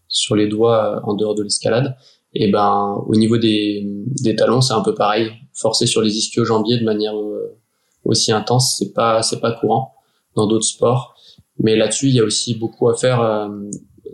sur 0.07 0.35
les 0.35 0.47
doigts 0.47 0.97
euh, 0.97 0.99
en 1.03 1.13
dehors 1.13 1.35
de 1.35 1.43
l'escalade, 1.43 1.95
et 2.33 2.49
ben 2.49 3.03
au 3.07 3.15
niveau 3.15 3.37
des, 3.37 3.85
des 4.21 4.35
talons, 4.35 4.61
c'est 4.61 4.73
un 4.73 4.81
peu 4.81 4.93
pareil. 4.93 5.31
Forcer 5.53 5.87
sur 5.87 6.01
les 6.01 6.17
ischio-jambiers 6.17 6.79
de 6.79 6.85
manière 6.85 7.17
euh, 7.17 7.57
aussi 8.05 8.31
intense, 8.31 8.77
c'est 8.77 8.93
pas 8.93 9.21
c'est 9.23 9.41
pas 9.41 9.51
courant 9.51 9.93
dans 10.35 10.47
d'autres 10.47 10.65
sports. 10.65 11.15
Mais 11.59 11.75
là-dessus, 11.75 12.07
il 12.07 12.15
y 12.15 12.19
a 12.19 12.23
aussi 12.23 12.55
beaucoup 12.55 12.89
à 12.89 12.95
faire 12.95 13.49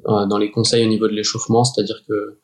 dans 0.05 0.37
les 0.37 0.51
conseils 0.51 0.83
au 0.83 0.89
niveau 0.89 1.07
de 1.07 1.13
l'échauffement, 1.13 1.63
c'est-à-dire 1.63 2.01
que 2.07 2.39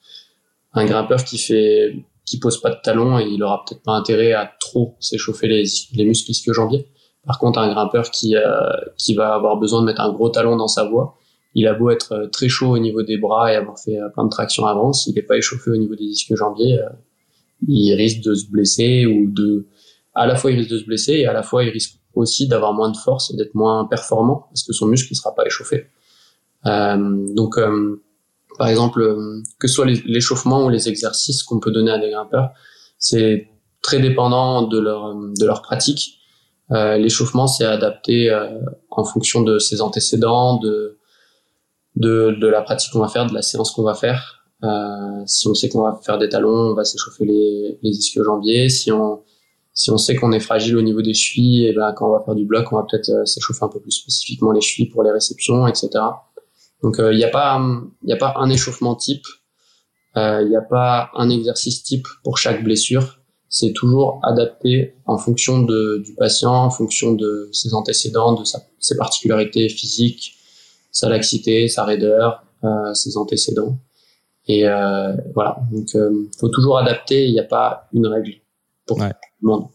un 0.74 0.86
grimpeur 0.86 1.24
qui 1.24 1.38
fait 1.38 2.06
qui 2.26 2.40
pose 2.40 2.62
pas 2.62 2.70
de 2.70 2.78
talons 2.84 3.20
et 3.20 3.28
il 3.28 3.44
aura 3.44 3.64
peut-être 3.66 3.84
pas 3.84 3.94
intérêt 3.94 4.34
à 4.34 4.52
trop 4.60 4.96
s'échauffer 5.00 5.48
les, 5.48 5.64
les 5.94 6.06
muscles 6.06 6.32
ischio-jambiers. 6.32 6.88
Par 7.26 7.40
contre, 7.40 7.60
un 7.60 7.72
grimpeur 7.72 8.12
qui, 8.12 8.36
qui 8.98 9.14
va 9.14 9.34
avoir 9.34 9.58
besoin 9.58 9.82
de 9.82 9.86
mettre 9.86 10.02
un 10.02 10.12
gros 10.12 10.30
talon 10.30 10.58
dans 10.58 10.68
sa 10.68 10.84
voie, 10.84 11.18
il 11.56 11.68
a 11.68 11.74
beau 11.74 11.90
être 11.90 12.30
très 12.34 12.50
chaud 12.50 12.72
au 12.72 12.80
niveau 12.80 13.02
des 13.02 13.18
bras 13.18 13.54
et 13.54 13.56
avoir 13.56 13.80
fait 13.80 13.98
plein 14.14 14.26
de 14.26 14.30
traction 14.30 14.66
avant, 14.66 14.92
s'il 14.92 15.16
n'est 15.16 15.22
pas 15.22 15.38
échauffé 15.38 15.72
au 15.72 15.78
niveau 15.78 15.96
des 15.96 16.06
disques 16.06 16.36
jambiers, 16.36 16.80
il 17.68 17.94
risque 17.94 18.22
de 18.22 18.34
se 18.34 18.50
blesser 18.50 19.06
ou 19.06 19.30
de, 19.32 19.68
à 20.14 20.28
la 20.28 20.36
fois 20.36 20.52
il 20.52 20.58
risque 20.58 20.72
de 20.72 20.78
se 20.80 20.86
blesser 20.86 21.14
et 21.14 21.26
à 21.26 21.34
la 21.34 21.44
fois 21.44 21.64
il 21.64 21.70
risque 21.70 22.00
aussi 22.16 22.48
d'avoir 22.48 22.74
moins 22.74 22.92
de 22.92 22.98
force 22.98 23.32
et 23.32 23.38
d'être 23.38 23.56
moins 23.56 23.86
performant 23.86 24.48
parce 24.50 24.64
que 24.64 24.74
son 24.74 24.88
muscle 24.88 25.10
ne 25.12 25.16
sera 25.16 25.34
pas 25.34 25.46
échauffé. 25.46 25.88
Euh, 26.66 27.26
donc, 27.34 27.58
euh, 27.58 28.02
par 28.58 28.68
exemple, 28.68 29.02
euh, 29.02 29.42
que 29.60 29.68
ce 29.68 29.76
soit 29.76 29.86
l'échauffement 29.86 30.66
ou 30.66 30.70
les 30.70 30.90
exercices 30.90 31.44
qu'on 31.44 31.60
peut 31.60 31.72
donner 31.72 31.92
à 31.92 32.00
des 32.00 32.12
grimpeurs, 32.12 32.52
c'est 32.98 33.50
très 33.82 34.00
dépendant 34.00 34.64
de 34.64 34.80
leur 34.80 35.14
de 35.16 35.46
leur 35.46 35.62
pratique. 35.62 36.20
Euh, 36.72 36.98
l'échauffement, 36.98 37.48
c'est 37.48 37.66
adapté 37.66 38.32
en 38.90 39.04
fonction 39.04 39.42
de 39.42 39.60
ses 39.60 39.82
antécédents, 39.82 40.58
de 40.58 40.98
de, 41.96 42.36
de 42.40 42.48
la 42.48 42.62
pratique 42.62 42.92
qu'on 42.92 43.00
va 43.00 43.08
faire, 43.08 43.28
de 43.28 43.34
la 43.34 43.42
séance 43.42 43.72
qu'on 43.72 43.84
va 43.84 43.94
faire. 43.94 44.44
Euh, 44.64 45.24
si 45.26 45.48
on 45.48 45.54
sait 45.54 45.70
qu'on 45.70 45.84
va 45.84 46.00
faire 46.04 46.18
des 46.18 46.30
talons, 46.30 46.72
on 46.72 46.74
va 46.74 46.86
s'échauffer 46.86 47.26
les, 47.26 47.80
les 47.82 47.92
ischio-jambiers. 47.92 48.70
Si 48.70 48.92
on 48.92 49.22
si 49.76 49.90
on 49.90 49.98
sait 49.98 50.16
qu'on 50.16 50.32
est 50.32 50.40
fragile 50.40 50.78
au 50.78 50.84
niveau 50.84 51.02
des 51.02 51.16
chevilles, 51.16 51.66
et 51.66 51.70
eh 51.70 51.74
ben 51.74 51.94
quand 51.94 52.08
on 52.08 52.12
va 52.12 52.24
faire 52.24 52.36
du 52.36 52.46
bloc, 52.46 52.72
on 52.72 52.76
va 52.76 52.86
peut-être 52.90 53.10
euh, 53.10 53.26
s'échauffer 53.26 53.64
un 53.64 53.70
peu 53.70 53.80
plus 53.80 53.92
spécifiquement 53.92 54.52
les 54.52 54.62
chevilles 54.62 54.90
pour 54.90 55.02
les 55.02 55.12
réceptions, 55.12 55.66
etc. 55.66 55.90
Donc 56.84 56.96
il 57.00 57.06
euh, 57.06 57.16
n'y 57.16 57.24
a 57.24 57.30
pas 57.30 57.60
il 58.04 58.14
a 58.14 58.18
pas 58.18 58.36
un 58.38 58.50
échauffement 58.50 58.96
type, 58.96 59.26
il 60.16 60.20
euh, 60.20 60.48
n'y 60.48 60.56
a 60.56 60.62
pas 60.62 61.10
un 61.16 61.30
exercice 61.30 61.82
type 61.82 62.08
pour 62.24 62.38
chaque 62.38 62.64
blessure. 62.64 63.20
C'est 63.50 63.72
toujours 63.72 64.20
adapté 64.24 64.96
en 65.06 65.18
fonction 65.18 65.62
de, 65.62 66.02
du 66.04 66.14
patient, 66.16 66.54
en 66.54 66.70
fonction 66.72 67.14
de 67.14 67.50
ses 67.52 67.74
antécédents, 67.74 68.34
de 68.34 68.44
sa, 68.44 68.60
ses 68.80 68.98
particularités 68.98 69.70
physiques, 69.70 70.36
sa 70.92 71.08
laxité, 71.08 71.68
sa 71.68 71.86
raideur, 71.86 72.44
euh, 72.64 72.94
ses 72.94 73.16
antécédents. 73.16 73.78
Et 74.48 74.68
euh, 74.68 75.14
voilà, 75.36 75.60
donc 75.72 75.96
faut 76.38 76.50
toujours 76.50 76.78
adapter. 76.78 77.28
Il 77.28 77.32
n'y 77.32 77.40
a 77.40 77.46
pas 77.46 77.88
une 77.94 78.08
règle 78.08 78.34
pour 78.86 78.98
tout 78.98 79.04
le 79.04 79.48
monde. 79.48 79.68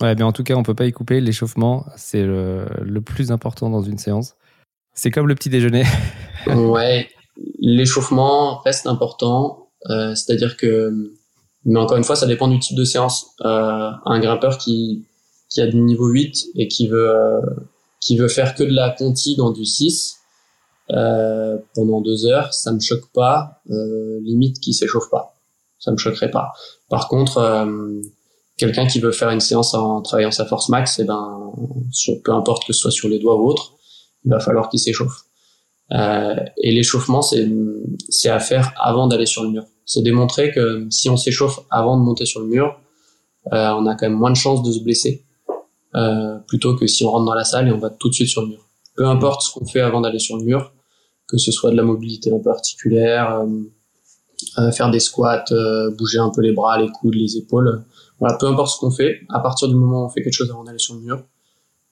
Ouais, 0.00 0.14
mais 0.14 0.22
en 0.22 0.32
tout 0.32 0.44
cas, 0.44 0.54
on 0.54 0.62
peut 0.62 0.74
pas 0.74 0.86
y 0.86 0.92
couper. 0.92 1.20
L'échauffement, 1.20 1.84
c'est 1.96 2.22
le, 2.22 2.66
le, 2.82 3.00
plus 3.00 3.32
important 3.32 3.70
dans 3.70 3.82
une 3.82 3.98
séance. 3.98 4.36
C'est 4.92 5.10
comme 5.10 5.26
le 5.26 5.34
petit 5.34 5.50
déjeuner. 5.50 5.84
ouais, 6.46 7.08
l'échauffement 7.58 8.58
reste 8.58 8.86
important. 8.86 9.68
Euh, 9.90 10.14
C'est-à-dire 10.14 10.56
que, 10.56 11.12
mais 11.64 11.78
encore 11.78 11.96
une 11.96 12.04
fois, 12.04 12.16
ça 12.16 12.26
dépend 12.26 12.48
du 12.48 12.58
type 12.58 12.76
de 12.76 12.84
séance. 12.84 13.34
Euh, 13.44 13.90
un 14.04 14.20
grimpeur 14.20 14.58
qui, 14.58 15.04
qui 15.48 15.60
a 15.60 15.66
du 15.66 15.80
niveau 15.80 16.06
8 16.06 16.46
et 16.56 16.68
qui 16.68 16.88
veut, 16.88 17.10
euh, 17.10 17.40
qui 18.00 18.16
veut 18.16 18.28
faire 18.28 18.54
que 18.54 18.62
de 18.62 18.72
la 18.72 18.90
conti 18.90 19.36
dans 19.36 19.50
du 19.50 19.64
6 19.64 20.18
euh, 20.92 21.56
pendant 21.74 22.00
deux 22.00 22.26
heures, 22.26 22.54
ça 22.54 22.72
me 22.72 22.80
choque 22.80 23.10
pas. 23.12 23.60
Limite 23.66 24.60
qui 24.60 24.74
s'échauffe 24.74 25.10
pas, 25.10 25.36
ça 25.78 25.90
me 25.90 25.96
choquerait 25.96 26.30
pas. 26.30 26.52
Par 26.88 27.08
contre, 27.08 27.66
quelqu'un 28.56 28.86
qui 28.86 29.00
veut 29.00 29.12
faire 29.12 29.30
une 29.30 29.40
séance 29.40 29.74
en 29.74 30.02
travaillant 30.02 30.30
sa 30.30 30.46
force 30.46 30.68
max, 30.68 30.98
eh 31.00 31.04
ben, 31.04 31.52
peu 32.24 32.32
importe 32.32 32.66
que 32.66 32.72
ce 32.72 32.80
soit 32.80 32.90
sur 32.90 33.08
les 33.08 33.18
doigts 33.18 33.36
ou 33.36 33.48
autre, 33.48 33.74
il 34.24 34.30
va 34.30 34.40
falloir 34.40 34.68
qu'il 34.68 34.80
s'échauffe. 34.80 35.25
Euh, 35.92 36.36
et 36.58 36.72
l'échauffement, 36.72 37.22
c'est 37.22 38.28
à 38.28 38.40
faire 38.40 38.72
avant 38.80 39.06
d'aller 39.06 39.26
sur 39.26 39.42
le 39.42 39.50
mur. 39.50 39.64
C'est 39.84 40.02
démontrer 40.02 40.50
que 40.52 40.86
si 40.90 41.08
on 41.08 41.16
s'échauffe 41.16 41.60
avant 41.70 41.96
de 41.96 42.02
monter 42.02 42.26
sur 42.26 42.40
le 42.40 42.46
mur, 42.46 42.80
euh, 43.52 43.70
on 43.70 43.86
a 43.86 43.94
quand 43.94 44.08
même 44.08 44.18
moins 44.18 44.30
de 44.30 44.36
chances 44.36 44.62
de 44.62 44.72
se 44.72 44.80
blesser, 44.80 45.24
euh, 45.94 46.38
plutôt 46.48 46.74
que 46.74 46.86
si 46.86 47.04
on 47.04 47.10
rentre 47.10 47.26
dans 47.26 47.34
la 47.34 47.44
salle 47.44 47.68
et 47.68 47.72
on 47.72 47.78
va 47.78 47.90
tout 47.90 48.08
de 48.08 48.14
suite 48.14 48.28
sur 48.28 48.42
le 48.42 48.48
mur. 48.48 48.66
Peu 48.96 49.06
importe 49.06 49.42
ce 49.42 49.52
qu'on 49.52 49.66
fait 49.66 49.80
avant 49.80 50.00
d'aller 50.00 50.18
sur 50.18 50.36
le 50.36 50.42
mur, 50.42 50.72
que 51.28 51.38
ce 51.38 51.52
soit 51.52 51.70
de 51.70 51.76
la 51.76 51.84
mobilité 51.84 52.32
un 52.32 52.38
peu 52.38 52.50
articulaire, 52.50 53.44
euh, 54.58 54.70
faire 54.70 54.90
des 54.90 55.00
squats, 55.00 55.44
euh, 55.50 55.90
bouger 55.96 56.18
un 56.18 56.30
peu 56.30 56.42
les 56.42 56.52
bras, 56.52 56.78
les 56.78 56.88
coudes, 56.88 57.14
les 57.14 57.36
épaules. 57.36 57.84
Voilà, 58.20 58.36
peu 58.38 58.46
importe 58.46 58.74
ce 58.74 58.78
qu'on 58.78 58.90
fait, 58.90 59.20
à 59.30 59.40
partir 59.40 59.68
du 59.68 59.74
moment 59.74 60.02
où 60.02 60.06
on 60.06 60.08
fait 60.08 60.22
quelque 60.22 60.32
chose 60.32 60.50
avant 60.50 60.64
d'aller 60.64 60.78
sur 60.78 60.94
le 60.94 61.00
mur, 61.00 61.22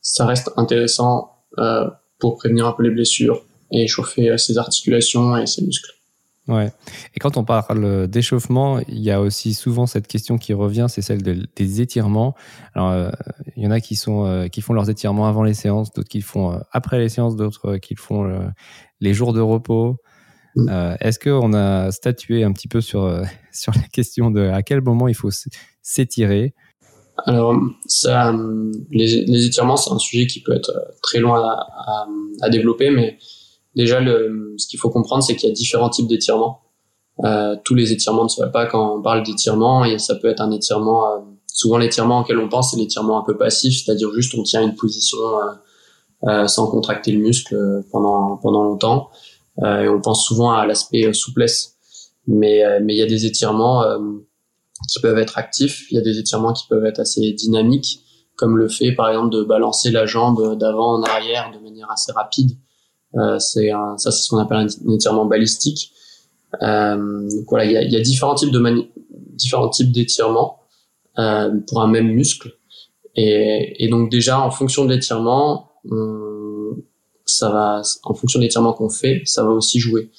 ça 0.00 0.26
reste 0.26 0.50
intéressant 0.56 1.30
euh, 1.58 1.88
pour 2.18 2.36
prévenir 2.36 2.66
un 2.66 2.72
peu 2.72 2.82
les 2.82 2.90
blessures 2.90 3.44
et 3.74 3.86
chauffer 3.86 4.36
ses 4.38 4.58
articulations 4.58 5.36
et 5.36 5.46
ses 5.46 5.64
muscles. 5.64 5.92
Ouais. 6.46 6.70
Et 7.14 7.20
quand 7.20 7.38
on 7.38 7.44
parle 7.44 8.06
d'échauffement, 8.06 8.78
il 8.88 9.00
y 9.00 9.10
a 9.10 9.20
aussi 9.20 9.54
souvent 9.54 9.86
cette 9.86 10.06
question 10.06 10.36
qui 10.36 10.52
revient, 10.52 10.86
c'est 10.90 11.00
celle 11.00 11.22
de, 11.22 11.46
des 11.56 11.80
étirements. 11.80 12.34
Alors, 12.74 13.10
il 13.56 13.62
y 13.62 13.66
en 13.66 13.70
a 13.70 13.80
qui 13.80 13.96
sont 13.96 14.46
qui 14.52 14.60
font 14.60 14.74
leurs 14.74 14.90
étirements 14.90 15.26
avant 15.26 15.42
les 15.42 15.54
séances, 15.54 15.90
d'autres 15.92 16.10
qui 16.10 16.18
le 16.18 16.24
font 16.24 16.60
après 16.70 16.98
les 16.98 17.08
séances, 17.08 17.34
d'autres 17.34 17.76
qui 17.78 17.94
le 17.94 18.00
font 18.00 18.50
les 19.00 19.14
jours 19.14 19.32
de 19.32 19.40
repos. 19.40 19.96
Mm. 20.56 20.68
Euh, 20.68 20.96
Est-ce 21.00 21.18
qu'on 21.18 21.52
a 21.52 21.90
statué 21.90 22.44
un 22.44 22.52
petit 22.52 22.68
peu 22.68 22.80
sur, 22.80 23.04
euh, 23.04 23.22
sur 23.52 23.72
la 23.74 23.82
question 23.92 24.30
de 24.30 24.42
à 24.42 24.62
quel 24.62 24.80
moment 24.80 25.08
il 25.08 25.14
faut 25.14 25.30
s'étirer? 25.82 26.54
Alors, 27.26 27.56
ça, 27.86 28.34
les, 28.90 29.24
les 29.24 29.46
étirements, 29.46 29.76
c'est 29.76 29.92
un 29.92 29.98
sujet 29.98 30.26
qui 30.26 30.42
peut 30.42 30.54
être 30.54 30.70
euh, 30.70 30.92
très 31.00 31.20
long 31.20 31.34
à, 31.34 31.40
à, 31.40 32.06
à 32.42 32.50
développer, 32.50 32.90
mais 32.90 33.18
déjà, 33.74 34.00
le, 34.00 34.54
ce 34.56 34.66
qu'il 34.66 34.78
faut 34.78 34.90
comprendre, 34.90 35.22
c'est 35.22 35.36
qu'il 35.36 35.48
y 35.48 35.52
a 35.52 35.54
différents 35.54 35.90
types 35.90 36.08
d'étirements. 36.08 36.60
Euh, 37.24 37.56
tous 37.64 37.74
les 37.74 37.92
étirements 37.92 38.24
ne 38.24 38.28
se 38.28 38.42
pas 38.46 38.66
quand 38.66 38.96
on 38.98 39.02
parle 39.02 39.22
d'étirement, 39.22 39.84
et 39.84 39.98
ça 39.98 40.16
peut 40.16 40.28
être 40.28 40.40
un 40.40 40.50
étirement. 40.50 41.06
Euh, 41.06 41.18
souvent, 41.46 41.78
l'étirement 41.78 42.20
auquel 42.20 42.38
on 42.38 42.48
pense, 42.48 42.72
c'est 42.72 42.76
l'étirement 42.76 43.20
un 43.20 43.24
peu 43.24 43.36
passif, 43.36 43.84
c'est-à-dire 43.84 44.12
juste 44.14 44.34
on 44.36 44.42
tient 44.42 44.62
une 44.62 44.74
position 44.74 45.18
euh, 46.26 46.46
sans 46.46 46.66
contracter 46.68 47.12
le 47.12 47.18
muscle 47.20 47.84
pendant 47.90 48.36
pendant 48.38 48.62
longtemps. 48.64 49.10
Euh, 49.62 49.82
et 49.82 49.88
on 49.88 50.00
pense 50.00 50.26
souvent 50.26 50.52
à 50.52 50.66
l'aspect 50.66 51.06
euh, 51.06 51.12
souplesse. 51.12 51.76
Mais 52.26 52.64
euh, 52.64 52.80
mais 52.82 52.94
il 52.94 52.98
y 52.98 53.02
a 53.02 53.06
des 53.06 53.26
étirements 53.26 53.84
qui 54.88 55.00
peuvent 55.00 55.18
être 55.18 55.38
actifs, 55.38 55.90
il 55.90 55.96
y 55.96 55.98
a 55.98 56.02
des 56.02 56.18
étirements 56.18 56.52
qui 56.52 56.66
peuvent 56.68 56.84
être 56.84 57.00
assez 57.00 57.32
dynamiques, 57.32 58.00
comme 58.36 58.56
le 58.56 58.68
fait 58.68 58.92
par 58.92 59.08
exemple 59.08 59.30
de 59.30 59.42
balancer 59.42 59.90
la 59.90 60.06
jambe 60.06 60.58
d'avant 60.58 60.94
en 60.94 61.02
arrière 61.02 61.50
de 61.52 61.58
manière 61.58 61.90
assez 61.90 62.12
rapide. 62.12 62.52
Euh, 63.16 63.38
c'est 63.38 63.70
ça, 63.96 64.10
c'est 64.10 64.22
ce 64.22 64.28
qu'on 64.30 64.38
appelle 64.38 64.58
un, 64.58 64.92
étirement 64.92 65.26
balistique. 65.26 65.92
Euh, 66.62 66.96
donc 66.96 67.46
voilà, 67.48 67.64
il 67.64 67.72
y 67.72 67.76
a, 67.76 67.82
y 67.82 67.96
a, 67.96 68.00
différents 68.00 68.34
types 68.34 68.50
de 68.50 68.88
différents 69.34 69.68
types 69.68 69.90
d'étirements 69.90 70.60
euh, 71.18 71.50
pour 71.68 71.82
un 71.82 71.88
même 71.88 72.08
muscle. 72.08 72.52
Et, 73.16 73.84
et, 73.84 73.88
donc 73.88 74.10
déjà, 74.10 74.40
en 74.40 74.50
fonction 74.50 74.84
de 74.84 74.92
l'étirement, 74.92 75.70
ça 77.24 77.50
va, 77.50 77.82
en 78.02 78.14
fonction 78.14 78.38
de 78.40 78.44
l'étirement 78.44 78.72
qu'on 78.72 78.88
fait, 78.88 79.22
ça 79.24 79.44
va 79.44 79.50
aussi 79.50 79.78
jouer. 79.78 80.10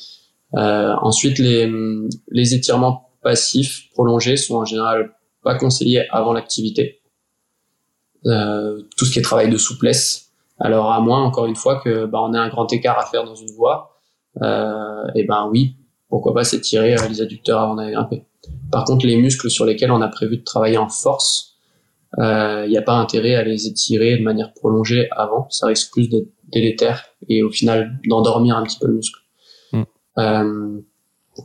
Euh, 0.55 0.93
ensuite, 1.01 1.37
les, 1.39 1.69
les 2.31 2.53
étirements 2.53 3.09
passifs 3.21 3.89
prolongés 3.91 4.37
sont 4.37 4.55
en 4.55 4.65
général 4.65 5.13
pas 5.43 5.55
conseillés 5.55 6.07
avant 6.09 6.33
l'activité. 6.33 7.01
Euh, 8.25 8.81
tout 8.97 9.05
ce 9.05 9.11
qui 9.11 9.19
est 9.19 9.21
travail 9.21 9.49
de 9.49 9.57
souplesse. 9.57 10.24
Alors 10.59 10.91
à 10.91 10.99
moins, 11.01 11.23
encore 11.23 11.45
une 11.45 11.55
fois, 11.55 11.79
que 11.79 12.05
bah, 12.05 12.19
on 12.21 12.33
ait 12.33 12.37
un 12.37 12.49
grand 12.49 12.71
écart 12.71 12.97
à 12.97 13.05
faire 13.05 13.23
dans 13.23 13.35
une 13.35 13.51
voie, 13.51 13.97
euh, 14.41 15.05
et 15.15 15.23
ben 15.23 15.47
oui, 15.51 15.75
pourquoi 16.09 16.33
pas 16.33 16.43
s'étirer 16.43 16.95
euh, 16.95 17.07
les 17.09 17.21
adducteurs 17.21 17.61
avant 17.61 17.75
d'aller 17.75 17.93
grimper. 17.93 18.25
Par 18.71 18.85
contre, 18.85 19.05
les 19.05 19.17
muscles 19.17 19.49
sur 19.49 19.65
lesquels 19.65 19.91
on 19.91 20.01
a 20.01 20.07
prévu 20.07 20.37
de 20.37 20.43
travailler 20.43 20.77
en 20.77 20.89
force, 20.89 21.55
il 22.17 22.23
euh, 22.23 22.67
n'y 22.67 22.77
a 22.77 22.81
pas 22.81 22.95
intérêt 22.95 23.35
à 23.35 23.43
les 23.43 23.67
étirer 23.67 24.17
de 24.17 24.23
manière 24.23 24.53
prolongée 24.53 25.09
avant. 25.11 25.47
Ça 25.49 25.67
risque 25.67 25.91
plus 25.91 26.09
d'être 26.09 26.29
délétère 26.51 27.03
et 27.27 27.43
au 27.43 27.49
final 27.49 27.99
d'endormir 28.07 28.55
un 28.55 28.63
petit 28.63 28.77
peu 28.79 28.87
le 28.87 28.93
muscle. 28.93 29.19
Mm. 29.73 29.83
Euh, 30.19 30.79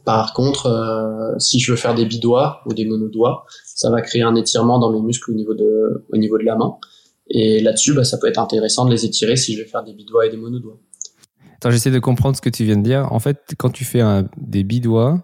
par 0.04 0.32
contre, 0.32 0.66
euh, 0.66 1.38
si 1.38 1.58
je 1.58 1.72
veux 1.72 1.76
faire 1.76 1.94
des 1.94 2.04
bidois 2.04 2.60
ou 2.66 2.74
des 2.74 2.84
monodoigts, 2.84 3.44
ça 3.64 3.90
va 3.90 4.00
créer 4.00 4.22
un 4.22 4.36
étirement 4.36 4.78
dans 4.78 4.92
mes 4.92 5.00
muscles 5.00 5.32
au 5.32 5.34
niveau 5.34 5.54
de, 5.54 6.06
au 6.12 6.16
niveau 6.16 6.38
de 6.38 6.44
la 6.44 6.54
main. 6.54 6.76
Et 7.30 7.60
là-dessus, 7.60 7.94
bah, 7.94 8.04
ça 8.04 8.18
peut 8.18 8.26
être 8.26 8.38
intéressant 8.38 8.84
de 8.84 8.90
les 8.90 9.04
étirer 9.04 9.36
si 9.36 9.54
je 9.54 9.62
vais 9.62 9.68
faire 9.68 9.84
des 9.84 9.92
bidois 9.92 10.26
et 10.26 10.30
des 10.30 10.36
monodoigts. 10.36 10.78
Attends, 11.56 11.70
j'essaie 11.70 11.90
de 11.90 11.98
comprendre 11.98 12.36
ce 12.36 12.40
que 12.40 12.48
tu 12.48 12.64
viens 12.64 12.76
de 12.76 12.82
dire. 12.82 13.12
En 13.12 13.20
fait, 13.20 13.54
quand 13.58 13.70
tu 13.70 13.84
fais 13.84 14.00
un, 14.00 14.28
des 14.36 14.64
bidois, 14.64 15.22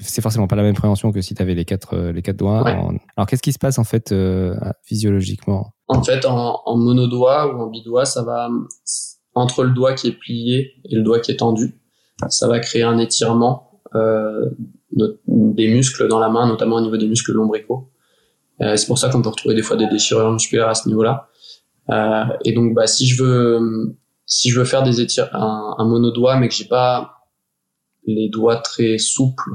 c'est 0.00 0.20
forcément 0.20 0.48
pas 0.48 0.56
la 0.56 0.62
même 0.62 0.74
prévention 0.74 1.12
que 1.12 1.20
si 1.20 1.34
tu 1.34 1.42
avais 1.42 1.54
les 1.54 1.64
quatre, 1.64 1.94
euh, 1.94 2.12
les 2.12 2.22
quatre 2.22 2.36
doigts. 2.36 2.66
Alors, 2.66 3.26
qu'est-ce 3.28 3.42
qui 3.42 3.52
se 3.52 3.58
passe 3.58 3.78
en 3.78 3.84
fait 3.84 4.12
euh, 4.12 4.56
physiologiquement 4.82 5.72
En 5.88 6.02
fait, 6.02 6.24
en, 6.24 6.60
en 6.64 6.76
monodoigt 6.76 7.54
ou 7.54 7.60
en 7.60 7.66
bidoigt, 7.68 8.04
ça 8.04 8.22
va 8.22 8.48
entre 9.34 9.64
le 9.64 9.70
doigt 9.70 9.94
qui 9.94 10.08
est 10.08 10.12
plié 10.12 10.72
et 10.84 10.94
le 10.94 11.02
doigt 11.02 11.20
qui 11.20 11.30
est 11.32 11.36
tendu, 11.36 11.80
ça 12.28 12.48
va 12.48 12.60
créer 12.60 12.82
un 12.82 12.98
étirement 12.98 13.80
euh, 13.94 14.50
des 15.26 15.68
muscles 15.68 16.08
dans 16.08 16.18
la 16.18 16.28
main, 16.28 16.46
notamment 16.46 16.76
au 16.76 16.80
niveau 16.80 16.96
des 16.96 17.08
muscles 17.08 17.32
lombricaux. 17.32 17.90
Euh, 18.60 18.76
c'est 18.76 18.86
pour 18.86 18.98
ça 18.98 19.08
qu'on 19.08 19.22
peut 19.22 19.30
retrouver 19.30 19.54
des 19.54 19.62
fois 19.62 19.76
des 19.76 19.86
déchirures 19.86 20.30
musculaires 20.30 20.68
à 20.68 20.74
ce 20.74 20.88
niveau-là. 20.88 21.28
Euh, 21.90 22.24
et 22.44 22.52
donc, 22.52 22.74
bah, 22.74 22.86
si 22.86 23.06
je 23.06 23.22
veux, 23.22 23.96
si 24.26 24.50
je 24.50 24.58
veux 24.58 24.64
faire 24.64 24.82
des 24.82 25.00
étir 25.00 25.34
un, 25.34 25.74
un 25.78 25.84
monodoigt, 25.84 26.36
mais 26.36 26.48
que 26.48 26.54
j'ai 26.54 26.66
pas 26.66 27.28
les 28.06 28.28
doigts 28.28 28.56
très 28.56 28.98
souples. 28.98 29.50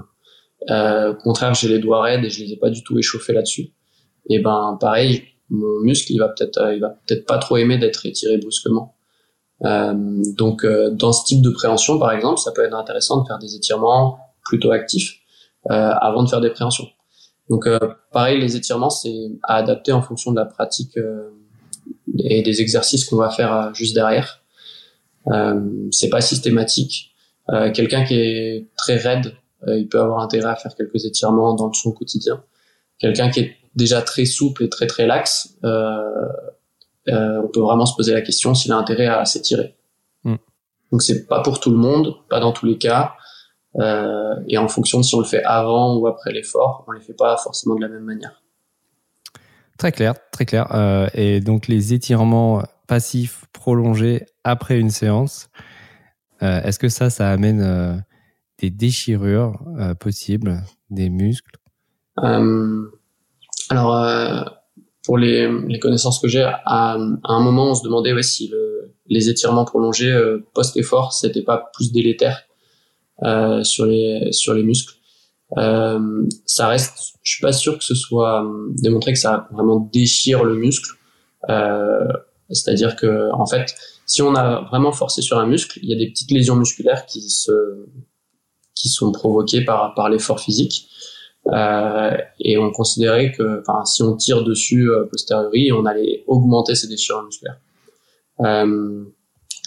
Euh, 0.69 1.13
au 1.13 1.15
contraire, 1.15 1.53
j'ai 1.53 1.67
les 1.67 1.79
doigts 1.79 2.01
raides 2.01 2.23
et 2.23 2.29
je 2.29 2.43
les 2.43 2.53
ai 2.53 2.57
pas 2.57 2.69
du 2.69 2.83
tout 2.83 2.97
échauffés 2.97 3.33
là-dessus. 3.33 3.73
Et 4.29 4.39
ben 4.39 4.77
pareil, 4.79 5.23
mon 5.49 5.79
muscle, 5.81 6.11
il 6.11 6.19
va 6.19 6.29
peut-être, 6.29 6.73
il 6.73 6.81
va 6.81 6.89
peut-être 6.89 7.25
pas 7.25 7.37
trop 7.37 7.57
aimer 7.57 7.77
d'être 7.77 8.05
étiré 8.05 8.37
brusquement. 8.37 8.95
donc, 9.61 10.65
dans 10.65 11.13
ce 11.13 11.25
type 11.25 11.41
de 11.41 11.49
préhension, 11.49 11.97
par 11.97 12.11
exemple, 12.11 12.39
ça 12.39 12.51
peut 12.51 12.63
être 12.63 12.75
intéressant 12.75 13.21
de 13.21 13.27
faire 13.27 13.39
des 13.39 13.55
étirements 13.55 14.19
plutôt 14.43 14.71
actifs 14.71 15.19
avant 15.69 16.23
de 16.23 16.29
faire 16.29 16.41
des 16.41 16.49
préhensions. 16.49 16.87
Donc, 17.49 17.65
pareil, 18.11 18.41
les 18.41 18.57
étirements, 18.57 18.89
c'est 18.89 19.29
à 19.43 19.55
adapter 19.55 19.93
en 19.93 20.01
fonction 20.01 20.31
de 20.31 20.35
la 20.37 20.45
pratique 20.45 20.97
et 22.19 22.41
des 22.41 22.61
exercices 22.61 23.05
qu'on 23.05 23.17
va 23.17 23.29
faire 23.29 23.73
juste 23.73 23.95
derrière. 23.95 24.43
c'est 25.91 26.09
pas 26.09 26.21
systématique. 26.21 27.15
Quelqu'un 27.73 28.03
qui 28.03 28.15
est 28.15 28.67
très 28.77 28.97
raide 28.97 29.33
euh, 29.65 29.77
il 29.77 29.87
peut 29.87 29.99
avoir 29.99 30.19
intérêt 30.19 30.49
à 30.49 30.55
faire 30.55 30.75
quelques 30.75 31.05
étirements 31.05 31.53
dans 31.53 31.71
son 31.73 31.91
quotidien. 31.91 32.43
Quelqu'un 32.99 33.29
qui 33.29 33.39
est 33.41 33.55
déjà 33.75 34.01
très 34.01 34.25
souple 34.25 34.63
et 34.63 34.69
très 34.69 34.87
très 34.87 35.07
lax, 35.07 35.55
euh, 35.63 36.01
euh, 37.09 37.41
on 37.43 37.47
peut 37.47 37.61
vraiment 37.61 37.85
se 37.85 37.95
poser 37.95 38.13
la 38.13 38.21
question 38.21 38.53
s'il 38.53 38.71
a 38.71 38.77
intérêt 38.77 39.07
à 39.07 39.25
s'étirer. 39.25 39.75
Mm. 40.23 40.35
Donc 40.91 41.01
c'est 41.01 41.27
pas 41.27 41.41
pour 41.41 41.59
tout 41.59 41.71
le 41.71 41.77
monde, 41.77 42.15
pas 42.29 42.39
dans 42.39 42.51
tous 42.51 42.65
les 42.65 42.77
cas, 42.77 43.13
euh, 43.79 44.35
et 44.47 44.57
en 44.57 44.67
fonction 44.67 44.99
de 44.99 45.03
si 45.03 45.15
on 45.15 45.19
le 45.19 45.25
fait 45.25 45.43
avant 45.43 45.95
ou 45.97 46.07
après 46.07 46.31
l'effort, 46.31 46.85
on 46.87 46.91
les 46.91 47.01
fait 47.01 47.13
pas 47.13 47.37
forcément 47.37 47.75
de 47.75 47.81
la 47.81 47.89
même 47.89 48.03
manière. 48.03 48.41
Très 49.77 49.91
clair, 49.91 50.15
très 50.31 50.45
clair. 50.45 50.73
Euh, 50.73 51.07
et 51.13 51.39
donc 51.39 51.67
les 51.67 51.93
étirements 51.93 52.63
passifs 52.87 53.45
prolongés 53.53 54.25
après 54.43 54.79
une 54.79 54.89
séance, 54.89 55.49
euh, 56.41 56.61
est-ce 56.61 56.79
que 56.79 56.89
ça, 56.89 57.09
ça 57.09 57.29
amène 57.29 58.03
des 58.59 58.69
déchirures 58.69 59.59
euh, 59.79 59.93
possibles 59.93 60.63
des 60.89 61.09
muscles? 61.09 61.57
Euh, 62.23 62.85
Alors, 63.69 63.95
euh, 63.95 64.43
pour 65.03 65.17
les, 65.17 65.49
les, 65.67 65.79
connaissances 65.79 66.19
que 66.19 66.27
j'ai, 66.27 66.43
à, 66.43 66.93
un 66.95 67.39
moment, 67.39 67.71
on 67.71 67.75
se 67.75 67.83
demandait 67.83 68.13
ouais, 68.13 68.23
si 68.23 68.47
le, 68.47 68.93
les 69.07 69.29
étirements 69.29 69.65
prolongés 69.65 70.11
euh, 70.11 70.45
post-effort, 70.53 71.13
c'était 71.13 71.43
pas 71.43 71.69
plus 71.73 71.91
délétère 71.91 72.43
euh, 73.23 73.63
sur 73.63 73.85
les 73.85 74.31
sur 74.31 74.53
les 74.53 74.63
muscles. 74.63 74.95
Ça 75.55 76.67
reste, 76.67 77.13
je 77.23 77.31
suis 77.31 77.41
pas 77.41 77.53
sûr 77.53 77.77
que 77.77 77.83
ce 77.83 77.95
soit 77.95 78.45
démontré 78.81 79.13
que 79.13 79.19
ça 79.19 79.47
vraiment 79.51 79.79
déchire 79.79 80.43
le 80.43 80.55
muscle. 80.55 80.95
C'est-à-dire 82.49 82.95
que 82.95 83.31
en 83.33 83.45
fait, 83.45 83.75
si 84.05 84.21
on 84.21 84.35
a 84.35 84.61
vraiment 84.69 84.91
forcé 84.91 85.21
sur 85.21 85.37
un 85.37 85.45
muscle, 85.45 85.79
il 85.83 85.89
y 85.89 85.93
a 85.93 85.97
des 85.97 86.09
petites 86.09 86.31
lésions 86.31 86.55
musculaires 86.55 87.05
qui 87.05 87.29
se 87.29 87.85
qui 88.73 88.89
sont 88.89 89.11
provoqués 89.11 89.65
par, 89.65 89.93
par 89.95 90.09
l'effort 90.09 90.39
physique. 90.39 90.89
Euh, 91.47 92.17
et 92.39 92.57
on 92.57 92.71
considérait 92.71 93.31
que 93.31 93.61
enfin, 93.61 93.85
si 93.85 94.03
on 94.03 94.15
tire 94.15 94.43
dessus 94.43 94.89
euh, 94.89 95.05
posteriori, 95.05 95.71
on 95.71 95.85
allait 95.85 96.23
augmenter 96.27 96.75
ces 96.75 96.87
déchirures 96.87 97.23
musculaires. 97.23 97.59
Euh, 98.41 99.05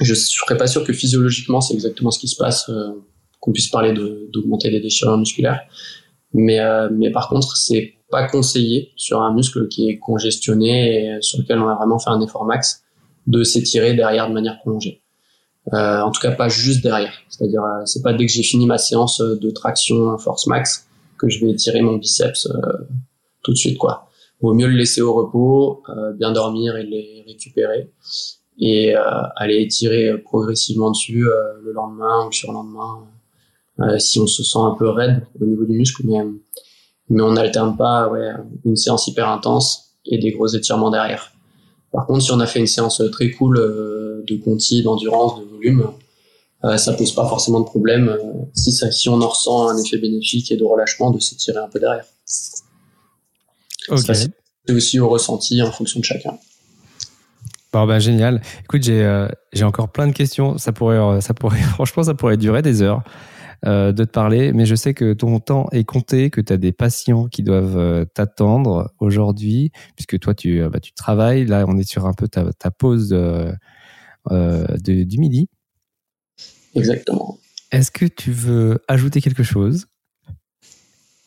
je 0.00 0.10
ne 0.10 0.16
serais 0.16 0.56
pas 0.56 0.66
sûr 0.66 0.84
que 0.84 0.92
physiologiquement 0.92 1.60
c'est 1.60 1.74
exactement 1.74 2.10
ce 2.10 2.18
qui 2.18 2.28
se 2.28 2.36
passe, 2.36 2.68
euh, 2.68 2.92
qu'on 3.40 3.52
puisse 3.52 3.68
parler 3.68 3.94
d'augmenter 4.32 4.70
les 4.70 4.80
déchirures 4.80 5.18
musculaires. 5.18 5.60
Mais, 6.32 6.60
euh, 6.60 6.88
mais 6.92 7.10
par 7.10 7.28
contre, 7.28 7.56
c'est 7.56 7.94
pas 8.10 8.26
conseillé 8.28 8.92
sur 8.96 9.22
un 9.22 9.32
muscle 9.32 9.68
qui 9.68 9.88
est 9.88 9.98
congestionné 9.98 11.16
et 11.16 11.22
sur 11.22 11.38
lequel 11.38 11.58
on 11.58 11.68
a 11.68 11.74
vraiment 11.74 11.98
fait 11.98 12.10
un 12.10 12.20
effort 12.20 12.44
max 12.44 12.84
de 13.26 13.42
s'étirer 13.42 13.94
derrière 13.94 14.28
de 14.28 14.34
manière 14.34 14.58
prolongée. 14.58 15.02
Euh, 15.72 16.00
en 16.00 16.10
tout 16.10 16.20
cas, 16.20 16.32
pas 16.32 16.48
juste 16.48 16.82
derrière. 16.82 17.12
C'est-à-dire, 17.28 17.62
euh, 17.62 17.84
c'est 17.84 18.02
pas 18.02 18.12
dès 18.12 18.26
que 18.26 18.32
j'ai 18.32 18.42
fini 18.42 18.66
ma 18.66 18.78
séance 18.78 19.20
de 19.20 19.50
traction 19.50 20.16
force 20.18 20.46
max 20.46 20.88
que 21.18 21.28
je 21.28 21.44
vais 21.44 21.52
étirer 21.52 21.82
mon 21.82 21.96
biceps 21.96 22.46
euh, 22.46 22.60
tout 23.42 23.52
de 23.52 23.56
suite, 23.56 23.78
quoi. 23.78 24.08
Vaut 24.40 24.54
mieux 24.54 24.68
le 24.68 24.74
laisser 24.74 25.02
au 25.02 25.12
repos, 25.12 25.82
bien 26.14 26.32
dormir 26.32 26.74
et 26.78 26.82
les 26.82 27.22
récupérer 27.26 27.90
et 28.58 28.94
aller 29.36 29.60
étirer 29.60 30.16
progressivement 30.16 30.90
dessus 30.90 31.26
le 31.62 31.72
lendemain 31.72 32.24
ou 32.24 32.30
le 32.30 32.32
surlendemain 32.32 33.06
si 33.98 34.18
on 34.18 34.26
se 34.26 34.42
sent 34.42 34.58
un 34.58 34.74
peu 34.78 34.88
raide 34.88 35.26
au 35.40 35.44
niveau 35.44 35.64
du 35.64 35.76
muscle, 35.76 36.02
mais 36.04 36.18
mais 37.08 37.22
on 37.22 37.32
n'alterne 37.32 37.76
pas 37.76 38.08
ouais, 38.08 38.30
une 38.64 38.76
séance 38.76 39.08
hyper 39.08 39.28
intense 39.28 39.96
et 40.06 40.18
des 40.18 40.30
gros 40.30 40.46
étirements 40.46 40.90
derrière. 40.90 41.32
Par 41.92 42.06
contre, 42.06 42.22
si 42.22 42.30
on 42.30 42.38
a 42.38 42.46
fait 42.46 42.60
une 42.60 42.68
séance 42.68 43.02
très 43.10 43.32
cool 43.32 43.56
de 43.58 44.36
conti, 44.44 44.82
d'endurance, 44.82 45.40
de 45.40 45.44
volume, 45.44 45.90
euh, 46.64 46.76
ça 46.76 46.92
pose 46.92 47.12
pas 47.12 47.26
forcément 47.26 47.60
de 47.60 47.64
problème 47.64 48.08
euh, 48.08 48.18
si, 48.54 48.72
ça, 48.72 48.92
si 48.92 49.08
on 49.08 49.20
en 49.22 49.28
ressent 49.28 49.68
un 49.68 49.78
effet 49.78 49.96
bénéfique 49.96 50.52
et 50.52 50.56
de 50.56 50.64
relâchement 50.64 51.10
de 51.10 51.18
s'étirer 51.18 51.58
un 51.58 51.68
peu 51.68 51.80
derrière. 51.80 52.04
C'est 53.88 54.72
aussi 54.72 55.00
au 55.00 55.08
ressenti 55.08 55.62
en 55.62 55.72
fonction 55.72 56.00
de 56.00 56.04
chacun. 56.04 56.38
Bon, 57.72 57.86
bah, 57.86 57.98
génial. 57.98 58.42
Écoute, 58.64 58.82
j'ai 58.82 59.02
euh, 59.02 59.28
encore 59.62 59.88
plein 59.88 60.06
de 60.06 60.12
questions. 60.12 60.58
Ça 60.58 60.72
pourrait, 60.72 60.98
euh, 60.98 61.20
ça 61.20 61.32
pourrait, 61.32 61.60
franchement, 61.74 62.02
ça 62.02 62.14
pourrait 62.14 62.36
durer 62.36 62.62
des 62.62 62.82
heures 62.82 63.02
euh, 63.66 63.92
de 63.92 64.04
te 64.04 64.10
parler, 64.10 64.52
mais 64.52 64.66
je 64.66 64.74
sais 64.74 64.94
que 64.94 65.12
ton 65.12 65.38
temps 65.40 65.68
est 65.72 65.84
compté, 65.84 66.30
que 66.30 66.40
tu 66.40 66.52
as 66.52 66.56
des 66.56 66.72
patients 66.72 67.26
qui 67.28 67.42
doivent 67.42 68.06
t'attendre 68.14 68.92
aujourd'hui, 68.98 69.72
puisque 69.96 70.18
toi, 70.18 70.34
tu, 70.34 70.62
bah, 70.68 70.80
tu 70.80 70.92
travailles. 70.92 71.46
Là, 71.46 71.64
on 71.68 71.76
est 71.76 71.88
sur 71.88 72.06
un 72.06 72.14
peu 72.14 72.28
ta, 72.28 72.52
ta 72.52 72.70
pause 72.70 73.14
euh, 74.30 74.66
de, 74.84 75.02
du 75.02 75.18
midi. 75.18 75.48
Exactement. 76.74 77.38
Est-ce 77.72 77.90
que 77.90 78.04
tu 78.04 78.32
veux 78.32 78.78
ajouter 78.86 79.22
quelque 79.22 79.42
chose? 79.42 79.86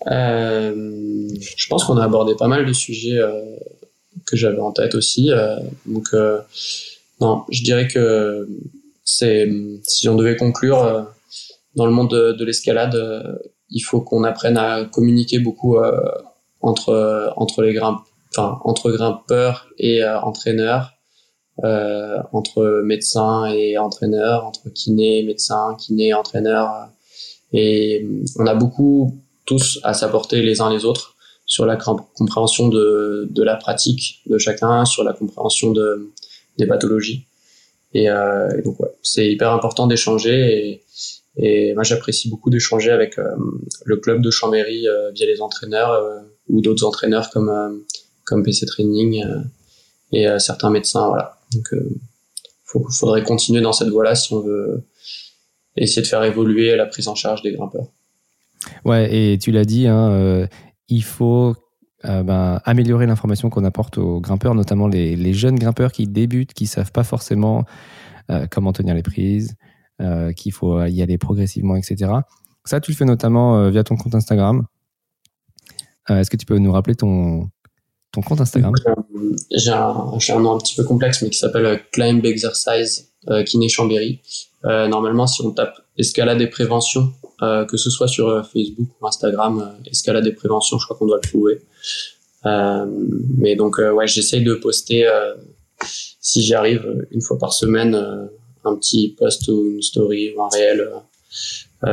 Euh, 0.07 1.27
Je 1.57 1.68
pense 1.68 1.85
qu'on 1.85 1.97
a 1.97 2.03
abordé 2.03 2.35
pas 2.38 2.47
mal 2.47 2.65
de 2.65 2.73
sujets 2.73 3.18
euh, 3.18 3.55
que 4.27 4.38
j'avais 4.38 4.60
en 4.60 4.72
tête 4.72 4.93
aussi. 4.93 5.31
donc, 5.88 6.07
non, 7.19 7.43
je 7.49 7.64
dirais 7.64 7.88
que 7.88 8.47
c'est 9.03 9.51
si 9.84 10.07
on 10.07 10.15
devait 10.15 10.38
conclure 10.38 11.07
dans 11.75 11.85
le 11.85 11.91
monde 11.91 12.11
de, 12.11 12.45
l'escalade, 12.45 12.95
il 13.69 13.81
faut 13.81 14.01
qu'on 14.01 14.23
apprenne 14.23 14.57
à 14.57 14.85
communiquer 14.85 15.39
beaucoup 15.39 15.77
entre 16.61 17.33
entre 17.35 17.61
les 17.63 17.77
enfin 17.79 18.59
entre 18.63 18.91
grimpeurs 18.91 19.67
et 19.77 20.03
entraîneurs 20.05 20.93
euh, 21.63 22.17
entre 22.31 22.81
médecins 22.83 23.45
et 23.45 23.77
entraîneurs, 23.77 24.43
entre 24.43 24.69
kiné, 24.69 25.21
médecins, 25.21 25.75
kiné, 25.77 26.11
entraîneurs. 26.13 26.87
Et 27.51 28.07
on 28.39 28.47
a 28.47 28.55
beaucoup 28.55 29.21
tous 29.45 29.79
à 29.83 29.93
s'apporter 29.93 30.41
les 30.41 30.61
uns 30.61 30.71
les 30.71 30.83
autres 30.83 31.15
sur 31.45 31.67
la 31.67 31.75
compréhension 31.75 32.69
de, 32.69 33.27
de 33.29 33.43
la 33.43 33.55
pratique 33.55 34.23
de 34.25 34.39
chacun, 34.39 34.85
sur 34.85 35.03
la 35.03 35.13
compréhension 35.13 35.71
de, 35.71 36.11
des 36.57 36.65
pathologies. 36.65 37.27
Et, 37.93 38.09
euh, 38.09 38.49
et 38.57 38.63
donc 38.63 38.79
ouais, 38.79 38.89
c'est 39.03 39.31
hyper 39.31 39.51
important 39.51 39.85
d'échanger 39.85 40.69
et, 40.69 40.83
et 41.38 41.73
moi 41.73 41.84
j'apprécie 41.84 42.30
beaucoup 42.30 42.49
d'échanger 42.49 42.91
avec 42.91 43.18
euh, 43.18 43.23
le 43.85 43.97
club 43.97 44.22
de 44.22 44.30
Chambéry 44.30 44.88
euh, 44.88 45.11
via 45.11 45.26
les 45.26 45.41
entraîneurs 45.41 45.91
euh, 45.91 46.19
ou 46.47 46.61
d'autres 46.61 46.85
entraîneurs 46.85 47.30
comme 47.31 47.84
comme 48.26 48.43
PC 48.43 48.65
Training 48.65 49.23
et 50.11 50.27
certains 50.39 50.69
médecins 50.69 51.07
voilà. 51.07 51.39
Donc, 51.53 51.68
il 51.73 52.93
faudrait 52.97 53.23
continuer 53.23 53.61
dans 53.61 53.73
cette 53.73 53.89
voie-là 53.89 54.15
si 54.15 54.34
on 54.34 54.39
veut 54.39 54.84
essayer 55.76 56.01
de 56.01 56.07
faire 56.07 56.23
évoluer 56.23 56.76
la 56.76 56.85
prise 56.85 57.07
en 57.07 57.15
charge 57.15 57.41
des 57.41 57.51
grimpeurs. 57.51 57.88
Ouais, 58.85 59.14
et 59.14 59.38
tu 59.38 59.51
l'as 59.51 59.65
dit, 59.65 59.88
hein, 59.88 60.47
il 60.88 61.03
faut 61.03 61.55
ben, 62.03 62.61
améliorer 62.64 63.07
l'information 63.07 63.49
qu'on 63.49 63.65
apporte 63.65 63.97
aux 63.97 64.22
grimpeurs, 64.22 64.55
notamment 64.55 64.88
les, 64.88 65.34
jeunes 65.34 65.60
grimpeurs 65.60 65.91
qui 65.91 66.07
débutent, 66.07 66.53
qui 66.53 66.65
savent 66.65 66.91
pas 66.91 67.03
forcément 67.03 67.65
comment 68.49 68.72
tenir 68.72 68.95
les 68.95 69.03
prises, 69.03 69.55
qu'il 70.35 70.51
faut 70.51 70.84
y 70.85 71.01
aller 71.01 71.17
progressivement, 71.17 71.75
etc. 71.75 72.11
Ça, 72.65 72.80
tu 72.80 72.91
le 72.91 72.97
fais 72.97 73.05
notamment 73.05 73.69
via 73.69 73.84
ton 73.84 73.95
compte 73.95 74.15
Instagram. 74.15 74.65
Est-ce 76.09 76.30
que 76.30 76.38
tu 76.38 76.45
peux 76.45 76.57
nous 76.57 76.71
rappeler 76.71 76.95
ton, 76.95 77.49
ton 78.13 78.21
compte 78.21 78.39
Instagram? 78.39 78.73
Euh, 78.88 79.35
J'ai 79.51 79.71
un, 79.71 79.89
un, 80.30 80.39
nom 80.39 80.55
un 80.55 80.57
petit 80.59 80.75
peu 80.75 80.84
complexe, 80.84 81.21
mais 81.21 81.30
qui 81.30 81.39
s'appelle 81.39 81.65
euh, 81.65 81.77
Climb 81.91 82.25
Exercise 82.25 83.11
euh, 83.30 83.43
Kiné 83.43 83.67
Chambéry. 83.67 84.21
Euh, 84.65 84.88
normalement, 84.88 85.27
si 85.27 85.41
on 85.41 85.51
tape 85.51 85.77
escalade 85.97 86.39
et 86.39 86.47
prévention, 86.47 87.11
euh, 87.41 87.65
que 87.65 87.75
ce 87.75 87.89
soit 87.89 88.07
sur 88.07 88.45
Facebook 88.47 88.88
ou 89.01 89.07
Instagram, 89.07 89.73
escalade 89.89 90.25
et 90.27 90.31
prévention, 90.31 90.77
je 90.77 90.85
crois 90.85 90.95
qu'on 90.95 91.07
doit 91.07 91.19
le 91.21 91.27
trouver. 91.27 91.59
mais 93.38 93.55
donc, 93.55 93.77
ouais, 93.80 94.07
j'essaye 94.07 94.43
de 94.43 94.53
poster, 94.53 95.05
si 96.21 96.41
j'y 96.41 96.53
arrive, 96.53 97.07
une 97.11 97.21
fois 97.21 97.38
par 97.38 97.53
semaine, 97.53 98.30
un 98.65 98.76
petit 98.76 99.15
post 99.18 99.48
ou 99.48 99.65
une 99.65 99.81
story 99.81 100.34
ou 100.35 100.44
un 100.44 100.49
réel 100.49 100.90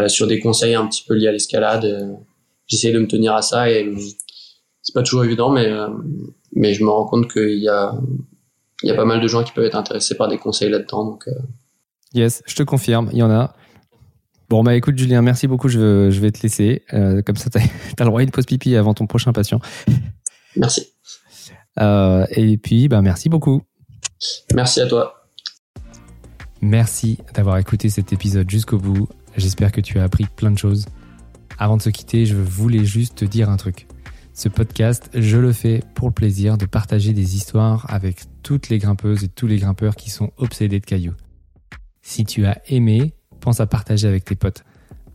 sur 0.09 0.27
des 0.27 0.39
conseils 0.39 0.75
un 0.75 0.87
petit 0.87 1.03
peu 1.07 1.15
liés 1.15 1.29
à 1.29 1.33
l'escalade. 1.33 2.17
J'essaye 2.67 2.93
de 2.93 3.01
me 3.01 3.09
tenir 3.09 3.35
à 3.35 3.43
ça 3.43 3.71
et 3.71 3.93
c'est 4.83 4.95
pas 4.95 5.03
toujours 5.03 5.25
évident, 5.25 5.51
mais 5.51 5.67
euh, 5.67 5.89
mais 6.53 6.75
je 6.75 6.83
me 6.85 6.91
rends 6.91 7.05
compte 7.05 7.31
qu'il 7.31 7.59
y 7.59 7.69
a 7.69 7.95
il 8.83 8.89
y 8.89 8.93
a 8.93 8.95
pas 8.95 9.05
mal 9.05 9.21
de 9.21 9.29
gens 9.29 9.45
qui 9.45 9.53
peuvent 9.53 9.65
être 9.65 9.77
intéressés 9.77 10.17
par 10.17 10.29
des 10.29 10.39
conseils 10.39 10.71
là-dedans. 10.71 11.05
Donc 11.05 11.29
euh. 11.29 11.33
yes, 12.15 12.43
je 12.47 12.55
te 12.55 12.63
confirme, 12.63 13.11
il 13.13 13.19
y 13.19 13.23
en 13.23 13.31
a. 13.31 13.55
Bon 14.49 14.65
bah 14.65 14.75
écoute 14.75 14.99
Julien, 14.99 15.23
merci 15.23 15.47
beaucoup. 15.47 15.69
Je, 15.69 16.11
je 16.11 16.21
vais 16.21 16.33
te 16.33 16.43
laisser. 16.43 16.85
Euh, 16.93 17.23
comme 17.23 17.37
ça, 17.37 17.51
tu 17.51 17.59
as, 17.59 17.63
le 17.99 18.05
droit 18.05 18.21
à 18.21 18.23
une 18.25 18.31
pause 18.31 18.47
pipi 18.47 18.75
avant 18.75 18.95
ton 18.95 19.07
prochain 19.07 19.33
patient. 19.33 19.61
Merci. 20.57 20.89
et 21.79 22.59
puis, 22.59 22.89
bah, 22.89 23.03
merci 23.03 23.29
beaucoup. 23.29 23.63
Merci 24.53 24.81
à 24.81 24.87
toi. 24.87 25.20
Merci 26.62 27.19
d'avoir 27.35 27.57
écouté 27.57 27.89
cet 27.89 28.12
épisode 28.12 28.51
jusqu'au 28.51 28.78
bout. 28.78 29.09
J'espère 29.37 29.73
que 29.73 29.81
tu 29.81 29.99
as 29.99 30.05
appris 30.05 30.27
plein 30.27 30.51
de 30.51 30.59
choses. 30.59 30.87
Avant 31.59 31.78
de 31.78 31.82
se 31.82 31.91
quitter, 31.91 32.27
je 32.27 32.37
voulais 32.37 32.85
juste 32.85 33.19
te 33.19 33.24
dire 33.24 33.49
un 33.49 33.57
truc. 33.57 33.87
Ce 34.35 34.49
podcast, 34.49 35.11
je 35.15 35.39
le 35.39 35.53
fais 35.53 35.82
pour 35.95 36.09
le 36.09 36.15
plaisir 36.15 36.59
de 36.59 36.66
partager 36.66 37.12
des 37.12 37.35
histoires 37.35 37.87
avec 37.89 38.24
toutes 38.43 38.69
les 38.69 38.78
grimpeuses 38.78 39.24
et 39.24 39.28
tous 39.28 39.47
les 39.47 39.59
grimpeurs 39.59 39.97
qui 39.97 40.11
sont 40.11 40.32
obsédés 40.37 40.81
de 40.81 40.87
cailloux. 40.87 41.15
Si 42.03 42.24
tu 42.24 42.45
as 42.47 42.61
aimé, 42.69 43.15
pense 43.41 43.61
à 43.61 43.66
partager 43.66 44.07
avec 44.07 44.24
tes 44.24 44.35
potes, 44.35 44.65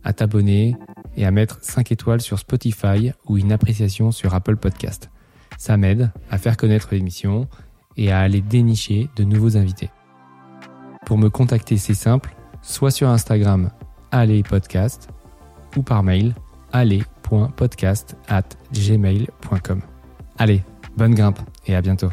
à 0.04 0.12
t'abonner 0.12 0.76
et 1.16 1.24
à 1.24 1.30
mettre 1.30 1.58
5 1.62 1.92
étoiles 1.92 2.20
sur 2.20 2.38
Spotify 2.38 3.12
ou 3.26 3.38
une 3.38 3.52
appréciation 3.52 4.10
sur 4.10 4.34
Apple 4.34 4.56
Podcast. 4.56 5.10
Ça 5.58 5.76
m'aide 5.76 6.10
à 6.30 6.38
faire 6.38 6.56
connaître 6.56 6.88
l'émission 6.92 7.48
et 7.96 8.10
à 8.10 8.20
aller 8.20 8.40
dénicher 8.40 9.08
de 9.16 9.24
nouveaux 9.24 9.56
invités. 9.56 9.90
Pour 11.06 11.18
me 11.18 11.30
contacter, 11.30 11.76
c'est 11.78 11.94
simple, 11.94 12.34
soit 12.62 12.90
sur 12.90 13.08
Instagram, 13.08 13.70
allez 14.10 14.42
podcast, 14.42 15.08
ou 15.76 15.82
par 15.82 16.02
mail, 16.02 16.34
allez.podcast 16.72 18.16
at 18.28 18.42
gmail.com. 18.72 19.80
Allez, 20.36 20.64
bonne 20.96 21.14
grimpe 21.14 21.38
et 21.66 21.76
à 21.76 21.80
bientôt. 21.80 22.10